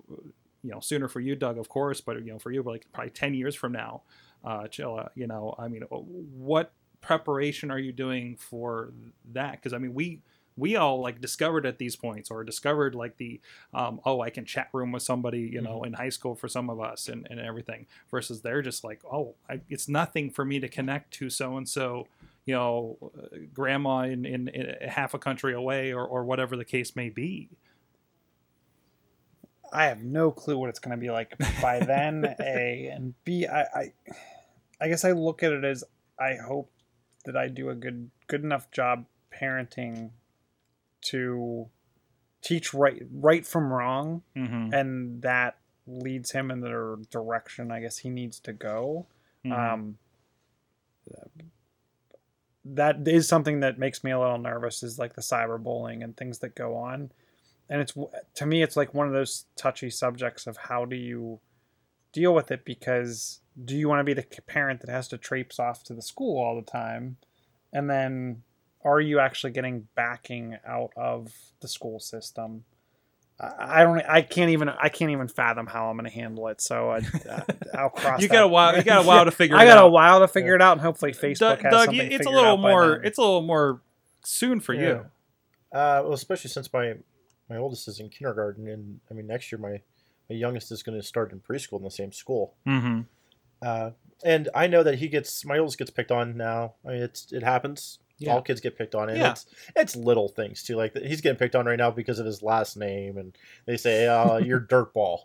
you 0.62 0.70
know 0.70 0.80
sooner 0.80 1.08
for 1.08 1.20
you 1.20 1.36
doug 1.36 1.58
of 1.58 1.68
course 1.68 2.00
but 2.00 2.16
you 2.24 2.32
know 2.32 2.38
for 2.38 2.50
you 2.50 2.62
like 2.62 2.86
probably 2.92 3.10
10 3.10 3.34
years 3.34 3.54
from 3.54 3.72
now 3.72 4.02
uh, 4.44 4.64
Chilla, 4.64 5.10
you 5.14 5.26
know 5.26 5.54
i 5.58 5.68
mean 5.68 5.82
what 5.82 6.72
preparation 7.00 7.70
are 7.70 7.78
you 7.78 7.92
doing 7.92 8.36
for 8.36 8.92
that? 9.32 9.52
Because 9.52 9.72
i 9.72 9.78
mean 9.78 9.94
we 9.94 10.20
we 10.56 10.74
all 10.74 11.00
like 11.00 11.20
discovered 11.20 11.66
at 11.66 11.78
these 11.78 11.96
points 11.96 12.30
or 12.30 12.42
discovered 12.42 12.94
like 12.94 13.16
the 13.18 13.40
um, 13.74 14.00
oh 14.04 14.20
i 14.22 14.30
can 14.30 14.44
chat 14.44 14.68
room 14.72 14.90
with 14.90 15.02
somebody 15.02 15.40
you 15.40 15.60
know 15.60 15.84
in 15.84 15.92
high 15.92 16.08
school 16.08 16.34
for 16.34 16.48
some 16.48 16.70
of 16.70 16.80
us 16.80 17.08
and, 17.08 17.26
and 17.30 17.38
everything 17.38 17.86
versus 18.10 18.40
they're 18.40 18.62
just 18.62 18.82
like 18.82 19.00
oh 19.12 19.34
I, 19.48 19.60
it's 19.68 19.88
nothing 19.88 20.30
for 20.30 20.44
me 20.44 20.58
to 20.60 20.68
connect 20.68 21.12
to 21.14 21.30
so 21.30 21.56
and 21.56 21.68
so 21.68 22.08
you 22.46 22.54
know 22.54 22.96
grandma 23.52 24.00
in, 24.00 24.24
in, 24.24 24.48
in 24.48 24.88
half 24.88 25.12
a 25.12 25.18
country 25.18 25.52
away 25.52 25.92
or, 25.92 26.06
or 26.06 26.24
whatever 26.24 26.56
the 26.56 26.64
case 26.64 26.96
may 26.96 27.10
be 27.10 27.50
I 29.72 29.86
have 29.86 30.02
no 30.02 30.30
clue 30.30 30.58
what 30.58 30.68
it's 30.68 30.78
going 30.78 30.96
to 30.96 31.00
be 31.00 31.10
like 31.10 31.36
by 31.60 31.80
then. 31.86 32.36
A 32.40 32.90
and 32.92 33.14
B. 33.24 33.46
I, 33.46 33.62
I, 33.62 33.92
I 34.80 34.88
guess 34.88 35.04
I 35.04 35.12
look 35.12 35.42
at 35.42 35.52
it 35.52 35.64
as 35.64 35.84
I 36.18 36.36
hope 36.36 36.70
that 37.24 37.36
I 37.36 37.48
do 37.48 37.70
a 37.70 37.74
good 37.74 38.10
good 38.26 38.42
enough 38.42 38.70
job 38.70 39.04
parenting 39.30 40.10
to 41.02 41.68
teach 42.42 42.72
right 42.72 43.02
right 43.12 43.46
from 43.46 43.72
wrong, 43.72 44.22
mm-hmm. 44.36 44.72
and 44.72 45.22
that 45.22 45.58
leads 45.86 46.32
him 46.32 46.50
in 46.50 46.60
the 46.60 47.04
direction 47.10 47.70
I 47.70 47.80
guess 47.80 47.98
he 47.98 48.08
needs 48.08 48.40
to 48.40 48.52
go. 48.52 49.06
Mm-hmm. 49.44 49.52
Um, 49.52 49.98
that 52.74 53.06
is 53.06 53.28
something 53.28 53.60
that 53.60 53.78
makes 53.78 54.02
me 54.02 54.10
a 54.10 54.18
little 54.18 54.38
nervous 54.38 54.82
is 54.82 54.98
like 54.98 55.14
the 55.14 55.22
cyberbullying 55.22 56.02
and 56.02 56.16
things 56.16 56.38
that 56.40 56.54
go 56.54 56.76
on. 56.76 57.12
And 57.68 57.80
it's 57.80 57.94
to 58.34 58.46
me 58.46 58.62
it's 58.62 58.76
like 58.76 58.94
one 58.94 59.06
of 59.06 59.12
those 59.12 59.46
touchy 59.56 59.90
subjects 59.90 60.46
of 60.46 60.56
how 60.56 60.84
do 60.84 60.96
you 60.96 61.40
deal 62.12 62.34
with 62.34 62.50
it 62.50 62.64
because 62.64 63.40
do 63.64 63.76
you 63.76 63.88
want 63.88 64.00
to 64.00 64.04
be 64.04 64.14
the 64.14 64.26
parent 64.46 64.80
that 64.80 64.90
has 64.90 65.08
to 65.08 65.18
traipse 65.18 65.58
off 65.58 65.82
to 65.84 65.94
the 65.94 66.02
school 66.02 66.40
all 66.42 66.56
the 66.56 66.70
time? 66.70 67.16
And 67.72 67.88
then 67.90 68.42
are 68.84 69.00
you 69.00 69.18
actually 69.18 69.52
getting 69.52 69.88
backing 69.94 70.56
out 70.66 70.92
of 70.96 71.32
the 71.60 71.68
school 71.68 71.98
system 71.98 72.64
I 73.38 73.80
I 73.80 73.84
don't. 73.84 74.02
I 74.08 74.22
can't 74.22 74.50
even. 74.50 74.68
I 74.68 74.88
can't 74.88 75.10
even 75.10 75.28
fathom 75.28 75.66
how 75.66 75.90
I'm 75.90 75.96
going 75.96 76.08
to 76.08 76.14
handle 76.14 76.48
it. 76.48 76.60
So 76.60 76.90
I, 76.90 77.00
I'll 77.74 77.90
cross. 77.90 78.20
You 78.22 78.28
got 78.28 78.44
a 78.44 78.48
while. 78.48 78.76
You 78.76 78.82
got 78.82 79.04
a 79.04 79.06
while 79.06 79.24
to 79.24 79.30
figure. 79.30 79.56
It 79.56 79.60
out. 79.60 79.66
I 79.66 79.74
got 79.74 79.84
a 79.84 79.88
while 79.88 80.20
to 80.20 80.28
figure 80.28 80.54
it 80.54 80.62
out, 80.62 80.72
and 80.72 80.80
hopefully 80.80 81.12
Facebook 81.12 81.38
Doug, 81.38 81.62
has 81.62 81.70
Doug 81.70 81.84
something 81.86 82.10
you- 82.10 82.16
it's 82.16 82.26
a 82.26 82.30
little 82.30 82.56
more. 82.56 82.94
It's 82.94 83.18
a 83.18 83.22
little 83.22 83.42
more 83.42 83.82
soon 84.24 84.60
for 84.60 84.74
you. 84.74 85.06
Uh, 85.72 86.00
well, 86.04 86.12
especially 86.14 86.50
since 86.50 86.72
my 86.72 86.94
my 87.50 87.56
oldest 87.56 87.88
is 87.88 88.00
in 88.00 88.08
kindergarten, 88.08 88.68
and 88.68 89.00
I 89.10 89.14
mean 89.14 89.26
next 89.26 89.52
year 89.52 89.58
my 89.58 89.80
my 90.30 90.36
youngest 90.36 90.72
is 90.72 90.82
going 90.82 90.98
to 90.98 91.06
start 91.06 91.32
in 91.32 91.40
preschool 91.40 91.78
in 91.78 91.84
the 91.84 91.90
same 91.90 92.12
school. 92.12 92.54
Mm-hmm. 92.66 93.02
Uh, 93.60 93.90
and 94.24 94.48
I 94.54 94.66
know 94.66 94.82
that 94.82 94.96
he 94.96 95.08
gets 95.08 95.44
my 95.44 95.58
oldest 95.58 95.78
gets 95.78 95.90
picked 95.90 96.10
on 96.10 96.36
now. 96.36 96.74
I 96.86 96.92
mean, 96.92 97.02
it's 97.02 97.32
it 97.32 97.42
happens. 97.42 97.98
Yeah. 98.18 98.32
All 98.32 98.42
kids 98.42 98.60
get 98.60 98.78
picked 98.78 98.94
on, 98.94 99.08
and 99.10 99.18
Yeah. 99.18 99.32
it's 99.32 99.46
it's 99.74 99.94
little 99.96 100.28
things 100.28 100.62
too. 100.62 100.76
Like 100.76 100.96
he's 100.96 101.20
getting 101.20 101.38
picked 101.38 101.54
on 101.54 101.66
right 101.66 101.78
now 101.78 101.90
because 101.90 102.18
of 102.18 102.24
his 102.26 102.42
last 102.42 102.76
name, 102.76 103.18
and 103.18 103.36
they 103.66 103.76
say, 103.76 104.06
"Oh, 104.10 104.38
you're 104.38 104.60
dirtball." 104.60 105.20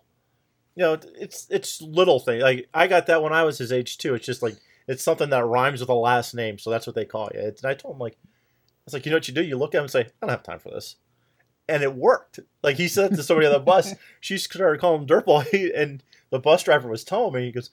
You 0.75 0.83
know, 0.83 0.97
it's 1.19 1.47
it's 1.49 1.81
little 1.81 2.19
things. 2.19 2.43
Like 2.43 2.67
I 2.73 2.87
got 2.87 3.07
that 3.07 3.23
when 3.23 3.33
I 3.33 3.43
was 3.43 3.57
his 3.57 3.71
age 3.71 3.97
too. 3.97 4.13
It's 4.15 4.25
just 4.25 4.41
like 4.41 4.55
it's 4.87 5.03
something 5.03 5.29
that 5.29 5.45
rhymes 5.45 5.79
with 5.79 5.89
a 5.89 5.93
last 5.93 6.33
name, 6.33 6.57
so 6.57 6.69
that's 6.69 6.85
what 6.87 6.95
they 6.95 7.05
call 7.05 7.29
you. 7.33 7.39
It's, 7.39 7.61
and 7.63 7.69
I 7.71 7.75
told 7.75 7.95
him 7.95 7.99
like, 7.99 8.17
I 8.23 8.27
was 8.85 8.93
like, 8.93 9.05
you 9.05 9.11
know 9.11 9.17
what 9.17 9.27
you 9.27 9.33
do? 9.33 9.43
You 9.43 9.57
look 9.57 9.73
at 9.73 9.77
him 9.79 9.83
and 9.83 9.91
say, 9.91 10.01
"I 10.01 10.11
don't 10.21 10.29
have 10.29 10.43
time 10.43 10.59
for 10.59 10.69
this," 10.71 10.95
and 11.69 11.83
it 11.83 11.95
worked. 11.95 12.39
Like 12.63 12.75
he 12.77 12.87
said 12.89 13.15
to 13.15 13.23
somebody 13.23 13.47
on 13.47 13.53
the 13.53 13.59
bus, 13.59 13.93
she 14.19 14.37
started 14.37 14.81
calling 14.81 15.01
him 15.03 15.07
dirtball, 15.07 15.45
and 15.75 16.03
the 16.29 16.39
bus 16.39 16.63
driver 16.63 16.89
was 16.89 17.03
telling 17.05 17.33
me, 17.33 17.45
he 17.45 17.51
goes, 17.53 17.69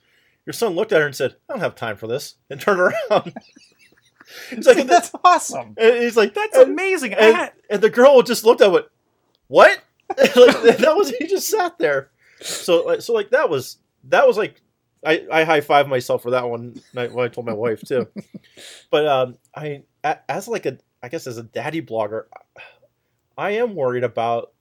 "Your 0.47 0.53
son 0.53 0.74
looked 0.74 0.93
at 0.93 1.01
her 1.01 1.07
and 1.07 1.16
said, 1.16 1.36
I 1.49 1.55
don't 1.55 1.61
have 1.62 1.74
time 1.74 1.97
for 1.97 2.07
this," 2.07 2.35
and 2.51 2.61
turned 2.61 2.81
around. 2.81 3.32
He's 4.50 4.66
like, 4.66 4.86
That's 4.86 5.10
awesome. 5.24 5.74
he's 5.78 6.16
like, 6.16 6.34
That's 6.34 6.56
and, 6.56 6.72
amazing. 6.72 7.14
And, 7.14 7.50
and 7.70 7.80
the 7.82 7.90
girl 7.90 8.22
just 8.22 8.44
looked 8.44 8.60
at 8.60 8.72
him, 8.72 8.82
"What?" 9.48 9.78
like, 10.18 10.78
that 10.78 10.94
was 10.96 11.10
he 11.10 11.26
just 11.26 11.48
sat 11.48 11.78
there. 11.78 12.10
So 12.40 12.84
like 12.84 13.02
so 13.02 13.12
like 13.12 13.30
that 13.30 13.50
was 13.50 13.78
that 14.05 14.26
was 14.26 14.36
like 14.38 14.60
I, 15.05 15.26
I 15.30 15.44
high 15.44 15.60
five 15.60 15.86
myself 15.88 16.22
for 16.22 16.30
that 16.30 16.48
one 16.48 16.80
night 16.94 17.12
when 17.12 17.24
I 17.24 17.28
told 17.28 17.46
my 17.46 17.52
wife 17.52 17.82
too. 17.82 18.09
But 18.90 19.06
um, 19.06 19.38
I 19.55 19.82
as 20.28 20.48
like 20.48 20.66
a 20.66 20.78
I 21.02 21.09
guess 21.09 21.26
as 21.26 21.36
a 21.38 21.42
daddy 21.42 21.82
blogger, 21.82 22.24
I 23.36 23.50
am 23.52 23.74
worried 23.74 24.05
about 24.05 24.52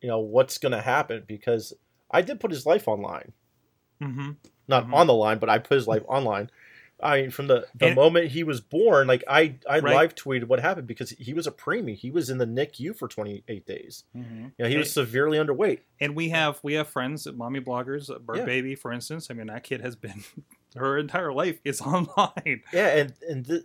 you 0.00 0.08
know 0.08 0.20
what's 0.20 0.58
going 0.58 0.72
to 0.72 0.80
happen 0.80 1.24
because 1.26 1.72
I 2.10 2.22
did 2.22 2.38
put 2.40 2.50
his 2.50 2.66
life 2.66 2.86
online, 2.88 3.32
Mm-hmm. 4.02 4.30
not 4.68 4.86
Mhm. 4.88 4.94
on 4.94 5.06
the 5.06 5.14
line, 5.14 5.38
but 5.38 5.48
I 5.48 5.58
put 5.58 5.74
his 5.76 5.86
life 5.88 6.02
online. 6.08 6.50
I 7.02 7.22
mean, 7.22 7.30
from 7.30 7.48
the, 7.48 7.66
the 7.74 7.86
And- 7.86 7.94
moment 7.96 8.28
he 8.28 8.44
was 8.44 8.60
born, 8.60 9.06
like 9.08 9.24
I 9.28 9.56
I 9.68 9.80
Right. 9.80 9.94
live 9.96 10.14
tweeted 10.14 10.44
what 10.44 10.60
happened 10.60 10.86
because 10.86 11.10
he 11.10 11.34
was 11.34 11.46
a 11.46 11.50
preemie. 11.50 11.96
He 11.96 12.10
was 12.10 12.30
in 12.30 12.38
the 12.38 12.46
NICU 12.46 12.96
for 12.96 13.08
28 13.08 13.66
days. 13.66 14.04
Mhm. 14.16 14.52
You 14.56 14.64
know, 14.64 14.68
he 14.68 14.76
was 14.76 14.92
severely 14.92 15.38
underweight. 15.38 15.80
And 16.00 16.14
we 16.14 16.28
have 16.30 16.60
we 16.62 16.74
have 16.74 16.88
friends, 16.88 17.26
mommy 17.32 17.60
bloggers, 17.60 18.08
uh, 18.14 18.18
Bird 18.18 18.38
Yeah. 18.38 18.44
Baby, 18.44 18.74
for 18.74 18.92
instance. 18.92 19.30
I 19.30 19.34
mean, 19.34 19.48
that 19.48 19.64
kid 19.64 19.80
has 19.80 19.96
been 19.96 20.22
her 20.76 20.96
entire 20.98 21.32
life 21.32 21.60
is 21.64 21.80
online. 21.82 22.62
Yeah, 22.72 22.88
and 22.96 23.14
and 23.28 23.46
th- 23.46 23.62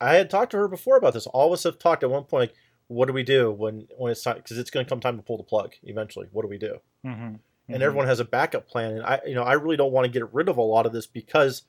I 0.00 0.14
had 0.16 0.28
talked 0.30 0.50
to 0.52 0.58
her 0.58 0.68
before 0.68 0.96
about 0.96 1.14
this. 1.14 1.26
All 1.26 1.46
of 1.48 1.52
us 1.52 1.62
have 1.64 1.78
talked 1.78 2.02
at 2.02 2.10
one 2.10 2.24
point. 2.24 2.52
What 2.88 3.06
do 3.06 3.12
we 3.12 3.22
do 3.22 3.50
when 3.50 3.88
when 3.96 4.12
it's 4.12 4.22
time? 4.22 4.36
Because 4.36 4.58
it's 4.58 4.70
going 4.70 4.84
to 4.86 4.88
come 4.90 5.00
time 5.00 5.16
to 5.16 5.22
pull 5.22 5.36
the 5.38 5.42
plug 5.42 5.74
eventually. 5.82 6.28
What 6.32 6.42
do 6.42 6.48
we 6.48 6.58
do? 6.58 6.78
Mm-hmm. 7.04 7.34
And 7.68 7.82
everyone 7.82 8.06
has 8.06 8.20
a 8.20 8.24
backup 8.24 8.68
plan. 8.68 8.92
And 8.92 9.02
I, 9.02 9.20
you 9.26 9.34
know, 9.34 9.42
I 9.42 9.54
really 9.54 9.76
don't 9.76 9.90
want 9.90 10.04
to 10.04 10.10
get 10.10 10.32
rid 10.32 10.48
of 10.48 10.56
a 10.56 10.62
lot 10.62 10.86
of 10.86 10.92
this 10.92 11.06
because 11.08 11.62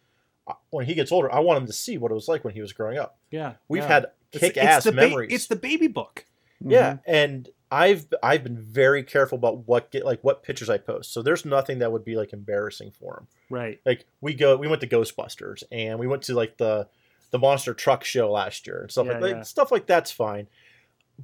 when 0.69 0.86
he 0.86 0.94
gets 0.94 1.11
older, 1.11 1.32
I 1.32 1.40
want 1.40 1.60
him 1.61 1.68
to 1.68 1.74
see 1.74 1.98
what 1.98 2.11
it 2.11 2.15
was 2.15 2.28
like 2.28 2.44
when 2.44 2.53
he 2.53 2.61
was 2.61 2.74
growing 2.74 2.98
up. 2.98 3.18
yeah, 3.32 3.53
We've 3.68 3.82
yeah. 3.84 3.88
had 3.88 4.03
It's- 4.32 4.40
kick 4.53 4.57
ass 4.57 4.84
the 4.86 4.91
ba- 4.91 4.95
memories. 4.98 5.34
it's 5.34 5.48
the 5.48 5.56
baby 5.56 5.88
book. 5.88 6.26
yeah, 6.60 6.94
mm-hmm. 6.94 7.02
and 7.06 7.49
I've 7.69 8.07
I've 8.24 8.44
been 8.44 8.57
very 8.61 9.03
careful 9.03 9.38
about 9.38 9.68
what 9.68 9.91
get 9.91 10.06
like 10.06 10.24
what 10.24 10.41
pictures 10.44 10.69
I 10.69 10.78
post. 10.78 11.11
So 11.14 11.22
there's 11.22 11.44
nothing 11.45 11.80
that 11.80 11.91
would 11.91 12.06
be 12.06 12.15
like 12.15 12.32
embarrassing 12.34 12.91
for 12.91 13.18
him. 13.18 13.28
Right. 13.49 13.80
like 13.86 14.06
we 14.22 14.34
go 14.34 14.56
we 14.57 14.68
went 14.69 14.82
to 14.82 14.88
ghostbusters 14.88 15.64
and 15.72 15.99
we 15.99 16.07
went 16.07 16.22
to 16.24 16.34
like 16.34 16.57
the 16.57 16.88
the 17.32 17.40
monster 17.40 17.74
truck 17.74 18.06
show 18.06 18.32
last 18.32 18.65
year 18.68 18.82
and 18.84 18.91
stuff 18.91 19.07
like 19.07 19.19
that 19.22 19.30
yeah. 19.30 19.41
stuff 19.44 19.69
like 19.72 19.86
that's 19.86 20.11
fine 20.11 20.48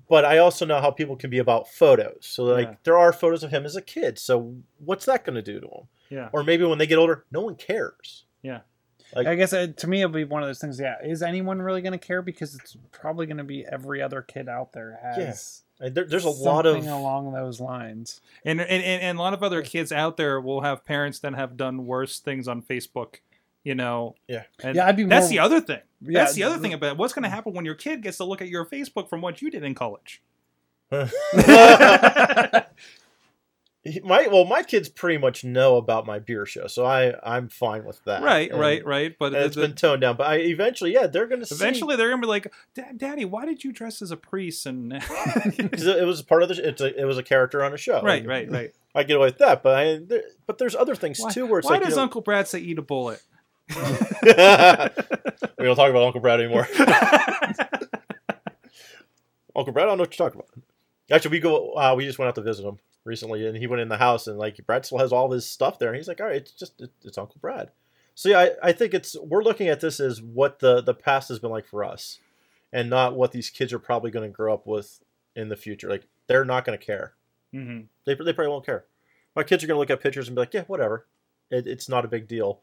but 0.10 0.26
i 0.26 0.38
also 0.38 0.66
know 0.66 0.82
how 0.82 0.92
people 0.92 1.16
can 1.16 1.30
be 1.30 1.38
about 1.38 1.70
photos 1.70 2.18
so 2.22 2.44
like 2.44 2.68
Yeah. 2.68 2.76
there 2.84 2.98
are 2.98 3.14
photos 3.14 3.42
of 3.44 3.52
him 3.52 3.64
as 3.66 3.78
a 3.78 3.82
kid 3.82 4.20
so 4.20 4.56
what's 4.84 5.06
that 5.06 5.24
going 5.24 5.36
to 5.36 5.42
do 5.42 5.62
to 5.62 5.68
him 5.68 5.88
Yeah. 6.10 6.30
or 6.34 6.44
maybe 6.44 6.66
when 6.66 6.78
they 6.78 6.88
get 6.88 6.98
older 6.98 7.24
no 7.32 7.40
one 7.42 7.56
cares 7.56 8.26
Like- 9.16 9.28
I 9.28 9.36
guess 9.36 9.54
uh, 9.54 9.68
to 9.78 9.88
me 9.88 10.02
it'll 10.02 10.12
be 10.14 10.24
one 10.24 10.42
of 10.44 10.50
those 10.50 10.60
things. 10.60 10.80
Yeah, 10.80 10.96
is 11.04 11.22
anyone 11.22 11.62
really 11.62 11.82
going 11.82 11.92
to 11.98 11.98
care? 12.06 12.22
Because 12.22 12.56
it's 12.56 12.76
probably 12.92 13.26
going 13.26 13.38
to 13.38 13.44
be 13.44 13.66
every 13.66 14.02
other 14.02 14.22
kid 14.22 14.48
out 14.50 14.74
there 14.74 15.00
has. 15.02 15.62
And 15.80 15.94
there, 15.96 16.06
there's 16.06 16.24
a 16.26 16.30
lot 16.30 16.66
of 16.66 16.86
along 16.86 17.34
those 17.34 17.60
lines. 17.60 18.22
And, 18.46 18.62
and 18.62 18.70
and 18.70 19.02
and 19.02 19.18
a 19.18 19.22
lot 19.22 19.34
of 19.34 19.44
other 19.44 19.62
kids 19.64 19.92
out 19.92 20.18
there 20.18 20.40
will 20.40 20.62
have 20.62 20.86
parents 20.86 21.20
that 21.20 21.34
have 21.36 21.58
done 21.58 21.86
worse 21.86 22.20
things 22.20 22.48
on 22.48 22.62
Facebook. 22.62 23.16
You 23.64 23.76
know. 23.76 24.16
Yeah. 24.28 24.44
And 24.62 24.76
Yeah, 24.76 24.88
I'd 24.88 24.96
be 24.98 25.04
That's 25.06 25.26
more- 25.26 25.30
the 25.30 25.40
other 25.40 25.62
thing. 25.62 25.80
Yeah, 26.02 26.20
That's 26.20 26.34
the 26.36 26.44
other 26.44 26.58
thing 26.58 26.74
about 26.74 26.92
it. 26.92 26.98
what's 26.98 27.14
going 27.14 27.24
to 27.24 27.30
happen 27.30 27.54
when 27.54 27.64
your 27.66 27.76
kid 27.76 28.02
gets 28.02 28.18
to 28.18 28.26
look 28.26 28.42
at 28.42 28.50
your 28.50 28.66
Facebook 28.66 29.10
from 29.10 29.22
what 29.22 29.42
you 29.42 29.50
did 29.50 29.64
in 29.64 29.74
college. 29.74 30.22
My 34.02 34.28
well 34.28 34.46
my 34.46 34.64
kids 34.64 34.88
pretty 34.88 35.18
much 35.18 35.44
know 35.44 35.76
about 35.76 36.06
my 36.06 36.18
beer 36.18 36.46
show 36.46 36.68
so 36.68 36.86
i 36.86 37.14
i'm 37.22 37.50
fine 37.50 37.84
with 37.84 38.02
that 38.06 38.24
right, 38.24 38.50
And- 38.50 38.58
right, 38.58 38.86
right. 38.86 39.14
But 39.20 39.34
it's 39.34 39.56
the- 39.56 39.64
been 39.64 39.76
toned 39.76 40.00
down 40.00 40.16
but 40.16 40.26
i 40.26 40.36
eventually 40.38 40.94
yeah 40.94 41.08
they're 41.08 41.28
gonna 41.28 41.46
see 41.46 41.56
eventually 41.56 41.98
they're 41.98 42.08
going 42.08 42.22
to 42.22 42.26
be 42.26 42.30
like, 42.30 42.54
"Daddy, 42.96 43.26
why 43.26 43.46
did 43.46 43.66
you 43.66 43.74
dress 43.74 44.02
as 44.02 44.10
a 44.12 44.16
priest?" 44.16 44.66
and 44.66 44.94
it 45.04 46.06
was 46.08 46.22
part 46.22 46.44
of 46.44 46.50
the 46.50 46.66
it's 46.66 46.80
a, 46.80 46.98
it 46.98 47.04
was 47.04 47.18
a 47.18 47.24
character 47.24 47.62
on 47.62 47.74
a 47.74 47.78
show 47.78 48.02
right, 48.02 48.26
right, 48.26 48.50
right. 48.50 48.72
I 48.96 49.04
get 49.04 49.18
away 49.18 49.28
with 49.28 49.40
that, 49.40 49.62
but 49.64 49.76
I 49.76 49.98
there, 49.98 50.24
but 50.48 50.60
there's 50.60 50.76
other 50.76 50.96
things 50.96 51.20
Why, 51.20 51.32
too 51.32 51.46
where 51.46 51.60
it's 51.60 51.68
why 51.68 51.72
like 51.76 51.82
you 51.82 51.88
does 51.88 51.98
know- 51.98 52.04
Uncle 52.04 52.22
Brad 52.22 52.48
say 52.48 52.60
eat 52.60 52.78
a 52.78 52.82
bullet? 52.82 53.22
we 53.76 53.76
don't 54.32 55.76
talk 55.76 55.90
about 55.90 56.04
Uncle 56.04 56.22
Brad 56.22 56.40
anymore. 56.40 56.68
Uncle 59.56 59.74
Brad, 59.74 59.86
I 59.86 59.90
don't 59.90 59.98
know 59.98 60.04
what 60.04 60.18
you're 60.18 60.30
talking 60.30 60.40
about. 60.40 60.50
Actually, 61.12 61.32
we 61.32 61.40
go. 61.42 61.74
Uh, 61.74 61.94
we 61.98 62.06
just 62.06 62.18
went 62.18 62.30
out 62.30 62.36
to 62.36 62.42
visit 62.42 62.66
him 62.66 62.78
recently, 63.06 63.46
and 63.46 63.58
he 63.58 63.68
went 63.68 63.82
in 63.82 63.90
the 63.90 63.98
house, 63.98 64.28
and 64.28 64.38
like 64.38 64.60
Brad 64.66 64.86
still 64.86 65.00
has 65.00 65.12
all 65.12 65.32
his 65.32 65.50
stuff 65.50 65.80
there, 65.80 65.90
and 65.90 65.98
he's 65.98 66.08
like, 66.08 66.22
"All 66.22 66.28
right, 66.28 66.38
it's 66.38 66.52
just 66.52 66.80
it, 66.82 66.92
it's 67.04 67.18
Uncle 67.18 67.38
Brad." 67.42 67.72
So 68.16 68.30
yeah, 68.30 68.40
I, 68.40 68.70
I 68.70 68.72
think 68.72 68.94
it's 68.94 69.16
we're 69.20 69.44
looking 69.44 69.68
at 69.68 69.82
this 69.82 70.00
as 70.00 70.22
what 70.22 70.60
the 70.60 70.82
the 70.82 70.94
past 70.94 71.30
has 71.30 71.40
been 71.40 71.52
like 71.52 71.68
for 71.68 71.84
us, 71.84 72.20
and 72.72 72.90
not 72.90 73.16
what 73.16 73.32
these 73.32 73.50
kids 73.50 73.74
are 73.74 73.80
probably 73.80 74.12
going 74.12 74.30
to 74.30 74.36
grow 74.36 74.54
up 74.54 74.66
with 74.68 75.02
in 75.36 75.50
the 75.50 75.56
future. 75.58 75.90
Like 75.90 76.08
they're 76.28 76.46
not 76.46 76.66
going 76.66 76.78
to 76.78 76.86
care. 76.86 77.14
hmm 77.52 77.82
They, 78.06 78.14
they 78.16 78.34
probably 78.34 78.50
won't 78.50 78.66
care. 78.66 78.86
My 79.36 79.44
kids 79.44 79.64
are 79.64 79.68
going 79.68 79.76
to 79.76 79.80
look 79.80 79.90
at 79.90 80.02
pictures 80.02 80.28
and 80.28 80.36
be 80.36 80.42
like, 80.42 80.54
yeah, 80.54 80.64
whatever. 80.66 81.08
It, 81.50 81.66
it's 81.68 81.90
not 81.90 82.06
a 82.06 82.08
big 82.08 82.28
deal. 82.28 82.62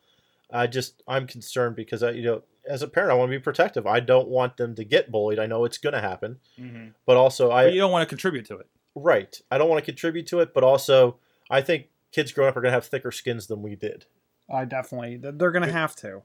I 0.52 0.66
just, 0.66 1.02
I'm 1.06 1.26
concerned 1.26 1.76
because, 1.76 2.02
I, 2.02 2.10
you 2.10 2.22
know, 2.22 2.42
as 2.68 2.82
a 2.82 2.88
parent, 2.88 3.10
I 3.10 3.14
want 3.14 3.30
to 3.30 3.38
be 3.38 3.42
protective. 3.42 3.86
I 3.86 4.00
don't 4.00 4.28
want 4.28 4.56
them 4.56 4.74
to 4.76 4.84
get 4.84 5.10
bullied. 5.10 5.38
I 5.38 5.46
know 5.46 5.64
it's 5.64 5.78
going 5.78 5.92
to 5.94 6.00
happen. 6.00 6.38
hmm 6.56 6.88
But 7.06 7.16
also, 7.16 7.50
I, 7.50 7.64
But 7.64 7.72
you 7.74 7.80
don't 7.80 7.92
want 7.92 8.02
to 8.02 8.08
contribute 8.08 8.46
to 8.46 8.58
it. 8.58 8.68
Right. 8.94 9.40
I 9.50 9.58
don't 9.58 9.68
want 9.68 9.84
to 9.84 9.90
contribute 9.90 10.26
to 10.28 10.40
it. 10.40 10.54
But 10.54 10.64
also, 10.64 11.16
I 11.50 11.60
think 11.60 11.88
kids 12.12 12.32
growing 12.32 12.50
up 12.50 12.56
are 12.56 12.60
going 12.60 12.70
to 12.70 12.74
have 12.74 12.86
thicker 12.86 13.12
skins 13.12 13.46
than 13.46 13.62
we 13.62 13.76
did. 13.76 14.06
I 14.52 14.64
definitely. 14.64 15.16
they're 15.16 15.52
going 15.52 15.66
to 15.66 15.72
have 15.72 15.94
to. 15.96 16.22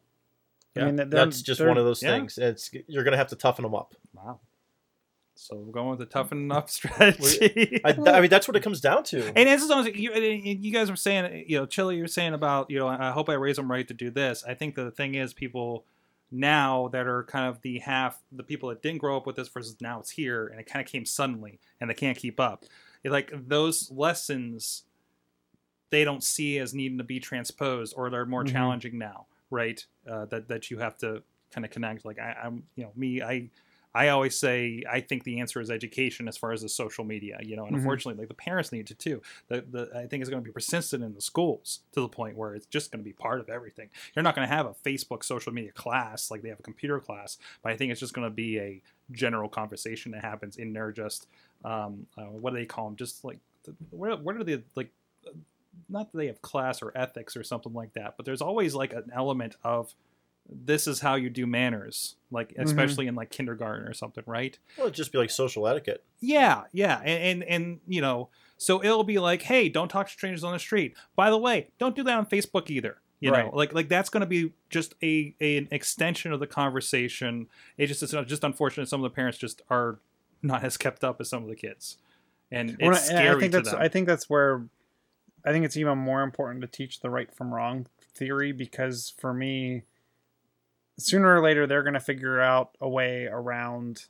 Yeah, 0.75 0.87
I 0.87 0.91
mean, 0.91 1.09
That's 1.09 1.41
just 1.41 1.61
one 1.61 1.77
of 1.77 1.85
those 1.85 2.03
yeah. 2.03 2.09
things. 2.09 2.37
It's 2.37 2.71
You're 2.87 3.03
going 3.03 3.13
to 3.13 3.17
have 3.17 3.29
to 3.29 3.35
toughen 3.35 3.63
them 3.63 3.73
up. 3.73 3.95
Wow. 4.13 4.39
So 5.35 5.57
we're 5.57 5.73
going 5.73 5.89
with 5.89 5.99
the 5.99 6.05
mm. 6.05 6.11
toughen 6.11 6.51
up 6.51 6.69
strategy. 6.71 7.81
I, 7.83 7.91
I 7.91 8.21
mean, 8.21 8.29
that's 8.29 8.47
what 8.47 8.55
it 8.55 8.63
comes 8.63 8.81
down 8.81 9.03
to. 9.05 9.37
And 9.37 9.47
as 9.49 9.67
long 9.67 9.87
as 9.87 9.95
you, 9.95 10.11
you 10.13 10.71
guys 10.71 10.89
were 10.89 10.95
saying, 10.95 11.45
you 11.47 11.57
know, 11.57 11.65
Chili, 11.65 11.97
you're 11.97 12.07
saying 12.07 12.33
about, 12.33 12.71
you 12.71 12.79
know, 12.79 12.87
I 12.87 13.11
hope 13.11 13.29
I 13.29 13.33
raise 13.33 13.57
them 13.57 13.69
right 13.69 13.87
to 13.87 13.93
do 13.93 14.09
this. 14.09 14.43
I 14.47 14.53
think 14.53 14.75
the 14.75 14.91
thing 14.91 15.15
is, 15.15 15.33
people 15.33 15.85
now 16.35 16.87
that 16.89 17.07
are 17.07 17.23
kind 17.23 17.47
of 17.47 17.61
the 17.61 17.79
half, 17.79 18.21
the 18.31 18.43
people 18.43 18.69
that 18.69 18.81
didn't 18.81 18.99
grow 18.99 19.17
up 19.17 19.25
with 19.25 19.35
this 19.35 19.47
versus 19.47 19.75
now 19.81 19.99
it's 19.99 20.11
here 20.11 20.47
and 20.47 20.59
it 20.59 20.65
kind 20.65 20.85
of 20.85 20.91
came 20.91 21.05
suddenly 21.05 21.59
and 21.79 21.89
they 21.89 21.93
can't 21.93 22.17
keep 22.17 22.39
up. 22.39 22.65
It, 23.03 23.11
like 23.11 23.31
those 23.47 23.91
lessons, 23.91 24.83
they 25.89 26.03
don't 26.03 26.23
see 26.23 26.57
as 26.59 26.73
needing 26.73 26.97
to 26.97 27.03
be 27.03 27.19
transposed 27.19 27.93
or 27.95 28.09
they're 28.09 28.25
more 28.25 28.43
Mhm. 28.43 28.51
challenging 28.51 28.97
now, 28.97 29.27
right? 29.49 29.85
Uh, 30.07 30.25
that 30.25 30.47
that 30.47 30.69
you 30.71 30.79
have 30.79 30.97
to 30.99 31.23
kind 31.51 31.63
of 31.63 31.71
connect. 31.71 32.05
Like 32.05 32.19
I, 32.19 32.35
I'm, 32.43 32.63
you 32.75 32.83
know, 32.83 32.91
me, 32.95 33.21
I. 33.21 33.49
I 33.95 34.09
always 34.09 34.37
say 34.37 34.83
I 34.91 34.99
think 34.99 35.23
the 35.23 35.39
answer 35.39 35.61
is 35.61 35.71
education 35.71 36.27
as 36.27 36.35
far 36.37 36.51
as 36.51 36.61
the 36.61 36.69
social 36.69 37.05
media, 37.05 37.39
you 37.41 37.55
know, 37.55 37.65
and 37.65 37.73
Mhm. 37.75 37.79
unfortunately, 37.79 38.19
like 38.21 38.27
the 38.27 38.33
parents 38.35 38.71
need 38.71 38.87
to 38.87 38.93
too. 38.95 39.21
The, 39.47 39.61
the 39.61 39.89
I 39.95 40.05
think 40.05 40.21
it's 40.21 40.29
going 40.29 40.43
to 40.43 40.45
be 40.47 40.51
persistent 40.51 41.03
in 41.03 41.13
the 41.15 41.21
schools 41.21 41.79
to 41.93 42.01
the 42.01 42.09
point 42.09 42.35
where 42.37 42.53
it's 42.55 42.65
just 42.65 42.91
going 42.91 42.99
to 43.03 43.05
be 43.07 43.13
part 43.13 43.39
of 43.39 43.49
everything. 43.49 43.89
You're 44.15 44.23
not 44.23 44.35
going 44.35 44.47
to 44.47 44.53
have 44.53 44.65
a 44.65 44.73
Facebook 44.73 45.23
social 45.23 45.53
media 45.53 45.71
class 45.71 46.29
like 46.29 46.41
they 46.41 46.49
have 46.49 46.59
a 46.59 46.63
computer 46.63 46.99
class, 46.99 47.37
but 47.63 47.71
I 47.71 47.77
think 47.77 47.91
it's 47.91 48.01
just 48.01 48.13
going 48.13 48.27
to 48.27 48.35
be 48.35 48.59
a 48.59 48.81
general 49.11 49.47
conversation 49.49 50.11
that 50.11 50.21
happens 50.23 50.57
in 50.57 50.73
there. 50.73 50.91
Just 50.91 51.27
um, 51.63 52.05
uh, 52.17 52.23
what 52.25 52.51
do 52.51 52.57
they 52.59 52.65
call 52.65 52.85
them? 52.85 52.95
Just 52.97 53.23
like 53.23 53.39
where 53.91 54.15
what 54.17 54.35
are 54.35 54.43
the 54.43 54.61
like 54.75 54.91
not 55.89 56.11
that 56.11 56.17
they 56.17 56.27
have 56.27 56.41
class 56.41 56.81
or 56.81 56.91
ethics 56.95 57.35
or 57.35 57.43
something 57.43 57.73
like 57.73 57.93
that, 57.93 58.15
but 58.17 58.25
there's 58.25 58.41
always 58.41 58.75
like 58.75 58.93
an 58.93 59.09
element 59.13 59.55
of 59.63 59.93
this 60.49 60.87
is 60.87 60.99
how 60.99 61.15
you 61.15 61.29
do 61.29 61.47
manners, 61.47 62.15
like 62.31 62.49
mm-hmm. 62.49 62.61
especially 62.61 63.07
in 63.07 63.15
like 63.15 63.31
kindergarten 63.31 63.87
or 63.87 63.93
something, 63.93 64.23
right? 64.27 64.57
Well, 64.77 64.87
it'd 64.87 64.95
just 64.95 65.11
be 65.11 65.17
like 65.17 65.29
social 65.29 65.67
etiquette. 65.67 66.03
Yeah, 66.19 66.63
yeah, 66.71 66.99
and, 67.03 67.41
and 67.41 67.43
and 67.43 67.79
you 67.87 68.01
know, 68.01 68.29
so 68.57 68.83
it'll 68.83 69.03
be 69.03 69.19
like, 69.19 69.43
hey, 69.43 69.69
don't 69.69 69.89
talk 69.89 70.07
to 70.07 70.13
strangers 70.13 70.43
on 70.43 70.53
the 70.53 70.59
street. 70.59 70.95
By 71.15 71.29
the 71.29 71.37
way, 71.37 71.69
don't 71.79 71.95
do 71.95 72.03
that 72.03 72.17
on 72.17 72.25
Facebook 72.25 72.69
either. 72.69 72.97
You 73.21 73.31
know, 73.31 73.49
like 73.53 73.73
like 73.73 73.89
that's 73.89 74.09
going 74.09 74.21
to 74.21 74.27
be 74.27 74.53
just 74.69 74.93
a, 75.01 75.33
a 75.41 75.57
an 75.57 75.67
extension 75.71 76.31
of 76.31 76.39
the 76.39 76.45
conversation. 76.45 77.47
It 77.75 77.87
just 77.87 78.03
it's 78.03 78.11
just 78.11 78.43
unfortunate 78.43 78.87
some 78.87 79.03
of 79.03 79.09
the 79.09 79.15
parents 79.15 79.39
just 79.39 79.63
are 79.69 79.99
not 80.43 80.63
as 80.63 80.77
kept 80.77 81.03
up 81.03 81.19
as 81.19 81.29
some 81.29 81.41
of 81.41 81.49
the 81.49 81.55
kids, 81.55 81.97
and 82.51 82.71
it's 82.71 82.81
Well, 82.81 82.95
scary 82.95 83.35
I 83.35 83.39
think 83.39 83.51
to 83.53 83.57
that's 83.57 83.71
them. 83.71 83.81
I 83.81 83.87
think 83.87 84.07
that's 84.07 84.29
where 84.29 84.65
I 85.43 85.51
think 85.51 85.65
it's 85.65 85.77
even 85.77 85.97
more 85.97 86.21
important 86.21 86.61
to 86.61 86.67
teach 86.67 86.99
the 86.99 87.09
right 87.09 87.33
from 87.33 87.51
wrong 87.51 87.87
theory 88.13 88.51
because 88.51 89.13
for 89.17 89.33
me, 89.33 89.83
sooner 90.97 91.35
or 91.35 91.41
later 91.41 91.67
they're 91.67 91.83
going 91.83 91.93
to 91.93 91.99
figure 91.99 92.39
out 92.39 92.75
a 92.81 92.87
way 92.89 93.25
around 93.25 94.05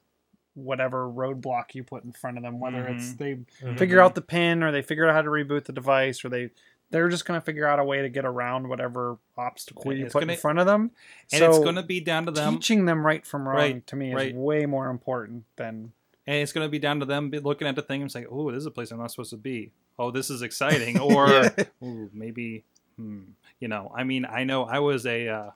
whatever 0.53 1.09
roadblock 1.09 1.73
you 1.75 1.83
put 1.83 2.03
in 2.05 2.11
front 2.13 2.37
of 2.37 2.43
them. 2.43 2.59
Whether 2.59 2.87
it's 2.87 3.13
Mhm. 3.13 3.17
they 3.17 3.33
Mhm. 3.65 3.77
figure 3.77 3.99
out 3.99 4.15
the 4.15 4.21
pin 4.21 4.63
or 4.63 4.71
they 4.71 4.81
figure 4.81 5.05
out 5.07 5.13
how 5.13 5.21
to 5.21 5.29
reboot 5.29 5.65
the 5.65 5.73
device 5.73 6.23
or 6.23 6.29
they 6.29 6.51
they're 6.91 7.09
just 7.09 7.25
going 7.25 7.37
to 7.39 7.43
figure 7.43 7.67
out 7.67 7.79
a 7.79 7.83
way 7.83 8.03
to 8.03 8.09
get 8.09 8.25
around 8.25 8.69
whatever 8.69 9.17
obstacle 9.35 9.91
you 9.91 10.05
it's 10.05 10.13
put 10.13 10.19
gonna- 10.21 10.33
in 10.33 10.39
front 10.39 10.59
of 10.59 10.67
them. 10.67 10.91
and 11.33 11.39
so 11.39 11.49
it's 11.49 11.57
going 11.59 11.75
to 11.75 11.83
be 11.83 11.99
down 11.99 12.25
to 12.27 12.31
them. 12.31 12.53
teaching 12.53 12.85
them 12.85 13.03
right 13.05 13.25
from 13.25 13.47
wrong 13.47 13.57
Right, 13.57 13.87
to 13.87 13.95
me 13.95 14.09
is 14.11 14.15
right. 14.15 14.35
way 14.35 14.65
more 14.67 14.89
important 14.89 15.43
than 15.55 15.91
and 16.27 16.37
it's 16.37 16.53
going 16.53 16.65
to 16.65 16.69
be 16.71 16.79
down 16.79 16.99
to 17.01 17.05
them 17.05 17.29
be 17.31 17.39
looking 17.39 17.67
at 17.67 17.75
the 17.75 17.81
thing 17.81 18.01
and 18.03 18.11
saying 18.11 18.27
"Oh, 18.29 18.49
this 18.51 18.59
is 18.59 18.65
a 18.67 18.71
place 18.71 18.91
I'm 18.91 18.99
not 18.99 19.11
supposed 19.11 19.31
to 19.31 19.37
be. 19.37 19.71
Oh, 19.99 20.09
this 20.11 20.29
is 20.29 20.41
exciting." 20.41 20.97
Or, 20.99 21.27
Yeah. 21.27 21.49
"Ooh, 21.83 22.09
maybe, 22.13 22.63
hmm. 22.95 23.21
you 23.59 23.67
know." 23.67 23.91
I 23.95 24.03
mean, 24.03 24.25
I 24.25 24.43
know 24.43 24.63
I 24.63 24.79
was 24.79 25.05
a. 25.05 25.27
Uh, 25.27 25.51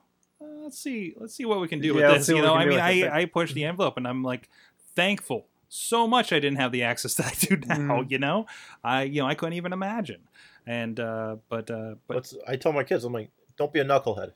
let's 0.70 0.78
see, 0.80 1.14
let's 1.16 1.34
see 1.34 1.44
what 1.44 1.60
we 1.60 1.66
can 1.66 1.80
do 1.80 1.88
Yeah, 1.88 2.10
with 2.12 2.18
this. 2.18 2.28
You 2.28 2.40
know, 2.42 2.54
I 2.54 2.64
mean, 2.64 2.78
I 2.78 3.00
but- 3.02 3.12
I 3.12 3.24
pushed 3.24 3.54
the 3.54 3.64
envelope, 3.64 3.96
and 3.96 4.06
I'm 4.06 4.22
like 4.22 4.48
thankful 4.94 5.46
so 5.68 6.06
much 6.06 6.32
I 6.32 6.38
didn't 6.40 6.58
have 6.58 6.70
the 6.72 6.82
access 6.84 7.14
that 7.16 7.26
I 7.26 7.34
do 7.34 7.56
now. 7.66 8.02
Mhm. 8.02 8.10
You 8.10 8.18
know, 8.18 8.46
I 8.84 9.02
you 9.02 9.20
know 9.20 9.26
I 9.26 9.34
couldn't 9.34 9.54
even 9.54 9.72
imagine. 9.72 10.22
And 10.66 11.00
uh, 11.00 11.36
but 11.48 11.70
uh, 11.70 11.94
but 12.06 12.16
What's, 12.18 12.34
I 12.46 12.54
tell 12.56 12.72
my 12.72 12.84
kids, 12.84 13.04
I'm 13.04 13.12
like, 13.12 13.30
don't 13.56 13.72
be 13.72 13.80
a 13.80 13.84
knucklehead. 13.84 14.32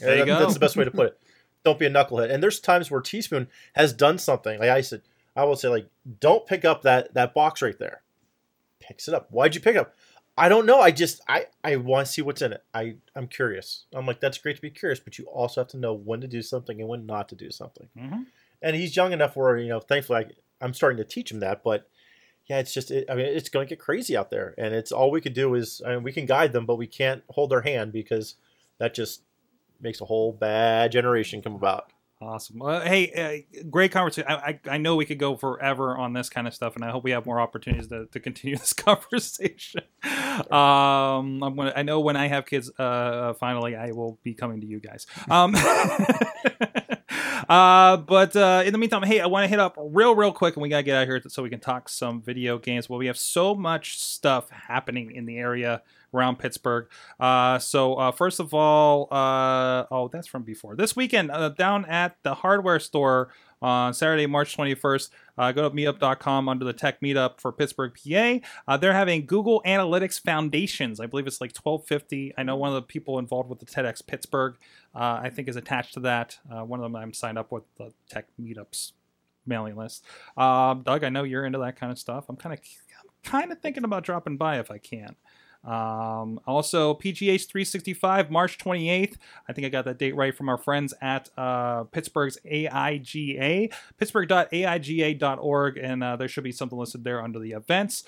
There 0.00 0.12
you 0.16 0.20
That- 0.20 0.26
go. 0.26 0.38
That's 0.40 0.54
the 0.54 0.60
best 0.60 0.76
way 0.76 0.84
to 0.84 0.90
put 0.90 1.06
it. 1.08 1.18
Don't 1.64 1.78
be 1.78 1.86
a 1.86 1.90
knucklehead. 1.90 2.30
And 2.30 2.42
there's 2.42 2.60
times 2.60 2.90
where 2.90 3.00
Teaspoon 3.00 3.48
has 3.74 3.94
done 3.94 4.18
something. 4.18 4.58
Like 4.60 4.68
I 4.68 4.82
said, 4.82 5.00
I 5.34 5.44
will 5.44 5.56
say, 5.56 5.68
like, 5.68 5.86
don't 6.20 6.46
pick 6.46 6.62
up 6.62 6.82
that 6.82 7.14
that 7.14 7.32
box 7.32 7.62
right 7.62 7.78
there. 7.78 8.02
Picks 8.80 9.08
it 9.08 9.14
up. 9.14 9.28
Why'd 9.30 9.54
you 9.54 9.62
pick 9.62 9.74
up? 9.76 9.94
I 10.36 10.48
don't 10.48 10.66
know. 10.66 10.80
I 10.80 10.90
just 10.90 11.20
I 11.28 11.46
I 11.62 11.76
want 11.76 12.06
to 12.06 12.12
see 12.12 12.22
what's 12.22 12.42
in 12.42 12.52
it. 12.52 12.62
I 12.72 12.96
I'm 13.14 13.28
curious. 13.28 13.84
I'm 13.94 14.06
like, 14.06 14.20
that's 14.20 14.38
great 14.38 14.56
to 14.56 14.62
be 14.62 14.70
curious, 14.70 14.98
but 15.00 15.18
you 15.18 15.26
also 15.26 15.60
have 15.60 15.68
to 15.68 15.76
know 15.76 15.94
when 15.94 16.20
to 16.22 16.26
do 16.26 16.42
something 16.42 16.80
and 16.80 16.88
when 16.88 17.06
not 17.06 17.28
to 17.28 17.36
do 17.36 17.50
something. 17.50 17.88
Mhm. 17.96 18.26
And 18.60 18.74
he's 18.76 18.96
young 18.96 19.12
enough 19.12 19.36
where 19.36 19.56
you 19.56 19.68
know, 19.68 19.80
thankfully, 19.80 20.24
I, 20.24 20.64
I'm 20.64 20.74
starting 20.74 20.96
to 20.98 21.04
teach 21.04 21.30
him 21.30 21.40
that. 21.40 21.62
But 21.62 21.88
yeah, 22.46 22.58
it's 22.58 22.74
just, 22.74 22.90
it, 22.90 23.06
I 23.08 23.14
mean, 23.14 23.24
it's 23.26 23.48
going 23.48 23.66
to 23.66 23.68
get 23.68 23.78
crazy 23.78 24.16
out 24.16 24.30
there, 24.30 24.54
and 24.58 24.74
it's 24.74 24.92
all 24.92 25.10
we 25.10 25.22
could 25.22 25.32
do 25.32 25.54
is, 25.54 25.80
I 25.86 25.94
mean, 25.94 26.02
we 26.02 26.12
can 26.12 26.26
guide 26.26 26.52
them, 26.52 26.66
but 26.66 26.76
we 26.76 26.86
can't 26.86 27.22
hold 27.30 27.50
their 27.50 27.62
hand 27.62 27.90
because 27.90 28.34
that 28.78 28.92
just 28.92 29.22
makes 29.80 30.00
a 30.02 30.04
whole 30.04 30.30
bad 30.32 30.92
generation 30.92 31.40
come 31.40 31.54
about. 31.54 31.90
Awesome. 32.24 32.58
Well, 32.58 32.80
hey, 32.80 33.44
uh, 33.60 33.64
great 33.68 33.92
conversation. 33.92 34.30
I, 34.30 34.34
I 34.34 34.60
I 34.74 34.78
know 34.78 34.96
we 34.96 35.04
could 35.04 35.18
go 35.18 35.36
forever 35.36 35.94
on 35.96 36.14
this 36.14 36.30
kind 36.30 36.46
of 36.46 36.54
stuff, 36.54 36.74
and 36.74 36.82
I 36.82 36.90
hope 36.90 37.04
we 37.04 37.10
have 37.10 37.26
more 37.26 37.38
opportunities 37.38 37.88
to, 37.88 38.06
to 38.06 38.20
continue 38.20 38.56
this 38.58 38.72
conversation. 38.72 39.82
Um, 40.50 41.42
I'm 41.42 41.54
gonna. 41.54 41.74
I 41.76 41.82
know 41.82 42.00
when 42.00 42.16
I 42.16 42.28
have 42.28 42.46
kids, 42.46 42.70
uh, 42.78 43.34
finally, 43.34 43.76
I 43.76 43.92
will 43.92 44.18
be 44.22 44.32
coming 44.32 44.62
to 44.62 44.66
you 44.66 44.80
guys. 44.80 45.06
Um, 45.30 45.54
uh, 47.48 47.96
but 47.96 48.34
uh, 48.36 48.62
in 48.64 48.72
the 48.72 48.78
meantime, 48.78 49.02
hey, 49.02 49.20
I 49.20 49.26
want 49.26 49.44
to 49.44 49.48
hit 49.48 49.58
up 49.58 49.76
real, 49.78 50.14
real 50.14 50.32
quick, 50.32 50.56
and 50.56 50.62
we 50.62 50.68
gotta 50.68 50.82
get 50.82 50.96
out 50.96 51.02
of 51.02 51.08
here 51.08 51.22
so 51.28 51.42
we 51.42 51.50
can 51.50 51.60
talk 51.60 51.88
some 51.88 52.20
video 52.22 52.58
games. 52.58 52.88
Well, 52.88 52.98
we 52.98 53.06
have 53.06 53.18
so 53.18 53.54
much 53.54 53.98
stuff 53.98 54.50
happening 54.50 55.12
in 55.12 55.26
the 55.26 55.38
area 55.38 55.82
around 56.14 56.38
Pittsburgh. 56.38 56.86
Uh, 57.18 57.58
so 57.58 57.94
uh, 57.94 58.12
first 58.12 58.40
of 58.40 58.54
all, 58.54 59.08
uh, 59.10 59.84
oh, 59.90 60.08
that's 60.08 60.26
from 60.26 60.42
before 60.42 60.76
this 60.76 60.94
weekend 60.94 61.30
uh, 61.30 61.48
down 61.50 61.84
at 61.86 62.16
the 62.22 62.34
hardware 62.34 62.78
store 62.78 63.28
on 63.62 63.94
Saturday, 63.94 64.26
March 64.26 64.56
21st. 64.56 65.10
Uh, 65.36 65.52
go 65.52 65.68
to 65.68 65.74
meetup.com 65.74 66.48
under 66.48 66.64
the 66.64 66.72
tech 66.72 67.00
meetup 67.00 67.40
for 67.40 67.52
Pittsburgh, 67.52 67.92
PA. 67.94 68.38
Uh, 68.68 68.76
they're 68.76 68.92
having 68.92 69.26
Google 69.26 69.62
Analytics 69.66 70.20
Foundations. 70.20 71.00
I 71.00 71.06
believe 71.06 71.26
it's 71.26 71.40
like 71.40 71.50
1250. 71.56 72.34
I 72.38 72.42
know 72.42 72.56
one 72.56 72.68
of 72.68 72.74
the 72.74 72.82
people 72.82 73.18
involved 73.18 73.48
with 73.48 73.58
the 73.58 73.66
TEDx 73.66 74.06
Pittsburgh, 74.06 74.56
uh, 74.94 75.20
I 75.22 75.30
think, 75.30 75.48
is 75.48 75.56
attached 75.56 75.94
to 75.94 76.00
that. 76.00 76.38
Uh, 76.50 76.64
one 76.64 76.80
of 76.80 76.84
them 76.84 76.96
I'm 76.96 77.12
signed 77.12 77.38
up 77.38 77.50
with 77.50 77.64
the 77.76 77.92
tech 78.08 78.26
meetups 78.40 78.92
mailing 79.46 79.76
list. 79.76 80.04
Um, 80.36 80.82
Doug, 80.82 81.04
I 81.04 81.08
know 81.08 81.22
you're 81.24 81.44
into 81.44 81.58
that 81.58 81.76
kind 81.76 81.92
of 81.92 81.98
stuff. 81.98 82.26
I'm 82.28 82.36
kind 82.36 82.52
of 82.52 82.60
kind 83.22 83.50
of 83.50 83.58
thinking 83.60 83.84
about 83.84 84.04
dropping 84.04 84.36
by 84.36 84.58
if 84.58 84.70
I 84.70 84.78
can. 84.78 85.16
Um, 85.64 86.40
also, 86.46 86.94
PGH 86.94 87.46
365, 87.46 88.30
March 88.30 88.58
28th. 88.58 89.16
I 89.48 89.52
think 89.52 89.66
I 89.66 89.70
got 89.70 89.86
that 89.86 89.98
date 89.98 90.14
right 90.14 90.36
from 90.36 90.48
our 90.48 90.58
friends 90.58 90.92
at 91.00 91.30
uh, 91.38 91.84
Pittsburgh's 91.84 92.38
AIGA, 92.44 93.72
pittsburgh.aiga.org, 93.98 95.76
and 95.78 96.04
uh, 96.04 96.16
there 96.16 96.28
should 96.28 96.44
be 96.44 96.52
something 96.52 96.78
listed 96.78 97.04
there 97.04 97.22
under 97.22 97.38
the 97.38 97.52
events. 97.52 98.04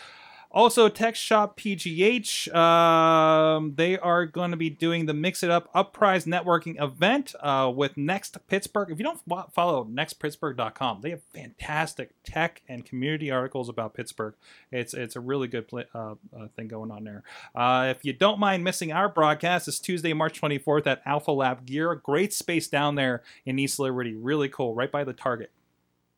Also, 0.57 0.89
Tech 0.89 1.15
Shop 1.17 1.61
PGH, 1.61 2.55
um, 2.55 3.75
they 3.75 3.99
are 3.99 4.25
going 4.25 4.53
to 4.53 4.57
be 4.57 4.71
doing 4.71 5.05
the 5.05 5.13
Mix 5.13 5.43
It 5.43 5.51
Up 5.51 5.69
Uprise 5.75 6.25
Networking 6.25 6.83
event 6.83 7.35
uh, 7.41 7.71
with 7.77 7.99
Next 7.99 8.39
Pittsburgh. 8.49 8.91
If 8.91 8.99
you 8.99 9.05
don't 9.05 9.21
fo- 9.29 9.51
follow 9.53 9.85
nextpittsburgh.com, 9.85 11.03
they 11.03 11.11
have 11.11 11.21
fantastic 11.25 12.13
tech 12.25 12.63
and 12.71 12.87
community 12.87 13.31
articles 13.31 13.69
about 13.69 13.93
Pittsburgh. 13.93 14.33
It's 14.73 14.95
it's 14.95 15.15
a 15.15 15.21
really 15.21 15.47
good 15.47 15.69
pla 15.69 15.83
uh, 15.95 16.15
uh, 16.35 16.49
thing 16.57 16.69
going 16.69 16.91
on 16.91 17.05
there. 17.05 17.23
Uh, 17.55 17.93
if 17.95 18.03
you 18.03 18.15
don't 18.15 18.41
mind 18.41 18.65
missing 18.65 18.93
our 18.93 19.11
broadcast, 19.11 19.69
it's 19.69 19.79
Tuesday, 19.79 20.15
March 20.15 20.41
24th 20.41 20.87
at 20.87 21.03
Alpha 21.05 21.33
Lab 21.33 21.67
Gear. 21.67 21.95
Great 21.97 22.33
space 22.33 22.67
down 22.67 22.95
there 22.95 23.23
in 23.45 23.59
East 23.59 23.79
Liberty. 23.79 24.15
Really 24.15 24.49
cool, 24.49 24.75
right 24.75 24.91
by 24.91 25.05
the 25.05 25.13
Target. 25.13 25.51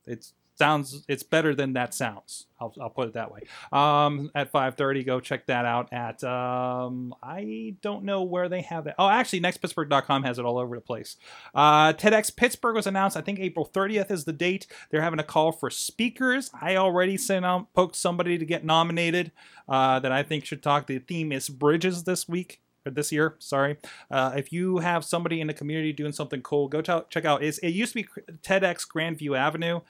It's 0.06 0.32
sounds 0.58 1.04
it's 1.08 1.22
better 1.22 1.54
than 1.54 1.74
that 1.74 1.94
sounds. 1.94 2.46
I'll, 2.60 2.74
I'll 2.80 2.90
put 2.90 3.08
it 3.08 3.14
that 3.14 3.30
way. 3.32 3.42
Um 3.72 4.30
at 4.34 4.52
5.30 4.52 5.06
go 5.06 5.20
check 5.20 5.46
that 5.46 5.64
out 5.64 5.92
at 5.92 6.22
um 6.24 7.14
i 7.22 7.74
don't 7.82 8.04
know 8.04 8.22
where 8.22 8.48
they 8.48 8.62
have 8.62 8.84
that 8.84 8.96
oh 8.98 9.08
actually 9.08 9.40
nextpittsburgh.com 9.40 10.24
has 10.24 10.38
it 10.38 10.44
all 10.44 10.58
over 10.58 10.74
the 10.76 10.80
place. 10.80 11.16
Uh 11.54 11.92
tedx 11.92 12.34
pittsburgh 12.34 12.74
was 12.74 12.86
announced 12.86 13.16
i 13.16 13.20
think 13.20 13.38
april 13.38 13.68
30th 13.72 14.10
is 14.10 14.24
the 14.24 14.32
date. 14.32 14.66
They're 14.90 15.02
having 15.02 15.20
a 15.20 15.24
call 15.24 15.52
for 15.52 15.70
speakers. 15.70 16.50
I 16.60 16.76
already 16.76 17.16
sent 17.16 17.44
out 17.44 17.72
poked 17.74 17.96
somebody 17.96 18.38
to 18.38 18.44
get 18.44 18.64
nominated 18.64 19.32
uh 19.68 20.00
that 20.00 20.12
i 20.12 20.22
think 20.22 20.44
should 20.44 20.62
talk. 20.62 20.86
The 20.86 20.98
theme 20.98 21.32
is 21.32 21.48
bridges 21.48 22.04
this 22.04 22.28
week 22.28 22.60
or 22.86 22.90
this 22.90 23.12
year 23.12 23.36
sorry. 23.38 23.76
Uh, 24.10 24.32
if 24.36 24.52
you 24.52 24.78
have 24.78 25.04
somebody 25.04 25.40
in 25.40 25.46
the 25.46 25.54
community 25.54 25.92
doing 25.92 26.12
something 26.12 26.40
cool 26.42 26.68
go 26.68 26.80
ch- 26.80 27.08
check 27.10 27.24
out. 27.24 27.42
It's, 27.42 27.58
it 27.58 27.70
used 27.70 27.92
to 27.92 28.02
be 28.02 28.08
tedx 28.42 28.86
grandview 28.86 29.36
avenue 29.38 29.80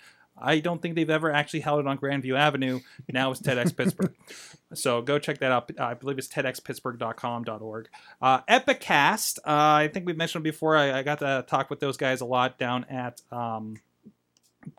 I 0.40 0.60
don't 0.60 0.80
think 0.80 0.94
they've 0.94 1.08
ever 1.08 1.32
actually 1.32 1.60
held 1.60 1.80
it 1.80 1.86
on 1.86 1.98
Grandview 1.98 2.36
Avenue. 2.38 2.80
Now 3.08 3.30
it's 3.30 3.40
TEDx 3.40 3.76
Pittsburgh. 3.76 4.14
so 4.74 5.02
go 5.02 5.18
check 5.18 5.38
that 5.38 5.52
out. 5.52 5.70
I 5.78 5.94
believe 5.94 6.18
it's 6.18 6.28
tedxpittsburgh.com.org. 6.28 7.88
Uh, 8.20 8.40
Epicast, 8.42 9.38
uh, 9.38 9.42
I 9.46 9.90
think 9.92 10.06
we've 10.06 10.16
mentioned 10.16 10.44
before. 10.44 10.76
I, 10.76 10.98
I 10.98 11.02
got 11.02 11.20
to 11.20 11.44
talk 11.48 11.70
with 11.70 11.80
those 11.80 11.96
guys 11.96 12.20
a 12.20 12.26
lot 12.26 12.58
down 12.58 12.84
at 12.84 13.20
um, 13.32 13.76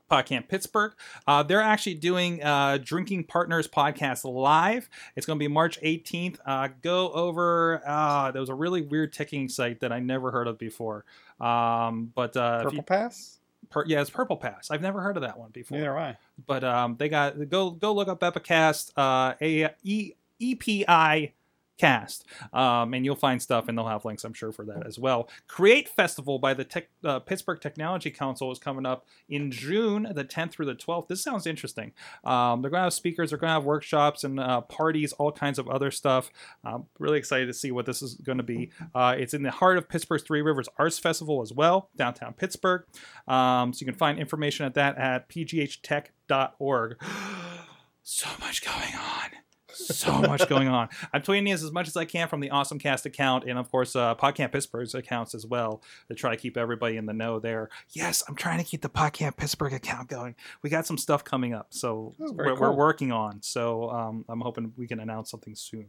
PodCamp 0.10 0.48
Pittsburgh. 0.48 0.94
Uh, 1.28 1.44
they're 1.44 1.62
actually 1.62 1.96
doing 1.96 2.44
uh, 2.44 2.80
Drinking 2.82 3.26
Partners 3.26 3.68
podcast 3.68 4.24
live. 4.26 4.90
It's 5.16 5.26
going 5.26 5.38
to 5.38 5.44
be 5.44 5.48
March 5.48 5.80
18th. 5.82 6.38
Uh, 6.46 6.70
go 6.82 7.12
over. 7.12 7.82
Uh, 7.86 8.32
there 8.32 8.42
was 8.42 8.50
a 8.50 8.56
really 8.56 8.82
weird 8.82 9.14
ticking 9.14 9.50
site 9.50 9.82
that 9.82 9.92
I 9.92 10.00
never 10.00 10.32
heard 10.32 10.48
of 10.48 10.58
before. 10.58 11.06
Um, 11.40 12.12
but 12.16 12.36
uh, 12.36 12.64
Purple 12.64 12.78
you, 12.78 12.84
Pass. 12.84 13.39
Per, 13.70 13.86
yeah, 13.86 14.02
it's 14.02 14.10
Purple 14.10 14.38
Pass. 14.38 14.72
I've 14.72 14.82
never 14.82 15.02
heard 15.02 15.18
of 15.18 15.22
that 15.24 15.38
one 15.38 15.52
before 15.52 15.78
Neither 15.78 15.96
have 15.96 16.16
I. 16.16 16.18
but 16.48 16.64
um, 16.64 16.96
they 16.98 17.10
got 17.10 17.50
go 17.50 17.72
go 17.72 17.94
look 17.94 18.08
up 18.08 18.22
Epicast, 18.22 18.92
uh, 18.98 19.34
a 19.42 19.70
e, 19.84 20.14
EPI 20.42 21.34
cast, 21.80 22.26
um, 22.54 22.94
and 22.94 23.06
you'll 23.06 23.16
find 23.16 23.42
stuff, 23.42 23.68
and 23.68 23.78
they'll 23.78 23.88
have 23.88 24.06
links, 24.06 24.24
I'm 24.24 24.34
sure, 24.34 24.52
for 24.52 24.66
that 24.66 24.86
as 24.86 25.00
well. 25.00 25.30
Create 25.48 25.90
Festival 25.90 26.38
by 26.38 26.54
the 26.54 26.64
Tech, 26.64 26.90
uh, 27.04 27.20
Pittsburgh 27.20 27.60
Technology 27.60 28.12
Council 28.12 28.52
is 28.52 28.60
coming 28.60 28.86
up 28.86 29.06
in 29.30 29.52
June, 29.52 30.08
the 30.14 30.26
10th 30.26 30.52
through 30.52 30.66
the 30.66 30.76
12th. 30.76 31.08
This 31.08 31.24
sounds 31.24 31.48
interesting. 31.48 31.94
Um, 32.24 32.62
they're 32.62 32.70
going 32.70 32.82
to 32.82 32.86
have 32.86 32.94
speakers, 32.94 33.32
they're 33.32 33.40
going 33.40 33.50
to 33.50 33.54
have 33.54 33.64
workshops 33.64 34.24
and 34.24 34.40
uh, 34.40 34.62
parties, 34.62 35.14
all 35.14 35.32
kinds 35.32 35.58
of 35.58 35.68
other 35.70 35.92
stuff. 35.92 36.32
I'm 36.64 36.86
really 37.00 37.18
excited 37.18 37.48
to 37.48 37.54
see 37.54 37.72
what 37.72 37.86
this 37.86 38.02
is 38.02 38.16
going 38.16 38.38
to 38.38 38.44
be. 38.44 38.72
Uh, 38.94 39.16
it's 39.18 39.34
in 39.34 39.44
the 39.44 39.52
heart 39.52 39.78
of 39.78 39.88
Pittsburgh's 39.88 40.24
Three 40.24 40.42
Rivers 40.42 40.68
Arts 40.78 41.00
Festival 41.00 41.42
as 41.42 41.54
well, 41.54 41.90
downtown 41.96 42.34
Pittsburgh. 42.34 42.84
Um, 43.28 43.74
so 43.74 43.82
you 43.82 43.86
can 43.86 43.96
find 43.96 44.20
information 44.20 44.66
at 44.66 44.74
that 44.76 44.98
at 44.98 45.30
pghtech.org. 45.30 47.02
so 48.04 48.30
much 48.40 48.64
going 48.64 48.96
on. 48.96 49.49
So 49.88 50.22
much 50.22 50.48
going 50.48 50.68
on. 50.68 50.90
I'm 51.14 51.22
tweeting 51.22 51.52
as 51.54 51.72
much 51.72 51.88
as 51.88 51.98
I 51.98 52.06
can 52.06 52.28
from 52.28 52.40
the 52.40 52.50
Awesome 52.50 52.80
Cast 52.80 53.06
account 53.06 53.46
and, 53.46 53.58
of 53.58 53.72
course, 53.72 53.96
uh, 53.96 54.16
Podcamp 54.16 54.52
Pittsburgh's 54.52 54.94
accounts 54.94 55.34
as 55.34 55.46
well 55.46 55.82
to 56.08 56.16
try 56.16 56.32
to 56.32 56.38
keep 56.38 56.58
everybody 56.58 56.98
in 56.98 57.06
the 57.06 57.14
know 57.14 57.40
there. 57.40 57.70
Yes, 57.92 58.24
I'm 58.28 58.36
trying 58.36 58.60
to 58.60 58.64
keep 58.64 58.82
the 58.82 58.90
Podcamp 58.90 59.38
Pittsburgh 59.38 59.74
account 59.74 60.10
going. 60.10 60.36
We 60.62 60.70
got 60.70 60.86
some 60.86 60.98
stuff 60.98 61.24
coming 61.24 61.54
up, 61.54 61.68
so 61.70 62.10
Oh, 62.22 62.32
we're, 62.34 62.56
we're 62.60 62.72
working 62.72 63.12
on. 63.12 63.42
So 63.42 63.90
um, 63.90 64.26
I'm 64.28 64.42
hoping 64.42 64.74
we 64.78 64.88
can 64.88 65.00
announce 65.00 65.32
something 65.32 65.56
soon. 65.56 65.88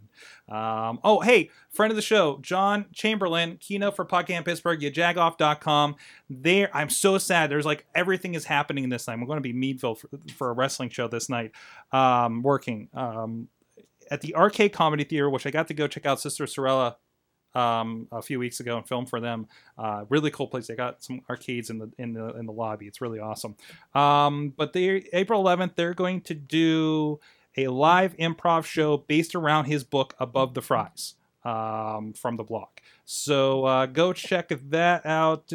Um, 0.49 1.01
oh, 1.03 1.21
hey, 1.21 1.51
friend 1.71 1.91
of 1.91 1.97
the 1.97 2.03
show, 2.03 2.39
John 2.43 2.87
Chamberlain, 2.93 3.57
keynote 3.59 3.97
for 3.97 4.05
Podcamp 4.05 4.45
Pittsburgh, 4.45 4.81
yajagoff.com. 4.81 5.97
There, 6.29 6.71
I'm 6.75 6.91
so 6.91 7.19
sad. 7.19 7.51
There's 7.51 7.67
like 7.67 7.87
everything 7.95 8.35
is 8.35 8.45
happening 8.45 8.89
this 8.89 9.07
night. 9.09 9.15
I'm 9.15 9.27
going 9.27 9.43
to 9.43 9.43
be 9.43 9.53
Meadville 9.53 9.97
for, 9.97 10.09
for 10.37 10.51
a 10.51 10.53
wrestling 10.53 10.91
show 10.91 11.09
this 11.09 11.29
night, 11.29 11.53
um, 11.93 12.43
working 12.43 12.89
um, 12.95 13.49
at 14.11 14.21
the 14.21 14.35
Arcade 14.35 14.73
Comedy 14.73 15.05
Theater, 15.05 15.31
which 15.31 15.47
I 15.47 15.51
got 15.51 15.69
to 15.69 15.75
go 15.75 15.87
check 15.87 16.07
out 16.07 16.21
Sister 16.21 16.47
Sorella 16.47 16.97
um, 17.55 18.09
a 18.13 18.23
few 18.23 18.39
weeks 18.39 18.61
ago 18.61 18.77
and 18.77 18.87
film 18.87 19.07
for 19.07 19.21
them. 19.21 19.47
Uh, 19.77 20.05
really 20.09 20.31
cool 20.31 20.47
place. 20.47 20.67
They 20.67 20.75
got 20.75 21.03
some 21.03 21.23
arcades 21.29 21.71
in 21.71 21.79
the 21.79 21.91
in 21.99 22.13
the 22.13 22.29
in 22.37 22.47
the 22.47 22.53
lobby. 22.53 22.87
It's 22.87 23.01
really 23.01 23.19
awesome. 23.19 23.57
Um, 23.95 24.53
but 24.57 24.73
they 24.73 25.09
April 25.13 25.43
11th, 25.43 25.75
they're 25.77 25.95
going 25.95 26.21
to 26.23 26.35
do 26.35 27.21
a 27.57 27.69
live 27.69 28.17
improv 28.17 28.65
show 28.65 28.97
based 28.97 29.35
around 29.35 29.65
his 29.65 29.85
book 29.85 30.15
Above 30.19 30.55
the 30.55 30.63
Fries 30.63 31.15
um, 31.45 32.13
from 32.13 32.37
the 32.37 32.45
blog. 32.45 32.69
So 33.13 33.65
uh, 33.65 33.87
go 33.87 34.13
check 34.13 34.53
that 34.71 35.05
out. 35.05 35.51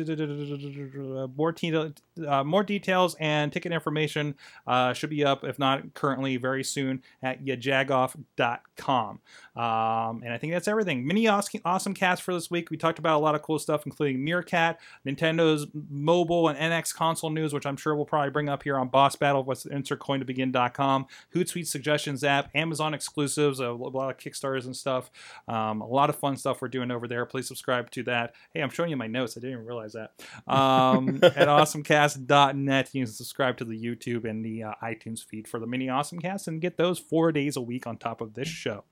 More, 1.37 1.53
te- 1.53 1.93
uh, 2.27 2.43
more 2.43 2.63
details 2.63 3.15
and 3.17 3.49
ticket 3.49 3.71
information 3.71 4.35
uh, 4.67 4.91
should 4.91 5.09
be 5.09 5.23
up, 5.23 5.45
if 5.45 5.57
not 5.57 5.93
currently, 5.93 6.35
very 6.35 6.65
soon 6.65 7.01
at 7.23 7.45
yajagoff.com. 7.45 9.21
Um, 9.55 10.23
and 10.23 10.33
I 10.33 10.37
think 10.37 10.51
that's 10.51 10.67
everything. 10.67 11.07
Mini 11.07 11.29
awesome, 11.29 11.61
awesome 11.63 11.93
cast 11.93 12.23
for 12.23 12.33
this 12.33 12.51
week. 12.51 12.71
We 12.71 12.75
talked 12.75 12.99
about 12.99 13.15
a 13.15 13.23
lot 13.23 13.35
of 13.35 13.41
cool 13.41 13.57
stuff, 13.57 13.85
including 13.85 14.21
Meerkat, 14.21 14.77
Nintendo's 15.07 15.65
mobile 15.89 16.49
and 16.49 16.59
NX 16.59 16.93
console 16.93 17.29
news, 17.29 17.53
which 17.53 17.65
I'm 17.65 17.77
sure 17.77 17.95
we'll 17.95 18.03
probably 18.03 18.31
bring 18.31 18.49
up 18.49 18.63
here 18.63 18.77
on 18.77 18.89
Boss 18.89 19.15
Battle. 19.15 19.45
What's 19.45 19.65
insert 19.65 19.99
coin 19.99 20.19
to 20.19 20.25
begin.com, 20.25 21.05
Hootsuite 21.33 21.67
suggestions 21.67 22.21
app, 22.25 22.49
Amazon 22.53 22.93
exclusives, 22.93 23.61
a 23.61 23.71
lot 23.71 24.09
of 24.09 24.17
Kickstarters 24.17 24.65
and 24.65 24.75
stuff. 24.75 25.09
Um, 25.47 25.79
a 25.79 25.87
lot 25.87 26.09
of 26.09 26.17
fun 26.17 26.35
stuff 26.35 26.61
we're 26.61 26.67
doing 26.67 26.91
over 26.91 27.07
there. 27.07 27.25
Please 27.25 27.44
subscribe 27.45 27.89
to 27.91 28.03
that. 28.03 28.33
Hey, 28.53 28.61
I'm 28.61 28.69
showing 28.69 28.89
you 28.89 28.97
my 28.97 29.07
notes. 29.07 29.37
I 29.37 29.39
didn't 29.39 29.53
even 29.53 29.65
realize 29.65 29.93
that. 29.93 30.11
Um, 30.51 31.19
at 31.23 31.47
awesomecast.net, 31.47 32.89
you 32.93 33.05
can 33.05 33.11
subscribe 33.13 33.57
to 33.57 33.65
the 33.65 33.77
YouTube 33.81 34.29
and 34.29 34.43
the 34.43 34.63
uh, 34.63 34.73
iTunes 34.83 35.23
feed 35.23 35.47
for 35.47 35.59
the 35.59 35.67
mini 35.67 35.87
Awesomecast 35.87 36.47
and 36.47 36.59
get 36.61 36.77
those 36.77 36.99
four 36.99 37.31
days 37.31 37.55
a 37.55 37.61
week 37.61 37.87
on 37.87 37.97
top 37.97 38.21
of 38.21 38.33
this 38.33 38.47
show. 38.47 38.83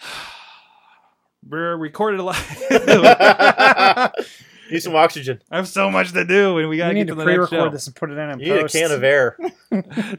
We're 1.48 1.76
recorded 1.76 2.20
live. 2.20 2.62
Need 4.70 4.80
some 4.80 4.96
oxygen. 4.96 5.42
I 5.50 5.56
have 5.56 5.68
so 5.68 5.90
much 5.90 6.12
to 6.12 6.24
do, 6.24 6.56
and 6.58 6.68
we 6.70 6.76
We 6.76 6.78
gotta 6.78 6.94
get 6.94 7.08
to 7.08 7.12
to 7.12 7.14
the 7.16 7.24
next 7.26 7.34
show. 7.34 7.46
pre-record 7.48 7.72
this 7.72 7.86
and 7.86 7.94
put 7.94 8.10
it 8.10 8.16
in. 8.16 8.30
in 8.30 8.40
You 8.40 8.54
need 8.54 8.64
a 8.64 8.68
can 8.68 8.90
of 8.92 9.04
air. 9.04 9.36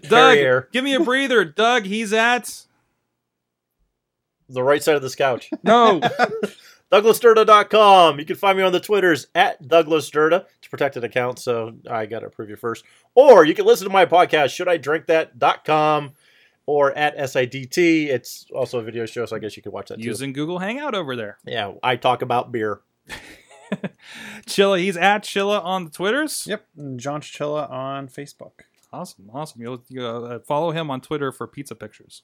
Doug, 0.03 0.37
air. 0.37 0.69
give 0.71 0.83
me 0.83 0.93
a 0.93 0.99
breather. 0.99 1.43
Doug, 1.43 1.85
he's 1.85 2.13
at 2.13 2.65
The 4.49 4.63
right 4.63 4.83
side 4.83 4.95
of 4.95 5.01
this 5.01 5.15
couch. 5.15 5.49
no. 5.63 6.01
DouglasDurda.com. 6.91 8.19
You 8.19 8.25
can 8.25 8.35
find 8.35 8.57
me 8.57 8.63
on 8.63 8.71
the 8.71 8.79
Twitters 8.79 9.27
at 9.33 9.61
DouglasDurda. 9.63 10.45
It's 10.57 10.67
a 10.67 10.69
protected 10.69 11.03
account, 11.03 11.39
so 11.39 11.75
I 11.89 12.05
got 12.05 12.19
to 12.19 12.27
approve 12.27 12.49
you 12.49 12.55
first. 12.55 12.85
Or 13.15 13.43
you 13.43 13.55
can 13.55 13.65
listen 13.65 13.87
to 13.87 13.93
my 13.93 14.05
podcast, 14.05 14.53
ShouldIDrinkThat.com 14.55 16.13
or 16.65 16.97
at 16.97 17.17
SIDT. 17.17 18.07
It's 18.07 18.45
also 18.53 18.79
a 18.79 18.83
video 18.83 19.05
show, 19.05 19.25
so 19.25 19.35
I 19.35 19.39
guess 19.39 19.55
you 19.55 19.63
could 19.63 19.73
watch 19.73 19.89
that 19.89 19.99
too. 19.99 20.05
Using 20.05 20.33
Google 20.33 20.59
Hangout 20.59 20.95
over 20.95 21.15
there. 21.15 21.37
Yeah, 21.45 21.73
I 21.83 21.95
talk 21.95 22.21
about 22.21 22.51
beer. 22.51 22.81
Chilla, 24.45 24.79
he's 24.79 24.97
at 24.97 25.23
Chilla 25.23 25.63
on 25.63 25.85
the 25.85 25.91
Twitters. 25.91 26.45
Yep, 26.47 26.65
and 26.77 26.99
John 26.99 27.21
Chichilla 27.21 27.69
on 27.69 28.07
Facebook. 28.07 28.61
Awesome, 28.93 29.29
awesome. 29.33 29.61
You'll, 29.61 29.83
you 29.89 30.05
uh, 30.05 30.39
follow 30.39 30.71
him 30.71 30.89
on 30.89 31.01
Twitter 31.01 31.31
for 31.31 31.47
pizza 31.47 31.75
pictures. 31.75 32.23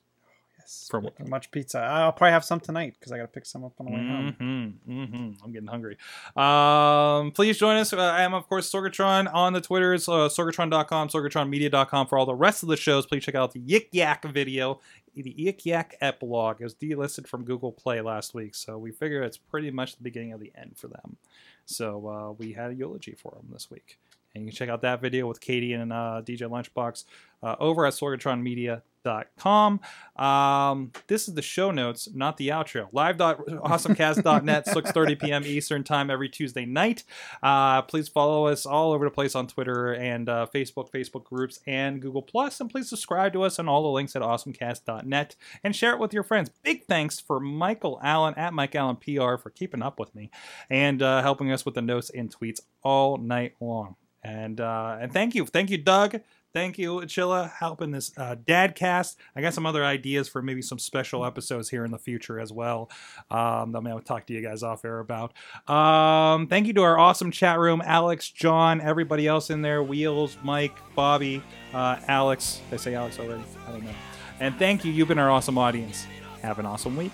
Yes, 0.62 0.88
For 0.92 1.00
what? 1.00 1.28
much 1.28 1.50
pizza. 1.52 1.80
I'll 1.80 2.12
probably 2.12 2.34
have 2.34 2.46
some 2.46 2.60
tonight 2.60 2.96
because 3.00 3.12
I 3.12 3.18
got 3.18 3.24
to 3.24 3.28
pick 3.30 3.46
some 3.46 3.64
up 3.64 3.74
on 3.80 3.88
the 3.88 3.92
way 3.94 3.98
home. 3.98 4.36
Mm-hmm, 4.40 4.92
mm-hmm. 4.92 5.44
I'm 5.44 5.52
getting 5.52 5.68
hungry. 5.68 5.98
Um, 6.36 7.32
please 7.32 7.58
join 7.58 7.78
us. 7.78 7.94
Uh, 7.94 7.98
I 7.98 8.22
am, 8.22 8.34
of 8.34 8.48
course, 8.48 8.72
Sorgatron 8.72 9.34
on 9.34 9.54
the 9.54 9.62
Twitters, 9.62 10.08
uh, 10.08 10.30
sorgatron.com, 10.30 11.10
sorgatronmedia.com 11.10 12.08
for 12.08 12.18
all 12.18 12.26
the 12.26 12.36
rest 12.36 12.64
of 12.64 12.70
the 12.70 12.78
shows. 12.78 13.06
Please 13.06 13.24
check 13.24 13.36
out 13.36 13.54
the 13.54 13.60
Yik 13.60 13.88
Yak 13.92 14.24
video, 14.26 14.80
the 15.16 15.34
Yik 15.34 15.66
Yak 15.66 15.96
epilogue. 16.00 16.62
It 16.62 16.66
was 16.66 16.76
delisted 16.76 17.28
from 17.28 17.44
Google 17.44 17.72
Play 17.72 18.02
last 18.02 18.34
week, 18.34 18.54
so 18.54 18.78
we 18.78 18.92
figure 18.92 19.24
it's 19.24 19.38
pretty 19.38 19.72
much 19.72 19.96
the 19.96 20.04
beginning 20.04 20.34
of 20.34 20.40
the 20.40 20.52
end 20.56 20.74
for 20.78 20.88
them. 20.88 21.18
So 21.66 22.08
uh, 22.08 22.32
we 22.34 22.54
had 22.54 22.72
a 22.72 22.76
eulogy 22.76 23.16
for 23.18 23.32
them 23.32 23.48
this 23.52 23.72
week. 23.72 23.98
And 24.34 24.46
you 24.46 24.52
can 24.52 24.56
check 24.56 24.70
out 24.70 24.82
that 24.84 25.02
video 25.02 25.28
with 25.28 25.42
Katie 25.42 25.74
and 25.74 25.92
uh, 25.92 26.22
DJ 26.24 26.42
Lunchbox 26.50 27.04
uh, 27.44 27.56
over 27.60 27.86
at 27.86 27.94
sorgatronmedia.com. 27.94 29.80
Um, 30.16 30.92
this 31.08 31.28
is 31.28 31.34
the 31.34 31.42
show 31.42 31.72
notes, 31.72 32.08
not 32.14 32.38
the 32.38 32.50
outro. 32.50 32.88
Live.awesomecast.net, 32.92 34.66
6.30 34.68 35.20
p.m. 35.20 35.44
Eastern 35.44 35.84
Time 35.84 36.12
every 36.12 36.30
Tuesday 36.30 36.66
night. 36.66 37.04
Uh, 37.42 37.82
please 37.82 38.08
follow 38.08 38.46
us 38.48 38.66
all 38.66 38.92
over 38.92 39.06
the 39.06 39.12
place 39.12 39.34
on 39.34 39.48
Twitter 39.48 39.94
and 39.94 40.30
uh, 40.30 40.46
Facebook, 40.54 40.92
Facebook 40.92 41.24
groups, 41.24 41.60
and 41.66 42.02
Google+. 42.02 42.22
Plus, 42.22 42.60
And 42.60 42.70
please 42.70 42.90
subscribe 42.90 43.34
to 43.34 43.42
us 43.42 43.58
on 43.58 43.68
all 43.68 43.82
the 43.82 43.90
links 43.90 44.16
at 44.16 44.22
awesomecast.net 44.22 45.36
and 45.64 45.76
share 45.76 45.94
it 45.94 46.00
with 46.00 46.14
your 46.14 46.24
friends. 46.24 46.50
Big 46.62 46.86
thanks 46.86 47.20
for 47.20 47.40
Michael 47.40 48.00
Allen 48.04 48.36
at 48.36 48.54
Mike 48.54 48.76
Allen 48.76 48.98
PR 48.98 49.38
for 49.38 49.50
keeping 49.50 49.82
up 49.82 50.00
with 50.00 50.14
me 50.14 50.30
and 50.70 51.02
uh, 51.02 51.22
helping 51.24 51.52
us 51.52 51.66
with 51.66 51.74
the 51.74 51.82
notes 51.82 52.12
and 52.12 52.34
tweets 52.34 52.62
all 52.84 53.18
night 53.18 53.56
long. 53.60 53.96
And 54.24 54.62
uh, 54.62 54.98
and 55.02 55.12
thank 55.12 55.34
you, 55.34 55.48
thank 55.48 55.72
you, 55.72 55.80
Doug. 55.80 56.22
Thank 56.54 56.78
you, 56.78 56.98
Chilla, 57.02 57.50
helping 57.50 57.92
this 57.92 58.12
uh, 58.18 58.36
dad 58.46 58.76
cast. 58.76 59.18
I 59.36 59.42
got 59.42 59.54
some 59.54 59.66
other 59.66 59.86
ideas 59.86 60.28
for 60.28 60.42
maybe 60.42 60.62
some 60.62 60.80
special 60.80 61.26
episodes 61.26 61.70
here 61.70 61.86
in 61.86 61.92
the 61.92 61.98
future 61.98 62.40
as 62.40 62.52
well. 62.52 62.90
Um, 63.30 63.72
that 63.72 63.84
gonna 63.84 64.02
talk 64.02 64.28
to 64.28 64.34
you 64.34 64.42
guys 64.42 64.62
off 64.62 64.84
air 64.84 65.00
about. 65.00 65.34
Um, 65.70 66.48
thank 66.48 66.68
you 66.68 66.74
to 66.74 66.82
our 66.82 67.00
awesome 67.00 67.32
chat 67.32 67.58
room, 67.58 67.82
Alex, 67.86 68.30
John, 68.30 68.82
everybody 68.82 69.28
else 69.28 69.50
in 69.50 69.62
there, 69.62 69.82
Wheels, 69.82 70.38
Mike, 70.44 70.78
Bobby, 70.94 71.42
uh, 71.74 71.98
Alex. 72.08 72.60
I 72.72 72.76
say 72.76 72.96
Alex 72.96 73.18
already? 73.18 73.44
I 73.68 73.72
don't 73.72 73.84
know. 73.84 73.92
And 74.40 74.58
thank 74.58 74.84
you. 74.84 74.92
You've 74.92 75.08
been 75.08 75.20
our 75.20 75.30
awesome 75.30 75.58
audience. 75.58 76.06
Have 76.42 76.60
an 76.60 76.66
awesome 76.66 76.98
week. 76.98 77.12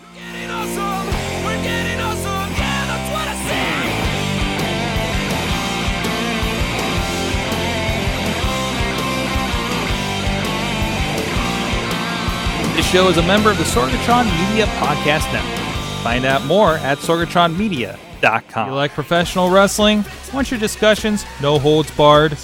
Show 12.88 13.10
is 13.10 13.18
a 13.18 13.24
member 13.24 13.52
of 13.52 13.58
the 13.58 13.66
Sorgatron 13.66 14.26
Media 14.48 14.66
Podcast 14.78 15.32
Network. 15.34 16.04
Find 16.04 16.24
out 16.26 16.46
more 16.46 16.76
at 16.78 17.00
sorgatronmedia.com. 17.00 18.70
You 18.70 18.76
like 18.76 18.92
professional 18.92 19.50
wrestling? 19.50 20.06
Want 20.34 20.50
your 20.52 20.60
discussions? 20.60 21.26
No 21.42 21.60
holds 21.60 21.92
barred? 21.92 22.38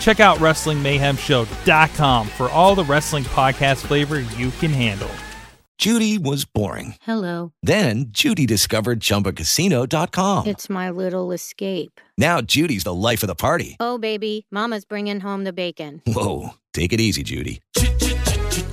Check 0.00 0.18
out 0.18 0.38
WrestlingMayhemShow.com 0.38 2.28
for 2.28 2.48
all 2.48 2.74
the 2.74 2.84
wrestling 2.84 3.24
podcast 3.24 3.86
flavor 3.86 4.20
you 4.20 4.50
can 4.52 4.70
handle. 4.70 5.10
Judy 5.78 6.16
was 6.16 6.44
boring. 6.44 6.94
Hello. 7.02 7.52
Then 7.62 8.06
Judy 8.08 8.46
discovered 8.46 9.00
ChumbaCasino.com. 9.00 10.46
It's 10.46 10.70
my 10.70 10.90
little 10.90 11.32
escape. 11.32 12.00
Now 12.16 12.40
Judy's 12.40 12.84
the 12.84 12.94
life 12.94 13.22
of 13.22 13.26
the 13.26 13.34
party. 13.34 13.76
Oh, 13.78 13.98
baby, 13.98 14.46
Mama's 14.50 14.84
bringing 14.84 15.20
home 15.20 15.44
the 15.44 15.52
bacon. 15.52 16.00
Whoa, 16.06 16.50
take 16.72 16.92
it 16.92 17.00
easy, 17.00 17.22
Judy. 17.24 17.60